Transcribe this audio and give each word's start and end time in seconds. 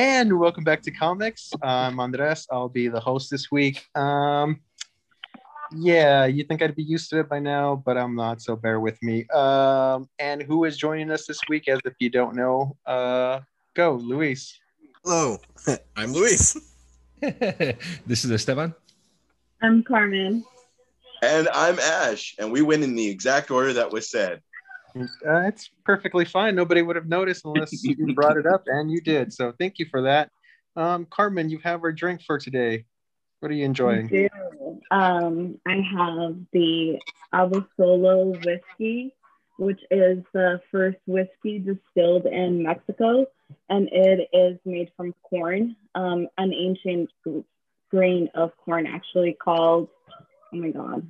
Here 0.00 0.08
we 0.08 0.12
go. 0.12 0.20
And 0.20 0.38
welcome 0.38 0.64
back 0.64 0.80
to 0.82 0.90
comics. 0.90 1.52
I'm 1.62 2.00
Andres. 2.00 2.46
I'll 2.50 2.70
be 2.70 2.88
the 2.88 3.00
host 3.00 3.30
this 3.30 3.50
week. 3.50 3.86
Um, 3.94 4.60
yeah, 5.72 6.24
you 6.24 6.42
think 6.44 6.62
I'd 6.62 6.74
be 6.74 6.82
used 6.82 7.10
to 7.10 7.20
it 7.20 7.28
by 7.28 7.38
now, 7.38 7.82
but 7.84 7.98
I'm 7.98 8.16
not. 8.16 8.40
So 8.40 8.56
bear 8.56 8.80
with 8.80 9.00
me. 9.02 9.26
Um, 9.28 10.08
and 10.18 10.42
who 10.42 10.64
is 10.64 10.78
joining 10.78 11.10
us 11.10 11.26
this 11.26 11.40
week? 11.48 11.68
As 11.68 11.80
if 11.84 11.92
you 11.98 12.08
don't 12.08 12.34
know, 12.34 12.76
uh, 12.86 13.40
go, 13.74 13.94
Luis. 13.94 14.58
Hello, 15.04 15.38
I'm 15.96 16.12
Luis. 16.12 16.56
this 17.20 18.24
is 18.24 18.30
Esteban. 18.30 18.74
I'm 19.62 19.82
Carmen. 19.82 20.44
And 21.22 21.48
I'm 21.52 21.78
Ash, 21.78 22.34
and 22.38 22.50
we 22.50 22.62
went 22.62 22.82
in 22.82 22.94
the 22.94 23.06
exact 23.06 23.50
order 23.50 23.74
that 23.74 23.92
was 23.92 24.10
said. 24.10 24.40
Uh, 24.96 25.46
it's 25.46 25.70
perfectly 25.84 26.24
fine. 26.24 26.54
Nobody 26.54 26.82
would 26.82 26.96
have 26.96 27.08
noticed 27.08 27.44
unless 27.44 27.84
you 27.84 28.14
brought 28.14 28.36
it 28.36 28.46
up, 28.46 28.64
and 28.66 28.90
you 28.90 29.00
did. 29.00 29.32
So 29.32 29.52
thank 29.58 29.78
you 29.78 29.86
for 29.90 30.02
that. 30.02 30.30
Um, 30.76 31.06
Carmen, 31.10 31.50
you 31.50 31.58
have 31.62 31.82
our 31.82 31.92
drink 31.92 32.22
for 32.26 32.38
today. 32.38 32.84
What 33.40 33.50
are 33.50 33.54
you 33.54 33.64
enjoying? 33.64 34.08
I. 34.08 34.30
Um, 34.90 35.58
I 35.66 35.76
have 35.76 36.36
the 36.52 36.98
Abasolo 37.34 38.44
whiskey, 38.44 39.14
which 39.56 39.80
is 39.90 40.18
the 40.32 40.60
first 40.70 40.98
whiskey 41.06 41.58
distilled 41.58 42.26
in 42.26 42.62
Mexico, 42.62 43.26
and 43.68 43.88
it 43.92 44.28
is 44.32 44.58
made 44.64 44.90
from 44.96 45.14
corn, 45.22 45.76
um, 45.94 46.28
an 46.38 46.52
ancient 46.52 47.10
grain 47.90 48.28
of 48.34 48.52
corn, 48.64 48.86
actually 48.86 49.32
called 49.32 49.88
oh 50.52 50.56
my 50.56 50.70
god, 50.70 51.06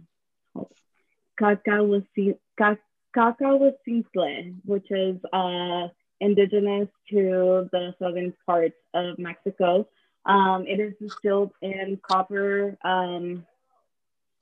cacahuacintle, 3.16 4.54
which 4.64 4.90
is 4.90 5.16
uh, 5.32 5.88
indigenous 6.20 6.88
to 7.10 7.68
the 7.72 7.94
southern 7.98 8.34
parts 8.46 8.76
of 8.94 9.18
Mexico. 9.18 9.88
Um, 10.26 10.66
it 10.66 10.80
is 10.80 10.94
distilled 11.00 11.52
in 11.62 11.98
copper. 12.02 12.76
Um, 12.84 13.46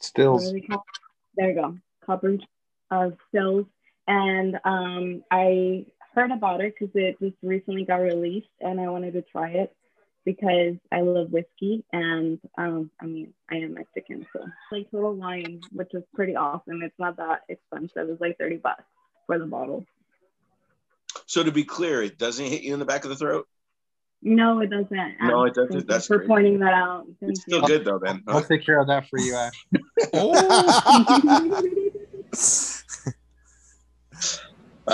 stills. 0.00 0.52
There 1.36 1.50
you 1.50 1.54
go, 1.54 1.76
copper 2.04 2.38
uh, 2.90 3.10
stills. 3.28 3.66
And 4.06 4.58
um, 4.64 5.22
I 5.30 5.86
heard 6.14 6.30
about 6.30 6.60
it 6.60 6.74
because 6.78 6.94
it 6.94 7.18
just 7.20 7.36
recently 7.42 7.84
got 7.84 7.96
released, 7.96 8.48
and 8.60 8.80
I 8.80 8.88
wanted 8.88 9.12
to 9.12 9.22
try 9.22 9.50
it 9.50 9.74
because 10.28 10.76
I 10.92 11.00
love 11.00 11.30
whiskey 11.30 11.82
and 11.90 12.38
um, 12.58 12.90
I 13.00 13.06
mean 13.06 13.32
I 13.50 13.54
am 13.54 13.72
Mexican, 13.72 14.26
so 14.30 14.44
like 14.70 14.90
Total 14.90 15.14
Wine, 15.14 15.62
which 15.72 15.94
is 15.94 16.02
pretty 16.14 16.36
awesome. 16.36 16.82
It's 16.82 16.98
not 16.98 17.16
that 17.16 17.44
expensive. 17.48 18.10
It's 18.10 18.20
like 18.20 18.36
thirty 18.36 18.58
bucks 18.58 18.82
for 19.26 19.38
the 19.38 19.46
bottle. 19.46 19.86
So 21.24 21.42
to 21.42 21.50
be 21.50 21.64
clear, 21.64 22.02
it 22.02 22.18
doesn't 22.18 22.44
hit 22.44 22.60
you 22.60 22.74
in 22.74 22.78
the 22.78 22.84
back 22.84 23.04
of 23.04 23.10
the 23.10 23.16
throat. 23.16 23.48
No, 24.20 24.60
it 24.60 24.68
doesn't. 24.68 25.14
No, 25.22 25.44
it 25.44 25.54
doesn't. 25.54 25.88
That's 25.88 26.06
for 26.06 26.18
great. 26.18 26.28
pointing 26.28 26.58
that 26.58 26.74
out. 26.74 27.06
Thank 27.20 27.30
It's 27.32 27.40
still 27.40 27.62
you. 27.62 27.66
good 27.66 27.86
though, 27.86 27.98
then. 27.98 28.22
I'll 28.28 28.44
take 28.44 28.66
care 28.66 28.80
of 28.80 28.88
that 28.88 29.08
for 29.08 29.18
you, 29.18 29.34
Ash. 29.34 29.54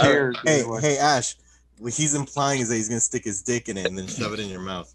Cheers. 0.01 0.37
hey, 0.45 0.63
hey, 0.81 0.99
Ash. 0.99 1.35
What 1.81 1.93
he's 1.93 2.15
implying 2.15 2.61
is 2.61 2.69
that 2.69 2.77
he's 2.77 2.89
gonna 2.89 3.01
stick 3.01 3.25
his 3.25 3.43
dick 3.43 3.69
in 3.69 3.77
it 3.77 3.87
and 3.87 3.99
then 3.99 4.07
shove 4.07 4.33
it 4.33 4.39
in 4.39 4.49
your 4.49 4.61
mouth. 4.61 4.95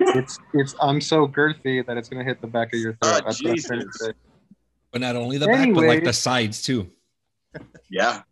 It's 0.00 0.38
it's 0.54 0.74
I'm 0.80 1.00
so 1.00 1.28
girthy 1.28 1.84
that 1.86 1.96
it's 1.96 2.08
gonna 2.08 2.24
hit 2.24 2.40
the 2.40 2.46
back 2.46 2.72
of 2.72 2.80
your 2.80 2.94
throat. 2.94 3.22
That's 3.24 3.42
what 3.42 3.50
I'm 3.52 3.56
trying 3.58 3.80
to 3.80 3.84
Jesus. 3.86 4.06
say. 4.06 4.12
But 4.92 5.00
not 5.02 5.14
only 5.14 5.38
the 5.38 5.46
back, 5.46 5.72
but 5.74 5.84
like 5.84 6.04
the 6.04 6.12
sides 6.12 6.62
too. 6.62 6.88
Yeah. 7.90 8.22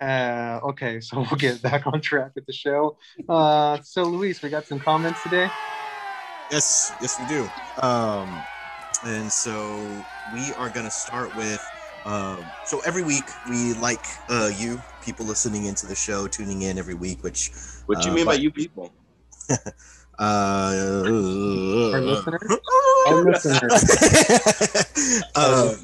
Uh, 0.00 0.60
okay, 0.62 1.00
so 1.00 1.16
we'll 1.20 1.38
get 1.38 1.62
back 1.62 1.86
on 1.86 2.00
track 2.00 2.32
with 2.34 2.44
the 2.46 2.52
show. 2.52 2.98
Uh, 3.28 3.80
so 3.82 4.04
Luis, 4.04 4.42
we 4.42 4.50
got 4.50 4.66
some 4.66 4.78
comments 4.78 5.22
today. 5.22 5.48
Yes, 6.50 6.92
yes, 7.00 7.18
we 7.18 7.26
do. 7.26 7.48
Um, 7.82 8.40
and 9.04 9.32
so 9.32 9.76
we 10.34 10.52
are 10.54 10.68
gonna 10.68 10.90
start 10.90 11.34
with. 11.36 11.64
Um, 12.04 12.44
so 12.66 12.80
every 12.86 13.02
week 13.02 13.24
we 13.48 13.72
like 13.74 14.04
uh, 14.28 14.50
you 14.56 14.80
people 15.02 15.26
listening 15.26 15.64
into 15.64 15.86
the 15.86 15.96
show, 15.96 16.28
tuning 16.28 16.62
in 16.62 16.78
every 16.78 16.94
week, 16.94 17.24
which 17.24 17.50
What 17.86 18.00
do 18.00 18.06
you 18.08 18.12
Uh, 18.12 18.16
mean 18.16 18.26
by 18.26 18.32
but- 18.34 18.42
you 18.42 18.50
people? 18.50 18.92
uh, 20.18 21.02
Our 21.06 22.00
listeners. 22.00 22.58
Our 23.06 23.24
listeners. 23.24 25.22
uh, 25.34 25.74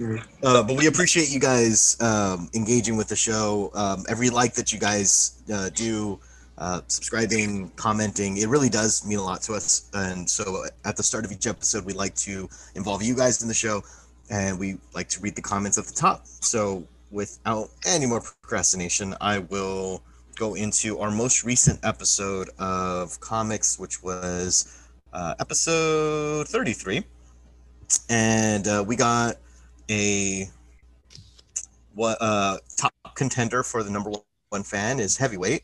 uh, 0.42 0.62
but 0.62 0.76
we 0.76 0.86
appreciate 0.86 1.30
you 1.30 1.40
guys 1.40 1.96
um, 2.00 2.48
engaging 2.54 2.96
with 2.96 3.08
the 3.08 3.16
show. 3.16 3.70
Um, 3.74 4.04
every 4.08 4.30
like 4.30 4.54
that 4.54 4.72
you 4.72 4.78
guys 4.78 5.42
uh, 5.52 5.68
do, 5.70 6.18
uh, 6.58 6.80
subscribing, 6.86 7.70
commenting, 7.76 8.38
it 8.38 8.48
really 8.48 8.68
does 8.68 9.04
mean 9.06 9.18
a 9.18 9.22
lot 9.22 9.42
to 9.42 9.54
us. 9.54 9.90
And 9.94 10.28
so 10.28 10.64
at 10.84 10.96
the 10.96 11.02
start 11.02 11.24
of 11.24 11.32
each 11.32 11.46
episode, 11.46 11.84
we 11.84 11.92
like 11.92 12.14
to 12.16 12.48
involve 12.74 13.02
you 13.02 13.14
guys 13.14 13.42
in 13.42 13.48
the 13.48 13.54
show, 13.54 13.82
and 14.30 14.58
we 14.58 14.78
like 14.94 15.08
to 15.10 15.20
read 15.20 15.36
the 15.36 15.42
comments 15.42 15.78
at 15.78 15.84
the 15.84 15.94
top. 15.94 16.26
So 16.26 16.86
without 17.10 17.68
any 17.86 18.06
more 18.06 18.20
procrastination, 18.20 19.14
I 19.20 19.40
will 19.40 20.02
go 20.36 20.54
into 20.54 20.98
our 20.98 21.10
most 21.10 21.44
recent 21.44 21.80
episode 21.84 22.50
of 22.58 23.18
comics, 23.20 23.78
which 23.78 24.02
was 24.02 24.78
uh, 25.12 25.34
episode 25.40 26.48
33 26.48 27.04
and 28.08 28.66
uh, 28.66 28.82
we 28.86 28.96
got 28.96 29.36
a 29.90 30.48
what 31.94 32.16
uh 32.20 32.56
top 32.76 32.92
contender 33.14 33.62
for 33.62 33.82
the 33.82 33.90
number 33.90 34.10
one 34.48 34.62
fan 34.62 34.98
is 34.98 35.18
heavyweight. 35.18 35.62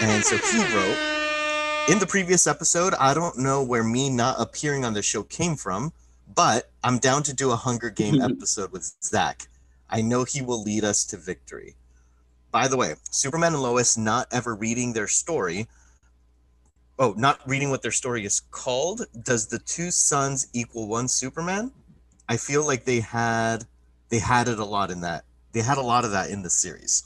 And 0.00 0.24
so 0.24 0.36
he 0.36 0.58
wrote 0.58 1.14
in 1.86 1.98
the 1.98 2.06
previous 2.06 2.46
episode 2.46 2.94
i 2.94 3.12
don't 3.12 3.36
know 3.36 3.62
where 3.62 3.84
me 3.84 4.08
not 4.08 4.40
appearing 4.40 4.86
on 4.86 4.94
the 4.94 5.02
show 5.02 5.22
came 5.22 5.54
from 5.54 5.92
but 6.34 6.70
i'm 6.82 6.96
down 6.96 7.22
to 7.22 7.34
do 7.34 7.50
a 7.50 7.56
hunger 7.56 7.90
game 7.90 8.20
episode 8.22 8.72
with 8.72 8.90
zach 9.02 9.48
i 9.90 10.00
know 10.00 10.24
he 10.24 10.40
will 10.40 10.62
lead 10.62 10.82
us 10.82 11.04
to 11.04 11.18
victory 11.18 11.74
by 12.54 12.66
the 12.68 12.76
way 12.76 12.94
superman 13.10 13.52
and 13.52 13.62
lois 13.62 13.98
not 13.98 14.26
ever 14.32 14.54
reading 14.54 14.92
their 14.92 15.08
story 15.08 15.66
oh, 16.98 17.14
not 17.16 17.40
reading 17.46 17.70
what 17.70 17.82
their 17.82 17.90
story 17.90 18.24
is 18.24 18.40
called. 18.50 19.06
Does 19.22 19.46
the 19.48 19.58
two 19.58 19.90
sons 19.90 20.48
equal 20.52 20.88
one 20.88 21.08
Superman? 21.08 21.72
I 22.28 22.36
feel 22.36 22.66
like 22.66 22.84
they 22.84 23.00
had 23.00 23.64
they 24.08 24.18
had 24.18 24.48
it 24.48 24.58
a 24.58 24.64
lot 24.64 24.90
in 24.90 25.00
that. 25.00 25.24
They 25.52 25.60
had 25.60 25.78
a 25.78 25.82
lot 25.82 26.04
of 26.04 26.10
that 26.12 26.30
in 26.30 26.42
the 26.42 26.50
series. 26.50 27.04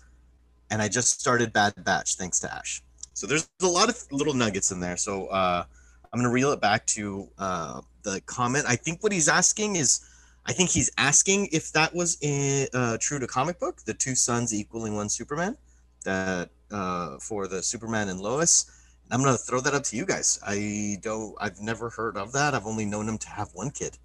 And 0.71 0.83
I 0.83 0.89
just 0.89 1.21
started 1.21 1.53
Bad 1.53 1.73
Batch 1.85 2.17
thanks 2.17 2.39
to 2.41 2.55
Ash. 2.55 2.83
So 3.15 3.27
there's 3.27 3.49
a 3.63 3.67
lot 3.67 3.89
of 3.89 4.01
little 4.11 4.35
nuggets 4.35 4.71
in 4.71 4.81
there. 4.81 4.97
So 4.97 5.27
uh, 5.29 5.65
I'm 6.13 6.21
gonna 6.21 6.33
reel 6.33 6.53
it 6.53 6.61
back 6.61 6.87
to 6.87 7.29
uh, 7.39 7.81
the 8.03 8.21
comment. 8.27 8.65
I 8.69 8.77
think 8.77 9.03
what 9.03 9.13
he's 9.13 9.29
asking 9.29 9.77
is, 9.77 10.01
I 10.49 10.53
think 10.53 10.71
he's 10.71 10.91
asking 10.97 11.49
if 11.53 11.73
that 11.73 11.95
was 11.95 12.17
in, 12.23 12.69
uh, 12.73 12.97
true 13.01 13.19
to 13.19 13.27
comic 13.27 13.61
book, 13.61 13.83
the 13.85 13.95
two 13.95 14.15
sons 14.15 14.55
equaling 14.55 14.95
one 14.97 15.09
Superman, 15.11 15.57
that 16.05 16.49
uh, 16.71 17.19
for 17.19 17.47
the 17.47 17.63
Superman 17.63 18.09
and 18.09 18.19
Lois. 18.21 18.67
I'm 19.11 19.23
gonna 19.23 19.39
throw 19.39 19.61
that 19.61 19.75
up 19.75 19.85
to 19.85 19.97
you 19.97 20.05
guys. 20.05 20.39
I 20.47 20.99
don't. 21.01 21.35
I've 21.41 21.61
never 21.61 21.89
heard 21.91 22.17
of 22.17 22.33
that. 22.33 22.55
I've 22.55 22.67
only 22.67 22.85
known 22.85 23.09
him 23.09 23.19
to 23.19 23.29
have 23.31 23.49
one 23.55 23.71
kid. 23.71 23.97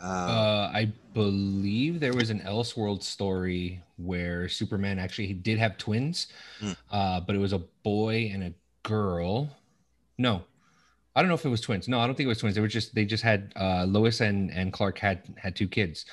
Uh, 0.00 0.06
Uh, 0.06 0.70
I 0.74 0.92
believe 1.14 2.00
there 2.00 2.14
was 2.14 2.30
an 2.30 2.40
Elseworld 2.40 3.02
story 3.02 3.82
where 3.96 4.48
Superman 4.48 4.98
actually 4.98 5.32
did 5.34 5.58
have 5.58 5.76
twins, 5.76 6.28
Hmm. 6.58 6.72
uh, 6.90 7.20
but 7.20 7.36
it 7.36 7.38
was 7.38 7.52
a 7.52 7.62
boy 7.84 8.30
and 8.32 8.42
a 8.42 8.54
girl. 8.82 9.50
No, 10.18 10.42
I 11.20 11.22
don't 11.22 11.28
know 11.28 11.34
if 11.34 11.44
it 11.44 11.50
was 11.50 11.60
twins. 11.60 11.86
No, 11.86 12.00
I 12.00 12.06
don't 12.06 12.14
think 12.16 12.24
it 12.24 12.28
was 12.28 12.38
twins. 12.38 12.54
They 12.54 12.62
were 12.62 12.66
just 12.66 12.94
they 12.94 13.04
just 13.04 13.22
had 13.22 13.52
uh, 13.54 13.84
Lois 13.84 14.22
and 14.22 14.50
and 14.52 14.72
Clark 14.72 14.98
had 14.98 15.22
had 15.36 15.54
two 15.54 15.68
kids. 15.68 16.06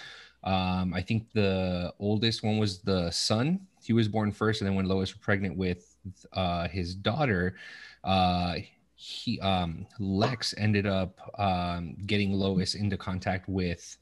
Um, 0.44 0.94
I 0.94 1.02
think 1.02 1.32
the 1.32 1.94
oldest 1.98 2.44
one 2.44 2.58
was 2.58 2.80
the 2.80 3.10
son. 3.12 3.62
He 3.82 3.94
was 3.94 4.10
born 4.10 4.34
first, 4.34 4.60
and 4.60 4.68
then 4.68 4.76
when 4.76 4.86
Lois 4.86 5.14
was 5.14 5.24
pregnant 5.24 5.56
with 5.56 5.96
uh, 6.34 6.68
his 6.68 6.94
daughter, 6.94 7.56
uh, 8.04 8.56
he 8.96 9.40
um, 9.40 9.88
Lex 9.98 10.54
ended 10.58 10.86
up 10.86 11.18
um, 11.40 11.96
getting 12.06 12.34
Lois 12.34 12.76
into 12.76 12.98
contact 12.98 13.48
with 13.48 13.98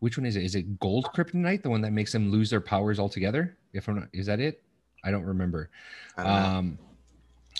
which 0.00 0.18
one 0.18 0.26
is 0.26 0.34
it? 0.34 0.42
Is 0.42 0.56
it 0.56 0.80
gold 0.80 1.08
kryptonite, 1.14 1.62
the 1.62 1.70
one 1.70 1.82
that 1.82 1.92
makes 1.92 2.10
them 2.10 2.32
lose 2.32 2.50
their 2.50 2.60
powers 2.60 2.98
altogether? 2.98 3.56
If 3.72 3.86
I'm 3.86 3.94
not, 3.94 4.08
is 4.12 4.26
that 4.26 4.40
it? 4.40 4.60
I 5.04 5.12
don't 5.12 5.24
remember. 5.24 5.70
I 6.16 6.24
don't. 6.24 6.32
Um, 6.32 6.78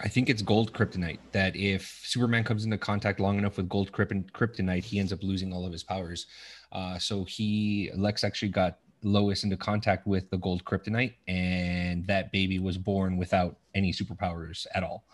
I 0.00 0.08
think 0.08 0.30
it's 0.30 0.42
gold 0.42 0.72
kryptonite. 0.72 1.18
That 1.32 1.56
if 1.56 2.02
Superman 2.04 2.44
comes 2.44 2.64
into 2.64 2.78
contact 2.78 3.20
long 3.20 3.38
enough 3.38 3.56
with 3.56 3.68
gold 3.68 3.92
kryptonite, 3.92 4.84
he 4.84 4.98
ends 4.98 5.12
up 5.12 5.22
losing 5.22 5.52
all 5.52 5.66
of 5.66 5.72
his 5.72 5.82
powers. 5.82 6.26
Uh, 6.70 6.98
so 6.98 7.24
he 7.24 7.90
Lex 7.96 8.24
actually 8.24 8.50
got 8.50 8.78
Lois 9.02 9.44
into 9.44 9.56
contact 9.56 10.06
with 10.06 10.28
the 10.30 10.38
gold 10.38 10.64
kryptonite, 10.64 11.14
and 11.26 12.06
that 12.06 12.32
baby 12.32 12.58
was 12.58 12.78
born 12.78 13.16
without 13.16 13.56
any 13.74 13.92
superpowers 13.92 14.66
at 14.74 14.82
all. 14.82 15.04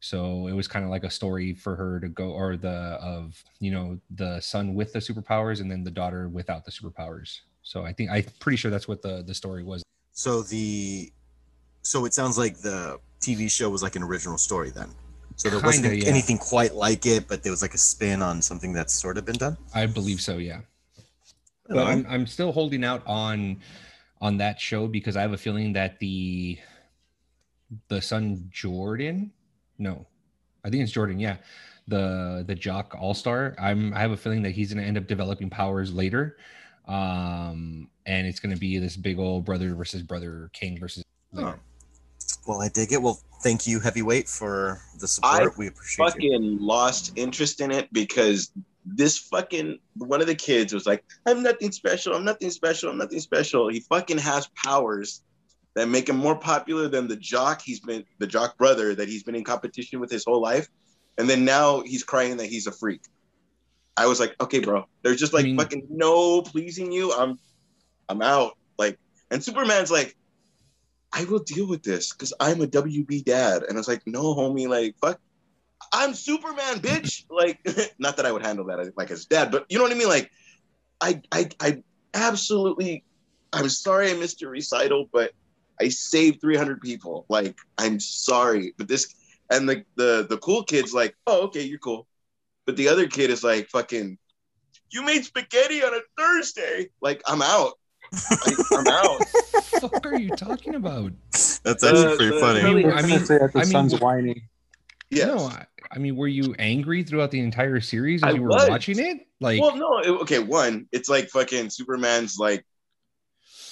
So 0.00 0.46
it 0.46 0.52
was 0.52 0.66
kind 0.66 0.84
of 0.84 0.90
like 0.90 1.04
a 1.04 1.10
story 1.10 1.54
for 1.54 1.76
her 1.76 2.00
to 2.00 2.08
go, 2.08 2.30
or 2.30 2.56
the 2.56 2.98
of 3.02 3.42
you 3.58 3.70
know 3.70 3.98
the 4.10 4.40
son 4.40 4.74
with 4.74 4.92
the 4.92 4.98
superpowers, 4.98 5.60
and 5.60 5.70
then 5.70 5.84
the 5.84 5.90
daughter 5.90 6.28
without 6.28 6.64
the 6.64 6.70
superpowers. 6.70 7.40
So 7.62 7.84
I 7.84 7.92
think 7.92 8.10
I'm 8.10 8.24
pretty 8.40 8.56
sure 8.56 8.70
that's 8.70 8.88
what 8.88 9.02
the 9.02 9.22
the 9.22 9.34
story 9.34 9.62
was. 9.62 9.82
so 10.12 10.42
the 10.42 11.12
so 11.82 12.04
it 12.04 12.14
sounds 12.14 12.38
like 12.38 12.58
the 12.58 12.98
TV 13.20 13.50
show 13.50 13.68
was 13.70 13.82
like 13.82 13.96
an 13.96 14.02
original 14.02 14.38
story 14.38 14.70
then. 14.70 14.90
So 15.36 15.48
there 15.48 15.60
wasn't 15.60 15.96
yeah. 15.96 16.08
anything 16.08 16.36
quite 16.36 16.74
like 16.74 17.06
it, 17.06 17.26
but 17.26 17.42
there 17.42 17.50
was 17.50 17.62
like 17.62 17.72
a 17.72 17.78
spin 17.78 18.20
on 18.20 18.42
something 18.42 18.72
that's 18.72 18.92
sort 18.92 19.16
of 19.16 19.24
been 19.24 19.36
done. 19.36 19.56
I 19.74 19.86
believe 19.86 20.20
so. 20.20 20.36
Yeah. 20.36 20.60
But 21.66 21.76
don't 21.76 21.86
I'm. 21.86 22.06
I'm 22.08 22.26
still 22.26 22.52
holding 22.52 22.84
out 22.84 23.02
on 23.06 23.60
on 24.20 24.36
that 24.38 24.60
show 24.60 24.86
because 24.86 25.16
I 25.16 25.22
have 25.22 25.32
a 25.32 25.38
feeling 25.38 25.72
that 25.74 25.98
the 25.98 26.58
the 27.88 28.02
son 28.02 28.48
Jordan, 28.50 29.32
no, 29.78 30.06
I 30.64 30.70
think 30.70 30.82
it's 30.82 30.92
Jordan. 30.92 31.18
Yeah, 31.18 31.36
the 31.88 32.44
the 32.46 32.54
jock 32.54 32.96
all 33.00 33.14
star. 33.14 33.54
I'm 33.58 33.94
I 33.94 34.00
have 34.00 34.10
a 34.10 34.16
feeling 34.16 34.42
that 34.42 34.50
he's 34.50 34.72
going 34.72 34.82
to 34.82 34.86
end 34.86 34.98
up 34.98 35.06
developing 35.06 35.48
powers 35.48 35.92
later, 35.92 36.36
um, 36.86 37.88
and 38.04 38.26
it's 38.26 38.40
going 38.40 38.54
to 38.54 38.60
be 38.60 38.78
this 38.78 38.96
big 38.96 39.18
old 39.18 39.44
brother 39.44 39.74
versus 39.74 40.02
brother, 40.02 40.50
king 40.52 40.78
versus. 40.78 41.04
Oh. 41.36 41.54
Well, 42.46 42.60
I 42.60 42.68
dig 42.68 42.92
it. 42.92 43.02
Well, 43.02 43.20
thank 43.42 43.66
you, 43.66 43.80
heavyweight, 43.80 44.28
for 44.28 44.80
the 44.98 45.08
support. 45.08 45.56
we 45.58 45.66
appreciate 45.68 46.04
you. 46.04 46.10
fucking 46.10 46.58
lost 46.60 47.12
interest 47.16 47.60
in 47.60 47.70
it 47.70 47.92
because 47.92 48.52
this 48.84 49.18
fucking 49.18 49.78
one 49.96 50.20
of 50.20 50.26
the 50.26 50.34
kids 50.34 50.72
was 50.72 50.86
like, 50.86 51.04
I'm 51.26 51.42
nothing 51.42 51.70
special, 51.72 52.14
I'm 52.14 52.24
nothing 52.24 52.50
special, 52.50 52.90
I'm 52.90 52.98
nothing 52.98 53.20
special. 53.20 53.68
He 53.68 53.80
fucking 53.80 54.18
has 54.18 54.48
powers 54.48 55.22
that 55.74 55.86
make 55.88 56.08
him 56.08 56.16
more 56.16 56.36
popular 56.36 56.88
than 56.88 57.06
the 57.06 57.16
jock 57.16 57.62
he's 57.62 57.80
been 57.80 58.04
the 58.18 58.26
jock 58.26 58.56
brother 58.58 58.94
that 58.94 59.08
he's 59.08 59.22
been 59.22 59.34
in 59.34 59.44
competition 59.44 60.00
with 60.00 60.10
his 60.10 60.24
whole 60.24 60.40
life. 60.40 60.68
And 61.18 61.28
then 61.28 61.44
now 61.44 61.82
he's 61.82 62.02
crying 62.02 62.38
that 62.38 62.46
he's 62.46 62.66
a 62.66 62.72
freak. 62.72 63.02
I 63.96 64.06
was 64.06 64.18
like, 64.18 64.34
okay, 64.40 64.60
bro, 64.60 64.86
there's 65.02 65.20
just 65.20 65.32
like 65.32 65.44
I 65.44 65.48
mean- 65.48 65.58
fucking 65.58 65.86
no 65.90 66.42
pleasing 66.42 66.90
you. 66.90 67.12
I'm 67.12 67.38
I'm 68.08 68.22
out. 68.22 68.56
Like, 68.78 68.98
and 69.30 69.44
Superman's 69.44 69.90
like, 69.90 70.16
I 71.12 71.24
will 71.24 71.40
deal 71.40 71.66
with 71.66 71.82
this 71.82 72.12
because 72.12 72.32
I'm 72.40 72.60
a 72.60 72.66
WB 72.66 73.24
dad. 73.24 73.62
And 73.64 73.72
I 73.72 73.80
was 73.80 73.88
like, 73.88 74.06
no, 74.06 74.34
homie, 74.34 74.68
like, 74.68 74.96
fuck 75.00 75.20
I'm 75.92 76.14
Superman, 76.14 76.80
bitch. 76.80 77.24
Like, 77.30 77.60
not 77.98 78.16
that 78.16 78.26
I 78.26 78.32
would 78.32 78.44
handle 78.44 78.66
that 78.66 78.92
like 78.98 79.10
as 79.10 79.24
dad, 79.24 79.50
but 79.50 79.64
you 79.68 79.78
know 79.78 79.84
what 79.84 79.92
I 79.92 79.96
mean. 79.96 80.08
Like, 80.08 80.30
I, 81.00 81.22
I, 81.32 81.48
I 81.60 81.82
absolutely. 82.12 83.04
I'm 83.52 83.68
sorry 83.68 84.10
I 84.10 84.14
missed 84.14 84.42
your 84.42 84.50
recital, 84.50 85.08
but 85.10 85.32
I 85.80 85.88
saved 85.88 86.40
300 86.42 86.82
people. 86.82 87.24
Like, 87.28 87.56
I'm 87.78 87.98
sorry, 87.98 88.74
but 88.76 88.88
this 88.88 89.14
and 89.50 89.66
the 89.66 89.84
the 89.96 90.26
the 90.28 90.36
cool 90.38 90.64
kid's 90.64 90.92
like, 90.92 91.16
oh, 91.26 91.44
okay, 91.44 91.62
you're 91.62 91.78
cool, 91.78 92.06
but 92.66 92.76
the 92.76 92.88
other 92.88 93.06
kid 93.06 93.30
is 93.30 93.42
like, 93.42 93.68
fucking, 93.68 94.18
you 94.90 95.02
made 95.02 95.24
spaghetti 95.24 95.82
on 95.82 95.94
a 95.94 96.00
Thursday. 96.18 96.90
Like, 97.00 97.22
I'm 97.26 97.42
out. 97.42 97.74
Like, 98.44 98.58
I'm 98.72 98.88
out. 98.88 99.22
What 99.80 99.92
the 99.92 99.96
fuck 100.00 100.12
are 100.12 100.18
you 100.18 100.30
talking 100.36 100.74
about? 100.74 101.12
That's 101.32 101.64
actually 101.82 102.06
Uh, 102.06 102.16
pretty 102.16 102.34
the- 102.34 102.40
funny. 102.40 102.62
really- 102.62 102.84
We're 102.84 102.92
I 102.94 103.02
mean- 103.02 103.24
the 103.24 103.50
I 103.54 103.58
mean, 103.58 103.66
son's 103.66 103.92
w- 103.92 104.04
whining. 104.04 104.42
Yes. 105.10 105.26
No, 105.26 105.46
I, 105.46 105.66
I 105.90 105.98
mean, 105.98 106.16
were 106.16 106.28
you 106.28 106.54
angry 106.58 107.02
throughout 107.02 107.30
the 107.30 107.40
entire 107.40 107.80
series 107.80 108.22
as 108.22 108.28
I 108.28 108.36
you 108.36 108.42
were 108.42 108.48
was. 108.50 108.68
watching 108.68 108.98
it? 108.98 109.26
Like, 109.40 109.60
well, 109.60 109.74
no, 109.76 109.98
it- 109.98 110.20
okay. 110.22 110.38
One, 110.38 110.86
it's 110.92 111.08
like 111.08 111.28
fucking 111.30 111.70
Superman's 111.70 112.36
like 112.38 112.64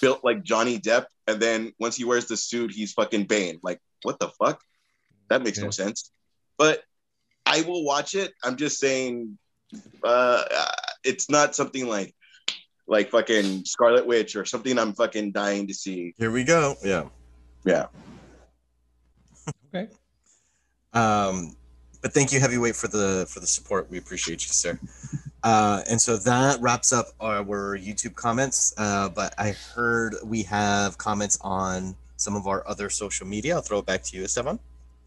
built 0.01 0.25
like 0.25 0.43
Johnny 0.43 0.79
Depp, 0.79 1.07
and 1.27 1.41
then 1.41 1.73
once 1.79 1.97
he 1.97 2.05
wears 2.05 2.27
the 2.27 2.37
suit, 2.37 2.73
he's 2.73 2.93
fucking 2.93 3.25
Bane. 3.27 3.61
Like, 3.63 3.81
what 4.03 4.19
the 4.19 4.31
fuck? 4.31 4.61
That 5.29 5.43
makes 5.43 5.59
Yeah. 5.59 5.65
no 5.65 5.71
sense. 5.71 6.11
But 6.57 6.83
I 7.47 7.61
will 7.63 7.85
watch 7.85 8.15
it. 8.15 8.33
I'm 8.43 8.57
just 8.57 8.79
saying, 8.81 9.39
uh, 10.03 10.45
it's 11.05 11.29
not 11.31 11.55
something 11.55 11.87
like 11.87 12.15
like 12.89 13.11
fucking 13.11 13.65
Scarlet 13.65 14.07
Witch 14.07 14.35
or 14.35 14.45
something 14.45 14.79
I'm 14.79 14.93
fucking 14.95 15.33
dying 15.33 15.67
to 15.67 15.75
see. 15.75 16.15
Here 16.19 16.31
we 16.31 16.43
go. 16.43 16.75
Yeah. 16.83 17.05
Yeah. 17.65 17.87
okay. 19.75 19.89
Um, 20.95 21.55
but 22.01 22.13
thank 22.13 22.33
you, 22.33 22.41
heavyweight, 22.41 22.77
for 22.77 22.89
the 22.89 23.27
for 23.29 23.41
the 23.41 23.47
support. 23.47 23.91
We 23.91 23.99
appreciate 23.99 24.43
you, 24.43 24.53
sir. 24.53 24.79
Uh, 25.43 25.83
and 25.89 26.01
so 26.01 26.17
that 26.17 26.61
wraps 26.61 26.93
up 26.93 27.09
our, 27.21 27.45
YouTube 27.77 28.15
comments. 28.15 28.73
Uh, 28.77 29.09
but 29.09 29.35
I 29.39 29.51
heard 29.51 30.17
we 30.25 30.43
have 30.45 30.99
comments 30.99 31.39
on 31.41 31.97
some 32.17 32.35
of 32.35 32.47
our 32.47 32.67
other 32.67 32.91
social 32.91 33.27
media. 33.27 33.55
I'll 33.55 33.63
throw 33.63 33.79
it 33.79 33.87
back 33.87 34.03
to 34.05 34.17
you, 34.17 34.25
Esteban. 34.25 34.59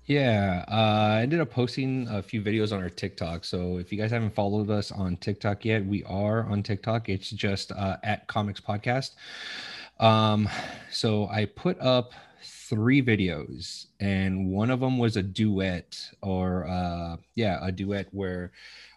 Yeah, 0.06 0.66
uh, 0.68 1.18
I 1.18 1.22
ended 1.22 1.40
up 1.40 1.52
posting 1.52 2.08
a 2.10 2.22
few 2.24 2.42
videos 2.42 2.74
on 2.74 2.82
our 2.82 2.90
TikTok. 2.90 3.46
So 3.46 3.78
if 3.78 3.92
you 3.92 3.98
guys 4.00 4.12
haven't 4.12 4.34
followed 4.34 4.70
us 4.70 4.92
on 4.92 5.16
TikTok 5.18 5.64
yet, 5.64 5.86
we 5.86 6.04
are 6.04 6.44
on 6.46 6.64
TikTok. 6.64 7.08
It's 7.08 7.30
just 7.30 7.72
uh, 7.72 7.98
at 8.04 8.28
Comics 8.28 8.60
Podcast. 8.60 9.12
Um, 10.00 10.50
so 10.92 11.28
I 11.28 11.46
put 11.46 11.80
up 11.80 12.14
three 12.44 13.02
videos, 13.02 13.88
and 14.00 14.50
one 14.50 14.72
of 14.72 14.80
them 14.80 14.98
was 14.98 15.18
a 15.18 15.24
duet, 15.24 16.00
or 16.24 16.68
uh, 16.68 17.18
yeah, 17.36 17.60
a 17.62 17.72
duet 17.72 18.08
where 18.12 18.52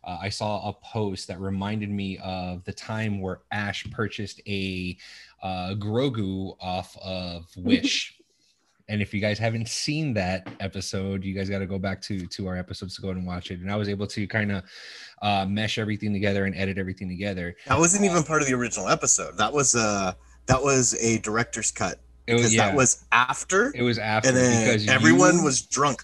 uh, 0.05 0.19
I 0.23 0.31
saw 0.31 0.69
a 0.69 0.73
post 0.73 1.29
that 1.29 1.39
reminded 1.39 1.91
me 1.91 2.19
of 2.19 2.65
the 2.65 2.73
time 2.73 3.21
where 3.21 3.41
Ash 3.53 3.85
purchased 3.91 4.41
a 4.49 4.97
uh, 5.43 5.75
Grogu 5.75 6.57
off 6.61 6.97
of 7.03 7.47
Wish. 7.57 8.19
And 8.89 9.01
if 9.01 9.15
you 9.15 9.21
guys 9.21 9.39
haven't 9.39 9.69
seen 9.69 10.13
that 10.15 10.47
episode 10.61 11.25
you 11.25 11.35
guys 11.35 11.49
got 11.49 11.61
to 11.61 11.67
go 11.67 11.79
back 11.79 12.01
to 12.03 12.27
to 12.27 12.47
our 12.47 12.57
episodes 12.57 12.95
to 12.97 13.03
go 13.03 13.11
and 13.11 13.27
watch 13.27 13.51
it 13.51 13.61
and 13.61 13.71
i 13.71 13.77
was 13.77 13.89
able 13.89 14.07
to 14.07 14.27
kind 14.27 14.53
of 14.53 14.63
uh 15.23 15.47
mesh 15.49 15.79
everything 15.79 16.13
together 16.13 16.45
and 16.45 16.55
edit 16.57 16.77
everything 16.77 17.09
together 17.09 17.55
That 17.67 17.79
wasn't 17.79 18.05
even 18.05 18.23
part 18.25 18.43
of 18.43 18.49
the 18.49 18.55
original 18.55 18.89
episode. 18.89 19.39
That 19.39 19.53
was 19.53 19.75
uh 19.75 20.13
that 20.47 20.63
was 20.63 20.95
a 21.01 21.19
director's 21.21 21.71
cut 21.71 21.99
it 22.27 22.35
was 22.35 22.43
because 22.43 22.55
yeah 22.55 22.67
that 22.69 22.77
was 22.77 23.05
after, 23.13 23.73
it 23.75 23.83
was 23.83 23.99
after 23.99 24.29
and 24.29 24.37
then 24.37 24.67
because 24.67 24.89
everyone 24.89 25.37
you- 25.37 25.45
was 25.45 25.63
drunk, 25.63 26.03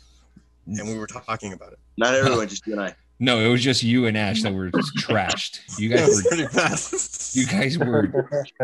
and 0.66 0.86
we 0.88 0.96
were 0.98 1.06
talking 1.06 1.52
about 1.52 1.72
it. 1.72 1.78
Not 1.98 2.14
everyone, 2.14 2.46
just 2.48 2.66
you 2.66 2.72
and 2.74 2.82
I. 2.82 2.94
no 3.20 3.38
it 3.38 3.48
was 3.48 3.62
just 3.62 3.82
you 3.84 4.06
and 4.06 4.16
ash 4.18 4.42
that 4.42 4.52
were 4.52 4.70
trashed 4.98 5.60
you 5.78 5.88
guys 5.88 6.08
were 6.08 6.28
pretty 6.28 6.46
bad. 6.52 6.70
you 7.32 7.46
guys 7.46 7.78
were 7.78 8.08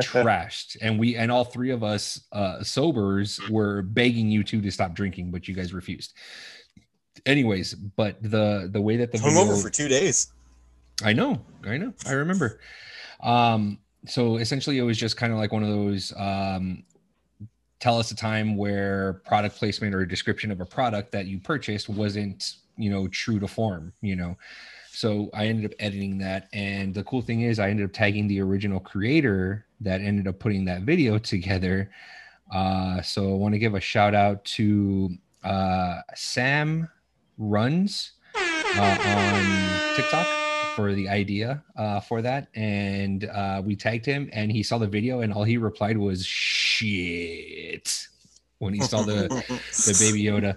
trashed 0.00 0.76
and 0.80 0.98
we 0.98 1.14
and 1.14 1.30
all 1.30 1.44
three 1.44 1.70
of 1.70 1.84
us 1.84 2.20
uh 2.32 2.62
sobers 2.64 3.38
were 3.48 3.82
begging 3.82 4.28
you 4.30 4.42
two 4.42 4.60
to 4.60 4.70
stop 4.70 4.94
drinking 4.94 5.30
but 5.30 5.46
you 5.46 5.54
guys 5.54 5.72
refused 5.72 6.14
anyways 7.24 7.74
but 7.74 8.20
the 8.22 8.68
the 8.72 8.80
way 8.80 8.96
that 8.96 9.12
the 9.12 9.18
Hungover 9.18 9.48
video- 9.48 9.56
for 9.56 9.70
two 9.70 9.88
days. 9.88 10.32
I 11.04 11.12
know, 11.12 11.42
I 11.64 11.76
know, 11.76 11.92
I 12.06 12.12
remember. 12.12 12.58
Um, 13.22 13.78
so 14.06 14.36
essentially, 14.36 14.78
it 14.78 14.82
was 14.82 14.96
just 14.96 15.16
kind 15.18 15.30
of 15.30 15.38
like 15.38 15.52
one 15.52 15.62
of 15.62 15.68
those 15.68 16.10
um, 16.16 16.84
tell 17.80 17.98
us 17.98 18.10
a 18.12 18.16
time 18.16 18.56
where 18.56 19.20
product 19.26 19.56
placement 19.56 19.94
or 19.94 20.00
a 20.00 20.08
description 20.08 20.50
of 20.50 20.62
a 20.62 20.64
product 20.64 21.12
that 21.12 21.26
you 21.26 21.38
purchased 21.38 21.90
wasn't, 21.90 22.54
you 22.76 22.90
know, 22.90 23.08
true 23.08 23.38
to 23.40 23.48
form, 23.48 23.92
you 24.00 24.16
know. 24.16 24.36
So 24.92 25.28
I 25.34 25.46
ended 25.46 25.66
up 25.66 25.76
editing 25.78 26.18
that, 26.18 26.48
and 26.52 26.94
the 26.94 27.04
cool 27.04 27.20
thing 27.20 27.42
is, 27.42 27.58
I 27.58 27.68
ended 27.68 27.84
up 27.84 27.92
tagging 27.92 28.28
the 28.28 28.40
original 28.40 28.80
creator 28.80 29.66
that 29.80 30.00
ended 30.00 30.26
up 30.26 30.38
putting 30.38 30.64
that 30.66 30.82
video 30.82 31.18
together. 31.32 31.90
Uh, 32.52 33.02
so 33.02 33.30
I 33.32 33.34
want 33.34 33.54
to 33.54 33.58
give 33.58 33.74
a 33.74 33.80
shout 33.80 34.14
out 34.14 34.44
to 34.44 35.10
uh, 35.44 36.00
Sam 36.14 36.88
Runs 37.38 38.12
uh, 38.34 38.98
on 39.04 39.96
TikTok 39.96 40.26
for 40.74 40.94
the 40.94 41.08
idea 41.08 41.62
uh, 41.76 42.00
for 42.00 42.22
that, 42.22 42.48
and 42.54 43.24
uh, 43.24 43.62
we 43.64 43.76
tagged 43.76 44.06
him, 44.06 44.28
and 44.32 44.52
he 44.52 44.62
saw 44.62 44.78
the 44.78 44.86
video, 44.86 45.20
and 45.20 45.32
all 45.32 45.44
he 45.44 45.56
replied 45.56 45.96
was 45.98 46.24
"shit" 46.24 48.06
when 48.58 48.74
he 48.74 48.80
saw 48.80 49.02
the 49.02 49.28
the 49.86 49.96
Baby 49.98 50.24
Yoda. 50.24 50.56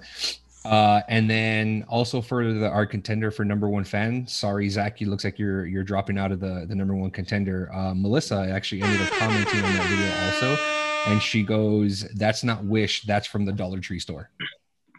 Uh, 0.65 1.01
and 1.07 1.29
then 1.29 1.85
also 1.87 2.21
for 2.21 2.53
the 2.53 2.69
our 2.69 2.85
contender 2.85 3.31
for 3.31 3.45
number 3.45 3.69
one 3.69 3.83
fan, 3.83 4.27
sorry 4.27 4.67
Zach, 4.69 4.99
you 4.99 5.09
looks 5.09 5.23
like 5.23 5.39
you're 5.39 5.65
you're 5.65 5.83
dropping 5.83 6.17
out 6.17 6.31
of 6.31 6.39
the 6.39 6.65
the 6.67 6.75
number 6.75 6.95
one 6.95 7.11
contender. 7.11 7.71
Uh, 7.73 7.93
Melissa 7.93 8.49
actually 8.51 8.81
ended 8.81 9.01
up 9.01 9.09
commenting 9.13 9.63
on 9.63 9.73
that 9.73 9.87
video 9.87 10.47
also, 10.49 11.11
and 11.11 11.21
she 11.21 11.43
goes, 11.43 12.01
"That's 12.15 12.43
not 12.43 12.65
Wish, 12.65 13.03
that's 13.03 13.25
from 13.25 13.45
the 13.45 13.53
Dollar 13.53 13.79
Tree 13.79 13.99
store." 13.99 14.29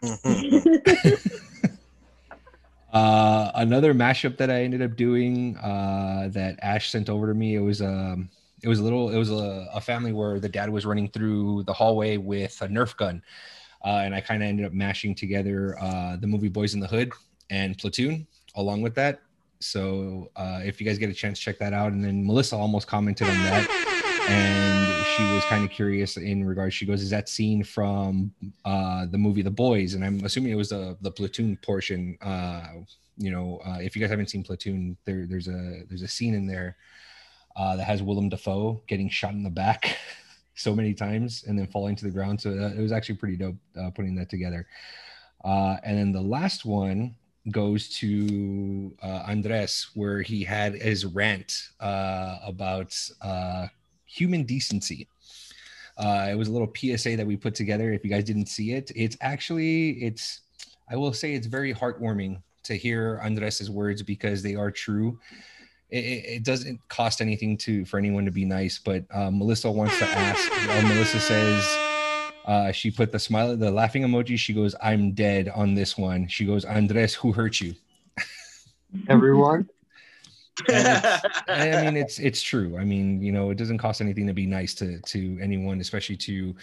Uh, 2.93 3.49
another 3.55 3.93
mashup 3.93 4.35
that 4.35 4.49
I 4.51 4.63
ended 4.63 4.81
up 4.81 4.97
doing 4.97 5.55
uh, 5.57 6.27
that 6.33 6.59
Ash 6.61 6.89
sent 6.89 7.09
over 7.09 7.27
to 7.27 7.33
me. 7.33 7.55
It 7.55 7.61
was 7.61 7.81
um, 7.81 8.29
it 8.63 8.67
was 8.67 8.79
a 8.79 8.83
little, 8.83 9.09
it 9.09 9.17
was 9.17 9.31
a, 9.31 9.67
a 9.73 9.81
family 9.81 10.13
where 10.13 10.39
the 10.39 10.49
dad 10.49 10.69
was 10.69 10.85
running 10.85 11.09
through 11.09 11.63
the 11.63 11.73
hallway 11.73 12.17
with 12.17 12.61
a 12.61 12.67
Nerf 12.67 12.95
gun, 12.95 13.23
uh, 13.83 14.01
and 14.03 14.13
I 14.13 14.21
kind 14.21 14.43
of 14.43 14.49
ended 14.49 14.65
up 14.65 14.73
mashing 14.73 15.15
together 15.15 15.77
uh, 15.79 16.17
the 16.17 16.27
movie 16.27 16.49
Boys 16.49 16.73
in 16.73 16.79
the 16.79 16.87
Hood 16.87 17.11
and 17.49 17.77
Platoon 17.77 18.27
along 18.55 18.81
with 18.81 18.95
that. 18.95 19.21
So 19.59 20.31
uh, 20.35 20.61
if 20.63 20.79
you 20.81 20.87
guys 20.87 20.97
get 20.97 21.09
a 21.09 21.13
chance, 21.13 21.39
check 21.39 21.59
that 21.59 21.73
out. 21.73 21.91
And 21.91 22.03
then 22.03 22.25
Melissa 22.25 22.55
almost 22.55 22.87
commented 22.87 23.27
on 23.27 23.35
that, 23.35 23.69
and 24.27 25.05
she 25.05 25.23
was 25.35 25.43
kind 25.45 25.63
of 25.63 25.69
curious 25.69 26.17
in 26.17 26.43
regards. 26.43 26.73
She 26.73 26.85
goes, 26.85 27.01
"Is 27.01 27.11
that 27.11 27.29
scene 27.29 27.63
from 27.63 28.33
uh, 28.65 29.05
the 29.05 29.19
movie 29.19 29.43
The 29.43 29.51
Boys?" 29.51 29.93
And 29.93 30.03
I'm 30.03 30.23
assuming 30.25 30.51
it 30.51 30.55
was 30.55 30.69
the 30.69 30.97
the 31.01 31.11
Platoon 31.11 31.57
portion. 31.57 32.17
Uh, 32.21 32.65
you 33.17 33.29
know, 33.29 33.61
uh, 33.63 33.77
if 33.79 33.95
you 33.95 34.01
guys 34.01 34.09
haven't 34.09 34.31
seen 34.31 34.43
Platoon, 34.43 34.97
there 35.05 35.27
there's 35.27 35.47
a 35.47 35.83
there's 35.87 36.01
a 36.01 36.07
scene 36.07 36.33
in 36.33 36.47
there 36.47 36.75
that 37.55 37.83
has 37.83 38.01
Willem 38.01 38.29
Dafoe 38.29 38.81
getting 38.87 39.09
shot 39.09 39.33
in 39.33 39.43
the 39.43 39.49
back 39.49 39.95
so 40.61 40.75
many 40.75 40.93
times 40.93 41.43
and 41.47 41.57
then 41.57 41.67
falling 41.67 41.95
to 41.97 42.05
the 42.05 42.11
ground. 42.11 42.39
So 42.39 42.51
uh, 42.51 42.71
it 42.77 42.79
was 42.79 42.91
actually 42.91 43.15
pretty 43.15 43.37
dope 43.37 43.55
uh, 43.79 43.89
putting 43.91 44.15
that 44.15 44.29
together. 44.29 44.67
Uh, 45.43 45.77
and 45.83 45.97
then 45.97 46.11
the 46.11 46.21
last 46.21 46.65
one 46.65 47.15
goes 47.49 47.89
to 47.97 48.95
uh, 49.01 49.23
Andres, 49.27 49.89
where 49.95 50.21
he 50.21 50.43
had 50.43 50.75
his 50.75 51.05
rant 51.05 51.69
uh, 51.79 52.37
about 52.45 52.95
uh, 53.21 53.67
human 54.05 54.43
decency. 54.43 55.07
It 55.99 56.37
was 56.37 56.47
a 56.47 56.51
little 56.51 56.71
PSA 56.75 57.17
that 57.17 57.25
we 57.27 57.37
put 57.37 57.53
together. 57.53 57.91
If 57.91 58.03
you 58.03 58.09
guys 58.09 58.23
didn't 58.23 58.47
see 58.47 58.73
it, 58.73 58.91
it's 58.95 59.17
actually 59.21 60.03
it's 60.03 60.41
I 60.89 60.95
will 60.95 61.13
say 61.13 61.33
it's 61.33 61.47
very 61.47 61.73
heartwarming 61.73 62.41
to 62.63 62.75
hear 62.75 63.19
Andres's 63.23 63.69
words 63.69 64.01
because 64.01 64.43
they 64.43 64.55
are 64.55 64.71
true. 64.71 65.19
It, 65.91 65.97
it 65.97 66.43
doesn't 66.43 66.79
cost 66.87 67.21
anything 67.21 67.57
to 67.57 67.85
for 67.85 67.97
anyone 67.97 68.25
to 68.25 68.31
be 68.31 68.45
nice, 68.45 68.79
but 68.79 69.03
uh, 69.11 69.29
Melissa 69.29 69.69
wants 69.69 69.97
to 69.99 70.05
ask. 70.05 70.51
Uh, 70.69 70.87
Melissa 70.87 71.19
says 71.19 71.77
uh, 72.45 72.71
she 72.71 72.89
put 72.91 73.11
the 73.11 73.19
smile, 73.19 73.55
the 73.57 73.71
laughing 73.71 74.03
emoji. 74.03 74.37
She 74.37 74.53
goes, 74.53 74.73
"I'm 74.81 75.11
dead" 75.11 75.49
on 75.49 75.73
this 75.75 75.97
one. 75.97 76.27
She 76.27 76.45
goes, 76.45 76.65
"Andres, 76.65 77.13
who 77.13 77.33
hurt 77.33 77.59
you?" 77.59 77.75
Everyone. 79.07 79.69
And 80.69 80.87
it's- 80.87 81.21
I 81.47 81.81
mean, 81.83 81.97
it's 81.97 82.19
it's 82.19 82.41
true. 82.41 82.77
I 82.77 82.83
mean, 82.83 83.21
you 83.21 83.31
know, 83.31 83.49
it 83.49 83.57
doesn't 83.57 83.77
cost 83.77 84.01
anything 84.01 84.27
to 84.27 84.33
be 84.33 84.45
nice 84.45 84.73
to 84.75 84.99
to 84.99 85.39
anyone, 85.41 85.79
especially 85.79 86.17
to 86.17 86.55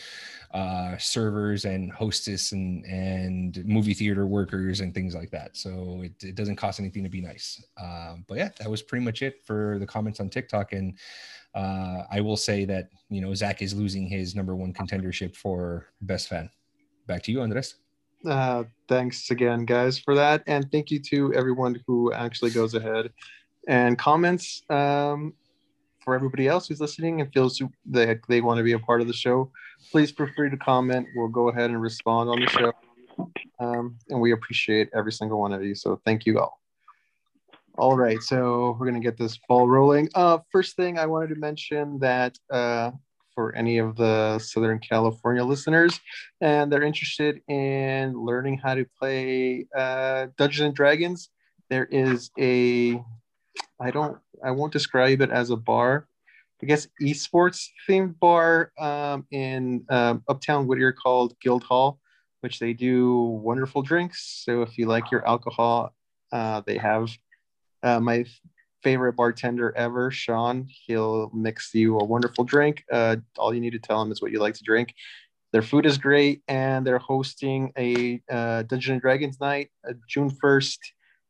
uh, 0.52 0.96
servers 0.98 1.64
and 1.64 1.92
hostess 1.92 2.52
and 2.52 2.84
and 2.86 3.64
movie 3.66 3.94
theater 3.94 4.26
workers 4.26 4.80
and 4.80 4.94
things 4.94 5.14
like 5.14 5.30
that. 5.30 5.56
So 5.56 6.00
it, 6.04 6.12
it 6.22 6.34
doesn't 6.34 6.56
cost 6.56 6.80
anything 6.80 7.02
to 7.04 7.10
be 7.10 7.20
nice. 7.20 7.62
Um, 7.80 8.24
but 8.28 8.38
yeah, 8.38 8.50
that 8.58 8.70
was 8.70 8.82
pretty 8.82 9.04
much 9.04 9.22
it 9.22 9.44
for 9.44 9.78
the 9.78 9.86
comments 9.86 10.20
on 10.20 10.30
TikTok. 10.30 10.72
And 10.72 10.98
uh, 11.54 12.02
I 12.10 12.20
will 12.20 12.36
say 12.36 12.64
that 12.66 12.90
you 13.10 13.20
know 13.20 13.34
Zach 13.34 13.62
is 13.62 13.74
losing 13.74 14.06
his 14.06 14.34
number 14.34 14.54
one 14.56 14.72
contendership 14.72 15.36
for 15.36 15.86
best 16.00 16.28
fan. 16.28 16.50
Back 17.06 17.22
to 17.24 17.32
you, 17.32 17.40
Andres. 17.42 17.76
Uh, 18.26 18.64
thanks 18.88 19.30
again, 19.30 19.64
guys, 19.64 19.98
for 19.98 20.14
that, 20.16 20.42
and 20.48 20.70
thank 20.72 20.90
you 20.90 20.98
to 20.98 21.32
everyone 21.34 21.80
who 21.86 22.12
actually 22.12 22.50
goes 22.50 22.74
ahead 22.74 23.10
and 23.68 23.96
comments. 23.96 24.62
Um, 24.68 25.34
for 26.08 26.14
everybody 26.14 26.48
else 26.48 26.66
who's 26.66 26.80
listening 26.80 27.20
and 27.20 27.30
feels 27.34 27.62
that 27.90 28.20
they 28.30 28.40
want 28.40 28.56
to 28.56 28.64
be 28.64 28.72
a 28.72 28.78
part 28.78 29.02
of 29.02 29.06
the 29.06 29.12
show, 29.12 29.52
please 29.92 30.10
feel 30.10 30.26
free 30.34 30.48
to 30.48 30.56
comment. 30.56 31.06
We'll 31.14 31.28
go 31.28 31.50
ahead 31.50 31.68
and 31.68 31.82
respond 31.82 32.30
on 32.30 32.40
the 32.40 32.46
show, 32.46 32.72
um, 33.60 33.98
and 34.08 34.18
we 34.18 34.32
appreciate 34.32 34.88
every 34.94 35.12
single 35.12 35.38
one 35.38 35.52
of 35.52 35.62
you. 35.62 35.74
So 35.74 36.00
thank 36.06 36.24
you 36.24 36.38
all. 36.38 36.62
All 37.76 37.94
right, 37.94 38.22
so 38.22 38.74
we're 38.80 38.86
gonna 38.86 39.00
get 39.00 39.18
this 39.18 39.38
ball 39.50 39.68
rolling. 39.68 40.08
Uh, 40.14 40.38
first 40.50 40.76
thing 40.76 40.98
I 40.98 41.04
wanted 41.04 41.28
to 41.28 41.34
mention 41.34 41.98
that 41.98 42.38
uh, 42.50 42.92
for 43.34 43.54
any 43.54 43.76
of 43.76 43.94
the 43.96 44.38
Southern 44.38 44.78
California 44.78 45.44
listeners, 45.44 46.00
and 46.40 46.72
they're 46.72 46.82
interested 46.82 47.42
in 47.48 48.14
learning 48.14 48.56
how 48.56 48.74
to 48.74 48.86
play 48.98 49.66
uh, 49.76 50.28
Dungeons 50.38 50.64
and 50.68 50.74
Dragons, 50.74 51.28
there 51.68 51.84
is 51.84 52.30
a 52.38 53.04
I 53.80 53.90
don't 53.90 54.18
I 54.44 54.50
won't 54.50 54.72
describe 54.72 55.20
it 55.20 55.30
as 55.30 55.50
a 55.50 55.56
bar. 55.56 56.06
I 56.62 56.66
guess 56.66 56.88
esports 57.00 57.68
themed 57.88 58.18
bar 58.18 58.72
um, 58.78 59.26
in 59.30 59.84
um, 59.90 60.24
Uptown 60.28 60.66
Whittier 60.66 60.92
called 60.92 61.38
Guild 61.40 61.62
Hall, 61.62 62.00
which 62.40 62.58
they 62.58 62.72
do 62.72 63.14
wonderful 63.20 63.82
drinks. 63.82 64.42
So 64.44 64.62
if 64.62 64.76
you 64.76 64.86
like 64.86 65.10
your 65.12 65.26
alcohol, 65.26 65.94
uh, 66.32 66.62
they 66.66 66.76
have 66.78 67.10
uh, 67.84 68.00
my 68.00 68.24
favorite 68.82 69.14
bartender 69.14 69.72
ever, 69.76 70.10
Sean. 70.10 70.66
He'll 70.68 71.30
mix 71.32 71.72
you 71.74 71.98
a 71.98 72.04
wonderful 72.04 72.44
drink. 72.44 72.84
Uh, 72.90 73.16
all 73.36 73.54
you 73.54 73.60
need 73.60 73.72
to 73.72 73.78
tell 73.78 74.02
him 74.02 74.10
is 74.10 74.20
what 74.20 74.32
you 74.32 74.40
like 74.40 74.54
to 74.54 74.64
drink. 74.64 74.94
Their 75.52 75.62
food 75.62 75.86
is 75.86 75.96
great, 75.96 76.42
and 76.48 76.86
they're 76.86 76.98
hosting 76.98 77.72
a 77.78 78.20
uh, 78.30 78.62
Dungeons 78.64 78.92
and 78.92 79.00
Dragons 79.00 79.40
night 79.40 79.70
uh, 79.88 79.94
June 80.08 80.30
first. 80.30 80.80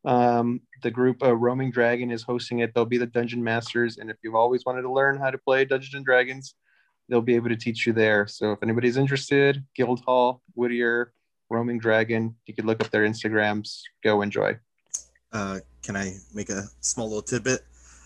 Um, 0.05 0.61
the 0.83 0.91
group 0.91 1.23
uh, 1.23 1.35
Roaming 1.35 1.71
Dragon 1.71 2.11
is 2.11 2.23
hosting 2.23 2.61
it. 2.61 2.73
They'll 2.75 2.85
be 2.85 2.99
the 2.99 3.07
dungeon 3.07 3.43
masters, 3.43 3.99
and 3.99 4.11
if 4.11 4.17
you've 4.23 4.35
always 4.35 4.65
wanted 4.65 4.83
to 4.83 4.93
learn 4.93 5.19
how 5.19 5.31
to 5.31 5.39
play 5.39 5.65
Dungeons 5.65 5.95
and 5.95 6.05
Dragons, 6.05 6.55
they'll 7.09 7.21
be 7.21 7.35
able 7.35 7.49
to 7.49 7.57
teach 7.57 7.87
you 7.87 7.93
there. 7.93 8.27
So 8.27 8.53
if 8.53 8.63
anybody's 8.63 8.97
interested, 8.97 9.65
Guildhall, 9.75 10.43
Whittier, 10.55 11.13
Roaming 11.51 11.79
Dragon, 11.79 12.35
you 12.47 12.55
could 12.55 12.65
look 12.65 12.83
up 12.83 12.91
their 12.91 13.07
Instagrams. 13.07 13.81
Go 14.05 14.23
enjoy. 14.23 14.59
Uh, 15.33 15.61
can 15.83 15.97
I 15.97 16.15
make 16.35 16.51
a 16.51 16.65
small 16.81 17.09
little 17.09 17.23
tidbit? 17.23 17.61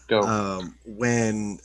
Go. 0.09 0.21
um, 0.23 0.77
when 0.85 1.59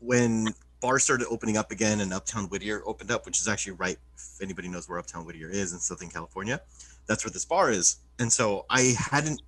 when 0.00 0.48
bars 0.80 1.02
started 1.02 1.26
opening 1.28 1.56
up 1.56 1.72
again 1.72 2.00
and 2.00 2.12
Uptown 2.12 2.44
Whittier 2.44 2.82
opened 2.86 3.10
up, 3.10 3.26
which 3.26 3.40
is 3.40 3.48
actually 3.48 3.72
right. 3.72 3.96
If 4.14 4.40
anybody 4.40 4.68
knows 4.68 4.88
where 4.88 4.98
Uptown 4.98 5.24
Whittier 5.24 5.48
is 5.50 5.72
in 5.72 5.78
Southern 5.78 6.08
California, 6.08 6.60
that's 7.08 7.24
where 7.24 7.32
this 7.32 7.44
bar 7.44 7.70
is. 7.70 7.96
And 8.20 8.32
so 8.32 8.66
I 8.70 8.94
hadn't, 8.96 9.42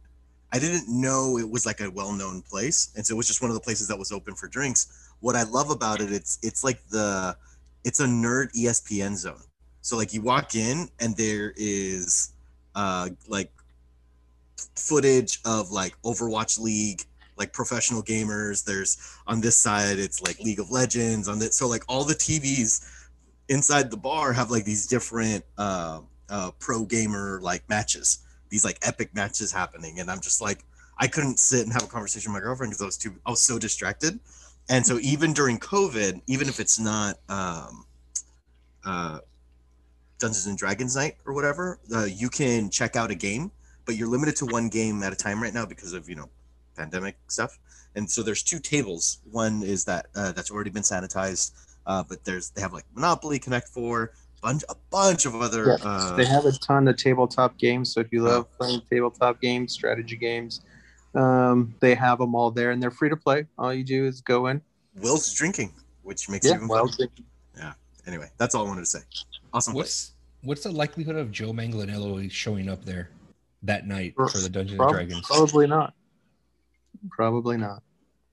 I 0.52 0.58
didn't 0.58 0.88
know 0.88 1.38
it 1.38 1.48
was 1.48 1.66
like 1.66 1.80
a 1.80 1.90
well-known 1.90 2.42
place, 2.42 2.90
and 2.96 3.06
so 3.06 3.14
it 3.14 3.16
was 3.16 3.28
just 3.28 3.40
one 3.40 3.50
of 3.50 3.54
the 3.54 3.60
places 3.60 3.86
that 3.88 3.98
was 3.98 4.10
open 4.10 4.34
for 4.34 4.48
drinks. 4.48 5.10
What 5.20 5.36
I 5.36 5.44
love 5.44 5.70
about 5.70 6.00
it, 6.00 6.10
it's 6.12 6.38
it's 6.42 6.64
like 6.64 6.80
the, 6.88 7.36
it's 7.84 8.00
a 8.00 8.06
nerd 8.06 8.52
ESPN 8.52 9.16
zone. 9.16 9.42
So 9.82 9.96
like 9.96 10.12
you 10.12 10.22
walk 10.22 10.54
in 10.56 10.88
and 10.98 11.16
there 11.16 11.52
is, 11.56 12.32
uh, 12.74 13.10
like 13.28 13.50
footage 14.76 15.40
of 15.44 15.70
like 15.70 15.94
Overwatch 16.02 16.58
League, 16.58 17.02
like 17.36 17.52
professional 17.52 18.02
gamers. 18.02 18.64
There's 18.64 18.98
on 19.26 19.40
this 19.40 19.56
side, 19.56 19.98
it's 19.98 20.20
like 20.22 20.38
League 20.40 20.60
of 20.60 20.70
Legends. 20.70 21.28
On 21.28 21.38
this, 21.38 21.56
so 21.56 21.68
like 21.68 21.84
all 21.88 22.04
the 22.04 22.14
TVs 22.14 22.86
inside 23.48 23.90
the 23.90 23.96
bar 23.96 24.32
have 24.32 24.50
like 24.50 24.64
these 24.64 24.86
different 24.86 25.44
uh, 25.58 26.00
uh, 26.30 26.52
pro 26.58 26.84
gamer 26.84 27.40
like 27.42 27.68
matches. 27.68 28.18
These 28.48 28.64
like 28.64 28.78
epic 28.82 29.14
matches 29.14 29.52
happening, 29.52 30.00
and 30.00 30.10
I'm 30.10 30.20
just 30.20 30.40
like, 30.40 30.64
I 30.98 31.06
couldn't 31.06 31.38
sit 31.38 31.62
and 31.62 31.72
have 31.72 31.84
a 31.84 31.86
conversation 31.86 32.32
with 32.32 32.42
my 32.42 32.46
girlfriend 32.46 32.70
because 32.70 32.82
I 32.82 32.86
was 32.86 32.96
too, 32.96 33.14
I 33.26 33.30
was 33.30 33.42
so 33.42 33.58
distracted. 33.58 34.18
And 34.68 34.86
so 34.86 34.98
even 35.00 35.32
during 35.32 35.58
COVID, 35.58 36.22
even 36.26 36.48
if 36.48 36.60
it's 36.60 36.78
not 36.78 37.16
um, 37.28 37.84
uh, 38.84 39.18
Dungeons 40.18 40.46
and 40.46 40.58
Dragons 40.58 40.96
night 40.96 41.16
or 41.26 41.32
whatever, 41.32 41.78
uh, 41.94 42.04
you 42.04 42.28
can 42.28 42.70
check 42.70 42.96
out 42.96 43.10
a 43.10 43.14
game 43.14 43.50
but 43.90 43.96
you're 43.96 44.06
limited 44.06 44.36
to 44.36 44.46
one 44.46 44.68
game 44.68 45.02
at 45.02 45.12
a 45.12 45.16
time 45.16 45.42
right 45.42 45.52
now 45.52 45.66
because 45.66 45.92
of 45.92 46.08
you 46.08 46.14
know 46.14 46.28
pandemic 46.76 47.16
stuff 47.26 47.58
and 47.96 48.08
so 48.08 48.22
there's 48.22 48.42
two 48.42 48.60
tables 48.60 49.18
one 49.32 49.64
is 49.64 49.84
that 49.84 50.06
uh, 50.14 50.30
that's 50.30 50.48
already 50.48 50.70
been 50.70 50.84
sanitized 50.84 51.50
uh, 51.86 52.04
but 52.08 52.24
there's 52.24 52.50
they 52.50 52.60
have 52.60 52.72
like 52.72 52.84
monopoly 52.94 53.36
connect 53.38 53.68
four 53.68 54.12
bunch 54.42 54.62
a 54.68 54.74
bunch 54.90 55.26
of 55.26 55.34
other 55.36 55.66
Yes, 55.68 55.80
uh, 55.84 56.16
they 56.16 56.24
have 56.24 56.44
a 56.46 56.52
ton 56.52 56.88
of 56.88 56.96
tabletop 56.96 57.58
games. 57.58 57.92
So 57.92 58.00
if 58.00 58.12
you 58.12 58.22
love 58.22 58.46
playing 58.58 58.82
tabletop 58.90 59.40
games, 59.40 59.72
strategy 59.72 60.16
games, 60.16 60.62
um, 61.14 61.74
they 61.80 61.94
have 61.94 62.18
them 62.18 62.34
all 62.34 62.50
there, 62.50 62.70
and 62.70 62.82
they're 62.82 62.90
free 62.90 63.08
to 63.10 63.16
play. 63.16 63.46
All 63.58 63.72
you 63.74 63.84
do 63.84 64.06
is 64.06 64.20
go 64.20 64.46
in. 64.48 64.60
will's 64.96 65.32
drinking 65.32 65.72
which 66.02 66.28
makes 66.28 66.46
it 66.46 66.50
Yeah, 66.50 66.54
even 66.56 66.68
well, 66.68 66.88
fun. 66.88 67.08
anyway 68.06 68.26
that's 68.38 68.54
all 68.54 68.64
i 68.64 68.68
wanted 68.68 68.80
to 68.80 68.86
say 68.86 69.00
awesome 69.52 69.74
place 69.74 70.12
What's 70.42 70.62
what's 70.62 70.62
the 70.62 70.72
likelihood 70.72 71.16
of 71.16 71.30
Joe 71.30 71.52
Manganiello 71.52 72.28
showing 72.30 72.68
up 72.70 72.82
there 72.84 73.10
that 73.62 73.86
night 73.86 74.14
Pro- 74.16 74.26
for 74.28 74.38
the 74.38 74.48
Dungeons 74.48 74.78
prob- 74.78 74.88
and 74.96 75.08
Dragons? 75.08 75.26
probably 75.26 75.66
not. 75.66 75.92
Probably 77.10 77.56
not. 77.58 77.82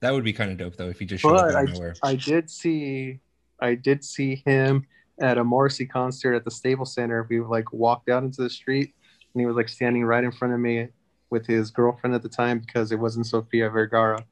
That 0.00 0.12
would 0.14 0.24
be 0.24 0.32
kind 0.32 0.50
of 0.50 0.56
dope 0.56 0.76
though 0.76 0.88
if 0.88 0.98
he 0.98 1.04
just 1.04 1.22
showed 1.22 1.34
up 1.34 1.46
But 1.48 1.54
out 1.54 1.64
of 1.64 1.74
nowhere. 1.74 1.94
I 2.02 2.14
did 2.14 2.48
see, 2.50 3.20
I 3.60 3.74
did 3.74 4.02
see 4.04 4.42
him 4.46 4.86
at 5.20 5.38
a 5.38 5.44
Morrissey 5.44 5.86
concert 5.86 6.34
at 6.34 6.44
the 6.44 6.50
Staples 6.50 6.94
Center. 6.94 7.26
We 7.28 7.40
like 7.40 7.72
walked 7.72 8.08
out 8.08 8.22
into 8.22 8.42
the 8.42 8.50
street, 8.50 8.94
and 9.34 9.40
he 9.40 9.46
was 9.46 9.56
like 9.56 9.68
standing 9.68 10.04
right 10.04 10.24
in 10.24 10.32
front 10.32 10.54
of 10.54 10.60
me 10.60 10.88
with 11.30 11.46
his 11.46 11.70
girlfriend 11.70 12.14
at 12.14 12.22
the 12.22 12.28
time 12.28 12.58
because 12.58 12.92
it 12.92 12.98
wasn't 12.98 13.26
Sofia 13.26 13.68
Vergara. 13.68 14.24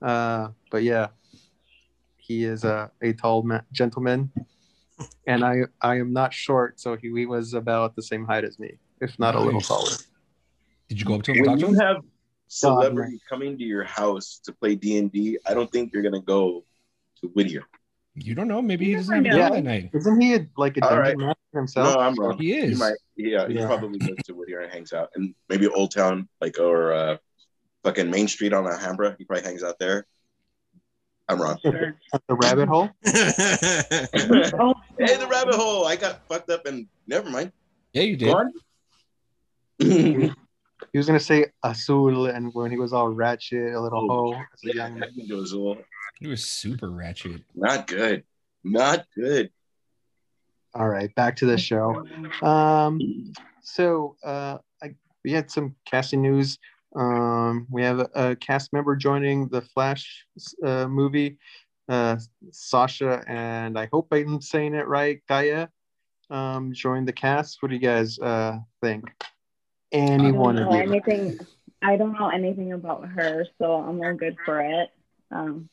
Uh, 0.00 0.48
but 0.70 0.82
yeah, 0.82 1.08
he 2.16 2.44
is 2.44 2.64
a, 2.64 2.90
a 3.02 3.12
tall 3.12 3.42
ma- 3.42 3.60
gentleman, 3.72 4.32
and 5.26 5.44
I 5.44 5.62
I 5.80 5.96
am 5.96 6.12
not 6.12 6.32
short, 6.32 6.80
so 6.80 6.96
he, 6.96 7.12
he 7.14 7.26
was 7.26 7.54
about 7.54 7.94
the 7.94 8.02
same 8.02 8.24
height 8.24 8.44
as 8.44 8.58
me, 8.58 8.78
if 9.00 9.18
not 9.18 9.34
a 9.34 9.40
little 9.40 9.60
taller. 9.60 9.96
Did 10.88 11.00
you 11.00 11.06
go 11.06 11.14
up 11.14 11.22
to 11.24 11.32
him 11.32 11.38
and 11.38 11.46
when 11.46 11.58
talk 11.58 11.68
you 11.68 11.74
him? 11.74 11.80
have 11.80 11.96
celebrity 12.48 13.18
coming 13.28 13.56
to 13.56 13.64
your 13.64 13.84
house 13.84 14.40
to 14.44 14.52
play 14.52 14.74
D 14.74 14.98
and 14.98 15.10
D, 15.10 15.38
I 15.46 15.54
don't 15.54 15.70
think 15.70 15.92
you're 15.92 16.02
gonna 16.02 16.20
go 16.20 16.64
to 17.20 17.28
Whittier. 17.28 17.64
You 18.14 18.34
don't 18.34 18.46
know. 18.48 18.60
Maybe 18.60 18.84
he 18.86 18.94
doesn't 18.94 19.14
have 19.14 19.24
never 19.24 19.38
know. 19.38 19.48
go 19.48 19.54
that 19.54 19.64
night. 19.64 19.90
Isn't 19.94 20.20
he 20.20 20.34
a, 20.34 20.46
like 20.58 20.76
a 20.76 20.84
All 20.84 20.96
dungeon 20.96 21.18
master 21.18 21.38
himself? 21.54 21.94
No, 21.94 22.00
I'm 22.00 22.14
wrong. 22.16 22.36
He 22.38 22.52
is. 22.54 22.70
He 22.70 22.74
might, 22.76 22.94
yeah, 23.16 23.48
he 23.48 23.54
Yeah. 23.54 23.66
probably 23.66 23.98
goes 23.98 24.16
to 24.26 24.34
Whittier 24.34 24.60
and 24.60 24.70
hangs 24.72 24.92
out, 24.92 25.08
and 25.14 25.34
maybe 25.48 25.66
Old 25.68 25.92
Town, 25.92 26.28
like 26.40 26.58
or 26.58 26.92
uh, 26.92 27.16
fucking 27.84 28.10
Main 28.10 28.28
Street 28.28 28.52
on 28.52 28.66
Alhambra. 28.66 29.16
He 29.18 29.24
probably 29.24 29.44
hangs 29.44 29.62
out 29.62 29.78
there. 29.78 30.06
I'm 31.28 31.40
wrong. 31.40 31.56
Sure. 31.62 31.96
The 32.28 32.34
rabbit 32.34 32.68
hole. 32.68 32.90
hey, 33.02 34.50
Oh, 34.58 34.74
the 34.98 35.26
rabbit 35.30 35.54
hole! 35.54 35.86
I 35.86 35.96
got 35.96 36.20
fucked 36.28 36.50
up, 36.50 36.66
and 36.66 36.86
never 37.06 37.30
mind. 37.30 37.52
Yeah, 37.94 38.02
you 38.02 38.16
did. 38.16 38.34
Go. 38.34 38.50
He 40.92 40.98
was 40.98 41.06
gonna 41.06 41.20
say 41.20 41.46
Azul, 41.64 42.26
and 42.26 42.52
when 42.52 42.70
he 42.70 42.76
was 42.76 42.92
all 42.92 43.08
ratchet, 43.08 43.72
a 43.72 43.80
little 43.80 44.10
Oh, 44.12 44.32
hoe 44.32 44.40
as 44.52 44.64
a 44.64 44.66
yeah, 44.76 44.88
young 44.88 45.02
I 45.02 45.06
can 46.22 46.30
do 46.30 46.32
Azul. 46.32 46.38
He 46.38 46.42
was 46.42 46.44
super 46.44 46.90
ratchet. 46.90 47.42
Not 47.54 47.86
good. 47.86 48.24
Not 48.64 49.06
good. 49.16 49.50
All 50.74 50.88
right, 50.88 51.14
back 51.14 51.36
to 51.36 51.46
the 51.46 51.58
show. 51.58 52.06
Um, 52.40 53.32
so 53.62 54.16
uh, 54.24 54.58
I, 54.82 54.94
we 55.24 55.32
had 55.32 55.50
some 55.50 55.74
casting 55.84 56.22
news. 56.22 56.58
Um, 56.96 57.66
we 57.70 57.82
have 57.82 58.00
a, 58.00 58.10
a 58.14 58.36
cast 58.36 58.72
member 58.72 58.96
joining 58.96 59.48
the 59.48 59.60
Flash 59.60 60.26
uh, 60.64 60.86
movie, 60.86 61.38
uh, 61.88 62.16
Sasha, 62.52 63.22
and 63.28 63.78
I 63.78 63.88
hope 63.92 64.08
I'm 64.12 64.40
saying 64.40 64.74
it 64.74 64.88
right, 64.88 65.20
Calle, 65.28 65.68
um, 66.30 66.72
joined 66.72 67.08
the 67.08 67.12
cast. 67.12 67.62
What 67.62 67.68
do 67.68 67.74
you 67.74 67.80
guys 67.80 68.18
uh, 68.18 68.58
think? 68.82 69.04
Any 69.90 70.32
one 70.32 70.58
of 70.58 70.72
you? 70.72 70.78
anything. 70.78 71.38
I 71.82 71.96
don't 71.96 72.12
know 72.12 72.28
anything 72.28 72.72
about 72.72 73.08
her, 73.08 73.44
so 73.58 73.74
I'm 73.74 74.00
all 74.00 74.14
good 74.14 74.36
for 74.44 74.60
it. 74.60 74.88
Um, 75.30 75.68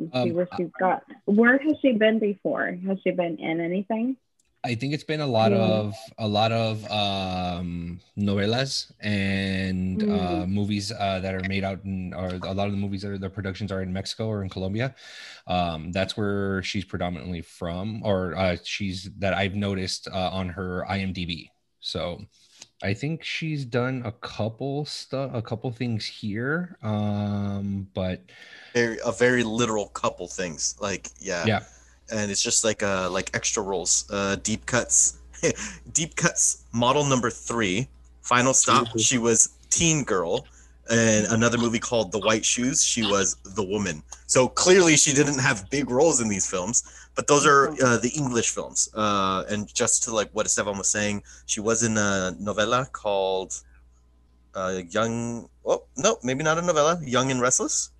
let's 0.00 0.12
see 0.24 0.30
Um, 0.30 0.36
where 0.36 0.48
she's 0.56 0.72
got. 0.78 1.02
Where 1.26 1.58
has 1.58 1.76
she 1.82 1.92
been 1.92 2.18
before? 2.18 2.66
Has 2.86 2.98
she 3.04 3.10
been 3.12 3.36
in 3.38 3.60
anything? 3.60 4.16
I 4.62 4.74
think 4.74 4.92
it's 4.92 5.04
been 5.04 5.22
a 5.22 5.26
lot 5.26 5.52
Yeah. 5.52 5.58
of 5.58 5.94
a 6.18 6.28
lot 6.28 6.52
of 6.52 6.84
um, 6.90 7.98
novelas 8.16 8.92
and 9.00 10.02
uh, 10.02 10.44
movies 10.46 10.92
uh, 10.92 11.18
that 11.20 11.34
are 11.34 11.46
made 11.48 11.64
out 11.64 11.80
in, 11.84 12.12
or 12.12 12.28
a 12.42 12.52
lot 12.52 12.66
of 12.66 12.72
the 12.72 12.82
movies 12.84 13.00
that 13.02 13.10
are 13.12 13.16
their 13.18 13.30
productions 13.30 13.72
are 13.72 13.80
in 13.80 13.90
Mexico 13.90 14.28
or 14.28 14.42
in 14.42 14.50
Colombia. 14.50 14.94
Um, 15.46 15.92
that's 15.92 16.14
where 16.14 16.62
she's 16.62 16.84
predominantly 16.84 17.40
from, 17.40 18.02
or 18.04 18.36
uh, 18.36 18.56
she's 18.62 19.08
that 19.18 19.32
I've 19.32 19.54
noticed 19.54 20.08
uh, 20.08 20.28
on 20.30 20.50
her 20.50 20.84
IMDb. 20.90 21.48
So 21.80 22.20
I 22.82 22.94
think 22.94 23.22
she's 23.22 23.64
done 23.64 24.02
a 24.06 24.12
couple 24.12 24.86
stuff, 24.86 25.30
a 25.34 25.42
couple 25.42 25.70
things 25.70 26.06
here, 26.06 26.78
um, 26.82 27.88
but 27.94 28.22
Very 28.74 28.98
a 29.04 29.12
very 29.12 29.42
literal 29.42 29.88
couple 29.88 30.26
things. 30.28 30.76
Like 30.80 31.08
yeah. 31.20 31.44
yeah, 31.46 31.60
and 32.12 32.30
it's 32.30 32.42
just 32.42 32.64
like 32.64 32.82
uh 32.82 33.08
like 33.10 33.30
extra 33.34 33.62
rolls 33.62 34.06
uh 34.10 34.36
deep 34.36 34.66
cuts 34.66 35.18
deep 35.92 36.16
cuts 36.16 36.64
model 36.72 37.04
number 37.04 37.30
three 37.30 37.88
final 38.22 38.54
stop 38.54 38.86
she 38.98 39.18
was 39.18 39.50
teen 39.70 40.04
girl 40.04 40.46
and 40.90 41.26
another 41.28 41.58
movie 41.58 41.78
called 41.78 42.12
the 42.12 42.18
white 42.18 42.44
shoes 42.44 42.82
she 42.82 43.02
was 43.02 43.36
the 43.54 43.62
woman 43.62 44.02
so 44.26 44.48
clearly 44.48 44.96
she 44.96 45.12
didn't 45.12 45.38
have 45.38 45.68
big 45.70 45.90
roles 45.90 46.20
in 46.20 46.28
these 46.28 46.48
films 46.48 46.82
but 47.16 47.26
those 47.26 47.44
are 47.46 47.68
uh, 47.86 47.98
the 47.98 48.12
english 48.16 48.50
films 48.50 48.88
uh 48.94 49.44
and 49.50 49.72
just 49.74 50.02
to 50.04 50.14
like 50.14 50.30
what 50.32 50.46
esteban 50.46 50.76
was 50.78 50.88
saying 50.88 51.22
she 51.46 51.60
was 51.60 51.82
in 51.82 51.96
a 51.96 52.32
novela 52.40 52.90
called 52.92 53.52
uh 54.54 54.80
young 54.90 55.48
oh 55.66 55.82
no 55.96 56.16
maybe 56.22 56.42
not 56.42 56.56
a 56.58 56.62
novela 56.62 56.98
young 57.06 57.30
and 57.30 57.40
restless 57.40 57.90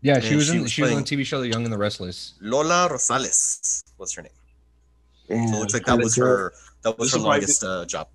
yeah, 0.00 0.20
she 0.20 0.28
And 0.28 0.36
was 0.36 0.46
she 0.46 0.56
in 0.56 0.62
was 0.62 0.70
she 0.70 0.82
was 0.82 0.92
on 0.92 0.98
the 1.02 1.16
TV 1.16 1.26
show 1.26 1.40
The 1.40 1.48
Young 1.48 1.64
and 1.64 1.72
the 1.72 1.78
Restless. 1.78 2.34
lola 2.40 2.88
rosales 2.88 3.82
what's 3.96 4.14
her 4.14 4.22
name 4.22 4.38
And 5.28 5.48
So 5.50 5.56
it 5.56 5.58
looks 5.60 5.74
like 5.74 5.86
that 5.86 5.98
was 5.98 6.14
her 6.16 6.52
that 6.82 6.96
was 6.98 7.10
This 7.10 7.14
her 7.14 7.18
will 7.18 7.24
probably 7.24 7.40
longest 7.40 7.64
uh, 7.64 7.84
job. 7.84 8.06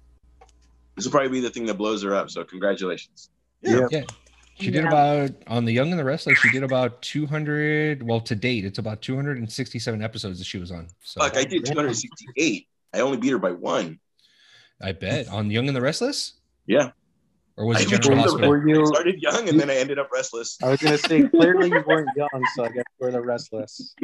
This 0.95 1.03
will 1.05 1.12
probably 1.12 1.29
be 1.29 1.41
the 1.41 1.50
thing 1.50 1.65
that 1.65 1.74
blows 1.75 2.01
her 2.03 2.13
up. 2.15 2.29
So 2.29 2.43
congratulations. 2.45 3.29
Yeah. 3.62 3.87
She 4.59 4.70
did 4.72 4.83
Yeah. 4.83 4.87
about 4.89 5.31
on 5.48 5.66
the 5.66 5.72
Young 5.74 5.89
and 5.92 6.00
the 6.00 6.03
Restless. 6.05 6.37
She 6.39 6.50
did 6.51 6.63
about 6.63 7.01
200. 7.01 8.03
Well, 8.03 8.22
to 8.22 8.35
date, 8.35 8.66
it's 8.66 8.77
about 8.79 9.01
267 9.01 10.01
episodes 10.01 10.37
that 10.39 10.46
she 10.46 10.57
was 10.59 10.72
on. 10.72 10.87
So 11.03 11.22
Fuck, 11.22 11.35
I 11.35 11.44
did 11.44 11.66
268. 11.66 12.68
I 12.94 13.00
only 13.00 13.18
beat 13.18 13.31
her 13.31 13.39
by 13.39 13.51
one. 13.51 14.00
I 14.81 14.92
bet 14.92 15.27
on 15.29 15.50
Young 15.50 15.68
and 15.68 15.75
the 15.75 15.81
Restless, 15.81 16.33
Yeah. 16.68 16.92
or 17.57 17.66
was 17.66 17.77
I 17.77 17.81
it 17.81 18.01
General 18.01 18.22
Hospital? 18.24 18.50
Were 18.50 18.61
I 18.63 18.72
you? 18.74 18.85
started 18.85 19.22
young 19.22 19.50
and 19.50 19.59
then 19.59 19.70
I 19.70 19.75
ended 19.75 19.98
up 19.98 20.09
restless. 20.13 20.57
I 20.61 20.70
was 20.70 20.79
gonna 20.81 20.98
say 20.98 21.24
clearly 21.29 21.70
you 21.70 21.83
weren't 21.87 22.09
young, 22.16 22.44
so 22.55 22.66
I 22.66 22.70
guess 22.70 22.83
we're 23.00 23.11
the 23.11 23.22
restless. 23.22 23.96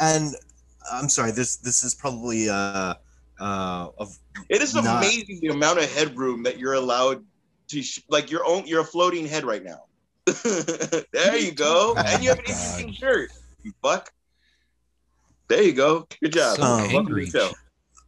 And 0.00 0.34
I'm 0.92 1.08
sorry, 1.08 1.30
this 1.30 1.56
this 1.56 1.84
is 1.84 1.94
probably 1.94 2.48
uh 2.48 2.94
uh 3.40 3.88
of 3.98 4.18
It 4.48 4.60
is 4.60 4.74
Not- 4.74 5.02
amazing 5.04 5.38
the 5.40 5.48
amount 5.48 5.78
of 5.78 5.90
headroom 5.94 6.42
that 6.42 6.58
you're 6.58 6.74
allowed 6.74 7.18
to 7.18 7.22
sh- 7.22 7.33
like 8.08 8.30
your 8.30 8.44
own. 8.46 8.66
You're 8.66 8.80
a 8.82 8.84
floating 8.84 9.26
head 9.26 9.44
right 9.44 9.62
now. 9.64 9.84
there 11.12 11.36
you 11.36 11.52
go, 11.52 11.94
Oh 11.96 12.02
and 12.06 12.22
you 12.22 12.30
have 12.30 12.38
an 12.38 12.44
my 12.46 12.52
interesting 12.52 12.92
shirt. 12.92 13.30
You 13.62 13.72
fuck. 13.82 14.12
There 15.48 15.62
you 15.62 15.72
go. 15.72 16.06
Good 16.22 16.32
job. 16.32 16.56
So 16.56 16.62
Um, 16.62 16.78
Welcome 16.78 16.90
to 16.92 16.96
angry. 16.98 17.24
the 17.26 17.30
show. 17.30 17.50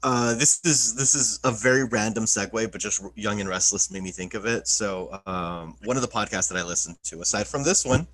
uh 0.03 0.35
this 0.35 0.61
is 0.64 0.95
this 0.95 1.14
is 1.14 1.40
a 1.45 1.51
very 1.51 1.85
random 1.85 2.25
segue, 2.25 2.71
but 2.73 2.81
just 2.81 3.03
Young 3.14 3.40
and 3.40 3.49
Restless 3.49 3.90
made 3.90 4.03
me 4.03 4.11
think 4.11 4.35
of 4.35 4.47
it. 4.47 4.66
So 4.69 5.21
um 5.27 5.77
one 5.85 5.97
of 5.97 6.03
the 6.03 6.09
podcasts 6.09 6.49
that 6.49 6.57
I 6.59 6.62
listen 6.62 6.97
to, 7.05 7.21
aside 7.21 7.47
from 7.47 7.62
this 7.64 7.85
one, 7.85 8.07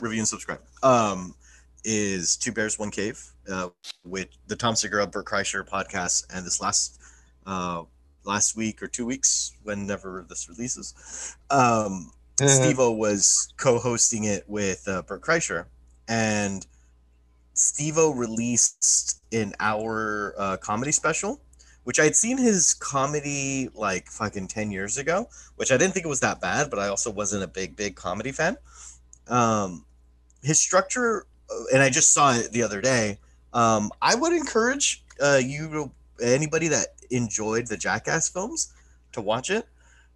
review 0.00 0.18
and 0.20 0.28
subscribe, 0.28 0.60
um, 0.82 1.34
is 1.84 2.36
Two 2.36 2.52
Bears 2.52 2.78
One 2.78 2.90
Cave, 2.92 3.20
uh, 3.50 3.68
with 4.04 4.28
the 4.46 4.54
Tom 4.54 4.76
Segura 4.76 5.06
Burt 5.06 5.26
Kreischer 5.26 5.66
podcast, 5.68 6.26
and 6.32 6.46
this 6.46 6.60
last 6.60 7.00
uh 7.46 7.82
last 8.24 8.56
week 8.56 8.82
or 8.82 8.86
two 8.86 9.06
weeks, 9.06 9.52
whenever 9.62 10.24
this 10.28 10.48
releases, 10.48 11.36
um, 11.50 12.10
Steve 12.46 12.78
O 12.78 12.92
was 12.92 13.52
co-hosting 13.56 14.24
it 14.24 14.44
with 14.48 14.86
uh, 14.88 15.02
Burt 15.02 15.22
Kreischer, 15.22 15.66
and 16.08 16.66
Steve 17.54 17.98
O 17.98 18.12
released 18.12 19.20
an 19.32 19.54
hour 19.60 20.34
uh, 20.38 20.56
comedy 20.56 20.92
special, 20.92 21.40
which 21.84 22.00
I'd 22.00 22.16
seen 22.16 22.38
his 22.38 22.74
comedy 22.74 23.68
like 23.74 24.08
fucking 24.08 24.48
ten 24.48 24.70
years 24.70 24.98
ago, 24.98 25.28
which 25.56 25.70
I 25.70 25.76
didn't 25.76 25.94
think 25.94 26.06
it 26.06 26.08
was 26.08 26.20
that 26.20 26.40
bad, 26.40 26.70
but 26.70 26.78
I 26.78 26.88
also 26.88 27.10
wasn't 27.10 27.44
a 27.44 27.48
big 27.48 27.76
big 27.76 27.96
comedy 27.96 28.32
fan. 28.32 28.56
Um, 29.28 29.84
his 30.42 30.58
structure, 30.58 31.26
uh, 31.50 31.64
and 31.72 31.82
I 31.82 31.90
just 31.90 32.12
saw 32.12 32.32
it 32.32 32.52
the 32.52 32.62
other 32.62 32.80
day. 32.80 33.18
Um, 33.52 33.90
I 34.00 34.14
would 34.14 34.32
encourage 34.32 35.04
uh, 35.22 35.40
you, 35.42 35.92
anybody 36.22 36.68
that 36.68 36.88
enjoyed 37.12 37.66
the 37.66 37.76
Jackass 37.76 38.28
films, 38.28 38.72
to 39.12 39.20
watch 39.20 39.50
it. 39.50 39.66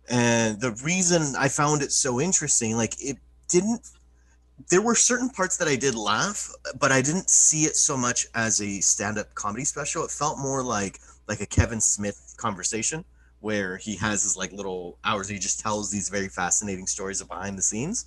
And 0.09 0.61
the 0.61 0.73
reason 0.85 1.35
I 1.37 1.49
found 1.49 1.83
it 1.83 1.93
so 1.93 2.21
interesting, 2.21 2.77
like 2.77 2.95
it 3.01 3.19
didn't. 3.49 3.91
There 4.71 4.81
were 4.81 4.95
certain 4.95 5.29
parts 5.29 5.59
that 5.59 5.69
I 5.69 5.77
did 5.77 5.95
laugh, 5.95 6.51
but 6.79 6.91
I 6.91 7.03
didn't 7.03 7.29
see 7.29 7.65
it 7.65 7.77
so 7.77 7.97
much 7.97 8.27
as 8.35 8.63
a 8.63 8.81
stand-up 8.81 9.35
comedy 9.35 9.65
special. 9.65 10.03
It 10.05 10.11
felt 10.11 10.39
more 10.39 10.63
like 10.63 11.01
like 11.29 11.41
a 11.41 11.47
Kevin 11.47 11.81
Smith 11.81 12.35
conversation 12.37 13.05
where 13.41 13.77
he 13.77 13.97
has 13.97 14.23
his 14.23 14.37
like 14.37 14.53
little 14.53 14.99
hours. 15.05 15.29
He 15.29 15.39
just 15.39 15.61
tells 15.61 15.91
these 15.91 16.09
very 16.09 16.29
fascinating 16.29 16.87
stories 16.87 17.21
of 17.21 17.29
behind 17.29 17.59
the 17.59 17.63
scenes. 17.63 18.07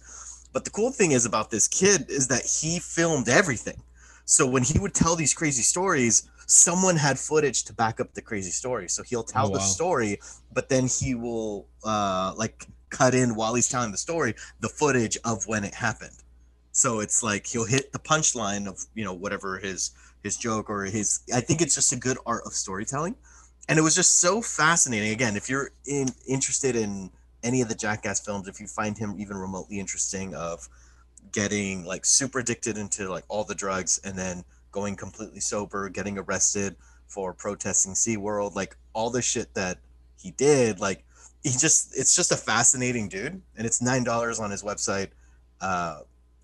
But 0.51 0.65
the 0.65 0.71
cool 0.71 0.91
thing 0.91 1.11
is 1.11 1.25
about 1.25 1.51
this 1.51 1.67
kid 1.67 2.09
is 2.09 2.27
that 2.29 2.45
he 2.45 2.79
filmed 2.79 3.29
everything. 3.29 3.81
So 4.25 4.47
when 4.47 4.63
he 4.63 4.79
would 4.79 4.93
tell 4.93 5.15
these 5.15 5.33
crazy 5.33 5.61
stories, 5.61 6.29
someone 6.49 6.95
had 6.95 7.19
footage 7.19 7.63
to 7.65 7.73
back 7.73 7.99
up 7.99 8.13
the 8.15 8.21
crazy 8.21 8.49
story. 8.49 8.89
So 8.89 9.03
he'll 9.03 9.23
tell 9.23 9.47
Oh, 9.47 9.53
the 9.53 9.59
story, 9.59 10.19
but 10.51 10.67
then 10.69 10.87
he 10.87 11.15
will 11.15 11.67
uh 11.83 12.33
like 12.35 12.65
cut 12.89 13.13
in 13.13 13.35
while 13.35 13.53
he's 13.53 13.69
telling 13.69 13.91
the 13.91 13.97
story 13.97 14.33
the 14.59 14.69
footage 14.69 15.17
of 15.23 15.47
when 15.47 15.63
it 15.63 15.75
happened. 15.75 16.17
So 16.71 16.99
it's 17.01 17.21
like 17.21 17.45
he'll 17.45 17.65
hit 17.65 17.91
the 17.93 17.99
punchline 17.99 18.67
of 18.67 18.79
you 18.95 19.05
know 19.05 19.13
whatever 19.13 19.59
his 19.59 19.91
his 20.23 20.37
joke 20.37 20.69
or 20.69 20.85
his. 20.85 21.19
I 21.33 21.41
think 21.41 21.61
it's 21.61 21.75
just 21.75 21.93
a 21.93 21.95
good 21.97 22.17
art 22.25 22.43
of 22.45 22.53
storytelling, 22.53 23.15
and 23.67 23.77
it 23.77 23.83
was 23.83 23.95
just 23.95 24.19
so 24.19 24.41
fascinating. 24.41 25.11
Again, 25.11 25.35
if 25.37 25.49
you're 25.49 25.71
in, 25.85 26.09
interested 26.27 26.75
in 26.75 27.11
any 27.43 27.61
of 27.61 27.69
the 27.69 27.75
Jackass 27.75 28.19
films, 28.19 28.47
if 28.47 28.59
you 28.59 28.67
find 28.67 28.97
him 28.97 29.15
even 29.19 29.37
remotely 29.37 29.79
interesting, 29.79 30.33
of 30.35 30.67
getting 31.31 31.85
like 31.85 32.05
super 32.05 32.39
addicted 32.39 32.77
into 32.77 33.07
like 33.09 33.23
all 33.27 33.43
the 33.43 33.55
drugs 33.55 33.99
and 34.03 34.17
then 34.17 34.43
going 34.71 34.95
completely 34.95 35.39
sober, 35.39 35.89
getting 35.89 36.17
arrested 36.17 36.75
for 37.07 37.33
protesting 37.33 37.93
SeaWorld, 37.93 38.55
like 38.55 38.77
all 38.93 39.09
the 39.09 39.21
shit 39.21 39.53
that 39.55 39.79
he 40.17 40.31
did, 40.31 40.79
like 40.79 41.03
he 41.43 41.49
just 41.49 41.97
it's 41.97 42.15
just 42.15 42.31
a 42.31 42.35
fascinating 42.35 43.07
dude 43.07 43.41
and 43.57 43.65
it's 43.65 43.81
nine 43.81 44.03
dollars 44.03 44.39
on 44.39 44.51
his 44.51 44.63
website. 44.63 45.09
Uh 45.61 46.01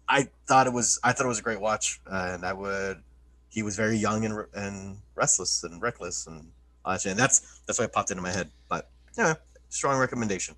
I 0.08 0.28
thought 0.48 0.68
it 0.68 0.74
was 0.74 1.00
I 1.04 1.12
thought 1.12 1.26
it 1.26 1.30
was 1.30 1.40
a 1.40 1.44
great 1.44 1.60
watch 1.60 2.00
and 2.06 2.46
I 2.46 2.54
would 2.54 3.02
he 3.50 3.64
was 3.64 3.76
very 3.76 3.98
young 3.98 4.26
and 4.26 4.46
and 4.54 4.98
restless 5.16 5.64
and 5.64 5.82
reckless 5.82 6.28
and 6.28 6.48
that 6.86 7.06
and 7.06 7.18
that's 7.20 7.62
that's 7.66 7.80
why 7.80 7.86
it 7.86 7.94
popped 7.94 8.12
into 8.12 8.24
my 8.24 8.32
head. 8.32 8.50
But 8.70 8.90
yeah, 9.18 9.36
strong 9.70 10.00
recommendation. 10.00 10.56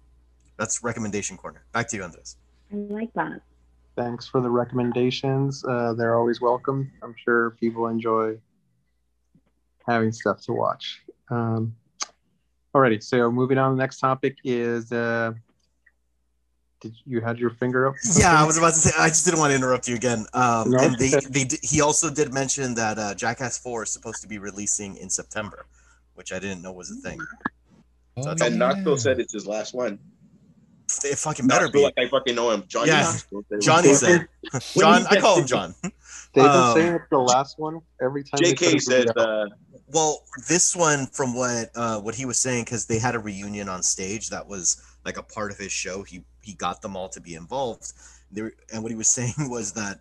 That's 0.58 0.84
recommendation 0.84 1.38
corner. 1.38 1.64
Back 1.72 1.88
to 1.90 1.98
you, 1.98 2.04
Andres. 2.04 2.38
I 2.72 2.76
like 2.76 3.14
that. 3.14 3.42
Thanks 3.98 4.28
for 4.28 4.42
the 4.42 4.50
recommendations. 4.50 5.66
Uh, 5.66 5.94
they're 5.94 6.16
always 6.16 6.40
welcome. 6.40 6.92
I'm 7.02 7.16
sure 7.18 7.52
people 7.60 7.88
enjoy 7.88 8.38
having 9.88 10.12
stuff 10.12 10.40
to 10.44 10.54
watch. 10.54 11.02
Um, 11.32 11.76
alrighty, 12.76 13.02
so 13.02 13.32
moving 13.32 13.58
on. 13.58 13.76
The 13.76 13.82
next 13.82 13.98
topic 13.98 14.38
is. 14.44 14.92
Uh, 14.92 15.34
did 16.80 16.94
you 17.06 17.22
had 17.22 17.40
your 17.40 17.50
finger 17.50 17.88
up? 17.88 17.96
Yeah, 18.16 18.40
I 18.40 18.46
was 18.46 18.60
about 18.60 18.76
to 18.76 18.80
say. 18.80 18.92
I 19.00 19.08
just 19.08 19.26
didn't 19.26 19.40
want 19.40 19.50
to 19.50 19.56
interrupt 19.56 19.88
you 19.88 19.96
again. 19.96 20.28
Um, 20.36 20.70
No. 20.70 20.78
and 20.78 20.96
they, 21.00 21.10
they, 21.28 21.48
he 21.64 21.82
also 21.82 22.12
did 22.12 22.32
mention 22.32 22.76
that 22.76 23.00
uh, 23.00 23.16
Jackass 23.16 23.58
Four 23.58 23.82
is 23.82 23.90
supposed 23.90 24.22
to 24.22 24.28
be 24.28 24.38
releasing 24.38 24.96
in 24.98 25.10
September, 25.10 25.66
which 26.14 26.32
I 26.32 26.38
didn't 26.38 26.62
know 26.62 26.72
was 26.72 26.92
a 26.92 26.96
thing. 26.98 27.20
Oh, 28.18 28.30
And 28.30 28.42
And 28.44 28.60
Knoxville 28.60 28.98
said 28.98 29.20
it's 29.20 29.34
his 29.34 29.48
last 29.48 29.74
one. 29.74 29.98
It 31.04 31.18
fucking 31.18 31.48
better 31.48 31.66
Knoxville, 31.66 31.82
be. 31.82 31.86
like 31.86 31.94
I 31.98 32.08
fucking 32.10 32.36
know 32.36 32.52
him. 32.52 32.64
Johnny 32.68 32.90
Yeah. 32.90 33.02
Knoxville 33.04 33.44
said 33.50 33.52
it 33.52 33.56
was 33.58 33.66
Johnny 33.66 33.88
his 33.90 34.00
said. 34.00 34.28
John, 34.80 35.06
I 35.10 35.20
call 35.20 35.40
him 35.40 35.48
John. 35.48 35.76
They've 35.82 35.92
been 36.34 36.46
Um, 36.46 36.74
saying 36.76 36.94
it's 36.94 37.10
the 37.10 37.18
last 37.18 37.60
one 37.60 37.80
every 38.02 38.24
time. 38.24 38.40
JK 38.40 38.82
said 38.82 39.18
uh, 39.18 39.48
Well, 39.92 40.24
this 40.48 40.76
one, 40.76 41.08
from 41.08 41.36
what 41.36 41.70
uh, 41.76 42.00
what 42.00 42.16
he 42.16 42.26
was 42.26 42.38
saying, 42.38 42.64
because 42.66 42.86
they 42.86 43.00
had 43.00 43.16
a 43.16 43.20
reunion 43.20 43.68
on 43.68 43.84
stage 43.84 44.30
that 44.30 44.48
was 44.48 44.82
like 45.06 45.18
a 45.18 45.24
part 45.24 45.52
of 45.52 45.58
his 45.58 45.72
show. 45.72 46.04
He 46.04 46.24
he 46.42 46.54
got 46.54 46.82
them 46.82 46.96
all 46.96 47.10
to 47.10 47.20
be 47.20 47.36
involved. 47.36 47.92
They 48.32 48.44
were, 48.44 48.54
and 48.74 48.82
what 48.82 48.92
he 48.92 48.96
was 48.98 49.08
saying 49.20 49.34
was 49.40 49.74
that 49.74 50.00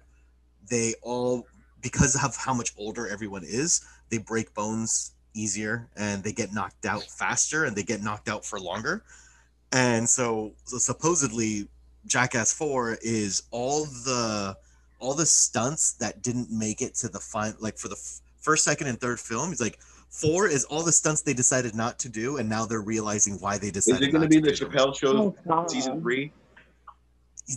they 0.71 0.95
all, 1.03 1.47
because 1.83 2.15
of 2.25 2.37
how 2.37 2.55
much 2.55 2.73
older 2.77 3.09
everyone 3.09 3.43
is, 3.45 3.85
they 4.11 4.19
break 4.19 4.55
bones 4.55 5.13
easier 5.35 5.89
and 5.97 6.23
they 6.25 6.33
get 6.33 6.53
knocked 6.53 6.87
out 6.87 7.03
faster 7.03 7.65
and 7.65 7.77
they 7.77 7.83
get 7.83 8.03
knocked 8.03 8.29
out 8.29 8.45
for 8.45 8.59
longer. 8.59 9.03
And 9.73 10.09
so, 10.09 10.53
so 10.65 10.79
supposedly, 10.79 11.69
Jackass 12.07 12.53
Four 12.53 12.99
is 13.03 13.43
all 13.51 13.85
the 13.85 14.57
all 14.99 15.15
the 15.15 15.27
stunts 15.27 15.93
that 15.95 16.23
didn't 16.23 16.51
make 16.51 16.81
it 16.81 16.95
to 16.97 17.09
the 17.09 17.19
final, 17.21 17.57
like 17.61 17.77
for 17.77 17.89
the 17.89 17.97
f- 17.97 18.21
first, 18.41 18.65
second, 18.65 18.87
and 18.87 18.99
third 19.01 19.21
film. 19.21 19.51
He's 19.51 19.61
like, 19.61 19.79
four 20.09 20.47
is 20.49 20.65
all 20.65 20.83
the 20.83 20.93
stunts 20.93 21.21
they 21.23 21.35
decided 21.35 21.75
not 21.75 21.99
to 21.99 22.09
do, 22.09 22.39
and 22.39 22.49
now 22.49 22.65
they're 22.65 22.81
realizing 22.81 23.35
why 23.41 23.59
they 23.59 23.71
decided 23.71 24.03
Is 24.03 24.09
decided. 24.09 24.09
it 24.09 24.13
going 24.13 24.23
to 24.23 24.29
be 24.29 24.41
the 24.41 24.53
do 24.57 24.65
them. 24.65 24.73
Chappelle 24.73 24.97
Show 24.97 25.35
Oh, 25.51 25.67
season 25.67 26.01
three? 26.01 26.33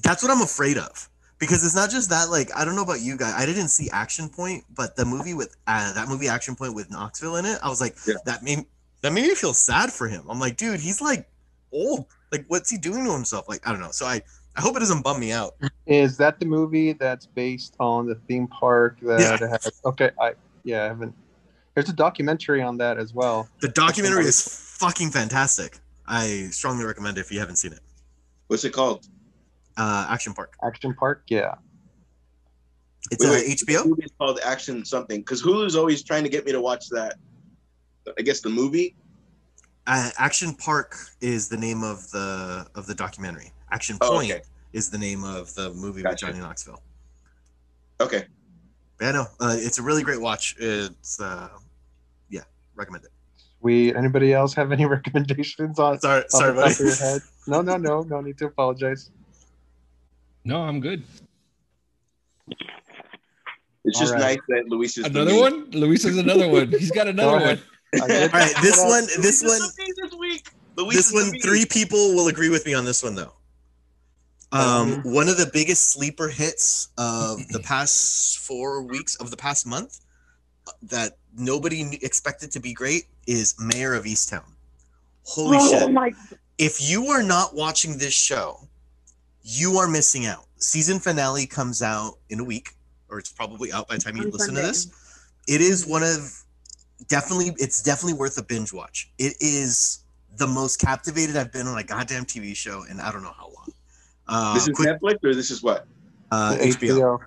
That's 0.04 0.22
what 0.24 0.32
I'm 0.32 0.42
afraid 0.42 0.78
of. 0.78 1.10
Because 1.40 1.64
it's 1.64 1.76
not 1.76 1.90
just 1.90 2.10
that, 2.10 2.30
like, 2.30 2.50
I 2.54 2.66
don't 2.66 2.76
know 2.76 2.82
about 2.84 3.00
you 3.00 3.16
guys. 3.16 3.34
I 3.38 3.46
didn't 3.46 3.70
see 3.70 3.90
Action 3.92 4.28
Point, 4.28 4.66
but 4.76 4.98
the 4.98 5.06
movie 5.06 5.34
with 5.34 5.56
uh, 5.68 5.94
that 5.94 6.10
movie 6.10 6.28
Action 6.28 6.54
Point 6.54 6.76
with 6.76 6.92
Knoxville 6.92 7.38
in 7.38 7.46
it, 7.46 7.58
I 7.64 7.70
was 7.70 7.80
like, 7.80 7.96
Yeah. 8.06 8.16
that 8.26 8.44
made 8.44 8.66
that 9.02 9.14
made 9.14 9.24
me 9.26 9.36
feel 9.36 9.54
sad 9.54 9.94
for 9.94 10.10
him. 10.10 10.26
I'm 10.28 10.40
like, 10.42 10.58
dude, 10.58 10.82
he's 10.82 11.00
like 11.00 11.30
old. 11.72 12.06
Like, 12.32 12.46
what's 12.48 12.70
he 12.70 12.78
doing 12.78 13.06
to 13.06 13.12
himself? 13.12 13.50
Like, 13.50 13.68
I 13.68 13.72
don't 13.72 13.80
know. 13.82 13.92
So 13.92 14.06
I, 14.06 14.22
I 14.56 14.62
hope 14.62 14.76
it 14.76 14.80
doesn't 14.80 15.04
bum 15.04 15.20
me 15.20 15.32
out. 15.32 15.56
Is 15.88 16.18
that 16.18 16.40
the 16.40 16.46
movie 16.46 16.94
that's 16.94 17.26
based 17.26 17.76
on 17.80 18.06
the 18.08 18.16
theme 18.28 18.48
park 18.48 19.00
that 19.02 19.20
Yeah. 19.20 19.48
has? 19.48 19.70
Okay, 19.86 20.12
I 20.20 20.34
yeah, 20.64 20.84
I 20.84 20.88
haven't. 20.88 21.16
There's 21.74 21.90
a 21.90 21.94
documentary 21.94 22.62
on 22.62 22.78
that 22.78 22.98
as 22.98 23.14
well. 23.14 23.48
The 23.62 23.70
documentary 23.70 24.26
is 24.26 24.42
fucking 24.80 25.12
fantastic. 25.12 25.80
I 26.06 26.48
strongly 26.52 26.84
recommend 26.86 27.18
it 27.18 27.22
if 27.22 27.32
you 27.32 27.40
haven't 27.40 27.56
seen 27.58 27.72
it. 27.74 27.80
What's 28.48 28.66
it 28.66 28.74
called? 28.74 29.08
Uh, 29.78 30.08
Action 30.10 30.34
Park. 30.34 30.56
Action 30.64 30.94
Park, 30.94 31.24
yeah. 31.28 31.56
It's 33.12 33.24
Wait, 33.24 33.30
uh, 33.30 33.34
wait, 33.34 33.58
HBO. 33.60 33.84
The 33.84 33.90
movie's 33.90 34.12
called 34.18 34.40
Action 34.44 34.84
something 34.84 35.22
because 35.22 35.42
Hulu's 35.42 35.76
always 35.76 36.04
trying 36.04 36.24
to 36.24 36.30
get 36.30 36.46
me 36.46 36.52
to 36.52 36.60
watch 36.62 36.90
that. 36.90 37.16
I 38.18 38.22
guess 38.24 38.42
the 38.42 38.50
movie. 38.50 38.96
Uh, 39.90 40.12
Action 40.20 40.54
Park 40.54 40.96
is 41.20 41.50
the 41.50 41.58
name 41.58 41.84
of 41.84 42.10
the 42.12 42.68
of 42.76 42.86
the 42.86 42.94
documentary. 42.94 43.52
Action 43.72 43.98
Oh, 44.02 44.12
Point 44.12 44.32
okay. 44.32 44.42
is 44.72 44.92
the 44.92 45.00
name 45.00 45.24
of 45.24 45.52
the 45.56 45.74
movie 45.74 46.04
Gotcha. 46.04 46.28
with 46.28 46.34
Johnny 46.36 46.44
Knoxville. 46.46 46.82
Okay. 48.00 48.28
Yeah, 49.02 49.12
no, 49.14 49.26
uh, 49.40 49.56
it's 49.58 49.80
a 49.80 49.82
really 49.82 50.04
great 50.04 50.22
watch. 50.22 50.56
It's 50.60 51.20
uh, 51.20 51.50
yeah, 52.30 52.42
recommend 52.76 53.06
it. 53.06 53.12
We 53.62 53.96
anybody 53.96 54.32
else 54.32 54.54
have 54.54 54.72
any 54.72 54.86
recommendations 54.98 55.80
on? 55.80 56.00
Sorry, 56.00 56.24
sorry, 56.30 56.54
the 56.54 56.62
top 56.62 56.72
of 56.72 56.80
your 56.80 56.96
head? 56.96 57.22
No, 57.48 57.62
no, 57.62 57.78
no, 57.78 58.04
no 58.04 58.22
need 58.22 58.38
to 58.38 58.46
apologize. 58.46 59.10
No, 60.46 60.62
I'm 60.62 60.80
good. 60.82 61.04
It's 63.86 63.98
All 63.98 64.02
just 64.02 64.14
right. 64.14 64.22
nice 64.22 64.40
that 64.50 64.66
Luis 64.70 65.00
is 65.00 65.06
Another 65.06 65.36
one? 65.36 65.72
Luis 65.72 66.04
has 66.04 66.18
another 66.18 66.48
one. 66.48 66.70
He's 66.70 66.92
got 66.92 67.08
another 67.16 67.40
one. 67.44 67.60
I 67.94 68.08
did- 68.08 68.34
All 68.34 68.40
right, 68.40 68.56
this 68.62 68.78
one, 68.78 69.06
this 69.22 69.44
one, 69.44 69.60
this 69.60 70.14
week. 70.20 70.48
This 70.92 71.12
one. 71.12 71.32
Three 71.42 71.66
people 71.66 72.14
will 72.16 72.28
agree 72.28 72.50
with 72.50 72.66
me 72.66 72.74
on 72.74 72.86
this 72.86 73.04
one, 73.04 73.16
though. 73.16 73.34
Um, 74.52 75.02
one 75.04 75.30
of 75.30 75.38
the 75.38 75.50
biggest 75.52 75.90
sleeper 75.90 76.28
hits 76.28 76.90
of 76.98 77.48
the 77.50 77.60
past 77.64 78.40
four 78.40 78.82
weeks 78.82 79.16
of 79.16 79.30
the 79.30 79.38
past 79.38 79.68
month 79.68 80.00
uh, 80.68 80.72
that 80.84 81.18
nobody 81.38 82.00
expected 82.02 82.52
to 82.52 82.60
be 82.60 82.74
great 82.74 83.04
is 83.28 83.56
Mare 83.60 83.94
of 83.94 84.06
Easttown. 84.06 84.46
Holy 85.24 85.58
oh 85.60 85.70
shit! 85.70 85.92
my 85.92 86.12
if 86.58 86.90
you 86.90 87.08
are 87.08 87.22
not 87.22 87.54
watching 87.54 87.98
this 87.98 88.14
show, 88.14 88.68
you 89.44 89.78
are 89.78 89.88
missing 89.88 90.26
out. 90.26 90.46
Season 90.58 91.00
finale 91.00 91.46
comes 91.46 91.82
out 91.84 92.16
in 92.30 92.40
a 92.40 92.44
week, 92.44 92.72
or 93.10 93.20
it's 93.20 93.32
probably 93.32 93.72
out 93.72 93.88
by 93.88 93.96
the 93.96 94.02
time 94.02 94.18
you 94.18 94.24
listen 94.24 94.56
Sunday. 94.56 94.62
to 94.62 94.68
this. 94.68 94.88
It 95.48 95.62
is 95.62 95.86
one 95.86 96.04
of 96.04 96.44
definitely 97.08 97.54
it's 97.58 97.82
definitely 97.82 98.14
worth 98.14 98.38
a 98.38 98.44
binge 98.44 98.74
watch. 98.74 99.10
It 99.18 99.36
is 99.40 100.00
the 100.38 100.48
most 100.48 100.78
captivated 100.80 101.36
I've 101.38 101.52
been 101.52 101.68
on 101.68 101.78
a 101.78 101.84
goddamn 101.84 102.26
TV 102.26 102.56
show 102.56 102.84
in 102.90 103.00
I 103.00 103.12
don't 103.12 103.24
know 103.24 103.34
how 103.38 103.46
long. 103.56 103.74
Uh, 104.28 104.54
This 104.54 104.68
is 104.68 104.76
quick, 104.76 104.90
Netflix 105.02 105.24
or 105.24 105.34
this 105.34 105.52
is 105.52 105.64
what? 105.64 105.88
uh, 106.32 106.56
The 106.56 106.64
HBO. 106.68 107.20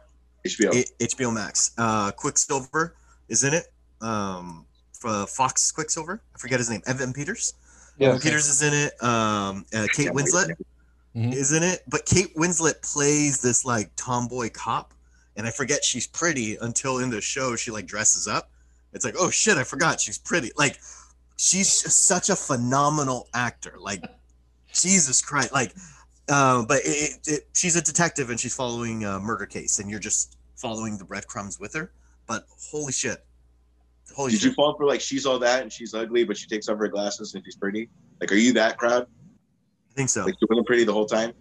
HBO. 0.46 0.74
A- 0.74 1.04
HBO 1.06 1.32
Max. 1.34 1.72
Uh, 1.78 2.10
Quicksilver 2.12 2.94
is 3.28 3.44
in 3.44 3.54
it. 3.54 3.72
Um, 4.00 4.66
uh, 5.04 5.26
Fox 5.26 5.70
Quicksilver. 5.72 6.20
I 6.34 6.38
forget 6.38 6.58
his 6.58 6.70
name. 6.70 6.82
Evan 6.86 7.12
Peters. 7.12 7.54
Evan 8.00 8.14
Yes. 8.16 8.22
Peters 8.24 8.48
is 8.48 8.62
in 8.62 8.72
it. 8.74 9.02
Um, 9.02 9.64
uh, 9.74 9.86
Kate 9.92 10.04
Can't 10.06 10.14
wait. 10.14 10.26
Winslet 10.26 10.56
Mhm. 11.16 11.34
is 11.34 11.52
in 11.52 11.62
it. 11.62 11.82
But 11.88 12.06
Kate 12.06 12.34
Winslet 12.36 12.82
plays 12.82 13.40
this 13.40 13.64
like 13.64 13.90
tomboy 13.96 14.50
cop, 14.50 14.94
and 15.36 15.46
I 15.46 15.50
forget 15.50 15.84
she's 15.84 16.06
pretty 16.06 16.56
until 16.56 16.98
in 16.98 17.10
the 17.10 17.20
show 17.20 17.54
she 17.56 17.70
like 17.70 17.86
dresses 17.86 18.26
up. 18.28 18.50
It's 18.92 19.04
like, 19.04 19.14
oh 19.18 19.30
shit, 19.30 19.56
I 19.56 19.64
forgot 19.64 20.00
she's 20.00 20.18
pretty. 20.18 20.50
Like, 20.56 20.78
she's 21.36 21.68
such 21.70 22.28
a 22.28 22.36
phenomenal 22.36 23.28
actor. 23.34 23.74
Like, 23.78 24.04
Jesus 24.72 25.22
Christ. 25.22 25.52
Like, 25.52 25.74
uh, 26.28 26.64
but 26.66 26.80
it, 26.84 26.86
it, 27.26 27.28
it, 27.28 27.48
she's 27.52 27.76
a 27.76 27.82
detective 27.82 28.30
and 28.30 28.38
she's 28.38 28.54
following 28.54 29.04
a 29.04 29.18
murder 29.18 29.46
case, 29.46 29.78
and 29.78 29.90
you're 29.90 30.00
just 30.00 30.36
following 30.56 30.98
the 30.98 31.04
breadcrumbs 31.04 31.58
with 31.58 31.74
her. 31.74 31.92
But 32.26 32.46
holy 32.70 32.92
shit, 32.92 33.24
holy 34.14 34.32
Did 34.32 34.40
shit! 34.40 34.50
you 34.50 34.54
fall 34.54 34.76
for 34.76 34.86
like 34.86 35.00
she's 35.00 35.26
all 35.26 35.38
that 35.40 35.62
and 35.62 35.72
she's 35.72 35.94
ugly, 35.94 36.24
but 36.24 36.36
she 36.36 36.46
takes 36.46 36.68
off 36.68 36.78
her 36.78 36.88
glasses 36.88 37.34
and 37.34 37.44
she's 37.44 37.56
pretty? 37.56 37.88
Like, 38.20 38.30
are 38.32 38.36
you 38.36 38.52
that 38.54 38.78
crowd? 38.78 39.06
I 39.90 39.94
think 39.94 40.08
so. 40.08 40.24
Like, 40.24 40.34
she 40.38 40.46
wasn't 40.48 40.66
pretty 40.66 40.84
the 40.84 40.92
whole 40.92 41.06
time? 41.06 41.32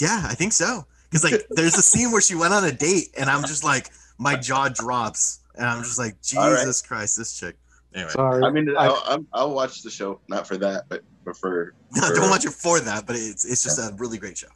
Yeah, 0.00 0.22
I 0.24 0.34
think 0.34 0.52
so. 0.52 0.84
Because 1.08 1.24
like, 1.30 1.46
there's 1.50 1.76
a 1.76 1.82
scene 1.82 2.10
where 2.10 2.20
she 2.20 2.34
went 2.34 2.52
on 2.52 2.64
a 2.64 2.72
date, 2.72 3.08
and 3.16 3.30
I'm 3.30 3.42
just 3.42 3.62
like, 3.62 3.90
my 4.18 4.34
jaw 4.34 4.68
drops, 4.68 5.40
and 5.54 5.66
I'm 5.66 5.82
just 5.82 5.98
like, 5.98 6.16
All 6.36 6.50
right. 6.50 6.58
Jesus 6.58 6.82
Christ, 6.82 7.16
this 7.16 7.38
chick. 7.38 7.56
Anyway, 7.94 8.10
Sorry. 8.12 8.42
I 8.42 8.50
mean, 8.50 8.74
I- 8.76 8.86
I'll, 8.86 9.02
I'm, 9.06 9.26
I'll 9.32 9.54
watch 9.54 9.82
the 9.82 9.90
show, 9.90 10.20
not 10.28 10.46
for 10.46 10.56
that, 10.56 10.84
but, 10.88 11.02
but 11.24 11.36
for. 11.36 11.74
for- 11.94 12.14
don't 12.14 12.30
watch 12.30 12.46
it 12.46 12.52
for 12.52 12.80
that, 12.80 13.06
but 13.06 13.16
it's 13.16 13.44
it's 13.44 13.62
just 13.62 13.78
a 13.78 13.94
really 13.98 14.18
great 14.18 14.38
show. 14.38 14.48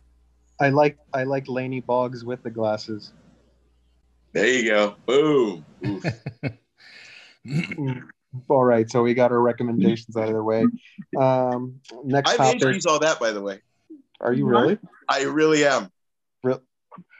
I 0.60 0.70
like 0.70 0.96
I 1.12 1.24
like 1.24 1.48
Laney 1.48 1.80
Boggs 1.80 2.24
with 2.24 2.42
the 2.42 2.50
glasses. 2.50 3.12
There 4.32 4.46
you 4.46 4.68
go. 4.70 4.96
Boom. 5.06 5.64
Mm. 7.46 8.02
All 8.48 8.64
right, 8.64 8.90
so 8.90 9.02
we 9.02 9.14
got 9.14 9.30
our 9.32 9.40
recommendations 9.40 10.16
out 10.16 10.28
of 10.28 10.34
the 10.34 10.42
way. 10.42 10.64
Um, 11.16 11.80
next 12.04 12.30
I'm 12.38 12.54
in 12.54 12.58
topic. 12.58 12.74
she's 12.74 12.86
all 12.86 12.98
that, 12.98 13.20
by 13.20 13.30
the 13.30 13.40
way. 13.40 13.60
Are 14.20 14.32
you 14.32 14.46
really? 14.46 14.78
I 15.08 15.22
really 15.22 15.64
am. 15.64 15.90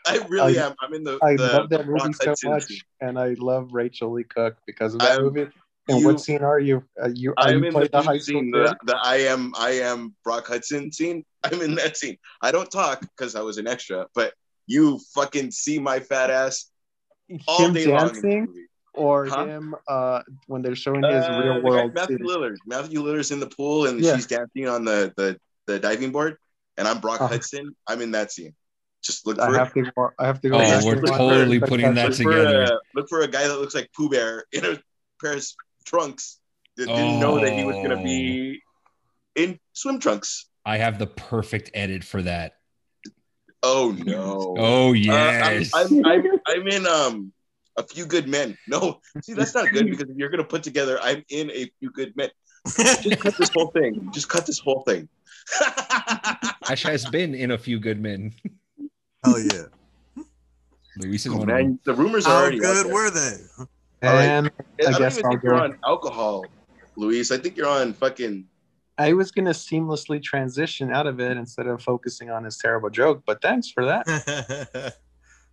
I 0.06 0.24
really 0.28 0.58
I- 0.58 0.66
am. 0.66 0.74
I'm 0.80 0.94
in 0.94 1.04
the. 1.04 1.18
I 1.22 1.36
the, 1.36 1.42
love 1.48 1.68
that 1.70 1.86
movie 1.86 2.12
so 2.12 2.34
much, 2.50 2.72
and 3.00 3.18
I 3.18 3.34
love 3.38 3.70
Rachael 3.72 4.12
Leigh 4.12 4.24
Cook 4.24 4.56
because 4.66 4.94
of 4.94 5.00
that 5.00 5.12
I'm- 5.12 5.22
movie. 5.24 5.48
And 5.88 6.00
you- 6.00 6.06
what 6.06 6.20
scene 6.20 6.42
are 6.42 6.58
you? 6.58 6.82
Uh, 7.00 7.10
you 7.14 7.30
are 7.36 7.46
I'm 7.46 7.62
you 7.62 7.68
in 7.68 7.74
the, 7.74 7.88
the 7.88 8.02
high 8.02 8.18
scene, 8.18 8.50
the, 8.50 8.76
the 8.86 8.96
I 8.96 9.16
am 9.18 9.52
I 9.56 9.70
am 9.70 10.14
Brock 10.24 10.48
Hudson 10.48 10.90
scene. 10.90 11.24
I'm 11.44 11.60
in 11.62 11.76
that 11.76 11.96
scene. 11.96 12.16
I 12.42 12.50
don't 12.50 12.68
talk 12.70 13.00
because 13.02 13.36
I 13.36 13.40
was 13.42 13.56
an 13.58 13.68
extra, 13.68 14.06
but 14.14 14.34
you 14.66 14.98
fucking 15.14 15.52
see 15.52 15.78
my 15.78 16.00
fat 16.00 16.28
ass 16.30 16.70
all 17.46 17.66
Him 17.66 17.72
day 17.74 17.86
long. 17.86 18.08
Dancing, 18.08 18.66
or 18.94 19.26
Huh? 19.26 19.46
him 19.46 19.76
uh, 19.86 20.22
when 20.48 20.60
they're 20.62 20.74
showing 20.74 21.04
his 21.04 21.24
Uh, 21.24 21.40
real 21.44 21.62
world. 21.62 21.94
Matthew. 21.94 22.18
Lillard. 22.18 22.56
Matthew 22.66 23.00
Lillard's 23.00 23.30
in 23.30 23.38
the 23.38 23.46
pool 23.46 23.86
and 23.86 24.00
Yeah. 24.00 24.16
she's 24.16 24.26
dancing 24.26 24.66
on 24.68 24.84
the, 24.84 25.12
the 25.16 25.38
the 25.68 25.78
diving 25.78 26.10
board, 26.10 26.36
and 26.78 26.88
I'm 26.88 26.98
Brock 26.98 27.20
Uh-huh. 27.20 27.34
Hudson. 27.34 27.76
I'm 27.86 28.00
in 28.00 28.10
that 28.10 28.32
scene. 28.32 28.54
Just 29.06 29.24
look 29.24 29.38
I 29.38 29.52
have 29.56 29.72
to. 29.74 29.82
go- 29.82 30.10
I 30.18 30.26
have 30.26 30.40
to 30.40 30.48
go. 30.48 30.56
Oh, 30.56 30.58
back 30.58 30.84
we're 30.84 30.96
and 30.96 31.06
totally 31.06 31.56
it. 31.58 31.62
putting 31.62 31.94
that 31.94 32.08
look 32.08 32.16
for, 32.18 32.24
together. 32.32 32.62
a, 32.64 32.78
look 32.96 33.08
for 33.08 33.20
a 33.20 33.28
guy 33.28 33.46
that 33.46 33.56
looks 33.60 33.74
like 33.74 33.88
Pooh 33.96 34.08
Bear 34.08 34.44
in 34.52 34.64
a 34.64 34.80
pair 35.22 35.34
of 35.36 35.44
trunks 35.84 36.40
that 36.76 36.86
didn't 36.86 37.20
know 37.20 37.38
that 37.40 37.52
he 37.52 37.62
was 37.64 37.76
gonna 37.76 38.02
be 38.02 38.60
in 39.36 39.60
swim 39.74 40.00
trunks. 40.00 40.48
I 40.64 40.78
have 40.78 40.98
the 40.98 41.06
perfect 41.06 41.70
edit 41.72 42.02
for 42.02 42.20
that. 42.22 42.54
Oh 43.62 43.94
no. 43.96 44.56
Oh 44.58 44.90
Uh, 44.90 44.92
yes. 44.94 45.70
I'm, 45.72 46.04
I'm, 46.04 46.26
I'm, 46.26 46.40
I'm 46.48 46.66
in 46.66 46.86
um 46.88 47.32
a 47.76 47.84
few 47.84 48.06
good 48.06 48.26
men. 48.28 48.58
No, 48.66 49.00
see 49.22 49.34
that's 49.34 49.54
not 49.54 49.70
good 49.70 49.86
because 49.88 50.10
if 50.10 50.16
you're 50.16 50.30
gonna 50.30 50.42
put 50.42 50.64
together 50.64 50.98
I'm 51.00 51.22
in 51.30 51.50
a 51.52 51.70
few 51.78 51.90
good 51.92 52.16
men. 52.16 52.30
Just 52.66 53.20
cut 53.20 53.36
this 53.36 53.50
whole 53.54 53.68
thing. 53.68 54.10
Just 54.12 54.28
cut 54.28 54.46
this 54.46 54.58
whole 54.58 54.82
thing. 54.82 55.08
Ash 56.68 56.82
has 56.82 57.06
been 57.06 57.32
in 57.36 57.52
a 57.52 57.58
few 57.58 57.78
good 57.78 58.00
men. 58.02 58.32
Hell 59.26 59.40
yeah! 59.40 59.62
Luis 60.98 61.26
is 61.26 61.32
Oh, 61.32 61.38
one 61.38 61.46
man, 61.46 61.78
the 61.84 61.92
rumors 61.94 62.26
are 62.26 62.30
How 62.30 62.40
already 62.42 62.58
good 62.58 62.86
were 62.86 63.10
they? 63.10 63.36
All 63.58 63.66
right. 64.02 64.22
And 64.24 64.46
I, 64.80 64.90
don't 64.92 64.98
guess 64.98 65.18
even 65.18 65.26
I'll 65.26 65.30
think 65.32 65.42
you're 65.42 65.54
on 65.60 65.78
alcohol, 65.84 66.44
Luis. 66.96 67.30
I 67.30 67.38
think 67.38 67.56
you're 67.56 67.68
on 67.68 67.92
fucking. 67.92 68.46
I 68.98 69.12
was 69.12 69.30
gonna 69.30 69.50
seamlessly 69.50 70.22
transition 70.22 70.90
out 70.92 71.06
of 71.06 71.20
it 71.20 71.36
instead 71.36 71.66
of 71.66 71.82
focusing 71.82 72.30
on 72.30 72.44
his 72.44 72.56
terrible 72.56 72.88
joke. 72.88 73.22
But 73.26 73.42
thanks 73.42 73.70
for 73.70 73.84
that. 73.84 74.94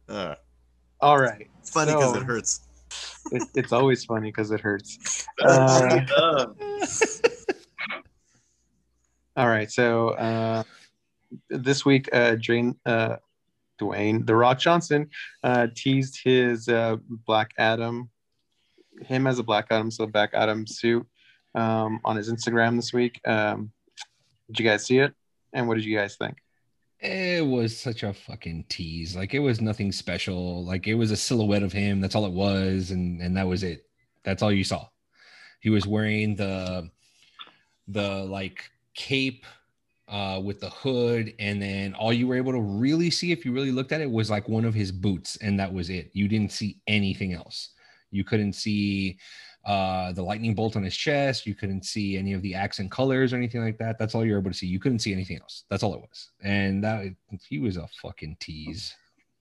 Alright. 0.09 0.38
All 1.01 1.19
right. 1.19 1.49
It's 1.59 1.69
funny 1.71 1.91
because 1.91 2.13
So- 2.13 2.19
it 2.21 2.23
hurts. 2.23 2.62
it, 3.31 3.43
it's 3.55 3.73
always 3.73 4.05
funny 4.05 4.29
because 4.29 4.51
it 4.51 4.62
hurts. 4.62 5.25
Uh, 5.41 6.05
Uh, 6.15 6.45
all 9.36 9.47
right, 9.47 9.71
so 9.71 10.09
uh, 10.09 10.63
this 11.49 11.83
week, 11.83 12.07
uh, 12.13 12.36
Dwayne, 12.36 12.75
uh, 12.86 13.15
Dwayne 13.79 14.25
the 14.25 14.36
Rock 14.36 14.59
Johnson 14.59 15.09
uh, 15.43 15.67
teased 15.75 16.21
his 16.23 16.67
uh, 16.67 16.97
Black 17.25 17.51
Adam, 17.57 18.09
him 19.01 19.27
as 19.27 19.39
a 19.39 19.43
Black 19.43 19.67
Adam, 19.71 19.91
so 19.91 20.05
Black 20.07 20.31
Adam 20.33 20.65
suit 20.67 21.05
um, 21.55 21.99
on 22.05 22.15
his 22.15 22.31
Instagram 22.31 22.75
this 22.75 22.93
week. 22.93 23.19
Um, 23.27 23.71
did 24.47 24.59
you 24.59 24.69
guys 24.69 24.86
see 24.86 24.99
it? 24.99 25.13
And 25.53 25.67
what 25.67 25.75
did 25.75 25.86
you 25.86 25.97
guys 25.97 26.15
think? 26.15 26.38
It 26.99 27.45
was 27.45 27.77
such 27.77 28.03
a 28.03 28.13
fucking 28.13 28.65
tease. 28.69 29.15
Like 29.15 29.33
it 29.33 29.39
was 29.39 29.59
nothing 29.59 29.91
special. 29.91 30.63
Like 30.63 30.88
it 30.88 30.95
was 30.95 31.12
a 31.12 31.17
silhouette 31.17 31.63
of 31.63 31.73
him. 31.73 31.99
That's 31.99 32.15
all 32.15 32.25
it 32.25 32.31
was, 32.31 32.91
and 32.91 33.21
and 33.21 33.36
that 33.36 33.47
was 33.47 33.63
it. 33.63 33.86
That's 34.23 34.41
all 34.41 34.51
you 34.51 34.63
saw. 34.63 34.88
He 35.59 35.69
was 35.69 35.86
wearing 35.86 36.36
the 36.36 36.89
the 37.88 38.23
like 38.23 38.71
cape 38.95 39.45
uh 40.13 40.39
with 40.39 40.60
the 40.60 40.69
hood 40.69 41.34
and 41.39 41.60
then 41.60 41.95
all 41.95 42.13
you 42.13 42.28
were 42.28 42.36
able 42.36 42.52
to 42.52 42.62
really 42.62 43.10
see 43.10 43.32
if 43.32 43.43
you 43.43 43.52
really 43.52 43.71
looked 43.71 43.91
at 43.91 43.99
it 43.99 44.10
was 44.10 44.30
like 44.30 44.47
one 44.47 44.63
of 44.63 44.73
his 44.76 44.91
boots 44.91 45.38
and 45.38 45.60
that 45.60 45.73
was 45.73 45.89
it. 45.89 46.12
You 46.13 46.28
didn't 46.28 46.52
see 46.52 46.80
anything 46.88 47.34
else. 47.34 47.69
You 48.12 48.23
couldn't 48.23 48.54
see 48.54 49.17
uh 49.65 50.12
the 50.12 50.21
lightning 50.21 50.54
bolt 50.54 50.76
on 50.76 50.84
his 50.84 50.95
chest. 50.95 51.47
You 51.47 51.56
couldn't 51.56 51.84
see 51.84 52.15
any 52.15 52.34
of 52.34 52.43
the 52.43 52.54
accent 52.54 52.91
colors 52.91 53.34
or 53.34 53.38
anything 53.38 53.62
like 53.62 53.80
that. 53.80 53.97
That's 53.97 54.13
all 54.13 54.23
you're 54.23 54.39
able 54.39 54.52
to 54.52 54.58
see. 54.58 54.67
You 54.67 54.80
couldn't 54.80 54.99
see 54.99 55.13
anything 55.13 55.39
else. 55.41 55.63
That's 55.69 55.82
all 55.82 55.95
it 55.95 56.02
was. 56.02 56.30
And 56.43 56.84
that 56.84 57.15
he 57.49 57.58
was 57.58 57.78
a 57.78 57.88
fucking 58.02 58.38
tease 58.39 58.93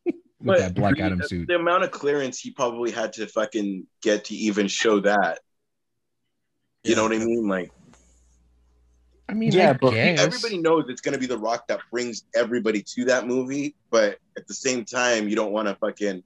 with 0.06 0.14
but 0.40 0.58
that 0.58 0.74
black 0.74 0.96
the- 0.96 1.02
adam 1.02 1.22
suit. 1.22 1.48
The 1.48 1.56
amount 1.56 1.84
of 1.84 1.90
clearance 1.90 2.40
he 2.40 2.50
probably 2.50 2.90
had 2.90 3.12
to 3.14 3.26
fucking 3.26 3.86
get 4.00 4.24
to 4.26 4.34
even 4.34 4.68
show 4.68 5.00
that. 5.00 5.40
You 6.82 6.96
know 6.96 7.02
what 7.02 7.12
I 7.12 7.18
mean? 7.18 7.46
Like 7.46 7.70
i 9.32 9.34
mean 9.34 9.50
Yeah, 9.52 9.70
I 9.70 9.72
but 9.72 9.90
guess. 9.92 10.20
everybody 10.20 10.58
knows 10.58 10.84
it's 10.88 11.00
gonna 11.00 11.18
be 11.18 11.26
the 11.26 11.38
rock 11.38 11.66
that 11.68 11.80
brings 11.90 12.22
everybody 12.36 12.82
to 12.94 13.04
that 13.06 13.26
movie, 13.26 13.74
but 13.90 14.18
at 14.36 14.46
the 14.46 14.54
same 14.54 14.84
time, 14.84 15.28
you 15.28 15.34
don't 15.34 15.52
want 15.52 15.66
to 15.68 15.74
fucking, 15.76 16.22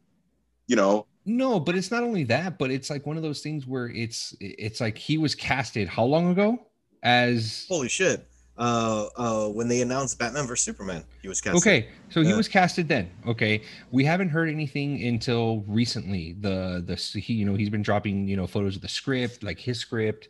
you 0.67 0.77
know, 0.77 1.07
No, 1.25 1.59
but 1.61 1.75
it's 1.77 1.91
not 1.91 2.03
only 2.03 2.25
that, 2.25 2.59
but 2.59 2.71
it's 2.71 2.91
like 2.91 3.07
one 3.07 3.17
of 3.17 3.23
those 3.23 3.41
things 3.43 3.67
where 3.67 3.87
it's 3.89 4.35
it's 4.41 4.81
like 4.81 4.99
he 4.99 5.19
was 5.19 5.35
casted 5.35 5.89
how 5.89 6.05
long 6.05 6.31
ago 6.31 6.59
as 7.03 7.67
Holy 7.69 7.89
shit! 7.89 8.27
Uh, 8.59 9.07
uh, 9.17 9.49
when 9.51 9.69
they 9.69 9.83
announced 9.83 10.19
Batman 10.19 10.47
vs 10.47 10.65
Superman, 10.65 11.05
he 11.23 11.29
was 11.29 11.41
casted. 11.41 11.63
okay, 11.63 11.89
so 12.09 12.23
he 12.23 12.31
Yeah. 12.31 12.37
was 12.37 12.49
casted 12.49 12.89
then. 12.89 13.11
Okay, 13.27 13.63
we 13.91 14.05
haven't 14.05 14.31
heard 14.31 14.49
anything 14.49 15.03
until 15.07 15.63
recently. 15.69 16.33
The 16.41 16.83
the 16.85 16.97
he 17.21 17.35
you 17.35 17.45
know 17.45 17.55
he's 17.55 17.71
been 17.71 17.83
dropping 17.83 18.27
you 18.27 18.37
know 18.37 18.47
photos 18.47 18.75
of 18.77 18.83
the 18.83 18.89
script, 18.89 19.43
like 19.45 19.59
his 19.61 19.79
script, 19.79 20.29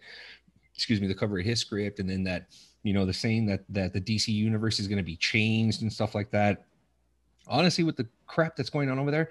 excuse 0.74 1.00
me, 1.00 1.06
the 1.06 1.14
cover 1.14 1.38
of 1.38 1.44
his 1.46 1.60
script, 1.60 2.00
and 2.00 2.08
then 2.10 2.24
that 2.24 2.48
you 2.87 2.92
know 2.92 3.05
the 3.05 3.12
saying 3.12 3.46
that 3.46 3.64
that 3.68 3.92
the 3.92 4.01
DC 4.01 4.29
universe 4.29 4.79
is 4.79 4.87
going 4.87 4.99
to 4.99 5.03
be 5.03 5.16
changed 5.16 5.83
and 5.83 5.92
stuff 5.92 6.14
like 6.14 6.31
that. 6.31 6.64
Honestly, 7.49 7.83
with 7.83 7.96
the 7.96 8.07
crap 8.27 8.55
that's 8.55 8.70
going 8.70 8.88
on 8.88 8.99
over 8.99 9.11
there, 9.11 9.31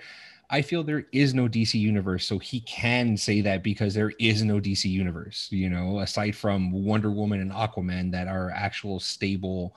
I 0.50 0.62
feel 0.62 0.84
there 0.84 1.08
is 1.14 1.34
no 1.34 1.48
DC 1.48 1.76
universe, 1.76 2.28
so 2.28 2.38
he 2.38 2.60
can 2.62 3.16
say 3.16 3.40
that 3.42 3.64
because 3.64 3.94
there 3.94 4.12
is 4.20 4.44
no 4.44 4.60
DC 4.60 4.86
universe. 4.86 5.48
You 5.52 5.70
know, 5.70 6.00
aside 6.00 6.36
from 6.36 6.72
Wonder 6.72 7.12
Woman 7.12 7.40
and 7.40 7.52
Aquaman, 7.52 8.12
that 8.12 8.28
are 8.28 8.52
actual 8.52 9.00
stable 9.00 9.76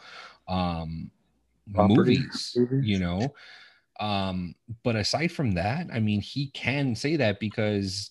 um, 0.49 1.09
movies. 1.69 2.57
movies. 2.57 2.85
You 2.85 2.99
know, 2.99 3.33
um, 4.01 4.57
but 4.83 4.97
aside 4.97 5.31
from 5.31 5.53
that, 5.53 5.87
I 5.93 6.01
mean, 6.01 6.21
he 6.21 6.49
can 6.49 6.97
say 6.97 7.14
that 7.14 7.38
because 7.38 8.11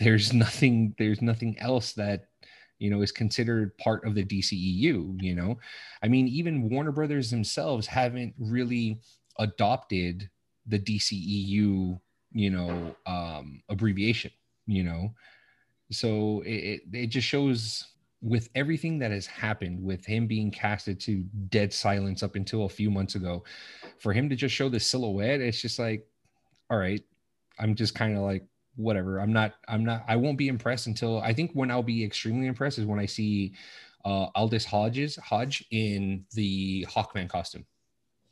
there's 0.00 0.32
nothing, 0.44 0.92
there's 0.98 1.22
nothing 1.22 1.56
else 1.60 1.92
that 1.92 2.30
you 2.78 2.90
know 2.90 3.02
is 3.02 3.12
considered 3.12 3.76
part 3.78 4.04
of 4.04 4.14
the 4.14 4.24
DCEU. 4.24 5.22
You 5.22 5.34
know, 5.34 5.58
I 6.02 6.08
mean, 6.08 6.28
even 6.28 6.68
Warner 6.68 6.92
Brothers 6.92 7.30
themselves 7.30 7.86
haven't 7.86 8.34
really 8.38 9.00
adopted 9.38 10.28
the 10.66 10.78
DCEU, 10.78 12.00
you 12.32 12.50
know, 12.50 12.96
um, 13.06 13.62
abbreviation, 13.68 14.30
you 14.66 14.82
know. 14.82 15.14
So 15.90 16.42
it, 16.46 16.50
it, 16.50 16.80
it 16.92 17.06
just 17.08 17.26
shows 17.26 17.86
with 18.24 18.48
everything 18.54 18.98
that 18.98 19.10
has 19.10 19.26
happened 19.26 19.82
with 19.82 20.04
him 20.06 20.26
being 20.26 20.50
casted 20.50 20.98
to 20.98 21.22
dead 21.50 21.72
silence 21.72 22.22
up 22.22 22.36
until 22.36 22.64
a 22.64 22.68
few 22.68 22.90
months 22.90 23.16
ago, 23.16 23.44
for 23.98 24.14
him 24.14 24.30
to 24.30 24.36
just 24.36 24.54
show 24.54 24.70
the 24.70 24.80
silhouette, 24.80 25.40
it's 25.40 25.60
just 25.60 25.78
like, 25.78 26.06
all 26.70 26.78
right, 26.78 27.02
I'm 27.58 27.74
just 27.74 27.94
kind 27.94 28.16
of 28.16 28.22
like, 28.22 28.42
whatever. 28.76 29.18
I'm 29.18 29.32
not, 29.32 29.54
I'm 29.68 29.84
not, 29.84 30.04
I 30.08 30.16
won't 30.16 30.38
be 30.38 30.48
impressed 30.48 30.86
until 30.86 31.20
I 31.20 31.32
think 31.32 31.52
when 31.52 31.70
I'll 31.70 31.82
be 31.82 32.04
extremely 32.04 32.46
impressed 32.46 32.78
is 32.78 32.86
when 32.86 32.98
I 32.98 33.06
see 33.06 33.54
uh 34.04 34.26
Aldis 34.34 34.64
Hodges 34.64 35.16
Hodge 35.16 35.64
in 35.70 36.24
the 36.32 36.86
Hawkman 36.90 37.28
costume. 37.28 37.64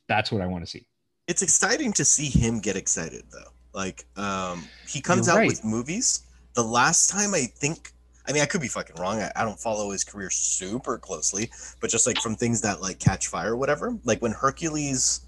That's 0.08 0.30
what 0.30 0.42
I 0.42 0.46
want 0.46 0.64
to 0.64 0.70
see. 0.70 0.86
It's 1.28 1.42
exciting 1.42 1.92
to 1.94 2.04
see 2.04 2.26
him 2.26 2.60
get 2.60 2.76
excited 2.76 3.24
though. 3.32 3.52
Like, 3.74 4.04
um, 4.16 4.64
he 4.86 5.00
comes 5.00 5.26
You're 5.26 5.36
out 5.36 5.38
right. 5.40 5.48
with 5.48 5.64
movies. 5.64 6.24
The 6.54 6.62
last 6.62 7.10
time 7.10 7.34
I 7.34 7.44
think, 7.56 7.92
I 8.26 8.32
mean, 8.32 8.42
I 8.42 8.46
could 8.46 8.60
be 8.60 8.68
fucking 8.68 8.96
wrong. 8.96 9.20
I, 9.20 9.32
I 9.34 9.44
don't 9.44 9.58
follow 9.58 9.90
his 9.90 10.04
career 10.04 10.30
super 10.30 10.98
closely, 10.98 11.50
but 11.80 11.90
just 11.90 12.06
like 12.06 12.20
from 12.20 12.36
things 12.36 12.60
that 12.62 12.80
like 12.80 12.98
catch 12.98 13.28
fire 13.28 13.52
or 13.52 13.56
whatever. 13.56 13.96
Like 14.04 14.20
when 14.20 14.32
Hercules, 14.32 15.22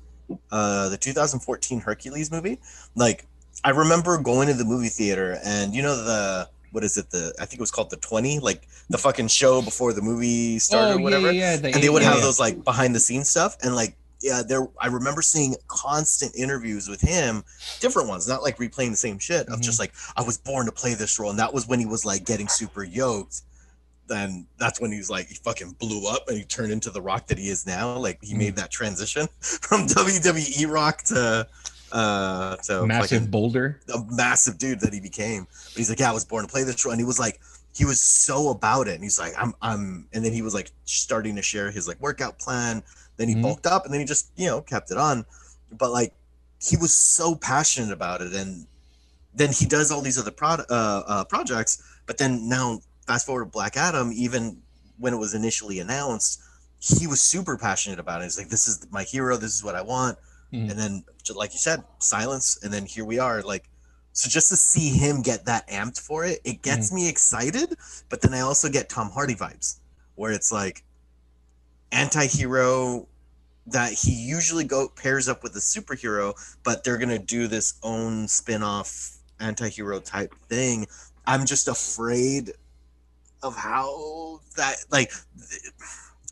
uh, 0.51 0.91
the 0.91 0.97
2014 0.97 1.81
Hercules 1.81 2.31
movie, 2.31 2.61
like 2.95 3.27
I 3.65 3.71
remember 3.71 4.19
going 4.19 4.49
to 4.49 4.55
the 4.55 4.65
movie 4.65 4.89
theater 4.89 5.39
and 5.45 5.75
you 5.75 5.83
know 5.83 5.97
the 5.97 6.49
what 6.73 6.85
is 6.85 6.97
it 6.97 7.11
the 7.11 7.33
I 7.41 7.47
think 7.47 7.55
it 7.55 7.61
was 7.61 7.71
called 7.71 7.91
the 7.91 7.97
20 7.97 8.41
like 8.41 8.69
the 8.91 8.99
fucking 8.99 9.29
show 9.29 9.63
before 9.63 9.93
the 9.93 10.03
movie 10.03 10.59
started 10.59 10.99
or 10.99 11.03
whatever 11.03 11.29
Oh, 11.29 11.31
yeah, 11.31 11.53
yeah, 11.53 11.57
the- 11.57 11.73
and 11.75 11.83
they 11.83 11.89
would 11.89 12.03
have 12.03 12.17
yeah. 12.17 12.21
those 12.23 12.39
like 12.41 12.63
behind 12.65 12.95
the 12.95 13.01
scenes 13.01 13.29
stuff 13.29 13.57
and 13.63 13.75
like 13.75 13.97
yeah 14.21 14.43
there 14.47 14.67
i 14.81 14.87
remember 14.89 15.23
seeing 15.23 15.55
constant 15.69 16.35
interviews 16.37 16.89
with 16.89 17.01
him 17.01 17.43
different 17.81 18.09
ones 18.09 18.27
not 18.29 18.43
like 18.43 18.57
replaying 18.59 18.91
the 18.91 18.97
same 18.97 19.19
shit 19.19 19.47
of 19.49 19.55
Mm-hmm. 19.55 19.63
just 19.63 19.79
like 19.79 19.93
i 20.17 20.23
was 20.23 20.37
born 20.39 20.67
to 20.67 20.73
play 20.73 20.95
this 20.95 21.19
role 21.19 21.31
and 21.31 21.39
that 21.39 21.53
was 21.55 21.67
when 21.69 21.79
he 21.79 21.87
was 21.87 22.05
like 22.05 22.25
getting 22.25 22.49
super 22.49 22.83
yoked 22.85 23.43
then 24.07 24.47
that's 24.59 24.81
when 24.81 24.93
he 24.93 24.99
was 24.99 25.09
like 25.11 25.29
he 25.29 25.35
fucking 25.37 25.73
blew 25.79 26.07
up 26.09 26.29
and 26.29 26.37
he 26.37 26.45
turned 26.45 26.73
into 26.73 26.91
the 26.91 27.01
rock 27.01 27.27
that 27.29 27.39
he 27.39 27.49
is 27.49 27.67
now 27.67 27.97
like 27.97 28.19
he 28.23 28.35
Mhm. 28.35 28.39
made 28.39 28.57
that 28.57 28.71
transition 28.71 29.27
from 29.41 29.87
wwe 29.87 30.71
rock 30.71 31.03
to 31.05 31.47
uh 31.95 32.57
to 32.57 32.87
massive 32.87 33.19
fucking- 33.21 33.31
boulder. 33.31 33.81
a 33.95 33.99
massive 34.11 34.59
dude 34.59 34.81
that 34.81 34.93
he 34.93 35.01
became. 35.01 35.47
But 35.51 35.77
he's 35.77 35.89
like, 35.89 36.01
yeah, 36.01 36.11
I 36.11 36.13
was 36.15 36.25
born 36.25 36.45
to 36.45 36.51
play 36.51 36.65
this 36.65 36.85
role, 36.85 36.93
and 36.93 37.01
he 37.01 37.05
was 37.07 37.19
like, 37.21 37.41
he 37.75 37.85
was 37.85 38.03
so 38.03 38.51
about 38.51 38.89
it, 38.89 38.95
and 38.95 39.03
he's 39.03 39.19
like, 39.19 39.33
I'm, 39.39 39.55
I'm, 39.63 40.07
and 40.13 40.25
then 40.25 40.33
he 40.33 40.43
was 40.43 40.55
like 40.55 40.71
starting 40.85 41.37
to 41.37 41.43
share 41.43 41.71
his 41.71 41.87
like 41.89 42.01
workout 42.01 42.39
plan. 42.39 42.83
Then 43.17 43.29
he 43.29 43.37
Mhm. 43.37 43.43
bulked 43.43 43.67
up, 43.67 43.85
and 43.85 43.95
then 43.95 44.01
he 44.01 44.07
just 44.07 44.31
you 44.37 44.47
know 44.49 44.61
kept 44.61 44.91
it 44.91 44.99
on. 44.99 45.25
But 45.79 45.93
like, 45.93 46.13
he 46.61 46.77
was 46.77 46.93
so 46.93 47.37
passionate 47.37 47.93
about 47.93 48.21
it, 48.23 48.33
and 48.35 48.67
then 49.35 49.53
he 49.53 49.65
does 49.67 49.91
all 49.93 50.01
these 50.01 50.19
other 50.19 50.31
pro- 50.33 50.65
uh, 50.69 51.03
uh, 51.07 51.25
projects. 51.25 51.83
But 52.07 52.19
then 52.19 52.49
now, 52.49 52.81
fast 53.07 53.25
forward 53.27 53.45
to 53.45 53.51
Black 53.51 53.77
Adam, 53.77 54.13
even 54.13 54.59
when 54.99 55.13
it 55.15 55.19
was 55.19 55.33
initially 55.35 55.79
announced, 55.81 56.41
he 56.81 57.07
was 57.07 57.23
super 57.23 57.57
passionate 57.57 57.99
about 57.99 58.21
it. 58.21 58.25
He's 58.25 58.39
like, 58.39 58.49
this 58.49 58.67
is 58.69 58.87
my 58.91 59.05
hero. 59.05 59.37
This 59.37 59.55
is 59.55 59.63
what 59.65 59.75
I 59.77 59.83
want 59.83 60.19
Mhm. 60.55 60.71
and 60.71 60.79
then 60.79 61.05
like 61.35 61.53
you 61.53 61.59
said 61.59 61.83
silence 61.99 62.59
and 62.63 62.73
then 62.73 62.87
here 62.87 63.05
we 63.05 63.19
are 63.19 63.43
like 63.43 63.69
so 64.13 64.29
just 64.31 64.49
to 64.51 64.57
see 64.57 64.91
him 64.91 65.21
get 65.21 65.45
that 65.47 65.69
amped 65.69 66.01
for 66.01 66.25
it 66.25 66.41
it 66.45 66.63
gets 66.63 66.93
me 66.93 67.09
excited 67.09 67.77
but 68.09 68.21
then 68.21 68.33
i 68.33 68.41
also 68.41 68.69
get 68.69 68.89
tom 68.89 69.11
hardy 69.11 69.35
vibes 69.35 69.81
where 70.15 70.31
it's 70.31 70.53
like 70.53 70.85
anti-hero 71.91 73.09
that 73.67 73.93
he 73.93 74.13
usually 74.13 74.65
go 74.65 74.89
pairs 74.89 75.29
up 75.29 75.43
with 75.43 75.57
a 75.57 75.61
superhero 75.61 76.35
but 76.63 76.85
they're 76.85 76.99
gonna 76.99 77.19
do 77.19 77.49
this 77.49 77.75
own 77.83 78.29
spin-off 78.29 79.17
anti-hero 79.41 79.99
type 79.99 80.35
thing 80.49 80.87
i'm 81.27 81.45
just 81.47 81.67
afraid 81.67 82.53
of 83.43 83.57
how 83.57 84.41
that 84.57 84.77
like 84.91 85.11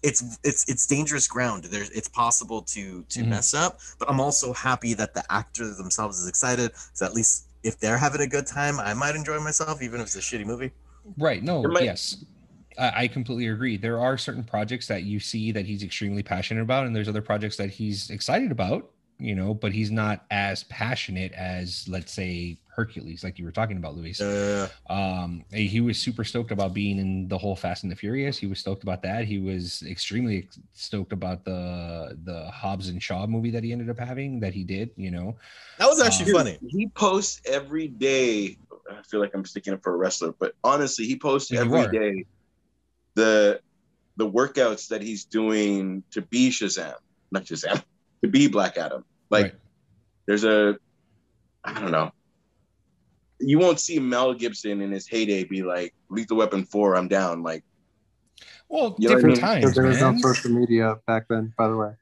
it's 0.02 0.38
it's 0.42 0.68
it's 0.68 0.86
dangerous 0.86 1.28
ground 1.28 1.64
there's 1.64 1.90
it's 1.90 2.08
possible 2.08 2.62
to 2.62 3.02
to 3.08 3.20
Mhm. 3.20 3.28
mess 3.28 3.54
up 3.54 3.78
but 3.98 4.08
i'm 4.10 4.20
also 4.20 4.52
happy 4.52 4.94
that 4.94 5.14
the 5.14 5.24
actor 5.32 5.72
themselves 5.74 6.18
is 6.18 6.26
excited 6.28 6.72
so 6.92 7.06
at 7.06 7.14
least 7.14 7.46
if 7.62 7.78
they're 7.78 7.98
having 7.98 8.20
a 8.20 8.26
good 8.26 8.46
time 8.46 8.80
i 8.80 8.92
might 8.94 9.14
enjoy 9.14 9.38
myself 9.38 9.80
even 9.82 10.00
if 10.00 10.06
it's 10.06 10.16
a 10.16 10.20
shitty 10.20 10.44
movie 10.46 10.70
Right. 11.18 11.42
No, 11.42 11.62
might- 11.64 11.82
yes. 11.82 12.24
I, 12.78 12.92
I 13.02 13.08
completely 13.08 13.48
agree. 13.48 13.76
There 13.76 14.00
are 14.00 14.16
certain 14.16 14.44
projects 14.44 14.86
that 14.86 15.02
you 15.02 15.18
see 15.18 15.50
that 15.50 15.66
he's 15.66 15.82
extremely 15.82 16.22
passionate 16.22 16.62
about, 16.62 16.86
and 16.86 16.94
there's 16.94 17.08
other 17.08 17.20
projects 17.20 17.56
that 17.56 17.70
he's 17.70 18.08
excited 18.08 18.52
about, 18.52 18.91
you 19.22 19.34
know, 19.34 19.54
but 19.54 19.72
he's 19.72 19.90
not 19.90 20.24
as 20.30 20.64
passionate 20.64 21.32
as, 21.32 21.86
let's 21.88 22.12
say, 22.12 22.58
Hercules, 22.74 23.22
like 23.22 23.38
you 23.38 23.44
were 23.44 23.52
talking 23.52 23.76
about, 23.76 23.94
Luis. 23.96 24.20
uh, 24.20 24.68
Um, 24.88 25.44
he 25.52 25.80
was 25.80 25.98
super 25.98 26.24
stoked 26.24 26.50
about 26.50 26.72
being 26.72 26.98
in 26.98 27.28
the 27.28 27.36
whole 27.36 27.54
Fast 27.54 27.82
and 27.82 27.92
the 27.92 27.96
Furious. 27.96 28.38
He 28.38 28.46
was 28.46 28.58
stoked 28.58 28.82
about 28.82 29.02
that. 29.02 29.26
He 29.26 29.38
was 29.38 29.82
extremely 29.86 30.48
stoked 30.72 31.12
about 31.12 31.44
the 31.44 32.18
the 32.24 32.50
Hobbs 32.50 32.88
and 32.88 33.02
Shaw 33.02 33.26
movie 33.26 33.50
that 33.50 33.62
he 33.62 33.72
ended 33.72 33.90
up 33.90 33.98
having 33.98 34.40
that 34.40 34.54
he 34.54 34.64
did. 34.64 34.90
You 34.96 35.10
know, 35.10 35.36
that 35.78 35.86
was 35.86 36.00
actually 36.00 36.32
Um, 36.32 36.38
funny 36.38 36.58
he 36.66 36.88
posts 36.88 37.42
every 37.44 37.88
day. 37.88 38.56
I 38.90 39.02
feel 39.02 39.20
like 39.20 39.34
I'm 39.34 39.44
sticking 39.44 39.74
up 39.74 39.82
for 39.82 39.94
a 39.94 39.96
wrestler, 39.96 40.32
but 40.32 40.54
honestly, 40.64 41.04
he 41.04 41.16
posts 41.18 41.50
You 41.50 41.58
every 41.58 42.26
the 43.14 43.60
the 44.16 44.28
workouts 44.30 44.88
that 44.88 45.02
he's 45.02 45.24
doing 45.24 46.02
to 46.10 46.22
be 46.22 46.50
Shazam, 46.50 46.94
not 47.30 47.44
Shazam, 47.44 47.82
to 48.22 48.28
be 48.28 48.46
Black 48.48 48.76
Adam. 48.76 49.04
Like 49.32 49.44
Right. 49.44 49.54
there's 50.26 50.44
a 50.44 50.76
I 51.64 51.80
don't 51.80 51.90
know. 51.90 52.12
You 53.40 53.58
won't 53.58 53.80
see 53.80 53.98
Mel 53.98 54.34
Gibson 54.34 54.80
in 54.80 54.92
his 54.92 55.08
heyday 55.08 55.42
be 55.44 55.62
like 55.62 55.94
Lethal 56.10 56.36
Weapon 56.36 56.64
4, 56.64 56.96
I'm 56.96 57.08
down. 57.08 57.42
Like 57.42 57.64
Well, 58.68 58.94
You 58.98 59.08
know 59.08 59.14
what 59.14 59.24
I 59.24 59.28
different 59.28 59.36
mean? 59.36 59.62
times, 59.62 59.74
there 59.74 59.84
was 59.84 60.00
no 60.00 60.16
social 60.18 60.50
media 60.52 60.96
back 61.06 61.26
then, 61.28 61.52
by 61.58 61.68
the 61.68 61.76
way. 61.76 61.92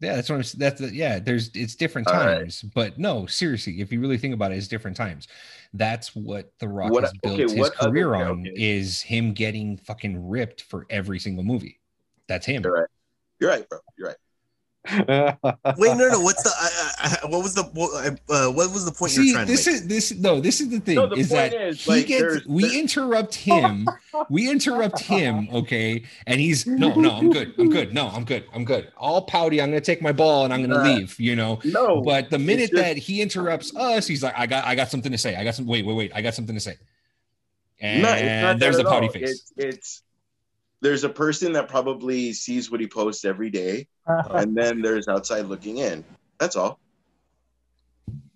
Yeah, 0.00 0.16
that's 0.16 0.28
what 0.28 0.34
I'm. 0.34 0.40
s- 0.40 0.52
That's 0.52 0.80
the- 0.80 0.94
yeah. 0.94 1.18
There's 1.18 1.50
it's 1.54 1.74
different 1.76 2.08
All 2.08 2.14
right. 2.14 2.38
times, 2.40 2.62
but 2.62 2.98
no, 2.98 3.24
seriously, 3.26 3.80
if 3.80 3.90
you 3.92 4.00
really 4.00 4.18
think 4.18 4.34
about 4.34 4.52
it, 4.52 4.58
it's 4.58 4.68
different 4.68 4.96
times. 4.96 5.28
That's 5.72 6.14
what 6.14 6.52
The 6.58 6.68
Rock 6.68 6.90
What- 6.92 7.04
has 7.04 7.12
built 7.22 7.34
okay, 7.34 7.42
his 7.44 7.54
what 7.54 7.74
other- 7.78 7.90
career 7.90 8.14
on 8.14 8.40
okay. 8.40 8.52
is 8.56 9.00
him 9.00 9.32
getting 9.32 9.78
fucking 9.78 10.28
ripped 10.28 10.62
for 10.62 10.86
every 10.90 11.18
single 11.18 11.44
movie. 11.44 11.80
That's 12.26 12.44
him. 12.44 12.62
You're 12.64 12.72
right. 12.72 12.88
you're 13.40 13.50
right, 13.50 13.68
bro. 13.68 13.78
You're 13.96 14.08
right. 14.08 14.16
Wait, 14.90 15.96
no, 15.96 16.08
no. 16.08 16.20
What's 16.20 16.42
the? 16.42 16.50
I, 16.60 17.16
I, 17.22 17.26
what 17.28 17.42
was 17.42 17.54
the? 17.54 17.62
What, 17.72 18.20
uh, 18.28 18.52
what 18.52 18.70
was 18.70 18.84
the 18.84 18.92
point 18.92 19.14
you're 19.14 19.24
See, 19.24 19.32
trying 19.32 19.46
to 19.46 19.52
this 19.52 19.66
make? 19.66 19.74
is 19.76 19.86
this. 19.86 20.14
No, 20.18 20.40
this 20.40 20.60
is 20.60 20.68
the 20.68 20.78
thing. 20.80 20.96
No, 20.96 21.06
the 21.06 21.16
is 21.16 21.28
point 21.28 21.52
that 21.52 21.68
is, 21.68 21.84
he 21.84 21.90
like, 21.90 22.06
gets 22.06 22.20
there's- 22.20 22.46
we 22.46 22.68
there- 22.68 22.80
interrupt 22.80 23.34
him. 23.34 23.88
we 24.28 24.50
interrupt 24.50 24.98
him. 25.00 25.48
Okay, 25.52 26.04
and 26.26 26.38
he's 26.38 26.66
no, 26.66 26.92
no. 26.94 27.10
I'm 27.12 27.30
good. 27.30 27.54
I'm 27.58 27.70
good. 27.70 27.94
No, 27.94 28.08
I'm 28.08 28.24
good. 28.24 28.44
I'm 28.52 28.64
good. 28.66 28.92
All 28.98 29.22
pouty. 29.22 29.62
I'm 29.62 29.70
gonna 29.70 29.80
take 29.80 30.02
my 30.02 30.12
ball 30.12 30.44
and 30.44 30.52
I'm 30.52 30.60
gonna 30.60 30.82
Nah. 30.84 30.94
leave. 30.96 31.18
You 31.18 31.34
know. 31.34 31.60
No, 31.64 32.02
But 32.02 32.28
the 32.30 32.38
minute 32.38 32.70
just- 32.70 32.82
that 32.82 32.96
he 32.98 33.22
interrupts 33.22 33.74
us, 33.74 34.06
he's 34.06 34.22
like, 34.22 34.34
"I 34.36 34.46
got, 34.46 34.66
I 34.66 34.74
got 34.74 34.90
something 34.90 35.12
to 35.12 35.18
say. 35.18 35.34
I 35.34 35.44
got 35.44 35.54
some. 35.54 35.66
Wait, 35.66 35.86
wait, 35.86 35.94
wait. 35.96 36.12
I 36.14 36.20
got 36.20 36.34
something 36.34 36.54
to 36.54 36.60
say." 36.60 36.76
And 37.80 38.02
No, 38.02 38.54
there's 38.58 38.76
that 38.76 38.82
the 38.84 38.88
pouty 38.88 39.06
all. 39.06 39.12
face. 39.12 39.30
It's, 39.30 39.52
it's 39.56 40.02
there's 40.84 41.02
a 41.02 41.08
person 41.08 41.54
that 41.54 41.66
probably 41.66 42.34
sees 42.34 42.70
what 42.70 42.78
he 42.78 42.86
posts 42.86 43.24
every 43.24 43.48
day, 43.48 43.88
uh-huh. 44.06 44.34
and 44.34 44.54
then 44.54 44.82
there's 44.82 45.08
outside 45.08 45.46
looking 45.46 45.78
in. 45.78 46.04
That's 46.38 46.56
all. 46.56 46.78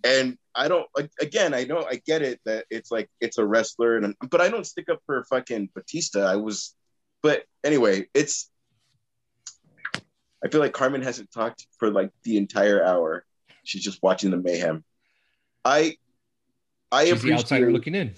And 0.03 0.35
I 0.55 0.67
don't. 0.67 0.87
Again, 1.21 1.53
I 1.53 1.65
know 1.65 1.85
I 1.87 2.01
get 2.07 2.23
it 2.23 2.39
that 2.45 2.65
it's 2.71 2.89
like 2.89 3.07
it's 3.21 3.37
a 3.37 3.45
wrestler, 3.45 3.97
and 3.97 4.15
but 4.31 4.41
I 4.41 4.49
don't 4.49 4.65
stick 4.65 4.89
up 4.89 4.99
for 5.05 5.23
fucking 5.25 5.69
Batista. 5.75 6.25
I 6.25 6.37
was, 6.37 6.73
but 7.21 7.43
anyway, 7.63 8.07
it's. 8.15 8.49
I 10.43 10.47
feel 10.49 10.59
like 10.59 10.73
Carmen 10.73 11.03
hasn't 11.03 11.31
talked 11.31 11.67
for 11.77 11.91
like 11.91 12.09
the 12.23 12.37
entire 12.37 12.83
hour. 12.83 13.25
She's 13.63 13.83
just 13.83 14.01
watching 14.01 14.31
the 14.31 14.37
mayhem. 14.37 14.83
I, 15.63 15.97
I 16.91 17.05
She's 17.05 17.21
the 17.21 17.33
outsider 17.33 17.71
looking 17.71 17.93
in. 17.93 18.15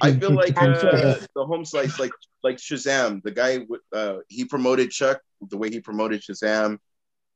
I 0.00 0.12
feel 0.18 0.32
like 0.32 0.56
uh, 0.60 1.18
the 1.34 1.44
home 1.44 1.64
slice, 1.64 1.98
like 1.98 2.12
like 2.42 2.56
Shazam, 2.56 3.22
the 3.22 3.30
guy 3.30 3.58
with 3.68 3.80
uh, 3.92 4.18
he 4.28 4.44
promoted 4.44 4.90
Chuck 4.90 5.20
the 5.40 5.56
way 5.56 5.70
he 5.70 5.80
promoted 5.80 6.22
Shazam, 6.22 6.78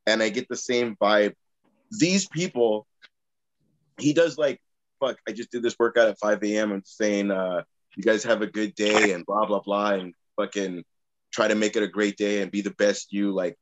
and 0.07 0.23
I 0.23 0.29
get 0.29 0.49
the 0.49 0.57
same 0.57 0.97
vibe. 0.97 1.35
These 1.91 2.29
people, 2.29 2.87
he 3.99 4.13
does 4.13 4.39
like, 4.39 4.61
fuck. 5.01 5.17
I 5.29 5.33
just 5.33 5.51
did 5.51 5.63
this 5.63 5.77
workout 5.79 6.09
at 6.09 6.19
5 6.19 6.43
a.m. 6.45 6.73
and 6.73 6.87
saying, 6.87 7.31
uh, 7.31 7.63
you 7.97 8.03
guys 8.05 8.23
have 8.25 8.43
a 8.43 8.47
good 8.47 8.75
day 8.75 9.13
and 9.13 9.25
blah 9.27 9.47
blah 9.47 9.61
blah, 9.61 9.91
and 9.91 10.15
fucking 10.37 10.85
try 11.33 11.49
to 11.49 11.55
make 11.55 11.77
it 11.77 11.83
a 11.83 11.89
great 11.89 12.17
day 12.17 12.43
and 12.43 12.51
be 12.51 12.61
the 12.61 12.75
best 12.75 13.13
you. 13.13 13.33
Like, 13.33 13.57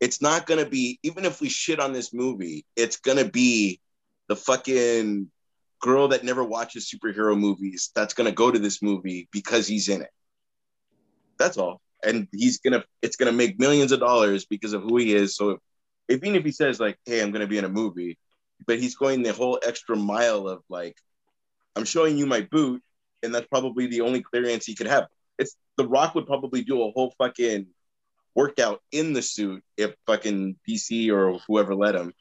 it's 0.00 0.22
not 0.22 0.46
gonna 0.46 0.68
be 0.68 0.98
even 1.02 1.24
if 1.24 1.40
we 1.40 1.48
shit 1.48 1.80
on 1.80 1.92
this 1.92 2.12
movie, 2.12 2.64
it's 2.76 2.98
gonna 2.98 3.28
be 3.28 3.80
the 4.28 4.36
fucking 4.36 5.30
girl 5.80 6.08
that 6.08 6.24
never 6.24 6.44
watches 6.44 6.90
superhero 6.90 7.38
movies 7.38 7.90
that's 7.94 8.14
gonna 8.14 8.32
go 8.32 8.50
to 8.50 8.58
this 8.58 8.82
movie 8.82 9.28
because 9.32 9.66
he's 9.66 9.88
in 9.88 10.02
it. 10.02 10.10
That's 11.38 11.58
all. 11.58 11.80
And 12.04 12.28
he's 12.32 12.58
gonna 12.58 12.84
it's 13.02 13.16
gonna 13.16 13.32
make 13.32 13.58
millions 13.58 13.92
of 13.92 14.00
dollars 14.00 14.44
because 14.46 14.72
of 14.72 14.82
who 14.82 14.96
he 14.98 15.14
is. 15.14 15.36
So 15.36 15.50
if, 15.50 15.58
even 16.08 16.34
if 16.34 16.44
he 16.44 16.52
says 16.52 16.80
like, 16.80 16.98
hey, 17.06 17.22
I'm 17.22 17.30
gonna 17.32 17.46
be 17.46 17.58
in 17.58 17.64
a 17.64 17.68
movie, 17.68 18.18
but 18.66 18.78
he's 18.78 18.94
going 18.96 19.22
the 19.22 19.32
whole 19.32 19.58
extra 19.66 19.96
mile 19.96 20.48
of 20.48 20.62
like, 20.68 20.96
I'm 21.76 21.84
showing 21.84 22.18
you 22.18 22.26
my 22.26 22.42
boot, 22.42 22.82
and 23.22 23.34
that's 23.34 23.48
probably 23.48 23.86
the 23.86 24.02
only 24.02 24.22
clearance 24.22 24.66
he 24.66 24.74
could 24.74 24.86
have. 24.86 25.06
It's 25.38 25.56
the 25.76 25.88
rock 25.88 26.14
would 26.14 26.26
probably 26.26 26.62
do 26.62 26.82
a 26.82 26.90
whole 26.90 27.14
fucking 27.18 27.66
workout 28.34 28.80
in 28.92 29.12
the 29.12 29.22
suit 29.22 29.62
if 29.76 29.94
fucking 30.06 30.56
DC 30.68 31.10
or 31.10 31.38
whoever 31.46 31.74
let 31.74 31.94
him 31.94 32.12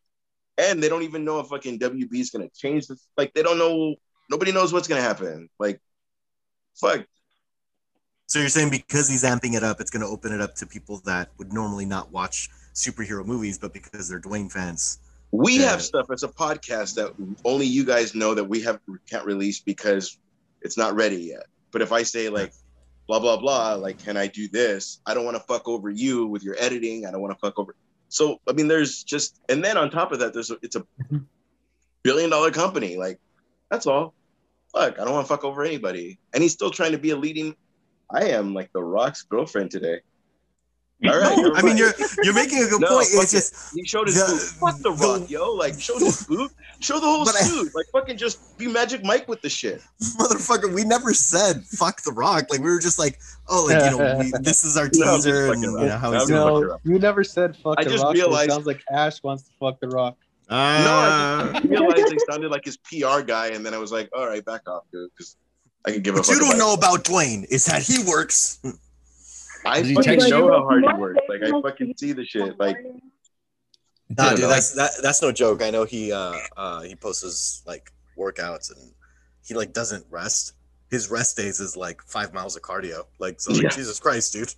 and 0.60 0.84
they 0.84 0.90
don't 0.90 1.04
even 1.04 1.24
know 1.24 1.40
if 1.40 1.48
fucking 1.48 1.80
WB 1.80 2.14
is 2.16 2.30
gonna 2.30 2.50
change 2.56 2.88
this. 2.88 3.08
Like 3.18 3.34
they 3.34 3.44
don't 3.44 3.58
know. 3.58 3.96
Nobody 4.30 4.52
knows 4.52 4.74
what's 4.74 4.88
gonna 4.88 5.02
happen. 5.02 5.50
Like, 5.60 5.80
fuck. 6.80 7.06
So 8.30 8.38
you're 8.38 8.50
saying 8.50 8.70
because 8.70 9.10
he's 9.10 9.24
amping 9.24 9.56
it 9.56 9.64
up, 9.64 9.82
it's 9.82 9.90
going 9.90 10.04
to 10.04 10.08
open 10.08 10.32
it 10.32 10.40
up 10.40 10.54
to 10.58 10.68
people 10.68 11.02
that 11.06 11.32
would 11.40 11.52
normally 11.52 11.86
not 11.86 12.12
watch 12.12 12.48
superhero 12.76 13.26
movies, 13.26 13.58
but 13.58 13.74
because 13.74 14.08
they're 14.08 14.22
Dwayne 14.22 14.52
fans. 14.52 15.00
We 15.32 15.58
have 15.58 15.82
stuff 15.82 16.06
as 16.12 16.22
a 16.22 16.28
podcast 16.28 16.94
that 16.96 17.14
only 17.44 17.66
you 17.66 17.84
guys 17.84 18.14
know 18.14 18.36
that 18.36 18.44
we 18.44 18.62
have 18.62 18.80
can't 19.10 19.26
release 19.26 19.60
because 19.60 20.20
it's 20.62 20.78
not 20.78 20.94
ready 20.96 21.18
yet. 21.18 21.48
But 21.72 21.82
if 21.82 21.92
I 21.92 22.04
say 22.04 22.30
like 22.30 22.54
blah 23.08 23.20
blah 23.20 23.38
blah, 23.38 23.74
like 23.74 23.98
can 23.98 24.16
I 24.16 24.28
do 24.28 24.48
this? 24.48 25.02
I 25.08 25.16
don't 25.16 25.26
want 25.26 25.38
to 25.38 25.44
fuck 25.44 25.68
over 25.68 25.90
you 25.90 26.28
with 26.28 26.44
your 26.44 26.56
editing. 26.60 27.08
I 27.08 27.12
don't 27.12 27.22
want 27.22 27.34
to 27.34 27.40
fuck 27.40 27.58
over. 27.58 27.76
So 28.10 28.40
I 28.48 28.54
mean, 28.54 28.68
there's 28.68 29.04
just 29.04 29.40
and 29.50 29.64
then 29.64 29.78
on 29.78 29.90
top 29.90 30.12
of 30.12 30.20
that, 30.20 30.34
there's 30.34 30.52
a, 30.52 30.58
it's 30.62 30.76
a 30.76 30.86
billion 32.04 32.30
dollar 32.30 32.52
company. 32.52 32.98
Like 32.98 33.20
that's 33.70 33.88
all. 33.88 34.14
Fuck, 34.74 35.00
I 35.00 35.06
don't 35.06 35.14
want 35.14 35.26
to 35.26 35.34
fuck 35.34 35.44
over 35.44 35.64
anybody. 35.64 36.20
And 36.34 36.44
he's 36.44 36.54
still 36.54 36.70
trying 36.70 36.92
to 36.92 37.00
be 37.00 37.12
a 37.12 37.16
leading. 37.16 37.56
I 38.12 38.30
am 38.30 38.54
like 38.54 38.72
the 38.74 38.84
Rock's 38.84 39.24
girlfriend 39.24 39.72
today. 39.72 40.02
All 41.06 41.12
right. 41.18 41.38
No, 41.38 41.44
never 41.44 41.56
I 41.56 41.62
mean 41.62 41.78
you're 41.78 41.94
you're 42.24 42.34
making 42.34 42.62
a 42.64 42.68
good 42.68 42.82
No, 42.82 42.88
point. 42.90 43.08
fuck 43.08 43.24
It's 43.24 43.34
it. 43.34 43.38
just 43.38 43.74
He 43.76 43.86
showed 43.86 44.08
his 44.08 44.16
The- 44.16 44.26
boot. 44.26 44.42
Fuck 44.74 44.78
the 44.82 44.92
the- 44.92 45.20
rock, 45.20 45.30
yo. 45.30 45.52
Like, 45.54 45.80
show 45.80 45.98
his 45.98 46.24
boot. 46.30 46.52
Show 46.82 46.96
the 47.00 47.06
whole 47.06 47.24
But 47.26 47.36
I- 47.36 47.40
suit. 47.40 47.72
like, 47.74 47.86
fucking 47.94 48.18
just 48.18 48.58
be 48.58 48.68
Magic 48.68 49.04
Mike 49.04 49.28
with 49.28 49.42
the 49.42 49.50
shit. 49.50 49.82
motherfucker. 50.18 50.74
We 50.74 50.84
never 50.84 51.14
said 51.14 51.64
fuck 51.66 52.02
the 52.04 52.12
Rock. 52.12 52.48
Like 52.50 52.60
we 52.62 52.70
were 52.70 52.80
just 52.80 53.00
like, 53.00 53.20
oh, 53.48 53.66
like 53.70 53.92
you 53.92 53.98
know, 53.98 54.18
we, 54.18 54.32
this 54.42 54.64
is 54.66 54.76
our 54.78 54.90
No, 54.94 55.16
teaser, 55.16 55.54
and 55.54 55.62
you 55.64 55.72
know 55.72 55.98
how 55.98 56.12
No, 56.12 56.20
he's 56.20 56.24
I'm 56.24 56.28
just 56.28 56.28
doing. 56.28 56.70
fucking 56.70 56.82
no, 56.86 56.94
you 56.94 57.00
never 57.00 57.24
said 57.24 57.56
fuck 57.58 57.76
I 57.80 57.84
the 57.86 57.90
just 57.92 58.04
rock. 58.04 58.14
realized- 58.16 58.50
It 58.50 58.54
sounds 58.54 58.66
like 58.68 58.82
Ash 58.92 59.24
wants 59.24 59.44
to 59.44 59.52
fuck 59.60 59.80
the 59.80 59.88
rock. 59.88 60.18
Ah. 60.50 61.52
I 61.54 61.60
realized 61.62 62.08
they 62.12 62.18
sounded 62.30 62.50
like 62.52 62.66
his 62.66 62.78
PR 62.78 63.22
guy, 63.22 63.48
and 63.50 63.66
then 63.66 63.74
I 63.74 63.78
was 63.78 63.92
like, 63.92 64.10
all 64.14 64.28
right, 64.28 64.44
back 64.44 64.68
off, 64.68 64.84
dude, 64.92 65.10
because 65.12 65.38
I 65.86 65.92
can 65.92 66.02
give 66.02 66.16
a 66.16 66.18
what 66.18 66.28
you 66.28 66.40
don't 66.40 66.58
know 66.58 66.74
about 66.74 67.04
Dwayne 67.06 67.46
is 67.50 67.66
that 67.66 67.84
he 67.84 68.04
works. 68.04 68.60
It. 69.64 69.68
I 69.68 69.78
Did 69.82 69.86
he 69.88 69.96
fucking 69.96 70.12
text 70.12 70.30
know 70.30 70.48
how 70.52 70.64
hard 70.64 70.84
he 70.86 70.94
works. 70.94 71.20
Like, 71.30 71.44
I 71.44 71.62
fucking 71.62 71.94
see 71.98 72.12
the 72.14 72.26
shit. 72.26 72.60
Like, 72.60 72.78
Nah, 74.18 74.32
dude, 74.32 74.46
that's 74.50 74.72
that, 74.74 74.92
that's 75.04 75.22
no 75.22 75.32
joke. 75.32 75.62
I 75.62 75.70
know 75.70 75.84
he 75.84 76.12
uh 76.12 76.34
uh 76.58 76.82
he 76.82 76.96
posts 76.96 77.22
his 77.22 77.62
like 77.68 77.92
workouts 78.18 78.76
and 78.76 78.92
he 79.46 79.54
like 79.54 79.72
doesn't 79.72 80.04
rest. 80.10 80.54
His 80.90 81.12
rest 81.12 81.38
days 81.38 81.60
is 81.60 81.78
like 81.78 82.02
five 82.02 82.34
miles 82.34 82.56
of 82.56 82.64
cardio. 82.64 83.04
Like 83.20 83.40
so, 83.40 83.54
like, 83.54 83.62
Yeah. 83.62 83.70
Jesus 83.70 84.00
Christ, 84.00 84.34
dude. 84.34 84.52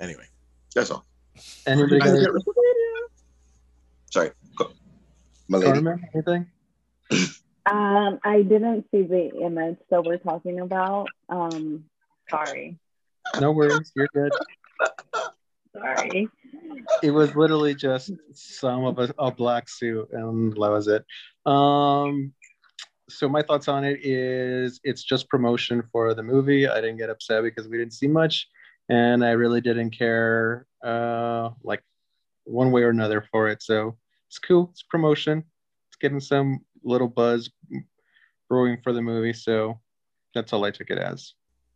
anyway, 0.00 0.26
that's 0.74 0.90
all. 0.90 1.06
Anybody 1.66 2.00
I 2.00 2.06
got 2.06 2.32
get- 2.34 2.54
Sorry, 4.10 4.30
Go. 4.56 4.70
my 5.48 5.58
lady. 5.58 5.72
Carmen? 5.72 6.08
Anything? 6.14 6.46
Um, 7.66 8.18
I 8.24 8.42
didn't 8.42 8.86
see 8.90 9.02
the 9.02 9.30
image 9.42 9.78
that 9.90 10.04
we're 10.04 10.18
talking 10.18 10.60
about. 10.60 11.06
Um, 11.28 11.84
sorry. 12.30 12.78
No 13.40 13.52
worries. 13.52 13.92
You're 13.94 14.08
good. 14.14 14.32
Sorry. 15.72 16.28
It 17.02 17.10
was 17.10 17.34
literally 17.34 17.74
just 17.74 18.12
some 18.32 18.84
of 18.84 18.98
a, 18.98 19.14
a 19.18 19.30
black 19.30 19.68
suit, 19.68 20.08
and 20.12 20.52
that 20.52 20.58
was 20.58 20.88
it. 20.88 21.04
Um, 21.50 22.32
so 23.08 23.28
my 23.28 23.42
thoughts 23.42 23.68
on 23.68 23.84
it 23.84 24.04
is 24.04 24.80
it's 24.84 25.02
just 25.02 25.28
promotion 25.28 25.82
for 25.92 26.14
the 26.14 26.22
movie. 26.22 26.68
I 26.68 26.80
didn't 26.80 26.98
get 26.98 27.10
upset 27.10 27.42
because 27.42 27.68
we 27.68 27.78
didn't 27.78 27.92
see 27.92 28.08
much, 28.08 28.48
and 28.88 29.24
I 29.24 29.30
really 29.32 29.60
didn't 29.60 29.90
care, 29.90 30.66
uh, 30.82 31.50
like 31.62 31.82
one 32.44 32.70
way 32.70 32.82
or 32.82 32.90
another 32.90 33.26
for 33.30 33.48
it. 33.48 33.62
So 33.62 33.96
it's 34.28 34.38
cool. 34.38 34.68
It's 34.72 34.82
promotion. 34.82 35.44
It's 35.88 35.96
getting 35.96 36.20
some 36.20 36.60
little 36.82 37.08
buzz 37.08 37.50
brewing 38.48 38.78
for 38.82 38.92
the 38.92 39.02
movie. 39.02 39.32
So 39.32 39.80
that's 40.34 40.52
all 40.52 40.64
I 40.64 40.70
took 40.70 40.90
it 40.90 40.98
as. 40.98 41.34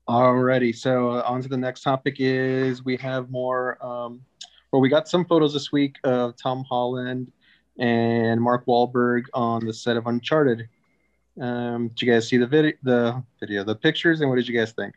Alrighty, 0.09 0.74
so 0.74 1.11
uh, 1.11 1.22
on 1.26 1.42
to 1.42 1.48
the 1.48 1.56
next 1.56 1.82
topic 1.82 2.16
is 2.18 2.82
we 2.82 2.96
have 2.96 3.28
more. 3.30 3.76
Um, 3.84 4.22
well, 4.72 4.80
we 4.80 4.88
got 4.88 5.06
some 5.06 5.24
photos 5.26 5.52
this 5.52 5.70
week 5.70 5.96
of 6.04 6.34
Tom 6.36 6.64
Holland 6.68 7.30
and 7.78 8.40
Mark 8.40 8.64
Wahlberg 8.66 9.24
on 9.34 9.66
the 9.66 9.72
set 9.72 9.98
of 9.98 10.06
Uncharted. 10.06 10.66
Um, 11.40 11.88
did 11.88 12.02
you 12.02 12.12
guys 12.12 12.26
see 12.26 12.38
the 12.38 12.46
video, 12.46 12.72
the 12.82 13.22
video, 13.38 13.64
the 13.64 13.74
pictures, 13.74 14.20
and 14.22 14.30
what 14.30 14.36
did 14.36 14.48
you 14.48 14.59
guys 14.59 14.72
think? 14.72 14.94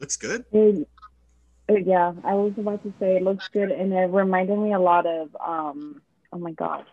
looks 0.00 0.16
good. 0.16 0.44
It, 0.52 0.88
it- 1.68 1.86
yeah, 1.86 2.12
I 2.24 2.34
was 2.34 2.52
about 2.56 2.82
to 2.84 2.92
say 2.98 3.16
it 3.16 3.22
looks 3.22 3.48
good, 3.48 3.70
and 3.70 3.92
it 3.92 4.10
reminded 4.10 4.58
me 4.58 4.72
a 4.72 4.78
lot 4.78 5.04
of 5.06 5.36
um. 5.44 6.00
Oh 6.32 6.38
my 6.38 6.52
god, 6.52 6.84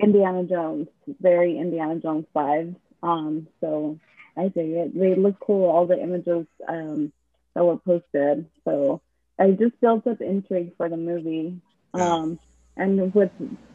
Indiana 0.00 0.44
Jones, 0.44 0.88
very 1.20 1.58
Indiana 1.58 2.00
Jones 2.00 2.26
vibes. 2.34 2.76
Um, 3.02 3.46
so 3.60 3.98
I 4.36 4.48
dig 4.48 4.70
it. 4.70 4.98
They 4.98 5.14
look 5.14 5.38
cool. 5.40 5.68
All 5.68 5.86
the 5.86 6.00
images 6.00 6.46
um, 6.68 7.12
that 7.54 7.64
were 7.64 7.78
posted. 7.78 8.46
So 8.64 9.00
I 9.38 9.50
just 9.52 9.80
built 9.80 10.06
up 10.06 10.20
intrigue 10.20 10.72
for 10.76 10.88
the 10.88 10.96
movie. 10.96 11.60
Um, 11.92 12.38
and 12.76 13.14
with 13.14 13.30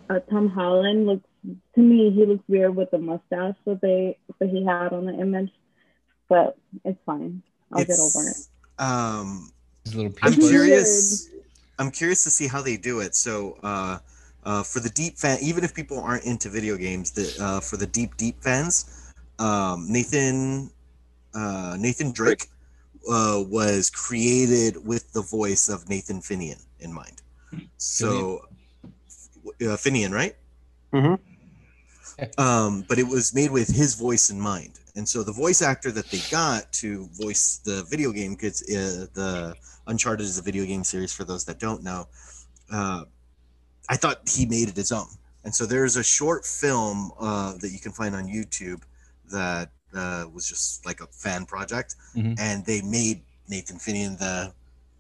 uh, 0.09 0.19
Tom 0.29 0.49
Holland, 0.49 1.07
looks 1.07 1.29
to 1.75 1.81
me 1.81 2.11
he 2.11 2.25
looks 2.25 2.43
weird 2.47 2.75
with 2.75 2.91
the 2.91 2.97
mustache 2.97 3.55
that 3.65 3.79
they 3.81 4.17
that 4.39 4.49
he 4.49 4.65
had 4.65 4.91
on 4.91 5.05
the 5.05 5.13
image, 5.13 5.51
but 6.27 6.57
it's 6.83 6.99
fine. 7.05 7.41
I'll 7.71 7.85
get 7.85 7.99
over 7.99 8.27
it. 8.27 8.37
Um, 8.77 9.51
His 9.85 9.95
little 9.95 10.11
I'm 10.21 10.33
peanut 10.33 10.39
butter. 10.41 10.49
curious. 10.49 11.29
I'm 11.77 11.91
curious 11.91 12.23
to 12.25 12.29
see 12.29 12.47
how 12.47 12.61
they 12.61 12.75
do 12.75 12.99
it. 12.99 13.15
So, 13.15 13.57
uh, 13.63 13.99
uh, 14.43 14.63
for 14.63 14.81
the 14.81 14.89
deep 14.89 15.17
fan, 15.17 15.37
even 15.41 15.63
if 15.63 15.73
people 15.73 15.99
aren't 15.99 16.25
into 16.25 16.49
video 16.49 16.75
games, 16.75 17.11
the 17.11 17.33
uh, 17.41 17.59
for 17.61 17.77
the 17.77 17.87
deep 17.87 18.17
deep 18.17 18.41
fans, 18.41 19.08
um, 19.39 19.85
Nathan 19.91 20.71
uh, 21.33 21.77
Nathan 21.79 22.11
Drake 22.11 22.47
uh, 23.09 23.43
was 23.47 23.89
created 23.89 24.85
with 24.85 25.11
the 25.13 25.21
voice 25.21 25.69
of 25.69 25.89
Nathan 25.89 26.21
Fillion 26.21 26.61
in 26.79 26.93
mind. 26.93 27.21
So, 27.77 28.45
uh, 29.61 29.77
Finian, 29.77 30.11
right? 30.11 30.35
Mhm. 30.93 31.19
um, 32.37 32.83
but 32.87 32.99
it 32.99 33.07
was 33.07 33.33
made 33.33 33.51
with 33.51 33.69
his 33.69 33.95
voice 33.95 34.29
in 34.29 34.39
mind. 34.39 34.79
And 34.95 35.07
so 35.07 35.23
the 35.23 35.31
voice 35.31 35.61
actor 35.61 35.91
that 35.91 36.09
they 36.11 36.19
got 36.29 36.71
to 36.73 37.07
voice 37.13 37.61
the 37.63 37.83
video 37.89 38.11
game, 38.11 38.33
because 38.33 38.61
uh, 38.63 39.07
the 39.13 39.55
Uncharted 39.87 40.25
is 40.25 40.37
a 40.37 40.41
video 40.41 40.65
game 40.65 40.83
series 40.83 41.13
for 41.13 41.23
those 41.23 41.45
that 41.45 41.59
don't 41.59 41.83
know, 41.83 42.07
uh, 42.71 43.05
I 43.87 43.95
thought 43.95 44.27
he 44.27 44.45
made 44.45 44.67
it 44.67 44.75
his 44.75 44.91
own. 44.91 45.07
And 45.45 45.55
so 45.55 45.65
there's 45.65 45.95
a 45.95 46.03
short 46.03 46.45
film 46.45 47.11
uh, 47.19 47.53
that 47.57 47.69
you 47.71 47.79
can 47.79 47.93
find 47.93 48.13
on 48.13 48.25
YouTube 48.25 48.81
that 49.31 49.71
uh, 49.93 50.25
was 50.31 50.47
just 50.47 50.85
like 50.85 51.01
a 51.01 51.07
fan 51.07 51.45
project, 51.45 51.95
Mhm. 52.15 52.35
and 52.39 52.65
they 52.65 52.81
made 52.81 53.21
Nathan 53.47 53.77
Fillion 53.77 54.17
the 54.19 54.53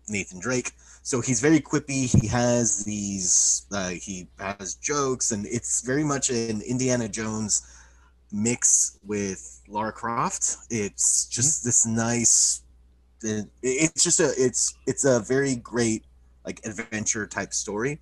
Nathan 0.07 0.39
Drake. 0.39 0.71
So 1.03 1.21
he's 1.21 1.39
very 1.41 1.59
quippy. 1.59 2.05
He 2.21 2.27
has 2.27 2.83
these. 2.83 3.65
Uh, 3.71 3.89
he 3.89 4.27
has 4.39 4.75
jokes, 4.75 5.31
and 5.31 5.45
it's 5.45 5.81
very 5.81 6.03
much 6.03 6.29
an 6.29 6.61
Indiana 6.61 7.07
Jones 7.07 7.61
mix 8.31 8.97
with 9.05 9.61
Lara 9.67 9.91
Croft. 9.91 10.57
It's 10.69 11.25
just 11.25 11.63
this 11.63 11.85
nice. 11.85 12.61
it- 13.21 13.49
It's 13.61 14.03
just 14.03 14.19
a. 14.19 14.33
It's 14.37 14.73
it's 14.87 15.05
a 15.05 15.19
very 15.19 15.55
great 15.55 16.03
like 16.45 16.61
adventure 16.65 17.27
type 17.27 17.53
story, 17.53 17.99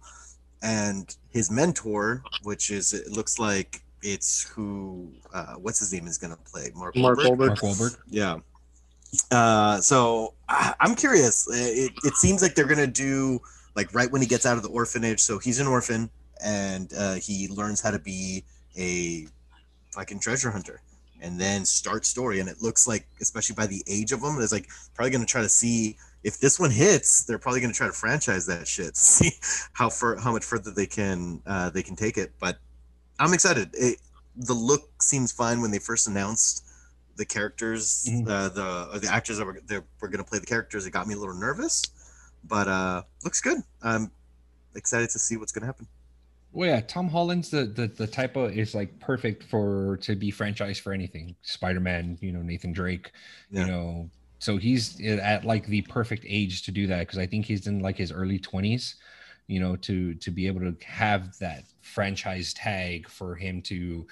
and 0.62 1.16
his 1.30 1.50
mentor, 1.52 2.24
which 2.44 2.70
is 2.72 2.94
it 2.94 3.12
looks 3.12 3.40
like 3.40 3.82
it's 4.02 4.48
who 4.48 5.12
uh, 5.34 5.56
what's 5.56 5.80
his 5.80 5.92
name 5.94 6.08
is 6.08 6.18
gonna 6.18 6.38
play 6.38 6.72
Mark 6.76 6.96
Mark 6.96 7.20
Wahlberg? 7.20 7.38
Wahlberg. 7.38 7.48
Mark 7.48 7.60
Wahlberg. 7.60 7.98
Yeah. 8.08 8.38
Uh, 9.32 9.80
so 9.80 10.34
I, 10.50 10.74
I'm 10.80 10.96
curious. 10.96 11.48
It, 11.52 11.94
it 12.04 12.16
seems 12.16 12.42
like 12.42 12.56
they're 12.56 12.68
gonna 12.68 12.88
do 12.88 13.40
like 13.76 13.94
right 13.94 14.12
when 14.12 14.22
he 14.22 14.28
gets 14.28 14.46
out 14.46 14.58
of 14.58 14.64
the 14.64 14.70
orphanage. 14.70 15.20
So 15.20 15.40
he's 15.40 15.60
an 15.60 15.68
orphan, 15.68 16.10
and 16.44 16.92
uh, 16.98 17.16
he 17.16 17.48
learns 17.48 17.82
how 17.82 17.92
to 17.92 18.00
be 18.00 18.44
a 18.78 19.28
fucking 19.92 20.20
treasure 20.20 20.52
hunter, 20.52 20.82
and 21.22 21.40
then 21.40 21.66
start 21.66 22.06
story. 22.06 22.40
And 22.40 22.50
it 22.50 22.62
looks 22.62 22.88
like, 22.88 23.08
especially 23.22 23.56
by 23.56 23.68
the 23.68 23.84
age 23.88 24.12
of 24.12 24.22
them, 24.22 24.40
it's 24.40 24.52
like 24.52 24.68
probably 24.94 25.12
gonna 25.12 25.26
try 25.26 25.42
to 25.42 25.50
see 25.50 25.98
if 26.24 26.40
this 26.40 26.60
one 26.60 26.72
hits. 26.72 27.24
They're 27.24 27.40
probably 27.40 27.62
gonna 27.62 27.74
try 27.74 27.88
to 27.88 27.94
franchise 27.94 28.46
that 28.48 28.68
shit. 28.68 28.98
See 28.98 29.32
how 29.74 29.90
far 29.90 30.18
how 30.18 30.32
much 30.32 30.44
further 30.44 30.72
they 30.72 30.86
can 30.86 31.42
uh, 31.46 31.70
they 31.70 31.84
can 31.84 31.96
take 31.96 32.18
it. 32.18 32.34
But 32.40 32.60
I'm 33.20 33.34
excited. 33.34 33.70
It, 33.74 34.00
the 34.36 34.54
look 34.54 35.02
seems 35.02 35.32
fine 35.32 35.62
when 35.62 35.72
they 35.72 35.80
first 35.80 36.08
announced 36.08 36.64
the 37.16 37.26
characters, 37.26 38.06
Mhm. 38.08 38.30
uh, 38.30 38.50
the 38.50 38.90
or 38.94 39.00
the 39.00 39.12
actors 39.12 39.38
that 39.38 39.46
were 39.46 39.60
that 39.68 39.84
were 40.00 40.08
going 40.08 40.24
to 40.24 40.30
play 40.30 40.40
the 40.40 40.46
characters. 40.46 40.86
It 40.86 40.92
got 40.92 41.08
me 41.08 41.16
a 41.16 41.18
little 41.18 41.34
nervous, 41.36 41.82
but 42.44 42.68
uh, 42.68 43.02
looks 43.24 43.42
good. 43.42 43.58
I'm 43.82 44.12
excited 44.76 45.10
to 45.12 45.20
see 45.20 45.38
what's 45.38 45.52
going 45.52 45.62
to 45.62 45.66
happen. 45.68 45.88
Well, 46.52 46.70
yeah, 46.70 46.82
Tom 46.82 47.10
Holland's 47.10 47.50
the, 47.50 47.66
the 47.66 47.88
the 47.88 48.06
type 48.08 48.36
of 48.36 48.56
is 48.56 48.76
like 48.76 49.00
perfect 49.00 49.44
for 49.44 49.98
to 50.02 50.16
be 50.16 50.32
franchised 50.32 50.80
for 50.82 50.94
anything. 50.94 51.36
Spider 51.42 51.80
Man, 51.80 52.18
you 52.22 52.32
know, 52.32 52.42
Nathan 52.44 52.72
Drake, 52.74 53.12
Yeah. 53.50 53.62
you 53.66 53.72
know, 53.72 54.10
so 54.40 54.58
he's 54.58 55.02
at 55.02 55.44
like 55.44 55.66
the 55.66 55.82
perfect 55.84 56.24
age 56.28 56.62
to 56.64 56.72
do 56.72 56.86
that 56.88 57.00
because 57.00 57.18
I 57.18 57.26
think 57.26 57.46
he's 57.46 57.66
in 57.66 57.80
like 57.80 57.98
his 57.98 58.12
early 58.12 58.38
twenties, 58.40 58.96
you 59.48 59.60
know, 59.60 59.76
to 59.78 60.14
to 60.14 60.30
be 60.32 60.46
able 60.46 60.62
to 60.62 60.76
have 60.86 61.38
that 61.40 61.64
franchise 61.88 62.54
tag 62.54 63.08
for 63.10 63.36
him 63.36 63.62
to, 63.64 64.06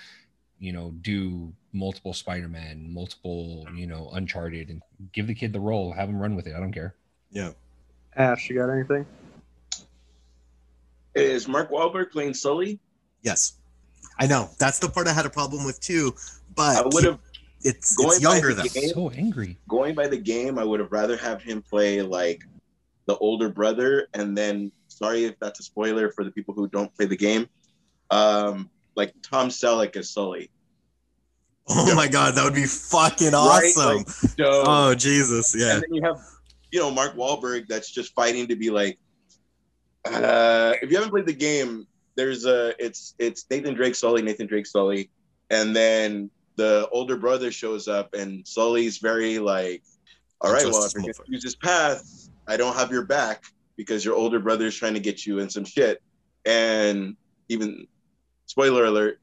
you 0.60 0.72
know, 0.74 0.92
do 1.02 1.52
multiple 1.74 2.14
Spider 2.14 2.48
Man, 2.48 2.92
multiple, 2.94 3.68
you 3.76 3.86
know, 3.88 4.10
Uncharted, 4.14 4.70
and 4.70 4.82
give 5.12 5.28
the 5.28 5.36
kid 5.36 5.54
the 5.54 5.60
role, 5.60 5.92
have 5.92 6.10
him 6.10 6.20
run 6.20 6.36
with 6.36 6.48
it. 6.48 6.56
I 6.56 6.60
don't 6.60 6.72
care. 6.72 6.96
Yeah. 7.32 7.52
Ash, 8.16 8.50
you 8.50 8.56
got 8.58 8.70
anything? 8.70 9.06
Is 11.16 11.48
Mark 11.48 11.70
Wahlberg 11.72 12.12
playing 12.12 12.34
Sully? 12.34 12.80
Yes, 13.22 13.54
I 14.20 14.28
know 14.28 14.50
that's 14.60 14.80
the 14.80 14.90
part 14.90 15.08
I 15.08 15.14
had 15.14 15.26
a 15.26 15.30
problem 15.30 15.66
with 15.66 15.80
too. 15.80 16.14
But 16.56 16.78
I 16.78 16.82
would 16.88 17.04
have 17.04 17.20
It's 17.64 17.96
Going 17.96 18.10
it's 18.10 18.20
by 18.24 18.34
younger 18.34 18.54
the 18.54 18.64
though. 18.64 18.70
game- 18.70 18.90
So 18.90 19.10
angry. 19.12 19.58
going 19.68 19.96
by 19.96 20.08
the 20.08 20.18
game. 20.18 20.60
I 20.60 20.64
would 20.64 20.80
have 20.80 20.92
rather 20.92 21.18
have 21.18 21.42
him 21.42 21.62
play 21.62 22.02
like 22.02 22.44
the 23.08 23.18
older 23.18 23.50
brother, 23.50 24.08
and 24.14 24.38
then 24.38 24.72
sorry 24.88 25.26
if 25.26 25.38
that's 25.40 25.60
a 25.60 25.64
spoiler 25.64 26.12
for 26.12 26.24
the 26.24 26.32
people 26.32 26.54
who 26.54 26.68
don't 26.68 26.94
play 26.96 27.06
the 27.06 27.18
game. 27.18 27.48
Um, 28.12 28.70
like 28.96 29.14
Tom 29.22 29.50
Selleck 29.50 29.96
as 29.96 30.10
Sully. 30.12 30.50
Oh 31.68 31.96
my 31.96 32.08
god, 32.08 32.36
that 32.36 32.44
would 32.44 32.54
be 32.54 32.66
fucking 32.66 33.32
Right? 33.32 33.72
awesome. 33.76 33.98
Like, 33.98 34.36
oh 34.40 34.94
Jesus, 34.96 35.56
yeah. 35.58 35.74
and 35.74 35.84
then 35.84 35.94
you 35.94 36.02
have 36.04 36.20
you 36.72 36.80
know 36.80 36.92
Mark 36.92 37.16
Wahlberg 37.16 37.68
that's 37.68 37.92
just 37.92 38.14
fighting 38.14 38.48
to 38.48 38.56
be 38.56 38.70
like. 38.70 39.00
Uh, 40.06 40.74
if 40.84 40.92
you 40.92 40.98
haven't 40.98 41.10
played 41.10 41.26
the 41.26 41.34
game, 41.34 41.88
there's 42.16 42.46
a 42.46 42.76
it's 42.84 43.16
it's 43.18 43.46
Nathan 43.50 43.74
Drake 43.74 43.96
Sully, 43.96 44.22
Nathan 44.22 44.46
Drake 44.46 44.68
Sully, 44.68 45.10
and 45.50 45.76
then 45.76 46.30
the 46.56 46.88
older 46.92 47.18
brother 47.18 47.52
shows 47.52 47.88
up, 47.88 48.14
and 48.14 48.48
Sully's 48.48 49.00
very 49.00 49.40
like, 49.40 49.84
all 50.42 50.54
right, 50.54 50.66
well, 50.66 50.84
this 50.84 50.96
if 50.96 51.04
you're 51.04 51.14
gonna 51.14 51.30
use 51.30 51.44
this 51.44 51.56
path, 51.56 52.30
I 52.48 52.58
don't 52.58 52.76
have 52.76 52.92
your 52.92 53.06
back 53.06 53.44
because 53.76 54.06
your 54.06 54.16
older 54.16 54.40
brother 54.40 54.68
is 54.68 54.76
trying 54.76 54.94
to 54.94 55.00
get 55.00 55.26
you 55.26 55.40
in 55.40 55.50
some 55.50 55.66
shit, 55.66 56.02
and 56.46 57.16
even 57.50 57.88
spoiler 58.46 58.86
alert, 58.86 59.20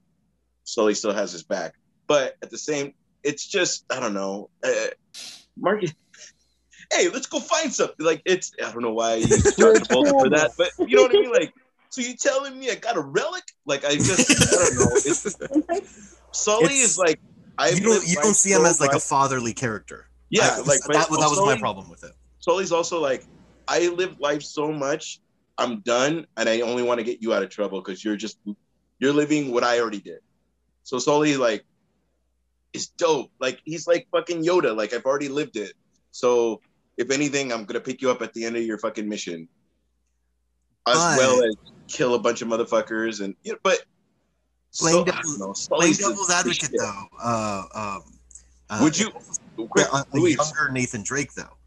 Sully 0.65 0.95
still 0.95 1.13
has 1.13 1.33
his 1.33 1.43
back, 1.43 1.75
but 2.07 2.37
at 2.43 2.51
the 2.51 2.59
same, 2.59 2.95
it's 3.23 3.47
just 3.47 3.85
I 3.91 4.01
don't 4.01 4.15
know, 4.15 4.51
uh, 4.65 4.87
Mark. 5.57 5.83
Hey, 6.93 7.09
let's 7.09 7.27
go 7.27 7.41
find 7.41 7.73
something. 7.73 8.05
Like 8.05 8.23
it's 8.25 8.53
I 8.65 8.71
don't 8.73 8.83
know 8.83 8.93
why 8.93 9.13
I 9.13 9.15
used 9.17 9.59
John 9.59 9.75
Travolta 9.77 10.11
for 10.11 10.29
that, 10.31 10.53
but 10.59 10.71
you 10.79 10.97
know 10.97 11.03
what 11.03 11.17
I 11.17 11.21
mean. 11.21 11.33
Like, 11.33 11.53
so 11.89 12.01
you 12.03 12.15
telling 12.17 12.59
me 12.59 12.71
I 12.71 12.75
got 12.75 12.97
a 12.97 13.01
relic? 13.01 13.45
Like 13.67 13.85
I 13.85 13.95
just 13.95 14.31
I 14.31 14.57
don't 14.57 14.75
know. 14.77 14.91
It's 14.97 16.09
Sully 16.33 16.65
It's- 16.65 16.85
is 16.85 16.99
like 16.99 17.21
I 17.59 17.71
you 17.71 17.81
don't 17.81 18.07
you 18.07 18.17
don't 18.17 18.35
see 18.35 18.51
him 18.53 18.65
as 18.65 18.81
like 18.81 18.93
a 18.93 19.01
fatherly 19.01 19.53
character. 19.55 20.09
yeah 20.31 20.51
I- 20.55 20.59
like 20.61 20.81
that, 20.89 21.07
but 21.11 21.21
that 21.21 21.31
was 21.31 21.41
my 21.41 21.59
problem 21.59 21.89
with 21.89 22.05
it. 22.05 22.13
Sully's 22.41 22.73
also 22.73 23.01
like 23.01 23.25
I 23.69 23.89
live 23.89 24.19
life 24.19 24.43
so 24.43 24.73
much, 24.73 25.21
I'm 25.59 25.81
done, 25.81 26.27
and 26.37 26.49
I 26.49 26.61
only 26.63 26.83
want 26.83 26.99
to 26.99 27.05
get 27.05 27.23
you 27.23 27.33
out 27.33 27.43
of 27.43 27.51
trouble 27.51 27.81
because 27.81 28.05
you're 28.05 28.17
just 28.17 28.39
you're 29.03 29.13
living 29.13 29.51
what 29.53 29.65
I 29.65 29.81
already 29.81 29.99
did. 30.01 30.21
So 30.85 31.01
Sully 31.01 31.37
like 31.37 31.65
is 32.73 32.87
dope. 32.87 33.33
Like 33.41 33.61
he's 33.65 33.89
like 33.89 34.07
fucking 34.13 34.45
Yoda. 34.45 34.77
Like 34.77 34.95
I've 34.95 35.05
already 35.05 35.29
lived 35.29 35.57
it. 35.57 35.73
So 36.13 36.61
if 36.97 37.11
anything, 37.11 37.53
I'm 37.53 37.65
gonna 37.65 37.81
pick 37.81 38.01
you 38.01 38.13
up 38.13 38.23
at 38.23 38.33
the 38.33 38.45
end 38.45 38.57
of 38.57 38.63
your 38.63 38.79
fucking 38.79 39.09
mission, 39.09 39.49
as 40.87 40.95
But- 40.95 41.19
well 41.19 41.43
as 41.43 41.57
kill 41.89 42.15
a 42.15 42.19
bunch 42.21 42.43
of 42.43 42.49
motherfuckers 42.49 43.21
and 43.21 43.35
you 43.43 43.53
know, 43.53 43.59
but. 43.63 43.81
Playing 44.75 44.99
so, 45.01 45.05
devil's- 45.05 45.39
know, 45.69 45.77
Playing 45.77 45.93
the- 45.93 45.99
devil's 45.99 46.31
advocate 46.31 46.71
shit. 46.71 46.71
though, 46.79 47.05
uh, 47.23 47.63
um, 47.75 48.03
uh, 48.71 48.79
Would 48.83 48.99
you, 48.99 49.11
quick, 49.69 49.87
a 49.93 50.05
younger 50.15 50.71
Nathan 50.73 51.03
Drake 51.03 51.35
though? 51.35 51.59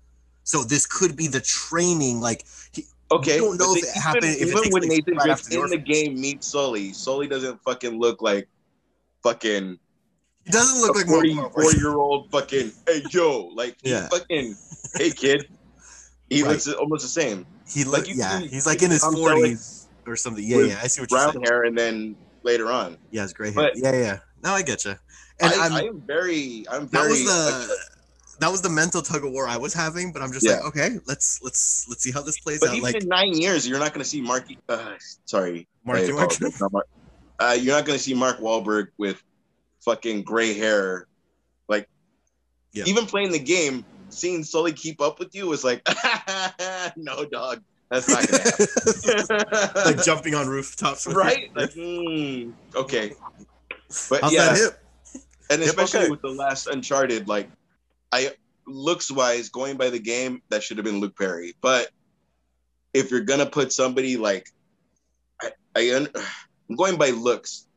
So 0.44 0.64
this 0.64 0.88
could 0.88 1.16
be 1.16 1.28
the 1.28 1.40
training. 1.42 2.20
Like 2.20 2.46
he, 2.72 2.86
Okay, 3.12 3.36
You 3.36 3.41
don't 3.41 3.58
know 3.60 3.76
if 3.76 3.84
it 3.84 3.89
happened- 3.91 4.26
if 4.26 4.47
Even 4.47 4.64
takes 4.64 4.74
when 4.74 4.88
Nathan 4.88 5.16
right 5.18 5.38
the 5.38 5.62
in 5.62 5.70
the 5.70 5.78
game 5.78 6.20
meets 6.20 6.47
Sully, 6.47 6.91
Sully 6.91 7.28
doesn't 7.28 7.62
fucking 7.64 7.99
look 7.99 8.22
like 8.22 8.47
fucking. 9.22 9.78
He 10.43 10.51
doesn't 10.51 10.80
look 10.82 10.95
like 10.95 11.06
44 11.08 11.74
year 11.74 11.95
old 11.95 12.32
fucking 12.32 12.72
hey 12.88 13.03
yo, 13.12 13.47
like 13.56 13.78
he 13.84 13.91
Yeah. 13.91 14.08
fucking 14.10 14.56
hey 14.95 15.12
kid. 15.12 15.47
He 16.30 16.41
Right. 16.41 16.51
looks 16.51 16.68
almost 16.68 17.03
the 17.03 17.10
same. 17.10 17.45
He 17.68 17.84
like 17.84 18.08
you 18.08 18.16
yeah, 18.16 18.39
can- 18.39 18.49
he's 18.49 18.66
like 18.66 18.82
in 18.82 18.89
his 18.91 19.03
I'm 19.03 19.14
forties 19.14 19.88
or 20.08 20.16
something. 20.16 20.43
Yeah, 20.43 20.58
yeah, 20.60 20.80
I 20.82 20.88
see 20.88 21.01
what 21.01 21.12
you're 21.12 21.20
saying. 21.20 21.32
Brown 21.34 21.43
hair 21.43 21.64
and 21.64 21.78
then 21.78 22.16
later 22.43 22.72
on. 22.72 22.97
Yeah, 23.12 23.24
it's 23.24 23.34
gray 23.34 23.47
hair. 23.51 23.56
But- 23.56 23.78
yeah, 23.78 23.91
yeah. 23.93 24.20
No, 24.43 24.53
I 24.53 24.62
get 24.64 24.86
you. 24.86 24.95
And 25.39 25.53
I, 25.53 25.82
am 25.82 26.01
very 26.01 26.66
I'm 26.70 26.84
that 26.88 26.91
very 26.91 27.10
was 27.10 27.26
the 27.26 27.78
that 28.40 28.52
was 28.52 28.62
the 28.62 28.70
mental 28.70 29.02
tug 29.02 29.24
of 29.26 29.32
war 29.32 29.48
I 29.48 29.58
was 29.58 29.74
having. 29.74 30.12
But 30.12 30.22
I'm 30.22 30.32
just 30.32 30.48
like, 30.48 30.64
okay, 30.66 30.98
let's 31.08 31.42
let's 31.44 31.86
let's 31.90 32.04
see 32.04 32.12
how 32.12 32.22
this 32.22 32.40
plays 32.40 32.60
but 32.60 32.70
out. 32.70 32.76
even 32.76 32.84
Like 32.84 33.02
in 33.02 33.08
nine 33.08 33.34
years, 33.34 33.68
you're 33.68 33.80
not 33.80 33.94
gonna 33.94 34.04
see 34.06 34.22
Marky 34.22 34.58
uh, 34.70 34.94
sorry. 35.26 35.68
Marky 35.84 36.12
Mark. 36.12 36.32
not 36.42 36.72
Mark- 36.72 36.88
uh, 37.40 37.58
you're 37.60 37.76
not 37.76 37.86
gonna 37.86 38.00
see 38.00 38.14
Mark 38.14 38.40
Wahlberg 38.40 38.88
with 38.98 39.22
fucking 39.84 40.24
gray 40.24 40.54
hair. 40.54 41.08
Like, 41.68 41.88
Yeah. 42.74 42.86
even 42.88 43.06
playing 43.06 43.32
the 43.32 43.40
game, 43.40 43.86
seeing 44.10 44.44
Sully 44.44 44.74
keep 44.74 45.02
up 45.02 45.20
with 45.20 45.36
you 45.36 45.48
was 45.48 45.64
like, 45.64 45.86
no, 46.98 47.26
dog, 47.26 47.62
that's 47.90 48.08
not 48.10 48.28
gonna 48.28 48.44
happen. 48.44 49.76
like 49.86 50.04
jumping 50.04 50.34
on 50.34 50.48
rooftops. 50.48 51.06
right? 51.08 51.50
Like, 51.56 51.74
hmm, 51.74 52.52
okay. 52.76 53.14
But 54.10 54.22
How's 54.22 54.34
yeah, 54.34 54.46
that 54.46 54.58
hip? 54.58 54.80
and 55.52 55.62
especially 55.62 56.00
okay. 56.02 56.10
with 56.10 56.22
the 56.22 56.30
last 56.30 56.68
Uncharted, 56.68 57.28
like, 57.28 57.50
I 58.16 58.32
looks 58.66 59.11
wise 59.11 59.49
going 59.49 59.76
by 59.76 59.89
the 59.89 59.99
game, 59.99 60.41
that 60.49 60.63
should 60.63 60.78
have 60.78 60.86
been 60.86 61.01
Luke 61.01 61.18
Perry. 61.18 61.53
But 61.59 61.89
if 62.93 63.11
you're 63.11 63.22
gonna 63.22 63.45
put 63.45 63.74
somebody 63.74 64.16
like, 64.16 64.47
I, 65.41 65.51
I 65.76 66.07
I'm 66.70 66.76
going 66.78 66.97
by 66.97 67.09
looks. 67.09 67.68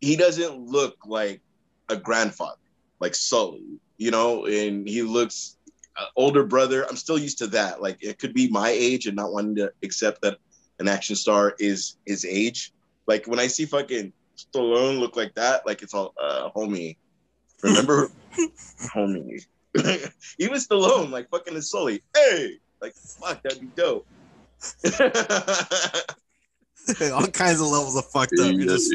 He 0.00 0.16
doesn't 0.16 0.60
look 0.60 0.96
like 1.06 1.40
a 1.88 1.96
grandfather, 1.96 2.60
like 3.00 3.14
Sully, 3.14 3.80
you 3.96 4.10
know, 4.10 4.44
and 4.44 4.86
he 4.86 5.02
looks 5.02 5.56
uh, 5.98 6.06
older 6.16 6.44
brother. 6.44 6.86
I'm 6.86 6.96
still 6.96 7.18
used 7.18 7.38
to 7.38 7.46
that. 7.48 7.80
Like 7.80 8.02
it 8.02 8.18
could 8.18 8.34
be 8.34 8.48
my 8.48 8.68
age 8.68 9.06
and 9.06 9.16
not 9.16 9.32
wanting 9.32 9.56
to 9.56 9.72
accept 9.82 10.20
that 10.22 10.36
an 10.78 10.88
action 10.88 11.16
star 11.16 11.54
is 11.58 11.96
his 12.06 12.26
age. 12.26 12.72
Like 13.06 13.26
when 13.26 13.40
I 13.40 13.46
see 13.46 13.64
fucking 13.64 14.12
Stallone 14.36 14.98
look 14.98 15.16
like 15.16 15.34
that, 15.34 15.66
like 15.66 15.82
it's 15.82 15.94
all 15.94 16.14
uh, 16.22 16.50
homie. 16.54 16.96
Remember, 17.62 18.10
homie. 18.94 19.44
Even 20.38 20.58
Stallone, 20.58 21.10
like 21.10 21.28
fucking 21.30 21.54
is 21.56 21.70
Sully. 21.70 22.02
Hey, 22.14 22.58
like 22.80 22.94
fuck, 22.94 23.42
that'd 23.42 23.60
be 23.60 23.68
dope. 23.76 24.06
All 27.12 27.26
kinds 27.28 27.60
of 27.60 27.68
levels 27.68 27.96
of 27.96 28.06
fucked 28.06 28.32
up. 28.40 28.52
You're 28.52 28.66
just 28.66 28.92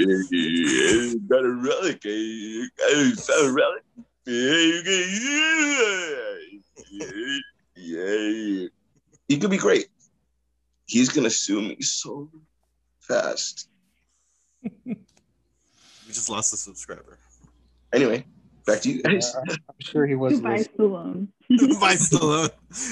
got 1.30 1.46
a 1.46 1.52
relic. 1.54 2.06
eh? 2.06 2.66
Got 2.78 2.92
a 2.92 3.52
relic. 3.54 3.84
Yeah, 4.26 4.82
yeah. 7.76 8.68
He 9.28 9.38
could 9.40 9.50
be 9.52 9.58
great. 9.58 9.88
He's 10.88 11.10
gonna 11.10 11.30
sue 11.30 11.62
me 11.62 11.82
so 11.82 12.30
fast. 13.00 13.70
we 14.86 14.96
just 16.08 16.30
lost 16.30 16.54
a 16.54 16.58
subscriber. 16.58 17.18
Anyway, 17.94 18.26
back 18.66 18.82
to 18.82 18.92
you 18.92 19.02
guys. 19.04 19.34
Uh, 19.36 19.42
I'm 19.50 19.58
sure 19.80 20.06
he 20.06 20.16
was. 20.16 20.34
Goodbye, 20.34 20.58
listening. 20.58 20.78
Stallone. 20.78 21.28
By 21.80 21.96
Stallone. 21.96 22.50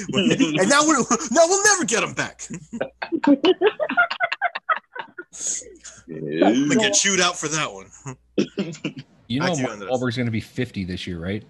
and 0.60 0.70
now 0.70 0.82
we're 0.88 1.00
now 1.32 1.48
we'll 1.48 1.64
never 1.64 1.86
get 1.86 2.04
him 2.04 2.14
back. 2.14 2.48
I'm 6.10 6.68
gonna 6.68 6.76
get 6.76 6.94
chewed 6.94 7.20
out 7.22 7.38
for 7.38 7.48
that 7.50 7.72
one. 7.72 7.88
You 9.28 9.40
know, 9.40 9.56
Back 9.56 9.80
Mark 9.80 9.80
Wahlberg's 9.90 10.18
going 10.18 10.26
to 10.28 10.32
be 10.32 10.42
50 10.42 10.84
this 10.84 11.08
year, 11.08 11.18
right? 11.20 11.44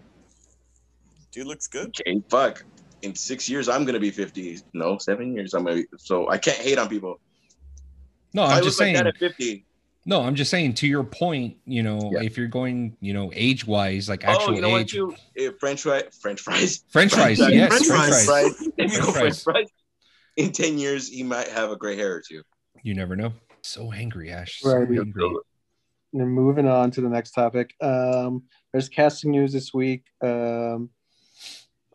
Dude 1.32 1.47
looks 1.47 1.67
good. 1.67 1.88
Okay, 1.88 2.21
fuck. 2.30 2.63
In 3.01 3.15
six 3.15 3.49
years, 3.49 3.67
I'm 3.67 3.84
gonna 3.84 3.99
be 3.99 4.11
50. 4.11 4.59
No, 4.74 4.97
seven 4.97 5.36
years, 5.36 5.53
I'm 5.53 5.63
gonna 5.65 5.78
be. 5.78 5.86
So 5.97 6.30
I 6.30 6.38
can't 6.38 6.57
hate 6.57 6.78
on 6.78 6.88
people. 6.88 7.19
No, 8.34 8.43
If 8.45 8.49
I 8.49 8.51
I'm 8.53 8.55
look 8.57 8.63
just 8.65 8.80
like 8.80 8.86
saying. 8.86 8.95
that 8.95 9.07
at 9.07 9.17
50. 9.17 9.65
No, 10.05 10.21
I'm 10.21 10.35
just 10.35 10.51
saying. 10.51 10.73
To 10.75 10.87
your 10.87 11.03
point, 11.03 11.57
you 11.65 11.81
know, 11.81 12.11
Yeah. 12.13 12.23
if 12.23 12.37
you're 12.37 12.47
going, 12.47 12.97
you 12.99 13.13
know, 13.13 13.31
age 13.33 13.65
wise, 13.65 14.09
like 14.09 14.25
actual 14.25 14.51
Oh, 14.51 14.55
you 14.55 14.61
know 14.61 14.69
what? 14.69 14.81
age, 14.81 14.91
Too? 14.91 15.15
Eh, 15.37 15.51
French 15.59 15.81
fries. 15.83 16.17
French 16.21 16.41
fries. 16.41 16.83
French 16.89 17.13
fries, 17.13 17.39
yes, 17.39 17.69
French 17.69 17.85
French 17.87 18.09
fries. 18.09 18.25
fries. 18.25 18.55
French 18.75 18.91
go 18.97 19.11
French 19.11 19.13
fries. 19.13 19.43
fries. 19.43 19.67
In 20.35 20.51
10 20.51 20.77
years, 20.77 21.07
he 21.09 21.23
might 21.23 21.47
have 21.47 21.71
a 21.71 21.75
gray 21.77 21.95
hair 21.95 22.13
or 22.15 22.21
two. 22.27 22.41
You 22.81 22.93
never 22.95 23.15
know. 23.15 23.33
So 23.61 23.93
angry, 23.93 24.29
Ash. 24.31 24.59
So 24.61 24.75
Right. 24.75 24.99
angry. 24.99 25.35
And 26.15 26.29
moving 26.31 26.67
on 26.67 26.91
to 26.91 27.01
the 27.01 27.09
next 27.09 27.31
topic. 27.31 27.73
Um, 27.81 28.43
there's 28.71 28.89
casting 28.89 29.31
news 29.31 29.53
this 29.53 29.73
week. 29.73 30.03
Um, 30.21 30.89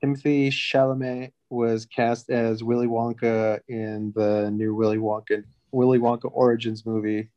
Timothy 0.00 0.50
Chalamet 0.50 1.32
was 1.50 1.84
cast 1.86 2.30
as 2.30 2.62
Willy 2.64 2.86
Wonka 2.86 3.60
in 3.68 4.12
the 4.16 4.50
new 4.50 4.74
Willy 4.74 4.96
Wonka 4.98 5.44
Willy 5.72 5.98
Wonka 5.98 6.30
Origins 6.32 6.86
movie 6.86 7.28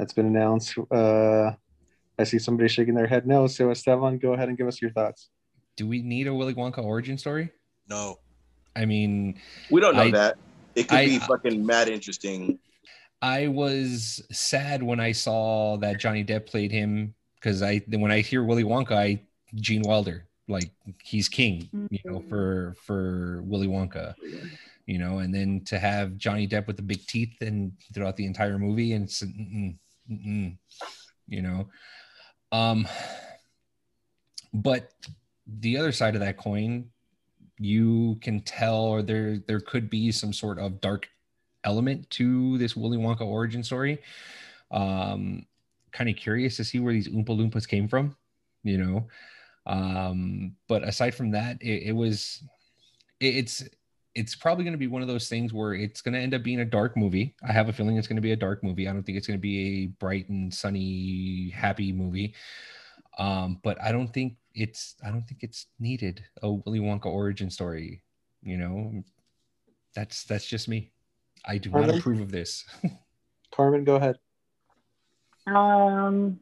that's 0.00 0.14
been 0.14 0.24
announced. 0.26 0.78
Uh, 0.90 1.52
I 2.18 2.24
see 2.24 2.38
somebody 2.38 2.68
shaking 2.70 2.94
their 2.94 3.06
head 3.06 3.26
no. 3.26 3.46
So 3.46 3.70
Esteban, 3.70 4.16
go 4.18 4.32
ahead 4.32 4.48
and 4.48 4.56
give 4.56 4.66
us 4.66 4.80
your 4.80 4.90
thoughts. 4.92 5.28
Do 5.76 5.86
we 5.86 6.00
need 6.00 6.26
a 6.26 6.34
Willy 6.34 6.54
Wonka 6.54 6.82
origin 6.82 7.18
story? 7.18 7.50
No. 7.88 8.18
I 8.74 8.86
mean, 8.86 9.38
We 9.70 9.80
don't 9.80 9.94
know 9.94 10.02
I- 10.02 10.10
that. 10.12 10.38
It 10.74 10.88
could 10.88 10.98
I- 10.98 11.06
be 11.06 11.18
fucking 11.18 11.64
mad 11.66 11.88
interesting. 11.88 12.58
I 13.20 13.48
was 13.48 14.22
sad 14.32 14.82
when 14.82 15.00
I 15.00 15.12
saw 15.12 15.76
that 15.78 15.98
Johnny 16.00 16.24
Depp 16.24 16.46
played 16.46 16.72
him 16.72 17.14
because 17.34 17.62
I 17.62 17.82
when 17.88 18.10
I 18.10 18.20
hear 18.20 18.42
Willy 18.42 18.64
Wonka, 18.64 18.92
I 18.92 19.20
Gene 19.56 19.82
Wilder, 19.82 20.26
like 20.48 20.70
he's 21.04 21.28
king, 21.28 21.68
you 21.90 21.98
know, 22.06 22.24
for 22.30 22.74
for 22.82 23.42
Willy 23.44 23.66
Wonka, 23.66 24.14
you 24.86 24.98
know, 24.98 25.18
and 25.18 25.34
then 25.34 25.60
to 25.66 25.78
have 25.78 26.16
Johnny 26.16 26.48
Depp 26.48 26.66
with 26.66 26.76
the 26.76 26.82
big 26.82 27.06
teeth 27.06 27.34
and 27.42 27.72
throughout 27.92 28.16
the 28.16 28.24
entire 28.24 28.58
movie, 28.58 28.94
and 28.94 29.04
it's 29.04 29.22
mm-mm, 30.10 30.56
you 31.28 31.42
know, 31.42 31.68
um, 32.52 32.86
but 34.52 34.92
the 35.46 35.76
other 35.76 35.92
side 35.92 36.14
of 36.14 36.20
that 36.20 36.36
coin, 36.36 36.90
you 37.58 38.18
can 38.22 38.40
tell, 38.40 38.84
or 38.84 39.02
there 39.02 39.38
there 39.46 39.60
could 39.60 39.90
be 39.90 40.10
some 40.12 40.32
sort 40.32 40.58
of 40.58 40.80
dark 40.80 41.08
element 41.64 42.08
to 42.10 42.58
this 42.58 42.76
Willy 42.76 42.98
Wonka 42.98 43.22
origin 43.22 43.62
story. 43.62 43.98
Um, 44.70 45.46
kind 45.92 46.08
of 46.08 46.16
curious 46.16 46.56
to 46.56 46.64
see 46.64 46.78
where 46.78 46.92
these 46.92 47.08
Oompa 47.08 47.28
Loompas 47.28 47.68
came 47.68 47.88
from, 47.88 48.16
you 48.62 48.78
know. 48.78 49.08
Um, 49.66 50.56
but 50.68 50.86
aside 50.86 51.14
from 51.14 51.32
that, 51.32 51.60
it, 51.60 51.88
it 51.88 51.92
was 51.92 52.42
it, 53.20 53.36
it's 53.36 53.64
it's 54.20 54.34
probably 54.34 54.64
going 54.64 54.74
to 54.74 54.78
be 54.78 54.86
one 54.86 55.00
of 55.00 55.08
those 55.08 55.30
things 55.30 55.50
where 55.50 55.72
it's 55.72 56.02
going 56.02 56.12
to 56.12 56.20
end 56.20 56.34
up 56.34 56.42
being 56.42 56.60
a 56.60 56.64
dark 56.64 56.94
movie. 56.94 57.34
I 57.42 57.52
have 57.52 57.70
a 57.70 57.72
feeling 57.72 57.96
it's 57.96 58.06
going 58.06 58.18
to 58.18 58.22
be 58.22 58.32
a 58.32 58.36
dark 58.36 58.62
movie. 58.62 58.86
I 58.86 58.92
don't 58.92 59.02
think 59.02 59.16
it's 59.16 59.26
going 59.26 59.38
to 59.38 59.42
be 59.42 59.84
a 59.84 59.86
bright 59.86 60.28
and 60.28 60.52
sunny, 60.52 61.50
happy 61.56 61.90
movie. 61.90 62.34
Um, 63.18 63.60
but 63.64 63.80
I 63.82 63.92
don't 63.92 64.12
think 64.12 64.36
it's 64.54 64.96
I 65.04 65.08
don't 65.08 65.22
think 65.22 65.42
it's 65.42 65.66
needed 65.78 66.22
a 66.42 66.52
Willy 66.52 66.80
Wonka 66.80 67.06
origin 67.06 67.48
story. 67.48 68.02
You 68.42 68.58
know, 68.58 69.02
that's 69.94 70.24
that's 70.24 70.46
just 70.46 70.68
me. 70.68 70.90
I 71.46 71.56
do 71.56 71.70
not 71.70 71.80
Carmen? 71.80 71.98
approve 71.98 72.20
of 72.20 72.30
this. 72.30 72.66
Carmen, 73.50 73.84
go 73.84 73.96
ahead. 73.96 74.18
Um, 75.46 76.40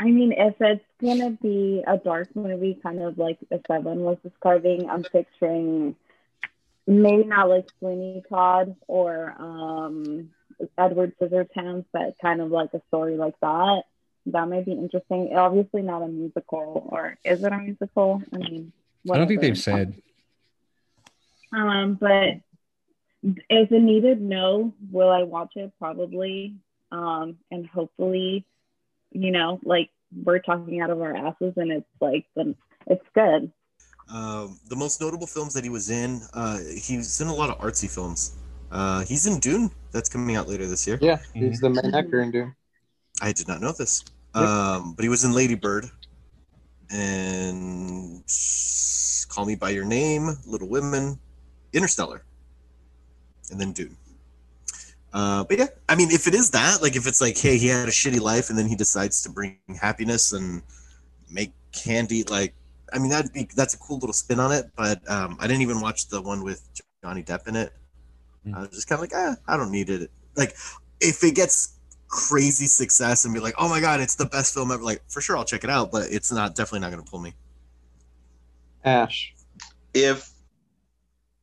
I 0.00 0.06
mean, 0.06 0.34
if 0.36 0.56
it's 0.58 0.84
gonna 1.00 1.30
be 1.30 1.84
a 1.86 1.96
dark 1.96 2.34
movie, 2.34 2.76
kind 2.82 3.00
of 3.00 3.18
like 3.18 3.38
Esteban 3.52 4.00
was 4.00 4.18
describing, 4.24 4.90
I'm 4.90 5.04
picturing 5.04 5.94
maybe 6.86 7.24
not 7.24 7.48
like 7.48 7.68
Sweeney 7.78 8.22
Todd 8.28 8.76
or 8.88 9.34
um 9.38 10.30
Edward 10.78 11.14
Scissorhands, 11.20 11.84
but 11.92 12.16
kind 12.20 12.40
of 12.40 12.50
like 12.50 12.72
a 12.74 12.82
story 12.88 13.16
like 13.16 13.38
that. 13.40 13.82
That 14.26 14.48
might 14.48 14.64
be 14.64 14.72
interesting. 14.72 15.34
Obviously, 15.34 15.82
not 15.82 16.02
a 16.02 16.08
musical, 16.08 16.86
or 16.90 17.16
is 17.24 17.42
it 17.42 17.52
a 17.52 17.58
musical? 17.58 18.22
I 18.32 18.38
mean, 18.38 18.72
I 19.10 19.16
don't 19.16 19.26
think 19.26 19.40
they've 19.40 19.58
said. 19.58 20.00
Um, 21.52 21.94
but 21.94 22.40
if 23.22 23.72
it 23.72 23.82
needed, 23.82 24.20
no. 24.20 24.74
Will 24.90 25.10
I 25.10 25.24
watch 25.24 25.52
it? 25.56 25.72
Probably. 25.78 26.54
Um, 26.92 27.38
and 27.50 27.66
hopefully, 27.66 28.44
you 29.10 29.32
know, 29.32 29.58
like 29.64 29.90
we're 30.14 30.38
talking 30.38 30.80
out 30.80 30.90
of 30.90 31.00
our 31.00 31.16
asses, 31.16 31.54
and 31.56 31.72
it's 31.72 31.86
like, 32.00 32.26
it's 32.86 33.06
good. 33.14 33.50
Um, 34.12 34.60
the 34.68 34.76
most 34.76 35.00
notable 35.00 35.26
films 35.26 35.54
that 35.54 35.64
he 35.64 35.70
was 35.70 35.88
in, 35.88 36.20
uh, 36.34 36.58
he 36.58 36.98
was 36.98 37.20
in 37.20 37.28
a 37.28 37.34
lot 37.34 37.48
of 37.48 37.58
artsy 37.58 37.90
films. 37.92 38.36
Uh, 38.70 39.04
he's 39.04 39.26
in 39.26 39.38
Dune. 39.38 39.70
That's 39.90 40.08
coming 40.08 40.36
out 40.36 40.48
later 40.48 40.66
this 40.66 40.86
year. 40.86 40.98
Yeah, 41.00 41.18
he's 41.32 41.60
the 41.60 41.70
main 41.70 41.94
actor 41.94 42.20
in 42.20 42.30
Dune. 42.30 42.54
I 43.22 43.32
did 43.32 43.48
not 43.48 43.60
know 43.62 43.72
this. 43.72 44.04
Yep. 44.34 44.44
Um, 44.44 44.92
but 44.94 45.02
he 45.02 45.08
was 45.08 45.24
in 45.24 45.32
Lady 45.32 45.54
Bird 45.54 45.86
and 46.90 48.22
Call 49.28 49.46
Me 49.46 49.54
by 49.54 49.70
Your 49.70 49.84
Name, 49.84 50.36
Little 50.46 50.68
Women, 50.68 51.18
Interstellar, 51.72 52.22
and 53.50 53.58
then 53.58 53.72
Dune. 53.72 53.96
Uh, 55.12 55.44
but 55.44 55.58
yeah, 55.58 55.66
I 55.88 55.94
mean, 55.94 56.10
if 56.10 56.26
it 56.26 56.34
is 56.34 56.50
that, 56.50 56.82
like, 56.82 56.96
if 56.96 57.06
it's 57.06 57.20
like, 57.20 57.38
hey, 57.38 57.56
he 57.58 57.66
had 57.66 57.88
a 57.88 57.90
shitty 57.90 58.20
life 58.20 58.50
and 58.50 58.58
then 58.58 58.66
he 58.66 58.76
decides 58.76 59.22
to 59.22 59.30
bring 59.30 59.58
happiness 59.80 60.32
and 60.32 60.62
make 61.30 61.52
candy, 61.72 62.24
like, 62.24 62.54
I 62.92 62.98
mean, 62.98 63.10
that'd 63.10 63.32
be 63.32 63.48
that's 63.54 63.74
a 63.74 63.78
cool 63.78 63.98
little 63.98 64.12
spin 64.12 64.40
on 64.40 64.52
it. 64.52 64.66
But 64.76 65.08
um, 65.10 65.36
I 65.40 65.46
didn't 65.46 65.62
even 65.62 65.80
watch 65.80 66.08
the 66.08 66.20
one 66.20 66.42
with 66.42 66.68
Johnny 67.02 67.22
Depp 67.22 67.48
in 67.48 67.56
it. 67.56 67.72
I 68.54 68.60
was 68.60 68.70
just 68.70 68.88
kind 68.88 68.96
of 68.96 69.02
like, 69.02 69.12
ah, 69.14 69.36
I 69.46 69.56
don't 69.56 69.70
need 69.70 69.88
it. 69.88 70.10
Like, 70.36 70.54
if 71.00 71.22
it 71.22 71.34
gets 71.36 71.78
crazy 72.08 72.66
success 72.66 73.24
and 73.24 73.32
be 73.32 73.40
like, 73.40 73.54
oh 73.58 73.68
my 73.68 73.80
god, 73.80 74.00
it's 74.00 74.16
the 74.16 74.26
best 74.26 74.52
film 74.52 74.70
ever, 74.70 74.82
like 74.82 75.02
for 75.08 75.20
sure 75.20 75.36
I'll 75.36 75.44
check 75.44 75.64
it 75.64 75.70
out, 75.70 75.90
but 75.90 76.10
it's 76.10 76.30
not 76.30 76.54
definitely 76.54 76.80
not 76.80 76.90
gonna 76.90 77.02
pull 77.02 77.20
me. 77.20 77.34
Ash. 78.84 79.34
If 79.94 80.30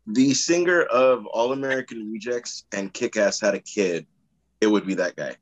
the 0.06 0.34
singer 0.34 0.84
of 0.84 1.26
All 1.26 1.54
American 1.54 2.12
Rejects 2.12 2.66
and 2.72 2.94
Kick 2.94 3.18
Ass 3.18 3.40
had 3.40 3.56
a 3.56 3.60
kid, 3.60 4.06
it 4.62 4.68
would 4.68 4.86
be 4.86 4.96
that 4.96 5.16
guy. 5.16 5.36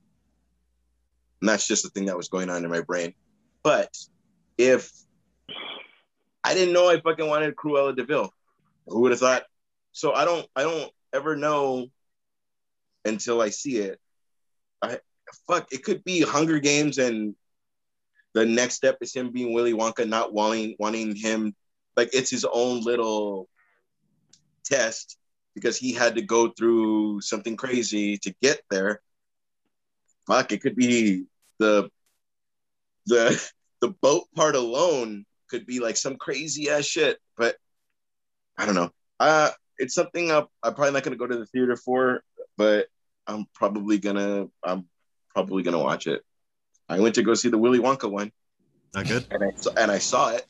And 1.42 1.50
that's 1.50 1.68
just 1.68 1.84
the 1.84 1.90
thing 1.90 2.06
that 2.06 2.18
was 2.18 2.30
going 2.30 2.50
on 2.50 2.64
in 2.64 2.70
my 2.70 2.82
brain. 2.82 3.14
But 3.64 3.96
if 4.58 4.92
I 6.48 6.54
didn't 6.54 6.74
know 6.74 6.88
I 6.88 7.02
fucking 7.02 7.28
wanted 7.28 7.58
Cruella 7.58 7.94
de 7.94 8.06
Vil, 8.06 8.34
who 8.88 9.02
would 9.02 9.12
have 9.12 9.20
thought? 9.20 9.44
So 9.92 10.14
I 10.14 10.24
don't 10.24 10.48
I 10.56 10.64
don't 10.64 10.90
ever 11.14 11.36
know 11.36 11.88
until 13.04 13.42
I 13.42 13.50
see 13.50 13.80
it. 13.80 14.00
I 14.82 15.00
fuck 15.46 15.68
it 15.74 15.84
could 15.84 16.06
be 16.06 16.22
Hunger 16.22 16.60
Games 16.60 17.00
and 17.00 17.36
the 18.34 18.46
next 18.46 18.76
step 18.76 19.00
is 19.02 19.14
him 19.14 19.32
being 19.32 19.52
Willy 19.52 19.74
Wonka, 19.74 20.08
not 20.08 20.32
wanting 20.32 20.78
wanting 20.80 21.18
him 21.18 21.54
like 21.98 22.12
it's 22.14 22.32
his 22.32 22.46
own 22.50 22.80
little 22.82 23.50
test 24.64 25.18
because 25.54 25.76
he 25.76 25.92
had 25.92 26.16
to 26.16 26.22
go 26.22 26.48
through 26.48 27.20
something 27.20 27.58
crazy 27.58 28.18
to 28.20 28.34
get 28.42 28.62
there. 28.70 29.02
Fuck, 30.28 30.54
it 30.54 30.62
could 30.62 30.78
be 30.78 31.26
the 31.60 31.90
the 33.06 33.38
the 33.82 33.90
boat 33.90 34.28
part 34.34 34.56
alone 34.56 35.26
could 35.50 35.66
be 35.66 35.80
like 35.80 35.98
some 35.98 36.16
crazy 36.16 36.70
ass 36.70 36.86
shit, 36.86 37.20
but 37.38 37.56
I 38.58 38.66
don't 38.66 38.76
know. 38.76 38.92
Uh 39.20 39.52
it's 39.80 39.94
something 39.94 40.32
I'm, 40.32 40.46
I'm 40.64 40.74
probably 40.74 40.94
not 40.94 41.04
gonna 41.04 41.16
go 41.16 41.28
to 41.28 41.38
the 41.38 41.46
theater 41.46 41.76
for, 41.76 42.24
but 42.58 42.88
I'm 43.28 43.46
probably 43.54 44.00
gonna 44.00 44.48
I'm 44.64 44.88
probably 45.34 45.64
gonna 45.64 45.80
watch 45.80 46.08
it. 46.08 46.24
I 46.90 47.00
went 47.00 47.16
to 47.16 47.24
go 47.24 47.34
see 47.34 47.50
the 47.50 47.58
Willy 47.58 47.80
Wonka 47.80 48.10
one, 48.10 48.32
Not 48.96 49.08
good. 49.08 49.26
and 49.30 49.44
I 49.44 49.82
and 49.82 49.92
I 49.92 50.00
saw 50.00 50.32
it. 50.32 50.46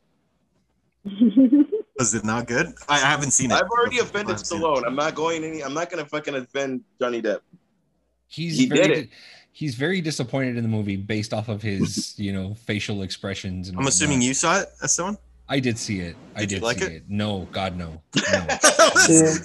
Was 1.97 2.13
it 2.13 2.23
not 2.23 2.47
good? 2.47 2.67
I, 2.87 2.95
I 2.95 2.97
haven't 2.99 3.31
seen 3.31 3.51
it. 3.51 3.55
I've 3.55 3.69
already 3.69 3.99
I 3.99 4.03
offended 4.03 4.29
haven't 4.29 4.45
seen 4.45 4.59
it. 4.59 4.63
Stallone. 4.63 4.83
I'm 4.85 4.95
not 4.95 5.15
going 5.15 5.43
any. 5.43 5.63
I'm 5.63 5.73
not 5.73 5.89
gonna 5.89 6.05
fucking 6.05 6.35
offend 6.35 6.81
Johnny 7.01 7.21
Depp. 7.21 7.39
He's 8.27 8.57
He 8.57 8.67
very, 8.67 8.87
did 8.87 8.97
it. 8.97 9.09
He's 9.57 9.73
very 9.73 10.01
disappointed 10.01 10.55
in 10.55 10.61
the 10.61 10.69
movie 10.69 10.97
based 10.97 11.33
off 11.33 11.49
of 11.49 11.63
his, 11.63 12.13
you 12.19 12.31
know, 12.31 12.53
facial 12.53 13.01
expressions. 13.01 13.69
And 13.69 13.79
I'm 13.79 13.87
assuming 13.87 14.21
you 14.21 14.35
saw 14.35 14.59
it, 14.59 14.69
Esteban? 14.83 15.17
I 15.49 15.59
did 15.59 15.79
see 15.79 15.99
it. 16.01 16.15
I 16.35 16.41
Did 16.41 16.49
did 16.49 16.55
you 16.59 16.61
like 16.61 16.77
see 16.77 16.85
it? 16.85 16.91
it? 16.91 17.03
No, 17.09 17.47
God, 17.51 17.75
no. 17.75 17.87
no. 18.15 18.21
Yeah. 18.31 18.45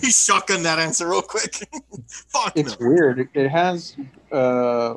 he 0.03 0.11
shotgunned 0.11 0.65
that 0.65 0.79
answer 0.79 1.09
real 1.09 1.23
quick. 1.23 1.67
Fuck 2.29 2.53
It's 2.57 2.79
no. 2.79 2.87
weird. 2.89 3.21
It- 3.21 3.29
It 3.33 3.49
has 3.49 3.97
uh, 4.31 4.97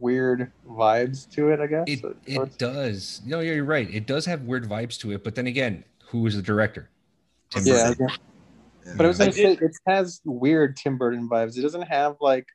weird 0.00 0.50
vibes 0.68 1.30
to 1.32 1.50
it, 1.50 1.60
I 1.60 1.66
guess. 1.66 1.84
It 1.86 2.00
it 2.26 2.58
does. 2.58 3.20
No, 3.24 3.40
yeah, 3.40 3.52
you're 3.52 3.64
right. 3.64 3.88
It 3.92 4.06
does 4.06 4.24
have 4.26 4.42
weird 4.42 4.68
vibes 4.68 4.98
to 5.00 5.12
it. 5.12 5.22
But 5.22 5.34
then 5.34 5.46
again, 5.46 5.84
who 6.08 6.26
is 6.26 6.34
the 6.36 6.42
director? 6.42 6.88
Tim 7.50 7.62
yeah, 7.66 7.88
Burton. 7.90 8.06
okay. 8.06 8.94
but 8.96 9.04
I 9.04 9.08
was 9.08 9.18
gonna 9.18 9.32
say 9.32 9.52
it 9.60 9.76
has 9.86 10.20
weird 10.24 10.76
Tim 10.76 10.96
Burton 10.98 11.28
vibes. 11.28 11.56
It 11.58 11.62
doesn't 11.62 11.82
have 11.82 12.16
like 12.20 12.46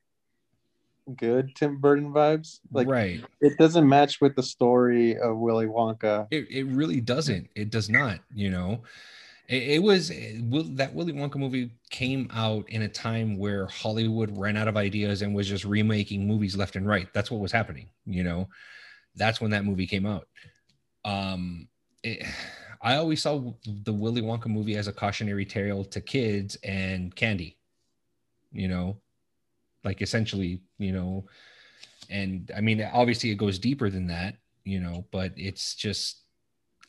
good 1.18 1.56
Tim 1.56 1.78
Burton 1.78 2.12
vibes. 2.12 2.60
Like 2.72 2.88
right. 2.88 3.24
it 3.42 3.58
doesn't 3.58 3.88
match 3.88 4.22
with 4.22 4.36
the 4.36 4.44
story 4.44 5.18
of 5.18 5.38
Willy 5.38 5.68
Wonka. 5.68 6.28
It, 6.32 6.48
it 6.50 6.66
really 6.66 7.02
doesn't. 7.02 7.50
It 7.56 7.70
does 7.70 7.90
not. 7.90 8.20
You 8.34 8.50
know, 8.50 8.82
it, 9.48 9.64
it 9.64 9.84
was 9.84 10.10
it, 10.10 10.44
Will, 10.44 10.64
that 10.76 10.94
Willy 10.94 11.14
Wonka 11.14 11.36
movie 11.36 11.72
came 11.90 12.30
out 12.34 12.68
in 12.70 12.82
a 12.84 12.90
time 12.90 13.38
where 13.38 13.68
Hollywood 13.68 14.38
ran 14.38 14.58
out 14.58 14.68
of 14.68 14.78
ideas 14.78 15.22
and 15.22 15.36
was 15.36 15.48
just 15.48 15.66
remaking 15.66 16.28
movies 16.28 16.56
left 16.56 16.76
and 16.76 16.88
right. 16.88 17.08
That's 17.14 17.32
what 17.32 17.42
was 17.42 17.52
happening. 17.52 17.88
You 18.06 18.24
know, 18.24 18.50
that's 19.16 19.40
when 19.40 19.52
that 19.52 19.66
movie 19.66 19.88
came 19.88 20.06
out. 20.06 20.28
Um, 21.04 21.68
it, 22.04 22.26
I 22.82 22.98
always 22.98 23.22
saw 23.22 23.54
the 23.66 23.94
Willy 23.94 24.22
Wonka 24.22 24.48
movie 24.48 24.76
as 24.78 24.88
a 24.88 24.94
cautionary 24.94 25.46
tale 25.46 25.84
to 25.86 26.02
kids 26.02 26.56
and 26.64 27.16
candy. 27.16 27.58
You 28.52 28.68
know, 28.68 28.98
like 29.86 30.02
essentially, 30.02 30.62
you 30.78 30.92
know, 30.92 31.26
and 32.10 32.52
I 32.56 32.60
mean, 32.60 32.82
obviously, 32.94 33.32
it 33.32 33.36
goes 33.36 33.58
deeper 33.58 33.90
than 33.90 34.08
that 34.08 34.36
you 34.66 34.80
know 34.80 35.06
but 35.12 35.32
it's 35.38 35.76
just 35.76 36.24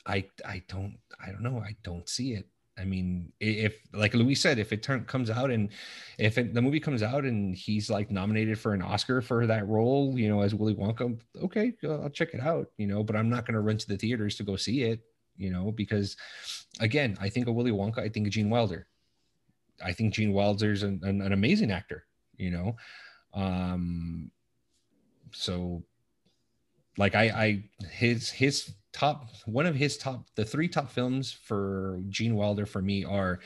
i 0.07 0.24
i 0.44 0.62
don't 0.68 0.97
i 1.24 1.30
don't 1.30 1.42
know. 1.42 1.59
I 1.64 1.76
don't 1.82 2.09
see 2.09 2.32
it. 2.32 2.47
I 2.78 2.84
mean 2.84 3.32
if 3.40 3.78
like 3.94 4.12
louis 4.12 4.34
said 4.34 4.59
if 4.59 4.72
it 4.72 4.82
turn 4.82 5.05
comes 5.05 5.30
out 5.30 5.51
and 5.51 5.70
if 6.18 6.36
it, 6.36 6.53
the 6.53 6.61
movie 6.61 6.80
comes 6.80 7.03
out 7.03 7.24
and 7.24 7.55
he's 7.55 7.88
like 7.88 8.11
nominated 8.11 8.59
for 8.59 8.74
an 8.74 8.82
oscar 8.82 9.22
for 9.22 9.47
that 9.47 9.66
role 9.66 10.18
you 10.18 10.28
know 10.28 10.42
as 10.42 10.55
willy 10.55 10.74
wonka 10.74 11.18
okay 11.42 11.72
i'll 11.84 12.11
check 12.11 12.34
it 12.34 12.40
out 12.40 12.68
you 12.76 12.86
know 12.86 13.03
but 13.03 13.16
i'm 13.16 13.30
not 13.30 13.47
going 13.47 13.55
to 13.55 13.61
run 13.61 13.78
to 13.78 13.88
the 13.88 13.97
theaters 13.97 14.36
to 14.36 14.42
go 14.42 14.57
see 14.57 14.82
it 14.82 15.01
you 15.38 15.51
know 15.51 15.72
because 15.72 16.18
again 16.80 17.16
i 17.18 17.30
think 17.30 17.49
of 17.49 17.55
willy 17.55 17.70
wonka 17.70 18.01
i 18.01 18.09
think 18.09 18.26
of 18.26 18.32
gene 18.32 18.51
wilder. 18.51 18.86
I 19.84 19.92
think 19.92 20.14
gene 20.14 20.32
wilder's 20.32 20.82
an, 20.82 21.01
an, 21.03 21.20
an 21.20 21.32
amazing 21.32 21.70
actor 21.70 22.07
you 22.39 22.51
know 22.51 22.76
um 23.34 24.30
so 25.32 25.82
like 26.99 27.14
I, 27.14 27.24
I 27.24 27.64
his 27.91 28.30
his 28.30 28.72
top 28.93 29.28
one 29.45 29.66
of 29.66 29.74
his 29.74 29.99
top 29.99 30.26
the 30.34 30.45
three 30.45 30.68
top 30.68 30.91
films 30.91 31.30
for 31.32 32.01
Gene 32.09 32.34
Wilder 32.34 32.64
for 32.66 32.80
me 32.80 33.05
are 33.05 33.41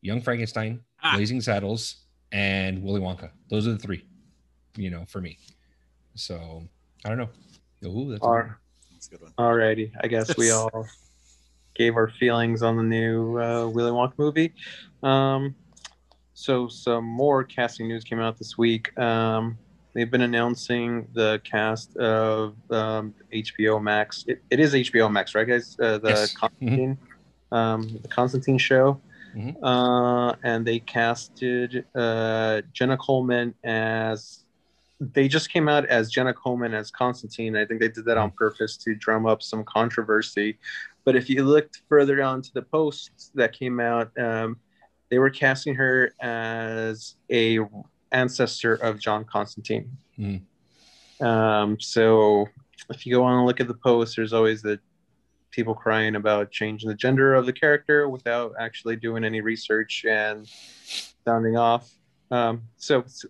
Young 0.00 0.20
Frankenstein, 0.20 0.80
Ah. 1.02 1.16
Blazing 1.16 1.40
Saddles, 1.42 1.96
and 2.32 2.82
Willy 2.82 3.00
Wonka. 3.00 3.30
Those 3.50 3.66
are 3.66 3.72
the 3.72 3.78
three, 3.78 4.06
you 4.76 4.88
know, 4.90 5.04
for 5.06 5.20
me. 5.20 5.38
So 6.14 6.62
I 7.04 7.08
don't 7.10 7.18
know. 7.18 7.28
Ooh, 7.88 8.10
that's 8.10 8.24
a- 8.24 8.56
That's 8.92 9.06
a 9.08 9.10
good 9.10 9.20
one. 9.22 9.32
alrighty, 9.38 9.92
I 10.02 10.06
guess 10.08 10.34
we 10.38 10.50
all 10.50 10.86
gave 11.74 11.96
our 11.96 12.08
feelings 12.08 12.62
on 12.62 12.76
the 12.78 12.82
new 12.82 13.38
uh, 13.38 13.66
Willy 13.68 13.90
Wonka 13.90 14.14
movie. 14.18 14.54
Um, 15.02 15.54
so 16.34 16.68
some 16.68 17.04
more 17.04 17.44
casting 17.44 17.88
news 17.88 18.04
came 18.04 18.20
out 18.20 18.38
this 18.38 18.58
week. 18.58 18.96
Um, 18.98 19.56
they've 19.94 20.10
been 20.10 20.22
announcing 20.22 21.06
the 21.14 21.40
cast 21.44 21.96
of 21.96 22.56
um, 22.70 23.14
HBO 23.32 23.80
Max. 23.82 24.24
It, 24.26 24.42
it 24.50 24.60
is 24.60 24.74
HBO 24.74 25.10
Max, 25.10 25.34
right, 25.34 25.46
guys? 25.46 25.76
Uh, 25.80 25.98
the 25.98 26.08
Yes. 26.10 26.34
Constantine, 26.34 26.98
um, 27.52 27.98
the 28.02 28.08
Constantine 28.08 28.58
show. 28.58 29.00
Mhm. 29.36 29.56
Uh, 29.62 30.34
and 30.44 30.64
they 30.66 30.78
casted 30.80 31.84
uh, 31.94 32.62
Jenna 32.72 32.96
Coleman 32.96 33.54
as. 33.64 34.40
They 35.00 35.26
just 35.26 35.50
came 35.50 35.68
out 35.68 35.84
as 35.86 36.08
Jenna 36.08 36.32
Coleman 36.32 36.72
as 36.72 36.90
Constantine. 36.92 37.56
I 37.56 37.66
think 37.66 37.80
they 37.80 37.88
did 37.88 38.04
that 38.04 38.16
on 38.16 38.30
purpose 38.30 38.76
to 38.78 38.94
drum 38.94 39.26
up 39.26 39.42
some 39.42 39.64
controversy. 39.64 40.56
But 41.04 41.16
if 41.16 41.28
you 41.28 41.42
looked 41.44 41.82
further 41.88 42.22
on 42.22 42.42
to 42.42 42.54
the 42.54 42.62
posts 42.62 43.32
that 43.34 43.52
came 43.52 43.80
out, 43.80 44.16
um, 44.16 44.56
they 45.14 45.18
were 45.20 45.30
casting 45.30 45.76
her 45.76 46.12
as 46.20 47.14
a 47.30 47.60
ancestor 48.10 48.74
of 48.74 48.98
John 48.98 49.24
Constantine. 49.24 49.96
Mhm. 50.18 50.42
Um, 51.24 51.78
so 51.78 52.48
if 52.90 53.06
you 53.06 53.14
go 53.14 53.22
on 53.22 53.38
and 53.38 53.46
look 53.46 53.60
at 53.60 53.68
the 53.68 53.74
post, 53.74 54.16
there's 54.16 54.32
always 54.32 54.60
the 54.60 54.80
people 55.52 55.72
crying 55.72 56.16
about 56.16 56.50
changing 56.50 56.88
the 56.88 56.96
gender 56.96 57.32
of 57.34 57.46
the 57.46 57.52
character 57.52 58.08
without 58.08 58.54
actually 58.58 58.96
doing 58.96 59.22
any 59.24 59.40
research 59.40 60.04
and 60.04 60.48
sounding 61.24 61.56
off. 61.56 61.94
Um, 62.32 62.62
so 62.76 63.02
s- 63.02 63.24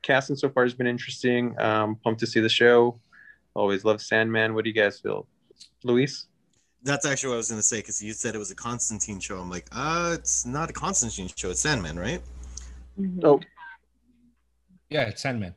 casting 0.00 0.36
so 0.36 0.48
far 0.48 0.62
has 0.62 0.72
been 0.72 0.86
interesting. 0.86 1.54
Um, 1.60 1.96
pumped 1.96 2.20
to 2.20 2.26
see 2.26 2.40
the 2.40 2.48
show. 2.48 2.98
Always 3.52 3.84
love 3.84 4.00
Sandman. 4.00 4.54
What 4.54 4.64
do 4.64 4.70
you 4.70 4.74
guys 4.74 5.00
feel, 5.00 5.26
Luis? 5.84 6.28
That's 6.86 7.04
actually 7.04 7.30
what 7.30 7.34
I 7.34 7.38
was 7.38 7.50
gonna 7.50 7.62
say 7.62 7.78
because 7.78 8.00
you 8.00 8.12
said 8.12 8.36
it 8.36 8.38
was 8.38 8.52
a 8.52 8.54
Constantine 8.54 9.18
show. 9.18 9.38
I'm 9.40 9.50
like, 9.50 9.66
uh, 9.72 10.14
it's 10.14 10.46
not 10.46 10.70
a 10.70 10.72
Constantine 10.72 11.28
show. 11.34 11.50
It's 11.50 11.60
Sandman, 11.60 11.98
right? 11.98 12.22
Mhm. 12.98 13.24
Oh, 13.24 13.40
yeah, 14.88 15.02
it's 15.08 15.20
Sandman. 15.20 15.54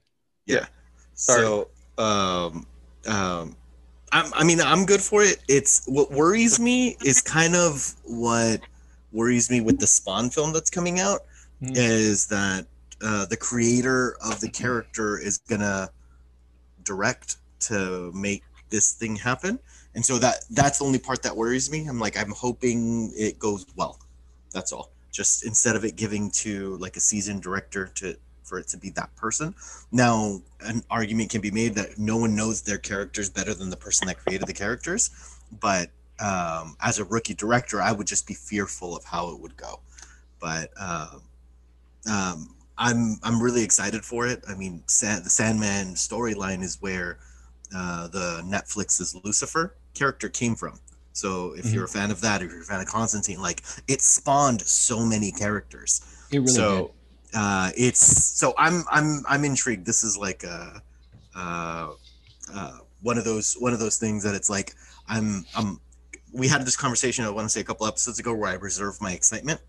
Sorry. 1.14 1.46
So, 1.46 1.70
um, 1.98 2.66
um, 3.06 3.56
I'm, 4.14 4.34
I 4.34 4.46
mean, 4.46 4.62
I'm 4.62 4.86
good 4.86 5.02
for 5.02 5.22
it. 5.22 5.40
It's 5.50 5.84
what 5.86 6.12
worries 6.12 6.60
me 6.62 6.96
is 7.04 7.22
kind 7.22 7.56
of 7.56 7.94
what 8.06 8.62
worries 9.12 9.50
me 9.50 9.60
with 9.60 9.80
the 9.80 9.88
Spawn 9.88 10.30
film 10.30 10.54
that's 10.54 10.70
coming 10.70 11.02
out 11.02 11.26
Mhm. 11.62 11.76
is 11.76 12.26
that 12.28 12.68
uh, 13.02 13.26
the 13.26 13.36
creator 13.36 14.16
of 14.24 14.40
the 14.40 14.50
character 14.50 15.18
is 15.18 15.40
gonna 15.40 15.90
direct 16.84 17.36
to 17.68 18.12
make 18.14 18.44
this 18.70 18.94
thing 18.94 19.18
happen, 19.18 19.60
and 19.96 20.06
so 20.06 20.20
that 20.20 20.46
that's 20.52 20.80
the 20.80 20.86
only 20.86 21.00
part 21.00 21.24
that 21.24 21.36
worries 21.36 21.72
me. 21.72 21.88
I'm 21.88 22.00
like, 22.00 22.18
I'm 22.18 22.32
hoping 22.32 23.12
it 23.16 23.40
goes 23.40 23.66
well. 23.76 24.00
That's 24.52 24.72
all. 24.72 24.92
Just 25.12 25.46
instead 25.46 25.76
of 25.76 25.84
it 25.84 25.96
giving 25.96 26.32
to 26.32 26.78
like 26.78 26.96
a 26.96 27.00
seasoned 27.00 27.42
director 27.42 27.88
to 27.96 28.16
for 28.44 28.60
it 28.60 28.68
to 28.68 28.78
be 28.78 28.90
that 28.92 29.16
person. 29.16 29.54
Now, 29.92 30.42
an 30.62 30.84
argument 30.90 31.30
can 31.30 31.42
be 31.42 31.52
made 31.52 31.76
that 31.76 32.00
no 32.00 32.18
one 32.18 32.36
knows 32.36 32.62
their 32.62 32.80
characters 32.80 33.30
better 33.30 33.54
than 33.54 33.70
the 33.70 33.78
person 33.78 34.08
that 34.08 34.18
created 34.18 34.48
the 34.48 34.54
characters, 34.54 35.12
but 35.60 35.90
um, 36.20 36.76
as 36.82 37.00
a 37.00 37.06
rookie 37.06 37.36
director, 37.36 37.82
I 37.82 37.92
would 37.92 38.08
just 38.08 38.28
be 38.28 38.34
fearful 38.34 38.96
of 38.96 39.06
how 39.06 39.30
it 39.32 39.40
would 39.40 39.56
go. 39.56 39.80
But 40.40 40.72
um, 40.80 41.22
um, 42.10 42.56
I'm 42.78 43.20
I'm 43.24 43.42
really 43.42 43.64
excited 43.64 44.04
for 44.04 44.28
it. 44.28 44.44
I 44.48 44.56
mean, 44.56 44.84
the 44.88 45.30
Sandman 45.30 45.94
storyline 45.96 46.64
is 46.64 46.82
where 46.82 47.20
uh, 47.76 48.08
the 48.08 48.42
Netflix's 48.46 49.16
Lucifer 49.24 49.76
character 49.94 50.30
came 50.30 50.56
from. 50.56 50.80
So 51.14 51.54
if 51.58 51.66
Mhm. 51.66 51.74
you're 51.74 51.86
a 51.86 51.88
fan 51.90 52.12
of 52.12 52.22
that, 52.22 52.42
or 52.42 52.46
if 52.46 52.52
you're 52.52 52.62
a 52.62 52.66
fan 52.66 52.82
of 52.82 52.88
Constantine, 52.88 53.42
like 53.42 53.64
it 53.88 54.02
spawned 54.02 54.62
so 54.62 55.06
many 55.06 55.32
characters 55.32 56.02
It 56.32 56.40
really 56.40 56.52
so 56.54 56.92
uh 57.34 57.70
it's 57.78 58.00
so 58.40 58.54
i'm 58.58 58.84
i'm 58.90 59.24
i'm 59.30 59.44
intrigued 59.46 59.86
this 59.86 60.04
is 60.04 60.18
like 60.18 60.44
a 60.44 60.82
uh 61.36 61.90
uh, 62.54 62.80
one 63.02 63.18
of 63.18 63.24
those 63.24 63.54
one 63.60 63.74
of 63.74 63.80
those 63.80 63.98
things 63.98 64.24
that 64.24 64.36
it's 64.36 64.50
like 64.50 64.74
I'm 65.08 65.46
I'm 65.54 65.80
we 66.34 66.48
had 66.48 66.66
this 66.66 66.76
conversation 66.76 67.26
I 67.26 67.30
want 67.30 67.46
to 67.46 67.50
say 67.50 67.62
a 67.62 67.64
couple 67.64 67.88
episodes 67.88 68.20
ago 68.20 68.34
where 68.34 68.50
I 68.50 68.54
reserve 68.56 69.00
my 69.02 69.14
excitement. 69.14 69.62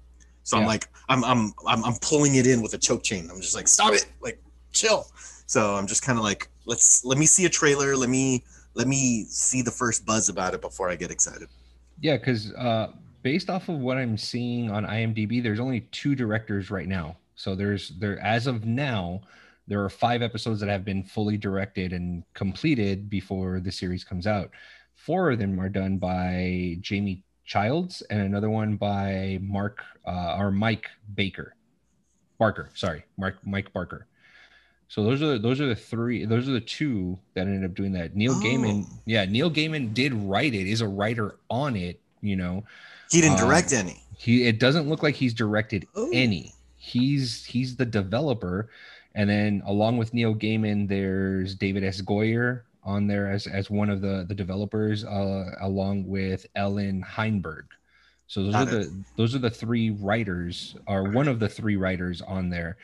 So 0.42 0.56
I'm 0.56 0.64
like 0.64 0.88
I'm, 1.08 1.24
I'm 1.24 1.52
I'm 1.66 1.84
I'm 1.84 1.94
pulling 2.00 2.36
it 2.36 2.46
in 2.46 2.62
with 2.62 2.74
a 2.74 2.78
choke 2.78 3.02
chain. 3.02 3.28
I'm 3.30 3.40
just 3.40 3.54
like 3.54 3.68
stop 3.68 3.92
it, 3.92 4.06
like 4.20 4.42
chill. 4.72 5.06
So 5.46 5.74
I'm 5.74 5.86
just 5.86 6.02
kind 6.02 6.18
of 6.18 6.24
like 6.24 6.48
let's 6.70 7.04
let 7.04 7.18
me 7.18 7.26
see 7.26 7.44
a 7.44 7.48
trailer. 7.50 7.96
Let 7.96 8.08
me 8.08 8.44
let 8.74 8.86
me 8.86 9.24
see 9.24 9.60
the 9.60 9.72
first 9.72 10.06
buzz 10.06 10.28
about 10.30 10.54
it 10.54 10.62
before 10.62 10.88
I 10.88 10.96
get 10.96 11.10
excited. 11.10 11.48
Yeah, 12.00 12.16
because 12.16 12.54
uh, 12.54 12.92
based 13.22 13.50
off 13.50 13.68
of 13.68 13.80
what 13.80 13.98
I'm 13.98 14.16
seeing 14.16 14.70
on 14.70 14.86
IMDb, 14.86 15.42
there's 15.42 15.60
only 15.60 15.80
two 15.92 16.14
directors 16.14 16.70
right 16.70 16.88
now. 16.88 17.16
So 17.34 17.54
there's 17.54 17.90
there 17.98 18.18
as 18.20 18.46
of 18.46 18.64
now, 18.64 19.20
there 19.66 19.84
are 19.84 19.90
five 19.90 20.22
episodes 20.22 20.60
that 20.60 20.68
have 20.68 20.84
been 20.84 21.02
fully 21.02 21.36
directed 21.36 21.92
and 21.92 22.22
completed 22.32 23.10
before 23.10 23.60
the 23.60 23.72
series 23.72 24.04
comes 24.04 24.26
out. 24.26 24.50
Four 24.94 25.32
of 25.32 25.38
them 25.38 25.58
are 25.60 25.68
done 25.68 25.98
by 25.98 26.76
Jamie 26.80 27.24
Childs, 27.44 28.02
and 28.10 28.20
another 28.20 28.50
one 28.50 28.76
by 28.76 29.38
Mark 29.42 29.82
uh, 30.06 30.36
or 30.38 30.52
Mike 30.52 30.86
Baker, 31.14 31.56
Barker. 32.38 32.70
Sorry, 32.74 33.04
Mark 33.18 33.38
Mike 33.44 33.72
Barker. 33.72 34.06
So 34.90 35.04
those 35.04 35.22
are 35.22 35.38
those 35.38 35.60
are 35.60 35.66
the 35.68 35.76
three. 35.76 36.24
Those 36.24 36.48
are 36.48 36.52
the 36.52 36.60
two 36.60 37.16
that 37.34 37.46
ended 37.46 37.64
up 37.64 37.76
doing 37.76 37.92
that. 37.92 38.16
Neil 38.16 38.34
Gaiman, 38.34 38.82
Oh. 38.84 38.98
yeah, 39.06 39.24
Neil 39.24 39.48
Gaiman 39.48 39.94
did 39.94 40.12
write 40.12 40.52
it. 40.52 40.66
Is 40.66 40.80
a 40.80 40.88
writer 40.88 41.36
on 41.48 41.76
it. 41.76 42.00
You 42.22 42.34
know, 42.34 42.64
He 43.08 43.20
didn't 43.20 43.38
Um, 43.40 43.46
direct 43.46 43.72
any. 43.72 44.02
he 44.18 44.42
it 44.48 44.58
doesn't 44.58 44.88
look 44.88 45.04
like 45.04 45.14
he's 45.14 45.32
directed 45.32 45.86
Oh. 45.94 46.10
any. 46.12 46.54
He's 46.76 47.44
he's 47.44 47.76
the 47.76 47.86
developer, 47.86 48.68
and 49.14 49.30
then 49.30 49.62
along 49.64 49.96
with 49.98 50.12
Neil 50.12 50.34
Gaiman, 50.34 50.88
there's 50.88 51.54
David 51.54 51.84
S. 51.84 52.00
Goyer 52.02 52.62
on 52.82 53.06
there 53.06 53.30
as 53.30 53.46
as 53.46 53.70
one 53.70 53.90
of 53.90 54.00
the 54.00 54.24
the 54.26 54.34
developers, 54.34 55.04
uh, 55.04 55.54
along 55.60 56.08
with 56.08 56.46
Allan 56.56 57.00
Heinberg. 57.02 57.66
So 58.26 58.42
those 58.42 58.52
Got 58.54 58.68
are 58.68 58.70
the 58.70 59.04
those 59.16 59.36
are 59.36 59.38
the 59.40 59.50
three 59.50 59.90
writers, 59.90 60.74
or 60.88 61.10
one 61.10 61.28
of 61.28 61.38
the 61.38 61.48
three 61.48 61.76
writers 61.76 62.20
on 62.22 62.50
there. 62.50 62.76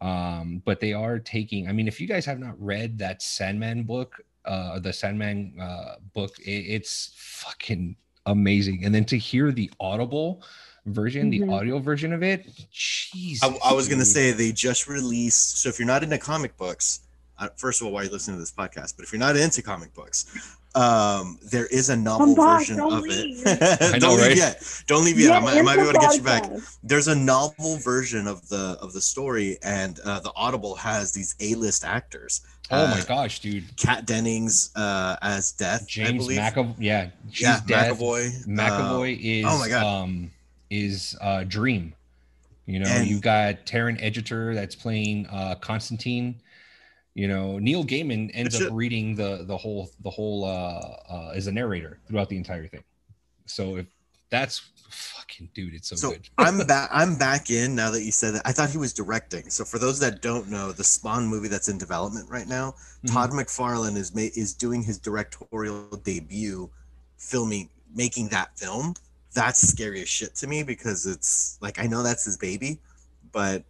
Um, 0.00 0.62
but 0.64 0.80
they 0.80 0.92
are 0.92 1.18
taking. 1.18 1.68
I 1.68 1.72
mean, 1.72 1.86
if 1.86 2.00
you 2.00 2.06
guys 2.06 2.24
have 2.24 2.38
not 2.38 2.54
read 2.60 2.98
that 2.98 3.20
Sandman 3.22 3.82
book, 3.82 4.20
uh, 4.46 4.78
the 4.78 4.92
Sandman 4.92 5.54
uh, 5.60 5.96
book, 6.14 6.38
it, 6.40 6.50
it's 6.50 7.12
fucking 7.16 7.96
amazing. 8.26 8.84
And 8.84 8.94
then 8.94 9.04
to 9.06 9.18
hear 9.18 9.52
the 9.52 9.70
Audible 9.78 10.42
version, 10.86 11.28
the 11.28 11.40
Mhm. 11.40 11.52
audio 11.52 11.78
version 11.78 12.12
of 12.14 12.22
it, 12.22 12.48
Jesus. 12.70 13.42
I, 13.46 13.70
I 13.70 13.72
was 13.74 13.88
gonna 13.88 14.04
say 14.06 14.32
they 14.32 14.52
just 14.52 14.88
released. 14.88 15.58
So 15.58 15.68
if 15.68 15.78
you're 15.78 15.86
not 15.86 16.02
into 16.02 16.16
comic 16.18 16.56
books, 16.56 17.00
uh, 17.38 17.48
first 17.56 17.80
of 17.80 17.86
all, 17.86 17.92
why 17.92 18.00
are 18.02 18.04
you 18.04 18.10
listening 18.10 18.36
to 18.36 18.40
this 18.40 18.52
podcast? 18.52 18.96
But 18.96 19.04
if 19.04 19.12
you're 19.12 19.18
not 19.20 19.36
into 19.36 19.60
comic 19.62 19.92
books, 19.92 20.56
um, 20.74 21.38
there 21.50 21.66
is 21.66 21.88
a 21.90 21.96
novel 21.96 22.34
back, 22.36 22.60
version 22.60 22.76
don't 22.76 22.92
of 22.92 23.02
leave. 23.02 23.42
it. 23.46 23.58
Don't 23.80 24.00
know, 24.00 24.10
leave 24.14 24.20
right? 24.28 24.36
yet. 24.36 24.82
Don't 24.86 25.04
leave 25.04 25.18
yet. 25.18 25.32
I 25.32 25.40
might, 25.40 25.56
I 25.58 25.62
might 25.62 25.76
be 25.76 25.82
able 25.82 25.92
to 25.94 25.98
get 25.98 26.16
you 26.16 26.22
back. 26.22 26.50
There's 26.84 27.08
a 27.08 27.14
novel 27.14 27.76
version 27.78 28.26
of 28.26 28.48
the 28.48 28.78
of 28.80 28.92
the 28.92 29.00
story, 29.00 29.58
and 29.62 29.98
uh, 30.04 30.20
the 30.20 30.32
Audible 30.36 30.74
has 30.76 31.12
these 31.12 31.34
A-list 31.40 31.84
actors. 31.84 32.42
Oh 32.70 32.86
my 32.86 33.00
Uh, 33.00 33.04
gosh, 33.04 33.40
dude. 33.40 33.64
Kat 33.76 34.06
Dennings 34.06 34.70
uh, 34.76 35.16
as 35.22 35.50
Death, 35.52 35.88
James 35.88 36.24
believe. 36.26 36.38
McAvoy. 36.38 36.74
Yeah, 36.78 37.08
she's 37.32 37.42
yeah, 37.42 37.60
dead. 37.66 37.92
McAvoy. 37.94 38.46
McAvoy 38.46 39.18
is 39.20 39.44
oh 39.48 39.58
my 39.58 39.68
God. 39.68 39.84
um 39.84 40.30
is 40.70 41.16
uh 41.20 41.42
Dream. 41.44 41.92
You 42.66 42.78
know, 42.78 42.88
And- 42.88 43.08
you've 43.08 43.22
got 43.22 43.66
Taron 43.66 44.00
Egerton 44.00 44.54
that's 44.54 44.76
playing 44.76 45.26
uh 45.26 45.56
Constantine. 45.56 46.36
You 47.14 47.26
know, 47.28 47.58
Neil 47.58 47.84
Gaiman 47.84 48.30
ends 48.34 48.54
That's 48.58 48.70
up 48.70 48.72
reading 48.76 49.14
the 49.14 49.44
the 49.44 49.56
whole 49.56 49.90
the 50.02 50.10
whole 50.10 50.44
uh 50.44 50.96
uh 51.08 51.32
as 51.34 51.46
a 51.48 51.52
narrator 51.52 51.98
throughout 52.06 52.28
the 52.28 52.36
entire 52.36 52.66
thing. 52.68 52.84
So 53.46 53.76
if 53.76 53.86
that's 54.30 54.62
fucking 54.90 55.50
dude, 55.54 55.74
it's 55.74 55.88
so, 55.88 55.96
So 55.96 56.10
good. 56.12 56.28
I'm 56.38 56.58
back. 56.66 56.88
I'm 56.92 57.16
back 57.16 57.50
in 57.50 57.74
now 57.74 57.90
that 57.90 58.02
you 58.02 58.12
said 58.12 58.34
that. 58.34 58.42
I 58.44 58.52
thought 58.52 58.70
he 58.70 58.78
was 58.78 58.92
directing. 58.92 59.50
So 59.50 59.64
for 59.64 59.78
those 59.78 59.98
that 60.00 60.22
don't 60.22 60.48
know, 60.48 60.70
the 60.70 60.84
Spawn 60.84 61.26
movie 61.26 61.48
that's 61.48 61.68
in 61.68 61.78
development 61.78 62.30
right 62.30 62.46
now, 62.46 62.74
Mhm. 63.04 63.12
Todd 63.12 63.30
McFarlane 63.30 63.96
is 63.96 64.14
ma- 64.14 64.30
is 64.36 64.54
doing 64.54 64.82
his 64.82 64.98
directorial 64.98 65.88
debut, 66.04 66.70
filming, 67.16 67.68
making 67.92 68.28
that 68.28 68.56
film. 68.56 68.94
That's 69.34 69.60
scary 69.66 70.00
as 70.02 70.08
shit 70.08 70.34
to 70.36 70.46
me 70.46 70.62
because 70.62 71.06
it's 71.06 71.58
like 71.60 71.80
I 71.80 71.86
know 71.88 72.04
that's 72.04 72.24
his 72.24 72.36
baby, 72.36 72.78
but 73.32 73.64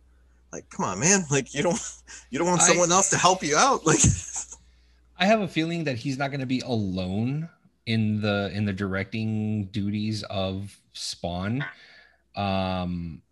like, 0.52 0.68
come 0.70 0.84
on, 0.84 0.98
man! 1.00 1.24
Like 1.30 1.54
you 1.54 1.62
don't 1.62 1.80
you 2.30 2.38
don't 2.38 2.48
want 2.48 2.62
I- 2.62 2.66
someone 2.66 2.90
else 2.92 3.10
to 3.10 3.16
help 3.18 3.42
you 3.42 3.56
out. 3.56 3.82
Like, 3.86 4.00
I 5.18 5.26
have 5.26 5.40
a 5.42 5.48
feeling 5.48 5.84
that 5.84 5.96
he's 5.96 6.16
not 6.16 6.30
going 6.30 6.40
to 6.40 6.46
be 6.46 6.60
alone 6.60 7.48
in 7.86 8.20
the 8.22 8.50
in 8.54 8.64
the 8.64 8.72
directing 8.72 9.66
duties 9.66 10.22
of 10.24 10.74
Spawn. 10.92 11.64
Um 12.36 13.22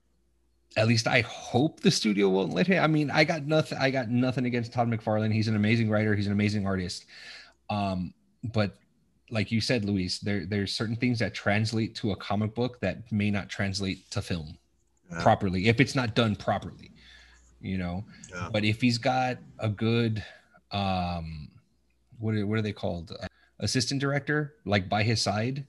at 0.77 0.87
least 0.87 1.07
I 1.09 1.23
hope 1.23 1.81
the 1.81 1.91
studio 1.91 2.29
won't 2.29 2.53
let 2.53 2.67
him. 2.67 2.83
I 2.83 2.87
mean, 2.87 3.11
I 3.11 3.25
got 3.25 3.45
nothing 3.47 3.79
I 3.79 3.91
got 3.91 4.11
nothing 4.11 4.45
against 4.47 4.73
Todd 4.73 4.89
McFarlane. 4.89 5.33
He's 5.33 5.49
an 5.49 5.57
amazing 5.57 5.89
writer, 5.91 6.15
he's 6.15 6.27
an 6.27 6.33
amazing 6.33 6.67
artist. 6.67 7.07
Um 7.71 8.13
but 8.45 8.77
like 9.31 9.51
you 9.51 9.61
said, 9.61 9.85
Luis, 9.85 10.19
there 10.19 10.47
there's 10.47 10.73
certain 10.73 10.97
things 10.97 11.19
that 11.21 11.35
translate 11.35 11.95
to 11.97 12.13
a 12.13 12.17
comic 12.17 12.55
book 12.55 12.81
that 12.81 13.11
may 13.11 13.31
not 13.31 13.49
translate 13.49 14.11
to 14.11 14.21
film 14.23 14.57
Yeah. 15.11 15.23
properly 15.23 15.69
if 15.69 15.81
it's 15.81 15.95
not 15.95 16.15
done 16.15 16.37
properly. 16.37 16.93
You 17.61 17.79
know, 17.79 18.05
Yeah. 18.33 18.49
but 18.53 18.65
if 18.65 18.81
he's 18.81 18.99
got 18.99 19.39
a 19.59 19.69
good 19.69 20.23
um 20.71 21.49
what 22.19 22.35
are, 22.35 22.47
what 22.47 22.59
are 22.59 22.63
they 22.63 22.73
called 22.73 23.13
uh, 23.23 23.27
assistant 23.61 24.01
director 24.01 24.55
like 24.65 24.89
by 24.89 25.03
his 25.03 25.21
side 25.23 25.65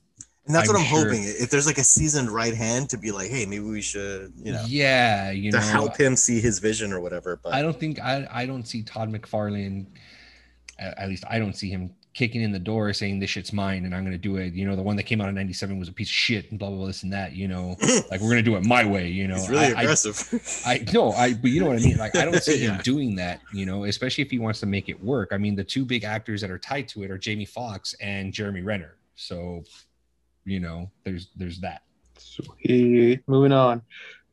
and 0.46 0.56
that's 0.56 0.68
I'm 0.70 0.76
what 0.76 0.82
I'm 0.82 0.88
sure- 0.88 1.06
hoping. 1.06 1.24
If 1.24 1.50
there's 1.52 1.68
like 1.68 1.78
a 1.78 1.84
seasoned 1.84 2.30
right 2.32 2.56
hand 2.56 2.90
to 2.90 2.98
be 2.98 3.12
like, 3.12 3.30
hey, 3.30 3.46
maybe 3.46 3.64
we 3.64 3.82
should, 3.82 4.34
you 4.36 4.52
know, 4.54 4.64
yeah 4.68 5.30
you 5.32 5.52
to 5.52 5.58
know 5.58 5.64
help 5.64 5.98
him 5.98 6.16
see 6.16 6.40
his 6.40 6.60
vision 6.60 6.92
or 6.92 7.00
whatever. 7.00 7.40
But 7.42 7.54
i 7.54 7.62
don't 7.62 7.80
think 7.80 8.00
i 8.00 8.28
i 8.32 8.46
don't 8.46 8.68
see 8.68 8.82
todd 8.84 9.12
mcfarlane 9.12 9.86
at, 10.80 10.98
at 10.98 11.10
least 11.10 11.24
i 11.30 11.38
don't 11.40 11.56
see 11.56 11.70
him 11.70 11.92
kicking 12.20 12.42
in 12.42 12.52
the 12.52 12.60
door 12.60 12.92
saying 12.92 13.18
this 13.18 13.30
shit's 13.30 13.54
mine 13.54 13.86
and 13.86 13.96
i'm 13.96 14.04
gonna 14.04 14.18
do 14.18 14.36
it 14.36 14.54
you 14.54 14.68
know 14.68 14.76
the 14.76 14.82
one 14.82 14.98
that 14.98 15.04
came 15.04 15.22
out 15.22 15.30
in 15.30 15.36
97 15.36 15.80
was 15.80 15.88
a 15.88 15.94
piece 15.94 16.10
of 16.10 16.14
shit 16.14 16.50
and 16.52 16.60
blah 16.60 16.68
blah 16.68 16.78
blah 16.80 16.88
this 16.88 17.04
and 17.04 17.14
that 17.14 17.32
you 17.32 17.48
know 17.48 17.78
like 18.12 18.20
we're 18.20 18.28
gonna 18.30 18.42
do 18.42 18.58
it 18.58 18.66
my 18.66 18.84
way 18.84 19.08
you 19.08 19.26
know 19.26 19.36
he's 19.36 19.50
really 19.54 19.68
I- 19.68 19.80
I- 19.80 19.82
aggressive. 19.84 20.62
I 20.66 20.86
no, 20.94 21.12
I 21.14 21.34
but 21.34 21.50
you 21.50 21.62
know 21.62 21.68
what 21.68 21.78
I 21.78 21.80
mean. 21.80 21.98
Like 21.98 22.18
I 22.18 22.26
don't 22.26 22.44
see 22.50 22.58
him 22.58 22.78
doing 22.84 23.16
that, 23.16 23.40
you 23.54 23.66
know, 23.66 23.86
especially 23.86 24.24
if 24.24 24.32
he 24.32 24.38
wants 24.38 24.60
to 24.60 24.66
make 24.66 24.90
it 24.90 25.02
work. 25.02 25.30
I 25.32 25.38
mean, 25.38 25.56
the 25.56 25.64
two 25.64 25.86
big 25.86 26.04
actors 26.04 26.42
that 26.42 26.52
are 26.52 26.58
tied 26.60 26.88
to 26.90 27.04
it 27.04 27.12
are 27.12 27.18
Jamie 27.18 27.46
Foxx 27.46 27.94
and 28.02 28.34
Jeremy 28.34 28.62
Renner. 28.62 28.96
So, 29.16 29.64
you 30.46 30.60
know, 30.60 30.92
there's 31.06 31.30
there's 31.38 31.60
that. 31.62 31.84
Sweet. 32.18 33.22
Moving 33.28 33.54
on. 33.54 33.82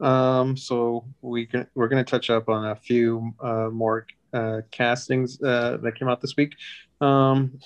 Um, 0.00 0.56
so 0.56 1.04
we 1.22 1.46
can, 1.46 1.66
we're 1.74 1.88
going 1.88 2.04
to 2.04 2.10
touch 2.10 2.30
up 2.30 2.48
on 2.48 2.66
a 2.66 2.74
few 2.76 3.32
uh, 3.40 3.68
more 3.72 4.06
uh, 4.32 4.60
castings 4.70 5.40
uh, 5.42 5.78
that 5.82 5.94
came 5.96 6.08
out 6.08 6.20
this 6.20 6.36
week. 6.36 6.54
Um, 7.00 7.58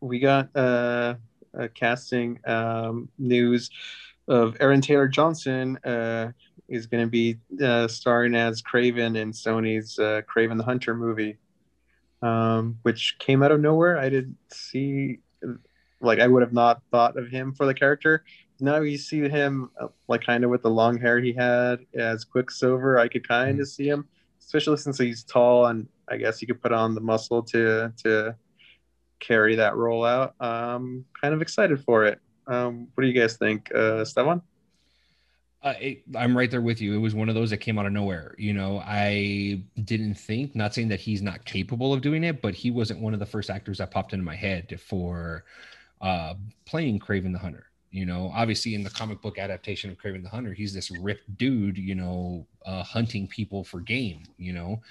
we 0.00 0.18
got 0.18 0.54
uh, 0.56 1.14
a 1.54 1.68
casting 1.68 2.40
um, 2.46 3.08
news 3.18 3.70
of 4.28 4.56
Aaron 4.60 4.80
Taylor 4.80 5.08
Johnson 5.08 5.78
uh, 5.78 6.32
is 6.68 6.86
going 6.86 7.04
to 7.04 7.10
be 7.10 7.38
uh, 7.62 7.88
starring 7.88 8.34
as 8.34 8.62
Kraven 8.62 9.16
in 9.16 9.32
Sony's 9.32 9.98
uh, 9.98 10.22
Kraven 10.22 10.56
the 10.56 10.64
Hunter 10.64 10.94
movie, 10.94 11.38
um, 12.22 12.78
which 12.82 13.16
came 13.18 13.42
out 13.42 13.52
of 13.52 13.60
nowhere. 13.60 13.98
I 13.98 14.08
didn't 14.08 14.36
see, 14.50 15.20
like, 16.00 16.20
I 16.20 16.26
would 16.26 16.42
have 16.42 16.52
not 16.52 16.82
thought 16.90 17.16
of 17.16 17.28
him 17.28 17.52
for 17.52 17.66
the 17.66 17.74
character 17.74 18.24
now 18.60 18.80
you 18.80 18.98
see 18.98 19.20
him 19.28 19.70
uh, 19.80 19.88
like 20.08 20.24
kind 20.24 20.44
of 20.44 20.50
with 20.50 20.62
the 20.62 20.70
long 20.70 20.98
hair 20.98 21.20
he 21.20 21.32
had 21.32 21.80
as 21.94 22.24
Quicksilver. 22.24 22.98
I 22.98 23.08
could 23.08 23.26
kind 23.26 23.60
of 23.60 23.68
see 23.68 23.88
him, 23.88 24.08
especially 24.44 24.76
since 24.76 24.98
he's 24.98 25.24
tall 25.24 25.66
and 25.66 25.88
I 26.08 26.16
guess 26.16 26.38
he 26.38 26.46
could 26.46 26.60
put 26.60 26.72
on 26.72 26.94
the 26.94 27.00
muscle 27.00 27.42
to 27.44 27.92
to 28.02 28.36
carry 29.20 29.56
that 29.56 29.76
role 29.76 30.04
out. 30.04 30.34
Um, 30.40 31.04
kind 31.20 31.34
of 31.34 31.42
excited 31.42 31.82
for 31.82 32.04
it. 32.04 32.20
Um, 32.46 32.88
what 32.94 33.02
do 33.02 33.08
you 33.08 33.18
guys 33.18 33.36
think, 33.36 33.70
uh, 33.74 34.02
Esteban? 34.02 34.42
Uh, 35.62 35.72
it, 35.80 36.02
I'm 36.14 36.36
right 36.36 36.50
there 36.50 36.60
with 36.60 36.82
you. 36.82 36.94
It 36.94 36.98
was 36.98 37.14
one 37.14 37.30
of 37.30 37.34
those 37.34 37.48
that 37.48 37.56
came 37.56 37.78
out 37.78 37.86
of 37.86 37.92
nowhere. 37.92 38.34
You 38.36 38.52
know, 38.52 38.82
I 38.84 39.62
didn't 39.82 40.14
think, 40.14 40.54
not 40.54 40.74
saying 40.74 40.88
that 40.88 41.00
he's 41.00 41.22
not 41.22 41.46
capable 41.46 41.94
of 41.94 42.02
doing 42.02 42.22
it, 42.22 42.42
but 42.42 42.54
he 42.54 42.70
wasn't 42.70 43.00
one 43.00 43.14
of 43.14 43.20
the 43.20 43.24
first 43.24 43.48
actors 43.48 43.78
that 43.78 43.90
popped 43.90 44.12
into 44.12 44.26
my 44.26 44.36
head 44.36 44.78
for 44.78 45.44
uh, 46.02 46.34
playing 46.66 46.98
Kraven 46.98 47.32
the 47.32 47.38
Hunter. 47.38 47.64
You 47.94 48.06
know, 48.06 48.32
obviously 48.34 48.74
in 48.74 48.82
the 48.82 48.90
comic 48.90 49.22
book 49.22 49.38
adaptation 49.38 49.88
of 49.88 49.96
Kraven 49.98 50.24
the 50.24 50.28
Hunter, 50.28 50.52
he's 50.52 50.74
this 50.74 50.90
ripped 50.90 51.38
dude, 51.38 51.78
you 51.78 51.94
know, 51.94 52.44
uh, 52.66 52.82
hunting 52.82 53.28
people 53.28 53.62
for 53.62 53.78
game. 53.78 54.24
You 54.36 54.52
know, 54.52 54.82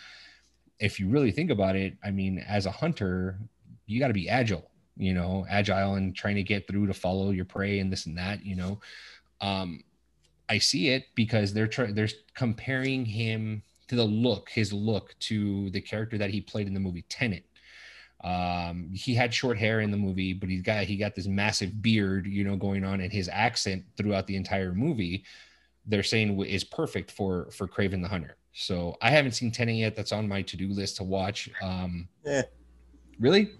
if 0.80 1.02
you 1.02 1.10
really 1.10 1.34
think 1.34 1.52
about 1.52 1.76
it, 1.76 1.98
I 2.02 2.12
mean, 2.12 2.40
as 2.48 2.66
a 2.66 2.72
hunter, 2.72 3.40
you 3.88 4.00
got 4.00 4.08
to 4.08 4.14
be 4.14 4.30
agile, 4.30 4.72
you 4.96 5.14
know, 5.14 5.46
agile 5.50 5.96
and 5.96 6.16
trying 6.16 6.36
to 6.36 6.44
get 6.44 6.66
through 6.66 6.88
to 6.88 6.94
follow 6.94 7.32
your 7.32 7.44
prey 7.44 7.80
and 7.80 7.92
this 7.92 8.06
and 8.06 8.18
that, 8.18 8.46
you 8.46 8.56
know. 8.56 8.80
Um, 9.42 9.84
I 10.48 10.58
see 10.60 10.88
it 10.88 11.08
because 11.14 11.52
they're 11.52 11.68
trying 11.68 11.96
they're 11.96 12.08
comparing 12.36 13.04
him 13.04 13.64
to 13.90 13.98
the 13.98 14.06
look, 14.06 14.50
his 14.50 14.72
look 14.72 15.14
to 15.28 15.70
the 15.72 15.82
character 15.82 16.18
that 16.18 16.30
he 16.30 16.40
played 16.40 16.68
in 16.68 16.74
the 16.74 16.80
movie 16.80 17.04
Tenet. 17.10 17.44
Um, 18.24 18.90
he 18.94 19.14
had 19.14 19.34
short 19.34 19.58
hair 19.58 19.82
in 19.82 19.92
the 19.92 19.98
movie, 19.98 20.34
but 20.34 20.50
he's 20.50 20.62
got 20.62 20.84
he 20.86 20.96
got 20.96 21.14
this 21.16 21.28
massive 21.28 21.82
beard, 21.82 22.26
you 22.26 22.44
know, 22.44 22.56
going 22.56 22.84
on, 22.86 23.02
and 23.02 23.12
his 23.12 23.30
accent 23.30 23.84
throughout 23.98 24.28
the 24.28 24.36
entire 24.36 24.74
movie, 24.74 25.24
they're 25.86 26.04
saying 26.04 26.40
is 26.46 26.64
perfect 26.64 27.12
for 27.12 27.50
for 27.52 27.68
Kraven 27.68 28.02
the 28.02 28.08
Hunter. 28.08 28.38
So 28.54 28.96
I 29.02 29.10
haven't 29.10 29.32
seen 29.34 29.52
Tenet 29.52 29.76
yet. 29.76 29.96
That's 29.96 30.12
on 30.12 30.28
my 30.28 30.42
to 30.44 30.56
do 30.56 30.70
list 30.70 30.98
to 30.98 31.04
watch. 31.04 31.50
Um, 31.62 32.08
Eh. 32.26 32.44
really? 33.20 33.52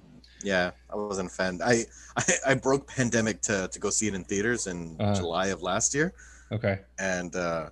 Yeah, 0.44 0.72
I 0.92 0.96
wasn't 0.96 1.30
a 1.32 1.34
fan. 1.34 1.60
I 1.64 1.84
I, 2.18 2.24
I 2.48 2.54
broke 2.54 2.88
Pandemic 2.88 3.42
to 3.44 3.68
to 3.72 3.80
go 3.80 3.90
see 3.90 4.08
it 4.08 4.14
in 4.14 4.24
theaters 4.24 4.68
in 4.68 4.96
Uh-huh. 5.00 5.16
July 5.16 5.48
of 5.48 5.62
last 5.62 5.94
year, 5.94 6.14
Okay. 6.52 6.80
and 7.00 7.36
uh, 7.36 7.70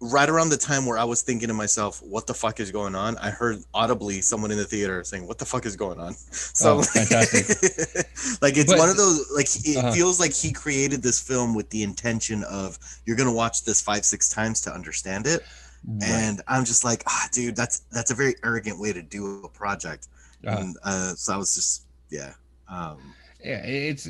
right 0.00 0.28
around 0.28 0.48
the 0.50 0.56
time 0.56 0.86
where 0.86 0.96
I 0.96 1.04
was 1.04 1.22
thinking 1.22 1.48
to 1.48 1.54
myself, 1.54 2.00
"What 2.02 2.26
the 2.26 2.34
fuck 2.34 2.60
is 2.60 2.70
going 2.70 2.94
on?" 2.94 3.16
I 3.18 3.30
heard 3.30 3.62
audibly 3.74 4.20
someone 4.20 4.50
in 4.50 4.56
the 4.58 4.64
theater 4.64 5.02
saying, 5.04 5.26
"What 5.26 5.38
the 5.38 5.44
fuck 5.44 5.66
is 5.66 5.74
going 5.76 5.98
on?" 5.98 6.14
So 6.30 6.78
Oh, 6.78 6.82
fantastic. 6.82 7.46
like 8.42 8.56
it's 8.56 8.72
But- 8.72 8.78
one 8.78 8.88
of 8.88 8.96
those 8.96 9.28
like 9.34 9.46
it 9.66 9.76
Uh-huh. 9.76 9.92
feels 9.92 10.20
like 10.20 10.32
he 10.32 10.52
created 10.52 11.02
this 11.02 11.20
film 11.20 11.54
with 11.54 11.68
the 11.70 11.82
intention 11.82 12.44
of 12.44 12.78
you're 13.06 13.16
gonna 13.16 13.32
watch 13.32 13.64
this 13.64 13.80
five 13.80 14.04
six 14.04 14.28
times 14.28 14.60
to 14.62 14.72
understand 14.72 15.26
it, 15.26 15.42
Right. 15.86 16.08
and 16.08 16.42
I'm 16.48 16.64
just 16.64 16.84
like, 16.84 17.02
ah, 17.06 17.28
dude, 17.32 17.56
that's 17.56 17.82
that's 17.92 18.10
a 18.10 18.14
very 18.14 18.34
arrogant 18.44 18.78
way 18.78 18.92
to 18.92 19.02
do 19.02 19.42
a 19.44 19.48
project. 19.48 20.08
Uh, 20.46 20.50
And 20.50 20.76
uh, 20.84 21.14
so 21.14 21.34
I 21.34 21.36
was 21.36 21.54
just 21.54 21.82
yeah. 22.10 22.34
Um, 22.68 23.14
yeah 23.42 23.64
it's 23.64 24.06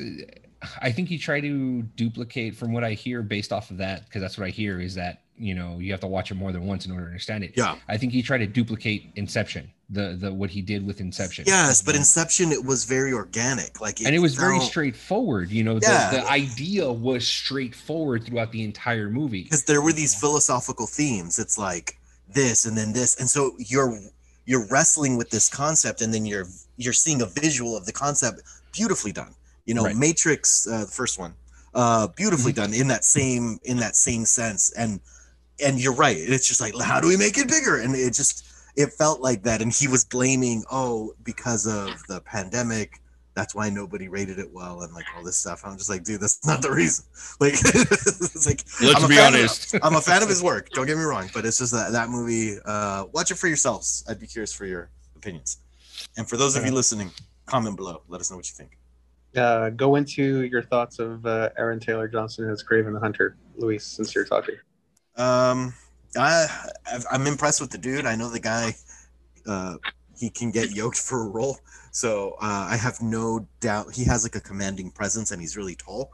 i 0.81 0.91
think 0.91 1.07
he 1.07 1.17
tried 1.17 1.41
to 1.41 1.83
duplicate 1.95 2.55
from 2.55 2.73
what 2.73 2.83
i 2.83 2.93
hear 2.93 3.21
based 3.21 3.53
off 3.53 3.69
of 3.71 3.77
that 3.77 4.03
because 4.05 4.21
that's 4.21 4.37
what 4.37 4.45
i 4.45 4.49
hear 4.49 4.81
is 4.81 4.95
that 4.95 5.21
you 5.39 5.55
know 5.55 5.79
you 5.79 5.91
have 5.91 6.01
to 6.01 6.07
watch 6.07 6.31
it 6.31 6.35
more 6.35 6.51
than 6.51 6.65
once 6.67 6.85
in 6.85 6.91
order 6.91 7.05
to 7.05 7.07
understand 7.09 7.43
it 7.43 7.53
yeah. 7.55 7.75
i 7.87 7.95
think 7.97 8.11
he 8.11 8.21
tried 8.21 8.39
to 8.39 8.47
duplicate 8.47 9.09
inception 9.15 9.71
the 9.89 10.15
the 10.19 10.31
what 10.31 10.49
he 10.49 10.61
did 10.61 10.85
with 10.85 10.99
inception 10.99 11.45
Yes, 11.47 11.81
but 11.81 11.95
Inception 11.95 12.51
it 12.51 12.63
was 12.63 12.83
very 12.85 13.11
organic. 13.11 13.81
Like 13.81 14.01
and 14.01 14.13
it 14.13 14.19
was 14.19 14.35
very 14.35 14.59
straightforward 14.59 15.49
you 15.49 15.63
know 15.63 15.79
Yeah. 15.81 16.11
the, 16.11 16.17
the 16.17 16.29
idea 16.29 16.91
was 16.91 17.25
straightforward 17.27 18.25
throughout 18.25 18.51
the 18.51 18.63
entire 18.63 19.09
movie 19.09 19.43
because 19.43 19.63
there 19.63 19.81
were 19.81 19.93
these 19.93 20.13
philosophical 20.13 20.85
themes. 20.85 21.39
It's 21.39 21.57
like 21.57 21.97
this 22.33 22.65
and 22.65 22.77
then 22.77 22.93
this, 22.93 23.15
and 23.19 23.27
so 23.27 23.55
you're 23.57 23.99
you're 24.45 24.65
wrestling 24.67 25.17
with 25.17 25.29
this 25.31 25.49
concept, 25.49 26.01
and 26.01 26.13
then 26.13 26.25
you're 26.25 26.45
you're 26.77 26.93
seeing 26.93 27.21
a 27.23 27.25
visual 27.25 27.75
of 27.75 27.85
the 27.87 27.91
concept 27.91 28.41
beautifully 28.71 29.11
done. 29.11 29.33
You 29.65 29.73
know, 29.73 29.83
Right. 29.85 29.95
Matrix, 29.95 30.67
uh, 30.67 30.85
the 30.85 30.91
first 30.91 31.17
one, 31.19 31.33
uh, 31.73 32.07
beautifully 32.15 32.53
Mm-hmm. 32.53 32.71
done 32.71 32.73
in 32.81 32.87
that 32.89 33.03
same 33.05 33.59
in 33.63 33.77
that 33.77 33.95
same 33.95 34.25
sense, 34.25 34.71
and 34.73 34.99
and 35.63 35.79
you're 35.79 35.93
right. 35.95 36.17
It's 36.17 36.47
just 36.47 36.61
like 36.61 36.73
how 36.79 36.99
do 36.99 37.07
we 37.07 37.17
make 37.17 37.37
it 37.37 37.47
bigger? 37.47 37.77
And 37.79 37.95
it 37.95 38.13
just 38.13 38.45
it 38.75 38.93
felt 38.93 39.21
like 39.21 39.43
that, 39.43 39.61
and 39.61 39.71
he 39.73 39.87
was 39.87 40.05
blaming 40.05 40.63
oh 40.71 41.13
because 41.23 41.67
of 41.67 42.01
the 42.07 42.21
pandemic. 42.21 43.01
That's 43.35 43.55
why 43.55 43.69
nobody 43.69 44.09
rated 44.09 44.37
it 44.37 44.51
well 44.51 44.81
and 44.81 44.93
like 44.93 45.05
all 45.15 45.23
this 45.23 45.37
stuff. 45.37 45.61
I'm 45.63 45.77
just 45.77 45.89
like, 45.89 46.03
dude, 46.03 46.19
that's 46.19 46.45
not 46.45 46.61
the 46.61 46.71
reason. 46.71 47.05
Like, 47.39 47.53
it's 47.53 48.45
like 48.45 48.63
let's 48.81 48.97
I'm 48.99 49.05
a 49.05 49.07
be 49.07 49.15
fan 49.15 49.33
of- 49.33 49.39
honest 49.39 49.75
I'm 49.83 49.95
a 49.95 50.01
fan 50.01 50.21
of 50.23 50.27
his 50.29 50.43
work. 50.43 50.69
Don't 50.71 50.87
get 50.87 50.97
me 50.97 51.03
wrong, 51.03 51.29
but 51.33 51.45
it's 51.45 51.59
just 51.59 51.71
that 51.71 51.91
that 51.93 52.09
movie. 52.09 52.57
Uh, 52.65 53.05
watch 53.13 53.31
it 53.31 53.35
for 53.35 53.47
yourselves. 53.47 54.03
I'd 54.09 54.19
be 54.19 54.27
curious 54.27 54.51
for 54.51 54.65
your 54.65 54.89
opinions. 55.15 55.57
And 56.17 56.27
for 56.27 56.35
those 56.37 56.55
of 56.57 56.65
you 56.65 56.71
listening, 56.71 57.11
comment 57.45 57.77
below. 57.77 58.01
Let 58.09 58.19
us 58.19 58.29
know 58.29 58.37
what 58.37 58.49
you 58.49 58.55
think. 58.55 58.77
Uh, 59.37 59.69
go 59.69 59.95
into 59.95 60.41
your 60.41 60.63
thoughts 60.63 60.99
of 60.99 61.25
uh, 61.25 61.49
Aaron 61.57 61.79
Taylor 61.79 62.07
Johnson 62.07 62.49
as 62.49 62.63
Kraven 62.63 62.93
the 62.93 62.99
Hunter, 62.99 63.37
Luis, 63.57 63.85
since 63.85 64.15
you're 64.15 64.25
talking. 64.25 64.55
Um, 65.19 65.73
I 66.17 66.47
I'm 67.11 67.27
impressed 67.27 67.61
with 67.61 67.69
the 67.69 67.77
dude. 67.77 68.05
I 68.05 68.15
know 68.15 68.29
the 68.29 68.39
guy. 68.39 68.75
Uh, 69.45 69.75
he 70.17 70.29
can 70.29 70.51
get 70.51 70.71
yoked 70.71 70.97
for 70.97 71.23
a 71.23 71.29
role, 71.29 71.59
so 71.91 72.31
uh, 72.41 72.67
I 72.69 72.77
have 72.77 73.01
no 73.01 73.47
doubt 73.59 73.93
he 73.93 74.03
has 74.05 74.23
like 74.23 74.35
a 74.35 74.41
commanding 74.41 74.91
presence 74.91 75.31
and 75.31 75.41
he's 75.41 75.55
really 75.55 75.75
tall. 75.75 76.11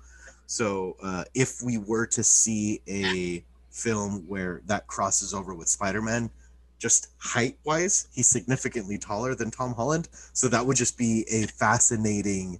So 0.48 0.96
uh, 1.02 1.24
if 1.34 1.62
we 1.64 1.78
were 1.78 2.06
to 2.08 2.24
see 2.24 2.82
a 2.88 3.44
film 3.72 4.24
where 4.28 4.62
that 4.68 4.88
crosses 4.88 5.34
over 5.34 5.56
with 5.56 5.68
Spider-Man, 5.68 6.30
just 6.78 7.10
height 7.18 7.58
wise, 7.64 8.08
he's 8.14 8.28
significantly 8.28 8.98
taller 8.98 9.34
than 9.34 9.50
Tom 9.50 9.74
Holland. 9.74 10.08
So 10.34 10.48
that 10.50 10.66
would 10.66 10.78
just 10.78 10.98
be 10.98 11.26
a 11.32 11.48
fascinating 11.48 12.60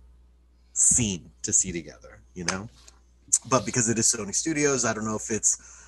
scene 0.74 1.32
to 1.44 1.54
see 1.54 1.72
together, 1.72 2.22
you 2.34 2.46
know? 2.46 2.68
But 3.48 3.66
because 3.66 3.88
it 3.88 4.00
is 4.00 4.08
Sony 4.08 4.34
Studios, 4.34 4.84
I 4.84 4.94
don't 4.94 5.06
know 5.06 5.16
if 5.16 5.30
it's 5.30 5.85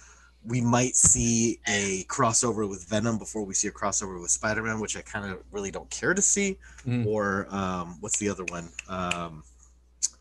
we 0.48 0.62
might 0.62 0.96
see 0.96 1.60
a 1.68 2.04
crossover 2.06 2.68
with 2.70 2.86
Venom 2.88 3.18
before 3.18 3.44
we 3.44 3.54
see 3.54 3.68
a 3.68 3.72
crossover 3.72 4.20
with 4.22 4.32
Spider-Man, 4.32 4.80
which 4.80 4.96
I 4.96 5.02
kind 5.02 5.30
of 5.30 5.44
really 5.52 5.72
don't 5.72 5.90
care 5.90 6.14
to 6.14 6.22
see. 6.22 6.58
Mhm. 6.86 7.06
Or 7.06 7.48
um, 7.54 7.98
what's 8.00 8.18
the 8.18 8.30
other 8.30 8.46
one? 8.46 8.70
Um, 8.88 9.44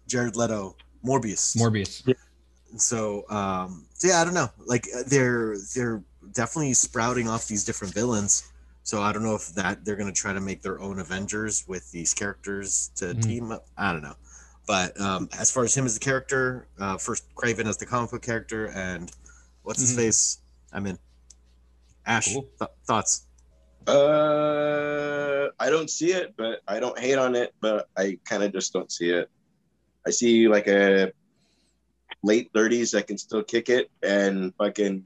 Jared 0.08 0.36
Leto, 0.36 0.76
Morbius. 1.04 1.56
morbius 1.56 2.02
so 2.76 3.24
um, 3.30 3.86
so 3.94 4.08
yeah, 4.08 4.20
I 4.20 4.24
don't 4.24 4.34
know. 4.34 4.50
Like 4.66 4.86
uh, 4.94 5.02
they're 5.06 5.56
they're 5.74 6.02
definitely 6.32 6.74
sprouting 6.74 7.28
off 7.28 7.46
these 7.46 7.64
different 7.64 7.94
villains. 7.94 8.50
So 8.82 9.00
I 9.02 9.12
don't 9.12 9.22
know 9.22 9.34
if 9.34 9.48
that 9.54 9.84
they're 9.84 9.96
gonna 9.96 10.12
try 10.12 10.32
to 10.32 10.40
make 10.40 10.62
their 10.62 10.80
own 10.80 10.98
Avengers 10.98 11.64
with 11.68 11.90
these 11.92 12.12
characters 12.12 12.90
to 12.96 13.06
Mhm. 13.14 13.22
team 13.22 13.52
up. 13.52 13.66
I 13.78 13.92
don't 13.92 14.02
know. 14.02 14.16
But 14.66 15.00
um, 15.00 15.28
as 15.38 15.50
far 15.50 15.64
as 15.64 15.74
him 15.76 15.86
as 15.86 15.94
the 15.94 16.00
character, 16.00 16.66
uh, 16.78 16.98
first 16.98 17.24
Kraven 17.36 17.66
as 17.66 17.76
the 17.76 17.86
comic 17.86 18.10
book 18.10 18.22
character, 18.22 18.66
and 18.66 19.10
what's 19.66 19.80
his 19.80 19.92
Mhm. 19.92 19.96
face? 19.96 20.38
I'm 20.72 20.86
in. 20.86 20.98
Ash, 22.06 22.32
Cool. 22.32 22.48
th- 22.58 22.70
thoughts? 22.86 23.26
Uh, 23.88 25.48
I 25.58 25.70
don't 25.70 25.90
see 25.90 26.12
it, 26.12 26.34
but 26.36 26.60
I 26.68 26.78
don't 26.78 26.98
hate 26.98 27.18
on 27.18 27.34
it, 27.34 27.52
but 27.60 27.88
I 27.96 28.18
kind 28.24 28.44
of 28.44 28.52
just 28.52 28.72
don't 28.72 28.90
see 28.90 29.10
it. 29.10 29.28
I 30.06 30.10
see 30.10 30.46
like 30.46 30.68
a 30.68 31.12
late 32.22 32.52
30s 32.52 32.92
that 32.92 33.08
can 33.08 33.18
still 33.18 33.42
kick 33.42 33.68
it, 33.68 33.90
and 34.02 34.54
fucking 34.56 35.04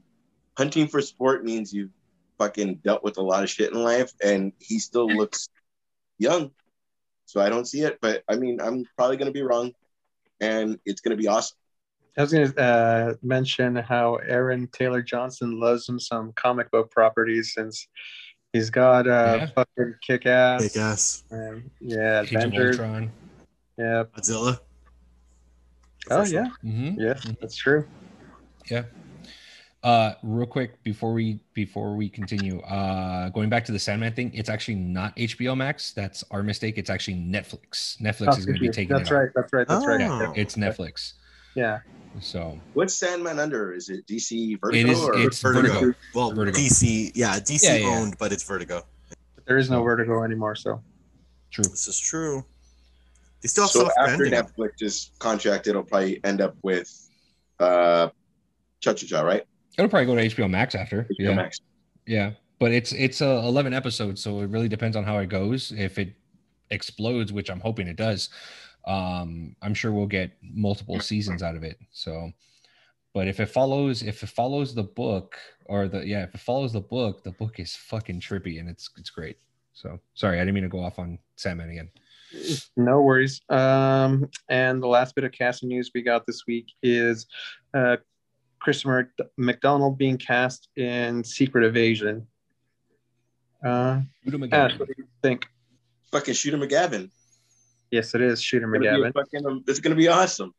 hunting 0.57 0.87
for 0.87 1.01
sport 1.01 1.43
means 1.43 1.73
you've 1.73 1.89
fucking 2.37 2.75
dealt 2.83 3.03
with 3.03 3.17
a 3.17 3.21
lot 3.21 3.43
of 3.43 3.49
shit 3.49 3.71
in 3.73 3.81
life, 3.83 4.11
and 4.23 4.53
he 4.59 4.77
still 4.77 5.07
looks 5.07 5.49
young. 6.19 6.51
So 7.25 7.41
I 7.41 7.49
don't 7.49 7.65
see 7.65 7.81
it, 7.81 7.97
but 7.99 8.23
I 8.27 8.35
mean, 8.35 8.61
I'm 8.61 8.85
probably 8.95 9.17
gonna 9.17 9.31
be 9.31 9.41
wrong, 9.41 9.73
and 10.39 10.79
it's 10.85 11.01
gonna 11.01 11.15
be 11.15 11.27
awesome. 11.27 11.57
I 12.17 12.21
was 12.21 12.33
going 12.33 12.51
to 12.51 12.61
uh, 12.61 13.13
mention 13.21 13.75
how 13.77 14.15
Aaron 14.15 14.67
Taylor 14.73 15.01
Johnson 15.01 15.59
loves 15.59 15.87
him 15.87 15.99
some 15.99 16.33
comic 16.33 16.69
book 16.69 16.91
properties 16.91 17.53
since 17.53 17.87
he's 18.51 18.69
got 18.69 19.07
uh, 19.07 19.37
Yeah. 19.39 19.45
fucking 19.55 19.95
kick 20.05 20.25
ass. 20.25 20.63
Kick 20.63 20.77
ass. 20.77 21.23
Um, 21.31 21.71
yeah, 21.79 22.21
Age 22.21 22.33
Avengers. 22.35 22.77
Yeah. 23.77 24.03
Godzilla. 24.15 24.59
Oh, 26.09 26.25
yeah. 26.25 26.41
one. 26.41 26.51
Mhm. 26.65 26.95
Yeah, 26.97 27.33
that's 27.39 27.55
true. 27.55 27.87
Yeah. 28.69 28.83
Uh, 29.83 30.13
real 30.21 30.45
quick 30.45 30.83
before 30.83 31.13
we 31.13 31.39
before 31.53 31.95
we 31.95 32.07
continue, 32.09 32.59
uh, 32.61 33.29
going 33.29 33.49
back 33.49 33.65
to 33.65 33.71
the 33.71 33.79
Sandman 33.79 34.13
thing, 34.13 34.31
it's 34.33 34.49
actually 34.49 34.75
not 34.75 35.15
HBO 35.15 35.55
Max. 35.55 35.91
That's 35.93 36.23
our 36.29 36.43
mistake. 36.43 36.77
It's 36.77 36.89
actually 36.89 37.15
Netflix. 37.17 37.99
Netflix 37.99 38.27
Oh, 38.27 38.37
is 38.37 38.45
going 38.45 38.55
to 38.57 38.59
be 38.61 38.67
thank 38.67 38.67
you. 38.67 38.71
taking 38.73 38.97
that's 38.97 39.09
it. 39.09 39.13
right. 39.15 39.29
That's 39.33 39.53
right. 39.53 39.67
That's 39.67 39.85
right. 39.87 40.01
Oh. 40.01 40.19
Yeah, 40.21 40.33
it's 40.35 40.55
Netflix. 40.55 41.13
Yeah. 41.55 41.79
So 42.19 42.59
What's 42.73 42.95
Sandman 42.95 43.39
under? 43.39 43.73
Is 43.73 43.89
it 43.89 44.05
DC 44.07 44.59
Vertigo 44.59 44.89
is. 44.91 44.99
or 44.99 45.17
It's 45.17 45.41
Vertigo. 45.41 45.73
Vertigo. 45.73 45.93
Well, 46.13 46.31
Vertigo. 46.33 46.57
DC, 46.57 47.11
yeah, 47.15 47.39
DC 47.39 47.63
Yeah, 47.63 47.75
yeah. 47.77 47.87
owned, 47.87 48.17
but 48.19 48.31
it's 48.31 48.43
Vertigo. 48.43 48.83
But 49.35 49.45
there 49.45 49.57
is 49.57 49.69
no 49.69 49.81
Vertigo 49.83 50.23
anymore. 50.23 50.55
So 50.55 50.81
True. 51.51 51.63
This 51.65 51.87
is 51.87 51.99
true. 51.99 52.45
They 53.41 53.47
still 53.47 53.63
have 53.65 53.71
so 53.71 53.79
stuff 53.81 53.93
after 53.99 54.17
branding. 54.17 54.39
Netflix's 54.41 55.11
contract, 55.19 55.67
it'll 55.67 55.83
probably 55.83 56.23
end 56.23 56.39
up 56.41 56.55
with 56.63 57.09
uh, 57.59 58.09
Cha 58.81 58.93
Cha 58.93 59.07
Cha, 59.07 59.21
right? 59.21 59.43
It'll 59.77 59.89
probably 59.89 60.05
go 60.05 60.15
to 60.15 60.21
HBO 60.35 60.49
Max 60.49 60.75
after. 60.75 61.03
HBO 61.03 61.07
Yeah. 61.19 61.33
Max. 61.33 61.59
Yeah. 62.05 62.31
But 62.59 62.71
it's 62.71 62.91
it's 62.93 63.21
uh, 63.21 63.41
11 63.43 63.73
episodes, 63.73 64.21
so 64.21 64.41
it 64.41 64.49
really 64.49 64.69
depends 64.69 64.95
on 64.95 65.03
how 65.03 65.17
it 65.17 65.27
goes. 65.29 65.71
If 65.71 65.97
it 65.97 66.13
explodes, 66.69 67.33
which 67.33 67.49
I'm 67.49 67.59
hoping 67.59 67.87
it 67.87 67.95
does, 67.97 68.29
um, 68.85 69.55
I'm 69.61 69.73
sure 69.73 69.91
we'll 69.91 70.07
get 70.07 70.31
multiple 70.41 70.99
seasons 70.99 71.43
out 71.43 71.55
of 71.55 71.63
it. 71.63 71.77
So, 71.91 72.31
but 73.13 73.27
if 73.27 73.39
it 73.39 73.47
follows, 73.47 74.03
if 74.03 74.23
it 74.23 74.29
follows 74.29 74.73
the 74.73 74.83
book 74.83 75.37
or 75.65 75.87
the 75.87 76.05
yeah, 76.05 76.23
if 76.23 76.33
it 76.35 76.41
follows 76.41 76.73
the 76.73 76.81
book, 76.81 77.23
the 77.23 77.31
book 77.31 77.59
is 77.59 77.75
fucking 77.75 78.21
trippy 78.21 78.59
and 78.59 78.69
it's 78.69 78.89
it's 78.97 79.09
great. 79.09 79.37
So 79.73 79.99
sorry, 80.13 80.37
I 80.37 80.41
didn't 80.41 80.55
mean 80.55 80.63
to 80.63 80.69
go 80.69 80.83
off 80.83 80.99
on 80.99 81.19
Sandman 81.35 81.69
again. 81.69 81.89
no 82.77 83.01
worries. 83.01 83.41
Um, 83.49 84.29
and 84.49 84.81
the 84.81 84.87
last 84.87 85.15
bit 85.15 85.23
of 85.25 85.31
casting 85.33 85.69
news 85.69 85.91
we 85.93 86.01
got 86.01 86.25
this 86.25 86.43
week 86.47 86.67
is 86.81 87.25
uh, 87.73 87.97
Christopher 88.59 89.11
McDonald 89.37 89.97
being 89.97 90.17
cast 90.17 90.69
in 90.77 91.23
Secret 91.23 91.65
Invasion. 91.65 92.25
Uh, 93.65 94.01
Shoot 94.23 94.33
'em 94.33 94.43
Ash, 94.43 94.71
again. 94.73 94.79
what 94.79 94.87
do 94.87 94.93
you 94.97 95.07
think? 95.21 95.45
Fucking 96.11 96.33
Shooter 96.33 96.57
McGavin. 96.57 97.09
Yes, 97.91 98.15
it 98.15 98.21
is 98.21 98.41
Shooter 98.41 98.73
It's 98.75 98.85
McGavin. 98.85 99.13
fucking- 99.13 99.63
it's 99.67 99.79
gonna 99.79 99.95
be 99.95 100.07
awesome. 100.07 100.53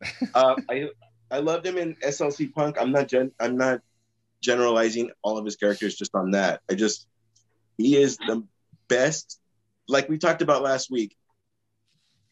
uh, 0.34 0.56
I 0.68 0.88
I 1.30 1.38
loved 1.38 1.64
him 1.64 1.78
in 1.78 1.94
SLC 1.96 2.52
Punk. 2.52 2.76
I'm 2.78 2.92
not 2.92 3.08
gen, 3.08 3.32
I'm 3.40 3.56
not 3.56 3.80
generalizing 4.42 5.10
all 5.22 5.38
of 5.38 5.44
his 5.44 5.56
characters 5.56 5.94
just 5.94 6.14
on 6.14 6.32
that. 6.32 6.60
I 6.70 6.74
just 6.74 7.06
he 7.78 7.96
is 7.96 8.18
the 8.18 8.44
best 8.88 9.40
like 9.88 10.08
we 10.08 10.18
talked 10.18 10.42
about 10.42 10.62
last 10.62 10.90
week, 10.90 11.16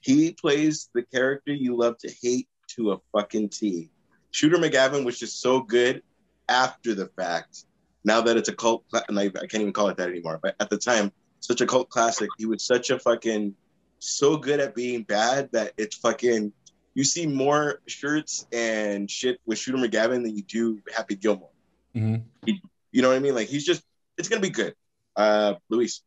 he 0.00 0.32
plays 0.32 0.90
the 0.94 1.03
character 1.03 1.53
you 1.53 1.76
love 1.76 1.96
to 1.98 2.12
hate 2.22 2.48
to 2.76 2.92
a 2.92 2.98
fucking 3.12 3.50
T. 3.50 3.90
Shooter 4.30 4.57
McGavin 4.57 5.05
was 5.05 5.18
just 5.18 5.40
so 5.40 5.61
good 5.61 6.03
after 6.48 6.94
the 6.94 7.09
fact. 7.16 7.64
Now 8.05 8.20
that 8.22 8.36
it's 8.36 8.48
a 8.48 8.55
cult, 8.55 8.84
and 9.09 9.18
I, 9.18 9.24
I 9.26 9.46
can't 9.46 9.61
even 9.61 9.72
call 9.72 9.88
it 9.88 9.96
that 9.98 10.09
anymore. 10.09 10.40
But 10.42 10.57
at 10.59 10.70
the 10.70 10.78
time, 10.78 11.12
such 11.40 11.61
a 11.61 11.66
cult 11.66 11.88
classic. 11.88 12.30
He 12.36 12.46
was 12.46 12.64
such 12.64 12.90
a 12.90 12.98
fucking 12.98 13.55
so 14.03 14.36
good 14.36 14.59
at 14.61 14.74
being 14.74 15.03
bad 15.05 15.50
that 15.53 15.72
it's 15.76 15.96
fucking. 15.96 16.53
You 16.94 17.05
see 17.05 17.26
more 17.26 17.80
shirts 17.86 18.46
and 18.53 19.11
shit 19.11 19.40
with 19.46 19.59
Shooter 19.59 19.78
McGavin 19.78 20.22
than 20.22 20.36
you 20.36 20.42
do 20.42 20.78
Happy 20.94 21.14
Gilmore. 21.14 21.48
Mhm. 21.96 22.22
You 22.44 23.00
know 23.00 23.09
what 23.09 23.16
I 23.16 23.20
mean? 23.20 23.34
Like 23.34 23.48
he's 23.48 23.64
just, 23.64 23.82
it's 24.18 24.28
gonna 24.28 24.42
be 24.42 24.50
good. 24.50 24.74
Uh, 25.16 25.55
Luis, 25.70 26.03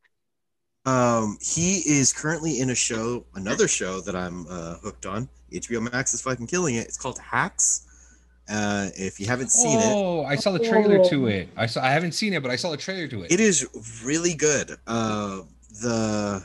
Um, 0.86 1.38
he 1.42 1.78
is 1.88 2.14
currently 2.14 2.60
in 2.60 2.70
a 2.70 2.76
show, 2.76 3.26
another 3.34 3.68
show 3.68 4.00
that 4.02 4.16
I'm 4.16 4.46
uh, 4.48 4.76
hooked 4.84 5.08
on. 5.08 5.28
HBO 5.52 5.92
Max 5.92 6.14
is 6.14 6.22
fucking 6.22 6.46
killing 6.46 6.76
it. 6.76 6.86
It's 6.88 6.98
called 6.98 7.18
Hacks. 7.18 7.88
Uh, 8.48 8.90
if 8.96 9.20
you 9.20 9.26
haven't 9.26 9.50
seen 9.50 9.80
it, 9.80 9.86
oh, 9.88 10.24
I 10.24 10.36
saw 10.36 10.52
the 10.52 10.60
trailer 10.60 11.04
to 11.10 11.26
it. 11.28 11.50
I 11.58 11.66
saw. 11.66 11.84
I 11.84 11.90
haven't 11.90 12.12
seen 12.12 12.34
it, 12.34 12.44
but 12.44 12.52
I 12.52 12.56
saw 12.58 12.70
the 12.70 12.78
trailer 12.78 13.08
to 13.08 13.24
it. 13.24 13.32
it 13.32 13.40
is 13.40 13.66
really 14.04 14.36
good. 14.36 14.78
Uh, 14.86 15.42
the 15.82 16.44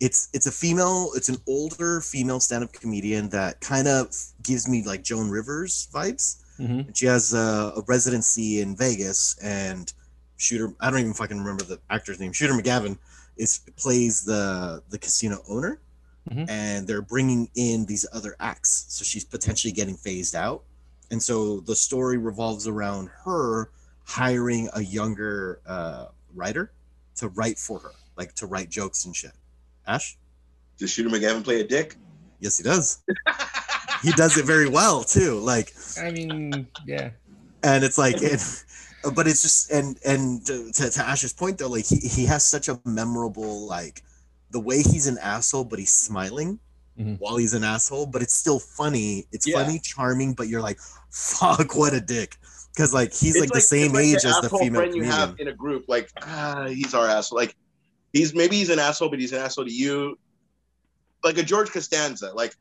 it's 0.00 0.28
it's 0.32 0.46
a 0.46 0.52
female, 0.52 1.10
it's 1.14 1.28
an 1.28 1.38
older 1.46 2.00
female 2.00 2.40
stand-up 2.40 2.72
comedian 2.72 3.28
that 3.30 3.60
kind 3.60 3.88
of 3.88 4.14
gives 4.42 4.68
me 4.68 4.82
like 4.84 5.02
Joan 5.02 5.28
Rivers 5.30 5.88
vibes. 5.92 6.36
Mhm. 6.58 6.94
She 6.96 7.06
has 7.06 7.32
a, 7.34 7.72
a 7.76 7.82
residency 7.86 8.60
in 8.60 8.76
Vegas, 8.76 9.36
and 9.42 9.92
Shooter. 10.36 10.72
I 10.80 10.90
don't 10.90 11.00
even 11.00 11.14
fucking 11.14 11.38
remember 11.38 11.64
the 11.64 11.80
actor's 11.90 12.20
name. 12.20 12.32
Shooter 12.32 12.52
McGavin 12.54 12.96
is 13.36 13.60
plays 13.76 14.24
the 14.24 14.82
the 14.90 14.98
casino 14.98 15.42
owner, 15.48 15.80
Mhm. 16.30 16.48
and 16.48 16.86
they're 16.86 17.02
bringing 17.02 17.48
in 17.54 17.86
these 17.86 18.06
other 18.12 18.36
acts. 18.38 18.86
So 18.88 19.04
she's 19.04 19.24
potentially 19.24 19.72
getting 19.72 19.96
phased 19.96 20.34
out, 20.36 20.62
and 21.10 21.20
so 21.22 21.60
the 21.60 21.74
story 21.74 22.18
revolves 22.18 22.66
around 22.68 23.10
her 23.24 23.70
hiring 24.04 24.68
a 24.74 24.80
younger 24.82 25.60
uh, 25.66 26.06
writer 26.34 26.70
to 27.16 27.28
write 27.28 27.58
for 27.58 27.78
her, 27.80 27.90
like 28.16 28.34
to 28.36 28.46
write 28.46 28.70
jokes 28.70 29.04
and 29.04 29.14
shit. 29.14 29.32
Ash, 29.88 30.16
does 30.78 30.90
Shooter 30.90 31.08
McGavin 31.08 31.42
play 31.42 31.60
a 31.60 31.64
dick? 31.66 31.96
yes, 32.40 32.58
he 32.58 32.62
does. 32.64 33.02
He 34.00 34.12
does 34.12 34.36
it 34.38 34.44
very 34.44 34.68
well 34.68 35.02
too. 35.02 35.40
Like 35.40 35.74
I 36.00 36.12
mean, 36.12 36.68
yeah. 36.86 37.10
and 37.64 37.82
it's 37.82 37.98
like 37.98 38.14
it, 38.22 38.40
but 39.12 39.26
it's 39.26 39.42
just 39.42 39.72
and 39.72 39.98
and 40.06 40.46
to, 40.46 40.70
to 40.72 41.02
ash's 41.04 41.32
point 41.32 41.58
though 41.58 41.68
like 41.68 41.84
he, 41.84 41.96
he 41.96 42.24
has 42.26 42.44
such 42.44 42.68
a 42.68 42.78
memorable 42.84 43.66
like 43.66 44.04
the 44.52 44.60
way 44.60 44.82
he's 44.82 45.08
an 45.08 45.18
asshole 45.20 45.64
but 45.64 45.80
he's 45.80 45.92
smiling 45.92 46.60
Mhm. 46.96 47.18
while 47.18 47.36
he's 47.38 47.54
an 47.54 47.64
asshole 47.64 48.06
but 48.06 48.22
it's 48.22 48.34
still 48.34 48.60
funny 48.60 49.26
it's 49.32 49.48
Yeah. 49.48 49.64
funny 49.64 49.80
charming 49.80 50.34
but 50.34 50.46
you're 50.46 50.62
like 50.62 50.78
fuck 51.10 51.74
what 51.74 51.92
a 51.92 52.00
dick 52.00 52.36
because 52.74 52.94
like 52.94 53.12
he's 53.12 53.34
It's 53.34 53.40
like, 53.40 53.50
the 53.50 53.60
same 53.60 53.92
like 53.94 54.04
age 54.04 54.24
as 54.24 54.38
the 54.42 54.48
female 54.48 54.82
friend 54.82 54.94
you 54.94 55.02
comedian 55.02 55.04
have 55.28 55.40
in 55.40 55.48
a 55.48 55.52
group. 55.54 55.86
Like, 55.88 56.10
ah, 56.22 56.66
he's 56.68 56.94
our 56.94 57.08
asshole. 57.08 57.36
Like, 57.38 57.56
he's 58.12 58.34
maybe 58.34 58.56
he's 58.56 58.70
an 58.70 58.78
asshole, 58.78 59.08
but 59.10 59.18
he's 59.20 59.32
an 59.32 59.40
asshole 59.40 59.64
to 59.66 59.72
you. 59.72 60.18
Like 61.24 61.38
a 61.38 61.42
George 61.42 61.70
Costanza. 61.70 62.32
Like, 62.32 62.54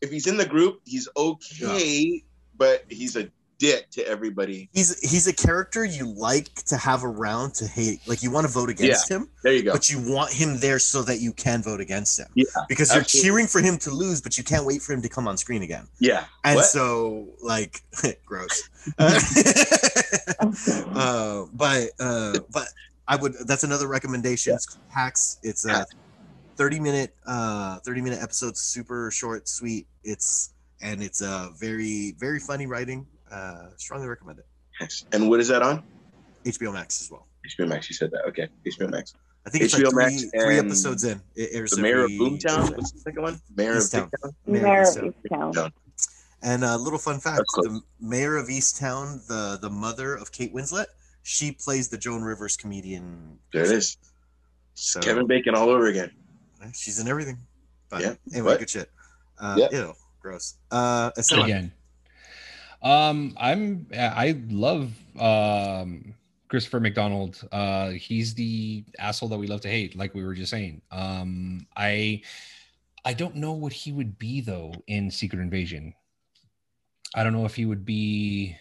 if 0.00 0.10
he's 0.10 0.26
in 0.26 0.36
the 0.36 0.46
group, 0.46 0.80
he's 0.84 1.08
okay, 1.16 2.22
but 2.56 2.84
he's 2.88 3.16
a 3.16 3.28
dick 3.58 3.88
to 3.88 4.06
everybody. 4.06 4.68
he's 4.74 5.00
he's 5.00 5.26
a 5.26 5.32
character 5.32 5.82
you 5.82 6.06
like 6.06 6.52
to 6.66 6.76
have 6.76 7.02
around 7.04 7.54
to 7.54 7.66
hate 7.66 8.00
like 8.06 8.22
you 8.22 8.30
want 8.30 8.46
to 8.46 8.52
vote 8.52 8.68
against 8.68 9.10
him 9.10 9.30
There 9.42 9.54
you 9.54 9.62
go. 9.62 9.72
but 9.72 9.88
you 9.88 9.98
want 9.98 10.30
him 10.30 10.58
there 10.60 10.78
so 10.78 11.00
that 11.04 11.20
you 11.20 11.32
can 11.32 11.62
vote 11.62 11.80
against 11.80 12.18
him 12.18 12.26
Yeah, 12.34 12.44
because 12.68 12.94
you're 12.94 13.02
cheering 13.02 13.46
for 13.46 13.62
him 13.62 13.78
to 13.78 13.90
lose 13.90 14.20
but 14.20 14.36
you 14.36 14.44
can't 14.44 14.66
wait 14.66 14.82
for 14.82 14.92
him 14.92 15.00
to 15.00 15.08
come 15.08 15.26
on 15.26 15.38
screen 15.38 15.62
again 15.62 15.88
yeah. 16.00 16.26
And 16.44 16.56
What? 16.56 16.66
so, 16.66 17.28
like, 17.42 17.80
gross. 18.26 18.68
uh, 20.94 21.44
but 21.54 21.90
uh, 21.98 22.38
but 22.52 22.68
I 23.08 23.16
would. 23.16 23.34
That's 23.46 23.64
another 23.64 23.86
recommendation. 23.88 24.54
It's 24.54 24.78
Hacks. 24.88 25.38
It's 25.42 25.64
a 25.66 25.86
thirty 26.56 26.80
minute 26.80 27.14
uh 27.26 27.78
thirty 27.80 28.00
minute 28.00 28.20
episode, 28.22 28.56
super 28.56 29.10
short, 29.10 29.48
sweet. 29.48 29.86
It's 30.04 30.54
and 30.82 31.02
it's 31.02 31.22
uh 31.22 31.50
very 31.58 32.14
very 32.18 32.40
funny 32.40 32.66
writing. 32.66 33.06
Uh, 33.30 33.68
strongly 33.76 34.06
recommend 34.06 34.38
it. 34.38 34.46
Yes. 34.80 35.04
And 35.12 35.28
what 35.28 35.40
is 35.40 35.48
that 35.48 35.62
on? 35.62 35.82
HBO 36.44 36.72
Max 36.72 37.02
as 37.02 37.10
well. 37.10 37.26
HBO 37.58 37.68
Max. 37.68 37.88
You 37.88 37.94
said 37.94 38.10
that. 38.12 38.24
Okay. 38.28 38.48
HBO 38.64 38.90
Max. 38.90 39.14
I 39.46 39.50
think 39.50 39.64
it's 39.64 39.74
HBO 39.74 39.92
like 39.92 39.92
three, 39.92 40.04
Max 40.04 40.44
three 40.44 40.58
episodes 40.58 41.04
in. 41.04 41.20
It 41.34 41.50
airs 41.52 41.70
The 41.70 41.82
Mayor 41.82 42.04
of 42.04 42.10
Boomtown. 42.10 42.76
What's 42.76 42.92
the 42.92 42.98
second 42.98 43.22
one? 43.22 43.40
Mare 43.56 43.72
of 43.76 43.78
Easttown. 43.78 44.10
Bigtown. 44.10 44.32
Mayor 44.46 44.56
of 44.56 44.62
Mare 44.62 44.82
of 44.82 44.88
Easttown. 44.88 45.14
Easttown. 45.30 45.52
Easttown. 45.54 45.72
And 46.42 46.64
a 46.64 46.76
little 46.76 46.98
fun 46.98 47.18
fact: 47.18 47.42
the 47.56 47.80
Mare 48.00 48.36
of 48.36 48.48
Easttown, 48.48 49.26
the 49.26 49.58
the 49.60 49.70
mother 49.70 50.14
of 50.14 50.32
Kate 50.32 50.54
Winslet, 50.54 50.86
she 51.28 51.50
plays 51.50 51.88
the 51.88 51.98
Joan 51.98 52.22
Rivers 52.22 52.56
comedian. 52.56 53.36
There 53.52 53.64
it 53.64 53.72
is. 53.72 53.96
So 54.74 55.00
Kevin 55.00 55.26
Bacon 55.26 55.56
all 55.56 55.68
over 55.70 55.86
again. 55.88 56.12
she's 56.72 57.00
in 57.00 57.08
everything. 57.08 57.36
But 57.90 58.00
Yeah. 58.02 58.14
anyway, 58.32 58.52
What? 58.52 58.58
good 58.60 58.70
shit. 58.70 58.90
Uh, 59.38 59.56
Yeah. 59.58 59.68
Ew, 59.86 59.94
gross. 60.20 60.54
Uh, 60.70 61.10
Esteban, 61.16 61.44
again. 61.44 61.72
Um, 62.82 63.34
I'm 63.40 63.88
I 63.92 64.40
love 64.48 64.92
um 65.18 66.14
Christopher 66.48 66.78
McDonald. 66.78 67.42
Uh, 67.50 67.90
he's 67.90 68.34
the 68.34 68.84
asshole 69.00 69.28
that 69.30 69.38
we 69.38 69.48
love 69.48 69.62
to 69.62 69.68
hate, 69.68 69.96
like 69.96 70.14
we 70.14 70.24
were 70.24 70.34
just 70.34 70.50
saying. 70.52 70.80
Um, 70.92 71.66
I 71.76 72.22
I 73.04 73.14
don't 73.14 73.34
know 73.34 73.52
what 73.52 73.72
he 73.72 73.90
would 73.90 74.16
be 74.18 74.40
though 74.42 74.72
in 74.86 75.10
Secret 75.10 75.40
Invasion. 75.40 75.92
I 77.16 77.24
don't 77.24 77.32
know 77.32 77.46
if 77.46 77.56
he 77.56 77.64
would 77.64 77.84
be 77.84 78.56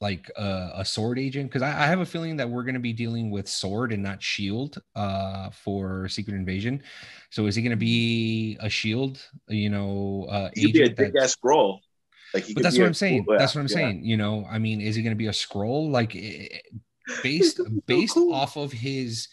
like 0.00 0.30
a, 0.36 0.70
a 0.76 0.84
SWORD 0.84 1.18
agent 1.18 1.48
because 1.50 1.62
I, 1.62 1.68
I 1.70 1.86
have 1.86 2.00
a 2.00 2.06
feeling 2.06 2.36
that 2.36 2.48
we're 2.48 2.62
going 2.64 2.74
to 2.74 2.80
be 2.80 2.92
dealing 2.92 3.30
with 3.30 3.48
SWORD 3.48 3.92
and 3.92 4.02
not 4.02 4.22
SHIELD 4.22 4.78
uh 4.94 5.50
for 5.50 6.08
secret 6.08 6.34
invasion 6.36 6.82
so 7.30 7.46
is 7.46 7.54
he 7.54 7.62
going 7.62 7.70
to 7.70 7.76
be 7.76 8.56
a 8.60 8.68
SHIELD 8.68 9.20
you 9.48 9.70
know 9.70 10.26
uh 10.30 10.50
He 10.54 10.70
be 10.72 10.82
a 10.84 10.90
big 10.90 11.12
that- 11.14 11.22
ass 11.24 11.36
Skrull. 11.36 11.80
Like 12.34 12.44
he 12.44 12.54
but 12.54 12.62
that's 12.64 12.76
what 12.76 12.86
i'm 12.86 12.94
saying. 12.94 13.24
cool- 13.24 13.38
that's 13.38 13.54
what 13.54 13.60
I'm 13.62 13.68
yeah. 13.68 13.74
saying. 13.74 14.04
You 14.04 14.16
know, 14.16 14.46
I 14.50 14.58
mean, 14.58 14.80
is 14.80 14.96
he 14.96 15.02
going 15.02 15.12
to 15.14 15.16
be 15.16 15.28
a 15.28 15.30
Skrull? 15.30 15.90
Like, 15.90 16.14
eh, 16.16 16.48
based 17.22 17.60
based 17.86 18.16
off 18.16 18.56
of 18.56 18.72
his 18.72 19.28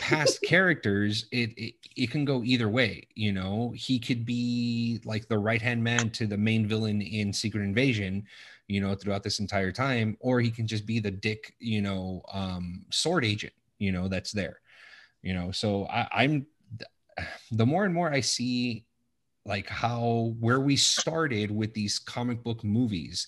past 0.00 0.40
characters, 0.48 1.26
it, 1.30 1.50
it 1.58 1.74
it 1.96 2.10
can 2.10 2.24
go 2.24 2.42
either 2.42 2.68
way. 2.68 3.06
You 3.14 3.32
know, 3.32 3.72
he 3.76 3.98
could 4.00 4.24
be 4.24 5.00
like 5.04 5.28
the 5.28 5.38
right 5.38 5.60
hand 5.60 5.84
man 5.84 6.10
to 6.10 6.26
the 6.26 6.38
main 6.38 6.66
villain 6.66 7.02
in 7.02 7.32
Secret 7.32 7.62
Invasion. 7.62 8.24
You 8.68 8.80
know, 8.80 8.94
throughout 8.94 9.22
this 9.22 9.40
entire 9.40 9.72
time, 9.72 10.16
or 10.20 10.40
he 10.40 10.50
can 10.50 10.66
just 10.66 10.86
be 10.86 10.98
the 10.98 11.10
dick. 11.10 11.54
You 11.58 11.82
know, 11.82 12.22
um, 12.32 12.86
SWORD 12.90 13.24
agent. 13.24 13.52
You 13.78 13.92
know, 13.92 14.08
that's 14.08 14.32
there. 14.32 14.60
You 15.22 15.34
know, 15.34 15.50
so 15.50 15.86
I, 15.86 16.08
I'm 16.12 16.46
the 17.52 17.66
more 17.66 17.84
and 17.84 17.94
more 17.94 18.12
I 18.12 18.20
see 18.20 18.86
like 19.46 19.68
how 19.68 20.34
where 20.40 20.60
we 20.60 20.76
started 20.76 21.50
with 21.50 21.74
these 21.74 21.98
comic 21.98 22.42
book 22.42 22.64
movies 22.64 23.26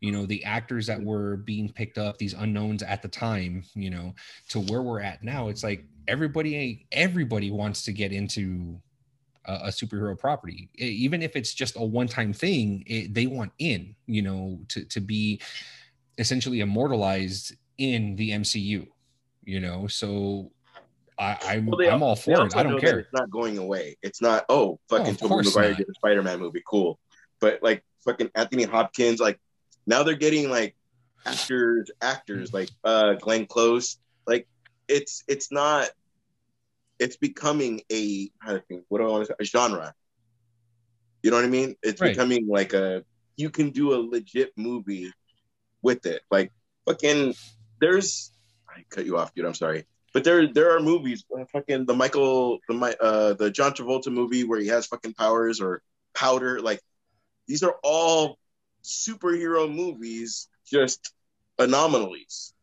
you 0.00 0.12
know 0.12 0.26
the 0.26 0.42
actors 0.44 0.86
that 0.86 1.02
were 1.02 1.36
being 1.38 1.70
picked 1.70 1.98
up 1.98 2.16
these 2.16 2.34
unknowns 2.34 2.82
at 2.82 3.02
the 3.02 3.08
time 3.08 3.62
you 3.74 3.90
know 3.90 4.14
to 4.48 4.60
where 4.60 4.82
we're 4.82 5.00
at 5.00 5.22
now 5.22 5.48
it's 5.48 5.62
like 5.62 5.84
everybody 6.06 6.86
everybody 6.92 7.50
wants 7.50 7.84
to 7.84 7.92
get 7.92 8.12
into 8.12 8.80
a, 9.48 9.52
a 9.64 9.68
superhero 9.68 10.16
property 10.16 10.70
even 10.76 11.22
if 11.22 11.34
it's 11.34 11.52
just 11.52 11.76
a 11.76 11.84
one-time 11.84 12.32
thing 12.32 12.84
it, 12.86 13.12
they 13.14 13.26
want 13.26 13.52
in 13.58 13.94
you 14.06 14.22
know 14.22 14.60
to 14.68 14.84
to 14.84 15.00
be 15.00 15.40
essentially 16.18 16.60
immortalized 16.60 17.54
in 17.78 18.14
the 18.16 18.30
mcu 18.30 18.86
you 19.44 19.60
know 19.60 19.86
so 19.86 20.50
I, 21.18 21.36
I'm 21.46 21.66
Well, 21.66 21.80
I'm 21.90 22.02
all 22.02 22.14
for 22.14 22.46
it. 22.46 22.56
I 22.56 22.62
don't 22.62 22.80
care. 22.80 23.00
It's 23.00 23.12
not 23.12 23.28
going 23.30 23.58
away. 23.58 23.96
It's 24.02 24.22
not. 24.22 24.44
Oh, 24.48 24.78
fucking 24.88 25.14
of 25.14 25.18
Tobey 25.18 25.46
Maguire 25.46 25.74
did 25.74 25.88
a 25.88 25.94
Spider-Man 25.94 26.38
movie. 26.38 26.62
Cool, 26.64 26.98
but 27.40 27.60
like 27.60 27.82
fucking 28.04 28.30
Anthony 28.36 28.62
Hopkins. 28.62 29.18
Like 29.18 29.40
now 29.86 30.04
they're 30.04 30.14
getting 30.14 30.48
like 30.48 30.76
actors, 31.26 31.90
actors 32.00 32.52
like 32.52 32.70
uh 32.84 33.14
Glenn 33.14 33.46
Close. 33.46 33.98
Like 34.26 34.46
it's 34.86 35.24
it's 35.26 35.50
not. 35.50 35.90
It's 36.98 37.16
becoming 37.16 37.82
a 37.92 38.30
how 38.40 38.52
to 38.54 38.60
think. 38.60 38.84
What 38.88 38.98
do 38.98 39.06
I 39.06 39.10
want 39.10 39.26
to 39.26 39.32
say? 39.32 39.34
A 39.40 39.44
genre. 39.44 39.94
You 41.22 41.30
know 41.30 41.36
what 41.36 41.44
I 41.44 41.48
mean? 41.48 41.74
It's 41.82 42.00
Right. 42.00 42.12
becoming 42.12 42.46
like 42.48 42.72
a. 42.72 43.04
You 43.36 43.50
can 43.50 43.70
do 43.70 43.94
a 43.94 43.98
legit 43.98 44.52
movie 44.56 45.12
with 45.82 46.06
it. 46.06 46.22
Like 46.30 46.52
fucking. 46.86 47.34
There's. 47.80 48.32
I 48.68 48.84
cut 48.90 49.06
you 49.06 49.16
off, 49.18 49.34
dude. 49.34 49.44
I'm 49.44 49.54
sorry. 49.54 49.84
But 50.14 50.24
there, 50.24 50.50
there 50.52 50.74
are 50.74 50.80
movies, 50.80 51.24
uh, 51.38 51.44
fucking 51.52 51.84
the 51.84 51.94
Michael, 51.94 52.58
the 52.68 52.96
uh, 53.00 53.34
the 53.34 53.50
John 53.50 53.72
Travolta 53.72 54.10
movie 54.10 54.42
where 54.44 54.58
he 54.58 54.66
has 54.68 54.86
fucking 54.86 55.14
powers 55.14 55.60
or 55.60 55.82
powder. 56.14 56.60
Like 56.60 56.80
these 57.46 57.62
are 57.62 57.76
all 57.84 58.38
superhero 58.82 59.72
movies, 59.72 60.48
just 60.66 61.12
anomalies. 61.58 62.54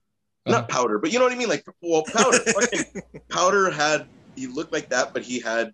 Uh-huh. 0.45 0.57
Not 0.59 0.69
powder, 0.69 0.99
but 0.99 1.11
you 1.11 1.19
know 1.19 1.25
what 1.25 1.33
I 1.33 1.37
mean. 1.37 1.49
Like 1.49 1.65
well, 1.81 2.03
powder, 2.03 2.39
fucking 2.39 3.01
powder 3.29 3.69
had 3.71 4.07
he 4.35 4.47
looked 4.47 4.73
like 4.73 4.89
that, 4.89 5.13
but 5.13 5.23
he 5.23 5.39
had 5.39 5.73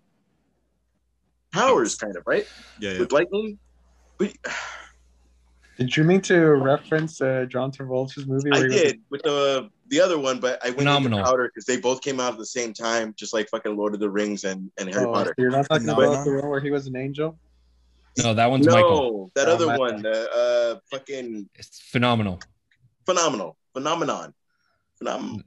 powers, 1.52 1.94
kind 1.96 2.16
of 2.16 2.22
right 2.26 2.46
Yeah, 2.80 2.92
yeah. 2.92 2.98
with 3.00 3.12
lightning. 3.12 3.58
But 4.18 4.34
Did 5.78 5.96
you 5.96 6.04
mean 6.04 6.20
to 6.22 6.38
reference 6.38 7.20
uh, 7.20 7.46
John 7.48 7.72
Travolta's 7.72 8.26
movie? 8.26 8.50
I 8.52 8.58
where 8.60 8.68
was- 8.68 8.76
did 8.76 9.00
with 9.10 9.22
the 9.22 9.70
the 9.88 10.00
other 10.00 10.18
one, 10.18 10.40
but 10.40 10.58
I 10.64 10.68
went 10.68 10.78
Phenomenal. 10.80 11.18
into 11.18 11.30
Powder 11.30 11.50
because 11.52 11.66
they 11.66 11.76
both 11.78 12.00
came 12.00 12.18
out 12.18 12.32
at 12.32 12.38
the 12.38 12.46
same 12.46 12.72
time, 12.72 13.12
just 13.16 13.34
like 13.34 13.48
fucking 13.50 13.76
Lord 13.76 13.92
of 13.92 14.00
the 14.00 14.08
Rings 14.08 14.44
and, 14.44 14.70
and 14.78 14.88
Harry 14.92 15.04
Oh, 15.04 15.12
Potter. 15.12 15.34
so 15.36 15.42
you're 15.42 15.50
not 15.50 15.68
talking 15.68 15.86
No, 15.86 15.92
about 16.00 16.24
the 16.24 16.32
one 16.32 16.48
where 16.48 16.60
he 16.60 16.70
was 16.70 16.86
an 16.86 16.96
angel? 16.96 17.38
No, 18.22 18.32
that 18.32 18.50
one's 18.50 18.64
no, 18.66 18.72
Michael. 18.72 19.30
that 19.34 19.48
Oh, 19.48 19.52
other 19.54 19.66
my 19.66 19.76
one, 19.78 20.06
uh, 20.06 20.10
uh, 20.10 20.78
fucking 20.90 21.48
It's 21.56 21.78
phenomenal. 21.80 22.38
phenomenal, 23.04 23.56
phenomenon, 23.74 24.32
Phenom- 25.02 25.42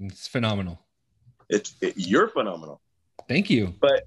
It's 0.00 0.26
phenomenal. 0.26 0.80
It's 1.48 1.74
it, 1.80 1.94
you're 1.96 2.28
phenomenal. 2.28 2.80
Thank 3.28 3.50
you. 3.50 3.74
But 3.80 4.04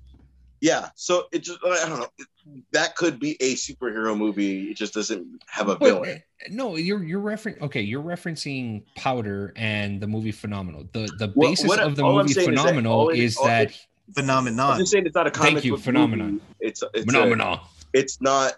yeah, 0.62 0.90
so 0.96 1.28
it 1.32 1.40
just 1.40 1.60
I 1.66 1.88
don't 1.88 2.00
know. 2.00 2.08
It, 2.18 2.28
that 2.72 2.96
could 2.96 3.20
be 3.20 3.36
a 3.42 3.56
superhero 3.56 4.18
movie. 4.18 4.72
It 4.72 4.78
just 4.78 4.94
doesn't 4.94 5.44
have 5.48 5.70
a 5.70 5.76
But, 5.76 5.86
villain. 5.86 6.24
no, 6.50 6.76
you're 6.78 7.04
you're 7.04 7.22
referencing 7.22 7.62
okay, 7.62 7.82
you're 7.82 8.02
referencing 8.04 8.84
Powder 8.96 9.54
and 9.56 10.02
the 10.02 10.08
movie 10.08 10.32
Phenomenal. 10.32 10.88
The 10.94 11.10
the 11.20 11.28
What- 11.34 11.50
basis 11.50 11.68
what- 11.68 11.80
of 11.80 11.96
the 11.96 12.04
movie 12.04 12.34
Phenomenal 12.34 12.34
is 12.34 12.36
that 12.36 12.46
Phenomenal 12.46 12.94
all 12.94 13.10
it- 13.10 13.20
is 13.20 13.38
all 13.38 13.46
that 13.46 13.70
it- 13.72 13.88
I'm 14.08 14.14
Phenomenon. 14.14 14.80
just 14.80 14.92
saying 14.94 15.06
it's 15.06 15.16
not 15.16 15.28
a 15.28 15.32
comic 15.32 15.54
Thank 15.56 15.66
you, 15.66 15.72
book 15.74 15.82
phenomenon. 15.82 16.32
movie. 16.34 16.44
It's 16.62 16.82
it's 16.94 17.04
a, 17.04 17.06
phenomenal. 17.06 17.60
it's 17.94 18.22
not. 18.22 18.54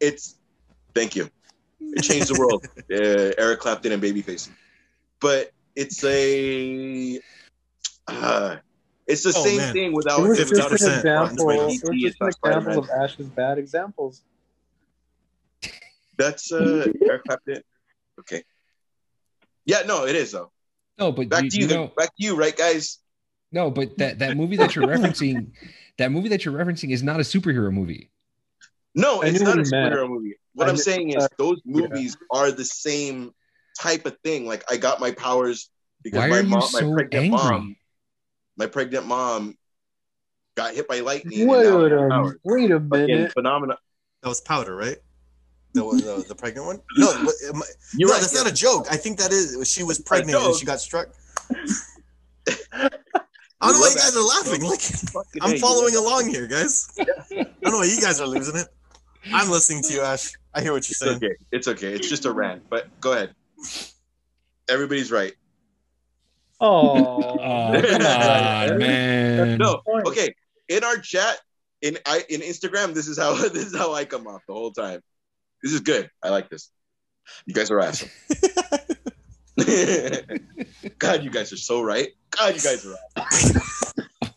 It's 0.00 0.36
thank 0.94 1.16
you. 1.16 1.28
It 1.80 2.02
changed 2.02 2.28
the 2.32 2.38
world. 2.38 2.64
uh, 2.90 3.34
Eric 3.42 3.58
Clapton 3.60 3.90
and 3.92 4.00
Babyface, 4.02 4.48
but 5.20 5.50
it's 5.74 6.02
a. 6.04 7.20
Uh, 8.06 8.56
it's 9.06 9.22
the 9.22 9.32
Oh, 9.36 9.44
same 9.44 9.58
man. 9.58 9.72
thing 9.72 9.92
It 9.92 9.94
without 9.94 10.20
was 10.22 10.38
Fifty 10.38 10.56
just 10.56 10.70
an 10.70 10.76
50%. 10.78 10.96
example. 10.98 11.50
It 11.50 11.56
was 11.56 11.80
just 12.00 12.16
an 12.20 12.28
example 12.28 12.78
of 12.84 12.90
Ash's 12.90 13.26
bad 13.28 13.58
examples. 13.58 14.22
That's 16.16 16.52
uh, 16.52 16.86
Eric 17.04 17.24
Clapton. 17.24 17.62
Okay. 18.20 18.42
Yeah, 19.66 19.82
no, 19.86 20.06
it 20.06 20.14
is 20.14 20.32
though. 20.32 20.50
No, 20.98 21.10
but 21.10 21.28
Back 21.28 21.44
you, 21.44 21.50
to 21.50 21.56
you, 21.58 21.66
you 21.66 21.74
know, 21.74 21.86
back 21.96 22.08
to 22.08 22.24
you, 22.24 22.36
right, 22.36 22.56
guys? 22.56 22.98
no, 23.50 23.70
but 23.70 23.98
that 23.98 24.20
that 24.20 24.36
movie 24.36 24.56
that 24.58 24.76
you're 24.76 24.86
referencing, 24.86 25.50
that 25.98 26.12
movie 26.12 26.28
that 26.28 26.44
you're 26.44 26.54
referencing 26.54 26.90
is 26.90 27.02
not 27.02 27.16
a 27.18 27.24
superhero 27.24 27.72
movie. 27.72 28.10
No, 28.94 29.22
I 29.22 29.26
it's 29.26 29.40
not 29.40 29.56
a 29.56 29.58
what 29.58 29.66
you 29.66 29.70
meant. 29.72 29.92
superhero 29.94 30.08
movie. 30.08 30.34
What 30.54 30.66
I 30.66 30.70
I'm 30.70 30.76
knew- 30.76 30.82
saying 30.82 31.10
is 31.10 31.24
uh, 31.24 31.28
those 31.36 31.60
yeah. 31.64 31.80
movies 31.88 32.16
are 32.30 32.52
the 32.52 32.64
same 32.64 33.32
type 33.80 34.06
of 34.06 34.16
thing. 34.22 34.46
Like 34.46 34.62
I 34.70 34.76
got 34.76 35.00
my 35.00 35.10
powers 35.10 35.68
because 36.04 36.18
Why 36.20 36.28
my 36.28 36.38
are 36.38 36.42
you 36.42 36.48
mom, 36.48 36.62
so 36.62 36.80
my 36.90 36.94
pregnant 36.94 37.24
angry? 37.24 37.36
mom, 37.38 37.76
my 38.56 38.66
pregnant 38.66 39.06
mom 39.06 39.56
got 40.54 40.74
hit 40.74 40.88
by 40.88 41.00
lightning. 41.00 41.48
Wait 41.48 41.66
and 41.66 41.74
now 41.74 41.78
I 41.80 41.82
have 41.82 42.02
a, 42.02 42.08
powers. 42.08 42.36
wait 42.44 42.70
a 42.70 42.80
minute. 42.80 43.32
phenomena. 43.32 43.76
That 44.22 44.28
was 44.28 44.40
powder, 44.40 44.74
right? 44.74 44.96
The 45.74 45.80
mm-hmm. 45.82 45.98
the, 45.98 46.24
the 46.28 46.34
pregnant 46.34 46.66
one? 46.66 46.80
No, 46.96 47.08
I- 47.10 47.26
You're 47.96 48.08
no, 48.08 48.14
right, 48.14 48.20
that's 48.20 48.34
yeah. 48.34 48.42
not 48.42 48.50
a 48.50 48.54
joke. 48.54 48.86
I 48.90 48.96
think 48.96 49.18
that 49.18 49.32
is. 49.32 49.68
She 49.70 49.82
was 49.82 49.98
pregnant 49.98 50.38
and 50.38 50.56
she 50.56 50.64
got 50.64 50.80
struck. 50.80 51.08
I 53.60 53.68
don't 53.68 53.74
know 53.74 53.80
why 53.80 53.88
you 53.88 53.94
guys 53.94 54.16
are 54.16 54.22
laughing. 54.22 54.62
Like 54.62 54.80
I'm 55.42 55.58
following 55.58 55.96
along 55.96 56.28
here, 56.28 56.46
guys. 56.46 56.88
I 56.98 57.04
don't 57.62 57.72
know 57.72 57.78
why 57.78 57.86
you 57.86 58.00
guys 58.00 58.20
are 58.20 58.26
losing 58.26 58.56
it. 58.56 58.68
I'm 59.32 59.50
listening 59.50 59.82
to 59.84 59.92
you, 59.92 60.02
Ash. 60.02 60.32
I 60.54 60.60
hear 60.60 60.72
what 60.72 60.88
you're 60.88 60.94
saying. 60.94 61.14
It's 61.14 61.20
saying. 61.20 61.32
okay. 61.32 61.44
It's 61.50 61.68
okay. 61.68 61.92
It's 61.94 62.08
just 62.08 62.26
a 62.26 62.30
rant. 62.30 62.62
But 62.68 62.88
go 63.00 63.12
ahead. 63.12 63.34
Everybody's 64.68 65.10
right. 65.10 65.32
Oh, 66.60 67.20
Oh, 67.40 67.82
come 67.82 68.02
on, 68.02 68.78
man. 68.78 69.58
No, 69.58 69.80
okay. 70.06 70.34
In 70.68 70.82
our 70.84 70.96
chat, 70.98 71.38
in 71.82 71.98
I 72.06 72.24
in 72.28 72.40
Instagram, 72.40 72.94
this 72.94 73.08
is 73.08 73.18
how 73.18 73.34
this 73.48 73.66
is 73.66 73.76
how 73.76 73.92
I 73.92 74.04
come 74.04 74.26
off 74.26 74.42
the 74.48 74.54
whole 74.54 74.70
time. 74.72 75.00
This 75.62 75.72
is 75.72 75.80
good. 75.80 76.10
I 76.22 76.28
like 76.30 76.48
this. 76.50 76.70
You 77.46 77.54
guys 77.54 77.70
are 77.70 77.80
awesome. 77.80 78.08
God, 80.98 81.22
you 81.24 81.30
guys 81.30 81.52
are 81.52 81.56
so 81.56 81.82
right. 81.82 82.08
God, 82.30 82.54
you 82.54 82.60
guys 82.60 82.84
are 82.86 82.94
awesome. 83.16 83.62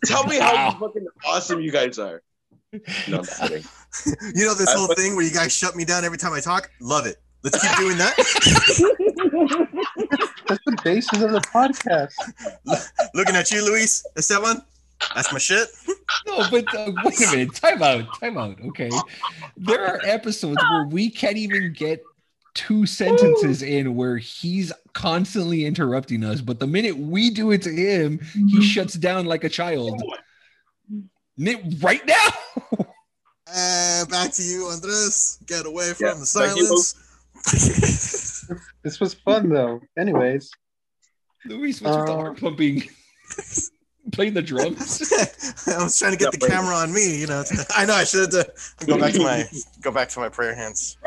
Tell 0.06 0.24
me 0.26 0.38
how 0.38 0.54
Wow. 0.54 0.78
fucking 0.80 1.06
awesome 1.26 1.60
you 1.62 1.72
guys 1.72 2.00
are. 2.00 2.22
No, 3.08 3.20
I'm 3.20 3.26
kidding. 3.26 3.64
You 4.36 4.46
know 4.46 4.54
this 4.54 4.70
I- 4.70 4.78
whole 4.78 4.88
thing 4.88 5.16
where 5.16 5.26
you 5.26 5.32
guys 5.34 5.52
shut 5.56 5.76
me 5.76 5.86
down 5.86 6.06
every 6.06 6.18
time 6.18 6.34
I 6.34 6.40
talk? 6.40 6.70
Love 6.80 7.06
it. 7.08 7.18
Let's 7.48 7.62
keep 7.62 7.78
doing 7.78 7.98
that. 7.98 8.14
that's 10.48 10.64
the 10.66 10.78
basis 10.84 11.22
of 11.22 11.32
the 11.32 11.40
podcast. 11.40 12.12
Looking 13.14 13.36
at 13.36 13.50
you, 13.52 13.64
Luis. 13.66 14.06
Esteban. 14.18 14.62
That's 15.16 15.32
my 15.32 15.40
shit. 15.40 15.70
No, 16.26 16.44
but 16.52 16.66
uh, 16.76 16.92
wait 17.06 17.22
a 17.22 17.32
minute. 17.32 17.56
Time 17.56 17.82
out. 17.82 18.20
Time 18.20 18.38
out. 18.38 18.58
Okay. 18.68 18.90
There 19.56 19.86
are 19.86 20.02
episodes 20.04 20.62
where 20.70 20.86
we 20.88 21.10
can't 21.10 21.38
even 21.38 21.72
get 21.72 22.04
two 22.54 22.86
sentences 22.86 23.62
in 23.62 23.96
where 23.96 24.18
he's 24.18 24.74
constantly 24.94 25.64
interrupting 25.66 26.26
us. 26.26 26.42
But 26.42 26.60
the 26.60 26.68
minute 26.68 26.98
we 26.98 27.30
do 27.30 27.52
it 27.52 27.62
to 27.62 27.70
him, 27.72 28.20
he 28.50 28.62
shuts 28.62 28.96
down 28.96 29.26
like 29.26 29.46
a 29.46 29.50
child. 29.50 30.02
Ni- 31.38 31.78
Right 31.80 32.06
now. 32.06 32.28
Uh, 33.50 34.04
back 34.08 34.30
to 34.34 34.44
you, 34.44 34.66
Andres. 34.66 35.40
Get 35.48 35.66
away 35.66 35.94
from 35.94 36.08
Yeah, 36.08 36.14
the 36.16 36.20
back 36.20 36.54
to 36.54 36.60
you. 36.60 36.66
silence. 36.68 36.96
This 38.84 39.00
was 39.02 39.14
fun 39.14 39.50
though. 39.50 39.82
Anyways, 39.98 40.50
Luis, 41.46 41.82
what's 41.82 41.98
with 41.98 42.06
the 42.06 42.14
Uh, 42.14 42.16
heart 42.16 42.40
pumping? 42.40 42.84
Playing 44.14 44.36
the 44.36 44.42
drums. 44.42 45.02
I 45.68 45.84
was 45.84 46.00
trying 46.00 46.14
to 46.14 46.18
get 46.18 46.26
Yeah, 46.28 46.30
the 46.32 46.38
but- 46.40 46.50
camera 46.50 46.76
on 46.76 46.94
me. 46.94 47.20
You 47.20 47.28
know, 47.28 47.44
I 47.76 47.86
know 47.86 47.94
I 47.94 48.06
should 48.06 48.34
uh, 48.34 48.46
go 48.86 48.98
back 48.98 49.14
to 49.14 49.20
my 49.24 49.44
go 49.82 49.92
back 49.92 50.08
to 50.10 50.20
my 50.20 50.30
prayer 50.30 50.56
hands. 50.56 50.98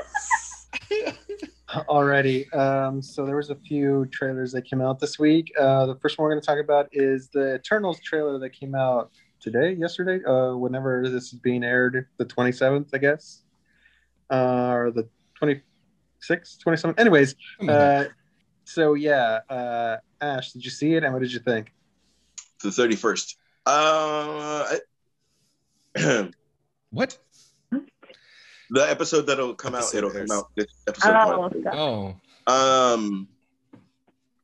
alrighty. 1.89 2.55
Um, 2.55 3.01
so 3.01 3.25
there 3.25 3.37
was 3.37 3.49
a 3.51 3.55
few 3.55 4.07
trailers 4.13 4.53
that 4.53 4.63
came 4.63 4.81
out 4.83 4.99
this 4.99 5.19
week. 5.19 5.51
Uh, 5.59 5.87
the 5.87 5.97
first 5.97 6.19
one 6.19 6.25
we're 6.25 6.33
going 6.33 6.43
to 6.43 6.47
talk 6.47 6.59
about 6.63 6.89
is 6.93 7.29
the 7.31 7.55
Eternals 7.55 8.01
trailer 8.01 8.39
that 8.39 8.51
came 8.51 8.75
out 8.75 9.13
today, 9.41 9.73
yesterday, 9.73 10.23
uh, 10.25 10.55
whenever 10.57 11.09
this 11.09 11.33
is 11.33 11.39
being 11.39 11.65
aired, 11.65 12.07
the 12.19 12.27
27th, 12.27 12.89
I 12.93 12.99
guess, 12.99 13.43
uh, 14.31 14.71
or 14.75 14.91
the 14.91 15.09
26th, 16.29 16.59
27th. 16.67 16.99
Anyways, 16.99 17.35
uh, 17.69 18.05
so 18.65 18.95
yeah, 18.95 19.41
uh, 19.49 19.97
Ash, 20.21 20.53
did 20.53 20.65
you 20.65 20.71
see 20.71 20.95
it 20.95 21.05
and 21.05 21.13
what 21.13 21.23
did 21.23 21.33
you 21.33 21.41
think? 21.41 21.73
The 22.63 22.69
31st. 22.69 23.37
Uh, 23.67 24.77
I- 25.97 26.31
what? 26.91 27.19
the 28.73 28.89
episode 28.89 29.23
that'll 29.23 29.55
come 29.55 29.75
out, 29.75 29.93
it'll 29.95 30.13
airs. 30.17 30.29
come 30.29 30.39
out 30.39 30.51
this 30.57 30.67
episode. 30.87 31.09
Oh, 31.17 31.51
stop. 31.61 31.75
Oh, 31.75 32.15
Um, 32.47 33.29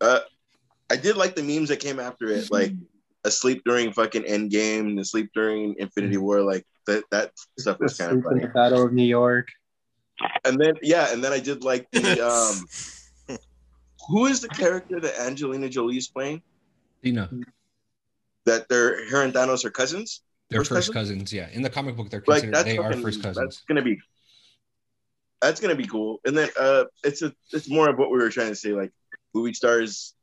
uh, 0.01 0.21
I 0.91 0.97
did 0.97 1.17
like 1.17 1.35
the 1.37 1.43
memes 1.43 1.69
that 1.69 1.81
came 1.81 2.01
after 2.01 2.27
it, 2.29 2.51
like 2.51 2.73
asleep 3.25 3.63
during 3.65 3.93
fucking 3.93 4.23
Endgame, 4.25 4.99
asleep 5.01 5.31
during 5.35 5.75
Infinity 5.79 6.17
War, 6.17 6.43
like 6.43 6.65
that 6.87 7.05
that 7.11 7.33
stuff 7.59 7.79
was 7.81 7.97
kind 7.97 8.13
of 8.13 8.19
Asleep 8.19 8.33
in 8.33 8.39
funny. 8.41 8.47
the 8.47 8.53
Battle 8.53 8.85
of 8.87 8.93
New 8.93 9.05
York. 9.07 9.49
And 10.45 10.59
then 10.61 10.75
yeah, 10.83 11.13
and 11.13 11.23
then 11.23 11.33
I 11.33 11.41
did 11.41 11.63
like 11.65 11.91
the 11.91 12.21
um, 13.31 13.39
who 14.09 14.27
is 14.27 14.41
the 14.41 14.49
character 14.49 15.01
that 15.01 15.19
Angelina 15.21 15.69
Jolie 15.69 15.97
is 15.99 16.09
playing? 16.09 16.43
Thena. 17.05 17.29
That 18.45 18.69
they're 18.69 19.09
her 19.11 19.23
and 19.23 19.33
Thanos 19.35 19.65
are 19.65 19.71
cousins. 19.71 20.23
They're 20.49 20.61
First 20.61 20.71
first, 20.71 20.93
cousin? 20.93 21.17
cousins. 21.17 21.33
Yeah. 21.33 21.49
In 21.53 21.63
the 21.63 21.71
comic 21.71 21.97
book, 21.97 22.09
they're 22.11 22.23
Like 22.27 22.43
considered, 22.43 22.55
that's 22.55 22.65
they 22.65 22.79
are 22.79 22.85
fucking- 22.91 23.03
first 23.03 23.23
That's 23.23 23.37
cousins. 23.39 23.65
gonna 23.69 23.83
be 23.83 23.99
that's 25.43 25.61
gonna 25.61 25.75
be 25.75 25.87
cool. 25.87 26.21
And 26.25 26.37
then 26.39 26.49
uh, 26.59 26.85
it's 27.05 27.23
a 27.23 27.33
it's 27.53 27.69
more 27.69 27.89
of 27.91 27.99
what 27.99 28.11
we 28.11 28.19
were 28.19 28.31
trying 28.31 28.49
to 28.51 28.55
say. 28.57 28.71
Like 28.73 28.93
movie 29.35 29.53
stars 29.55 30.15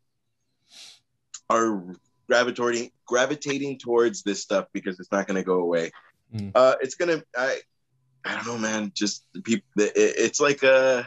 are 1.50 1.84
gravitating 2.28 2.92
gravitating 3.06 3.78
towards 3.80 4.24
this 4.24 4.42
stuff 4.42 4.68
because 4.74 5.00
it's 5.00 5.12
not 5.12 5.28
gonna 5.28 5.44
go 5.44 5.60
away. 5.60 5.92
Mm. 6.34 6.52
Uh, 6.56 6.76
it's 6.82 6.96
gonna 6.96 7.22
I 7.38 7.58
I 8.26 8.36
don't 8.36 8.48
know, 8.48 8.58
man. 8.58 8.92
Just 8.96 9.26
the 9.34 9.42
people. 9.42 9.66
It, 9.78 9.92
it's 9.96 10.40
like 10.40 10.64
uh, 10.64 11.04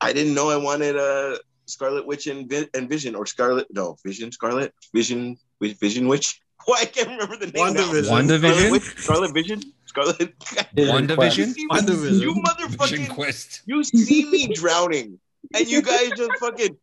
I 0.00 0.12
didn't 0.12 0.34
know 0.34 0.50
I 0.50 0.56
wanted 0.56 0.96
a 0.96 1.38
Scarlet 1.66 2.06
Witch 2.06 2.26
and, 2.26 2.50
and 2.74 2.88
Vision 2.88 3.14
or 3.14 3.26
Scarlet 3.26 3.66
no 3.70 3.96
Vision 4.04 4.32
Scarlet 4.32 4.72
Vision 4.94 5.36
Vision 5.60 6.08
Witch. 6.08 6.40
Why 6.66 6.78
I 6.82 6.84
can't 6.86 7.08
remember 7.08 7.36
the 7.36 7.46
name. 7.46 7.74
now. 7.74 7.82
WandaVision. 7.82 8.10
WandaVision? 8.10 8.80
Scarlet 8.80 8.82
Scarlet 8.98 9.34
Vision, 9.34 9.62
Scarlet. 9.86 10.34
One 10.92 11.06
division? 11.06 11.54
You, 11.56 11.68
WandaVision. 11.68 12.20
you 12.20 12.34
motherfucking, 12.42 13.08
Quest. 13.10 13.62
you 13.66 13.84
see 13.84 14.28
me 14.30 14.48
drowning, 14.52 15.18
and 15.54 15.68
you 15.68 15.80
guys 15.82 16.10
just 16.16 16.32
fucking. 16.40 16.76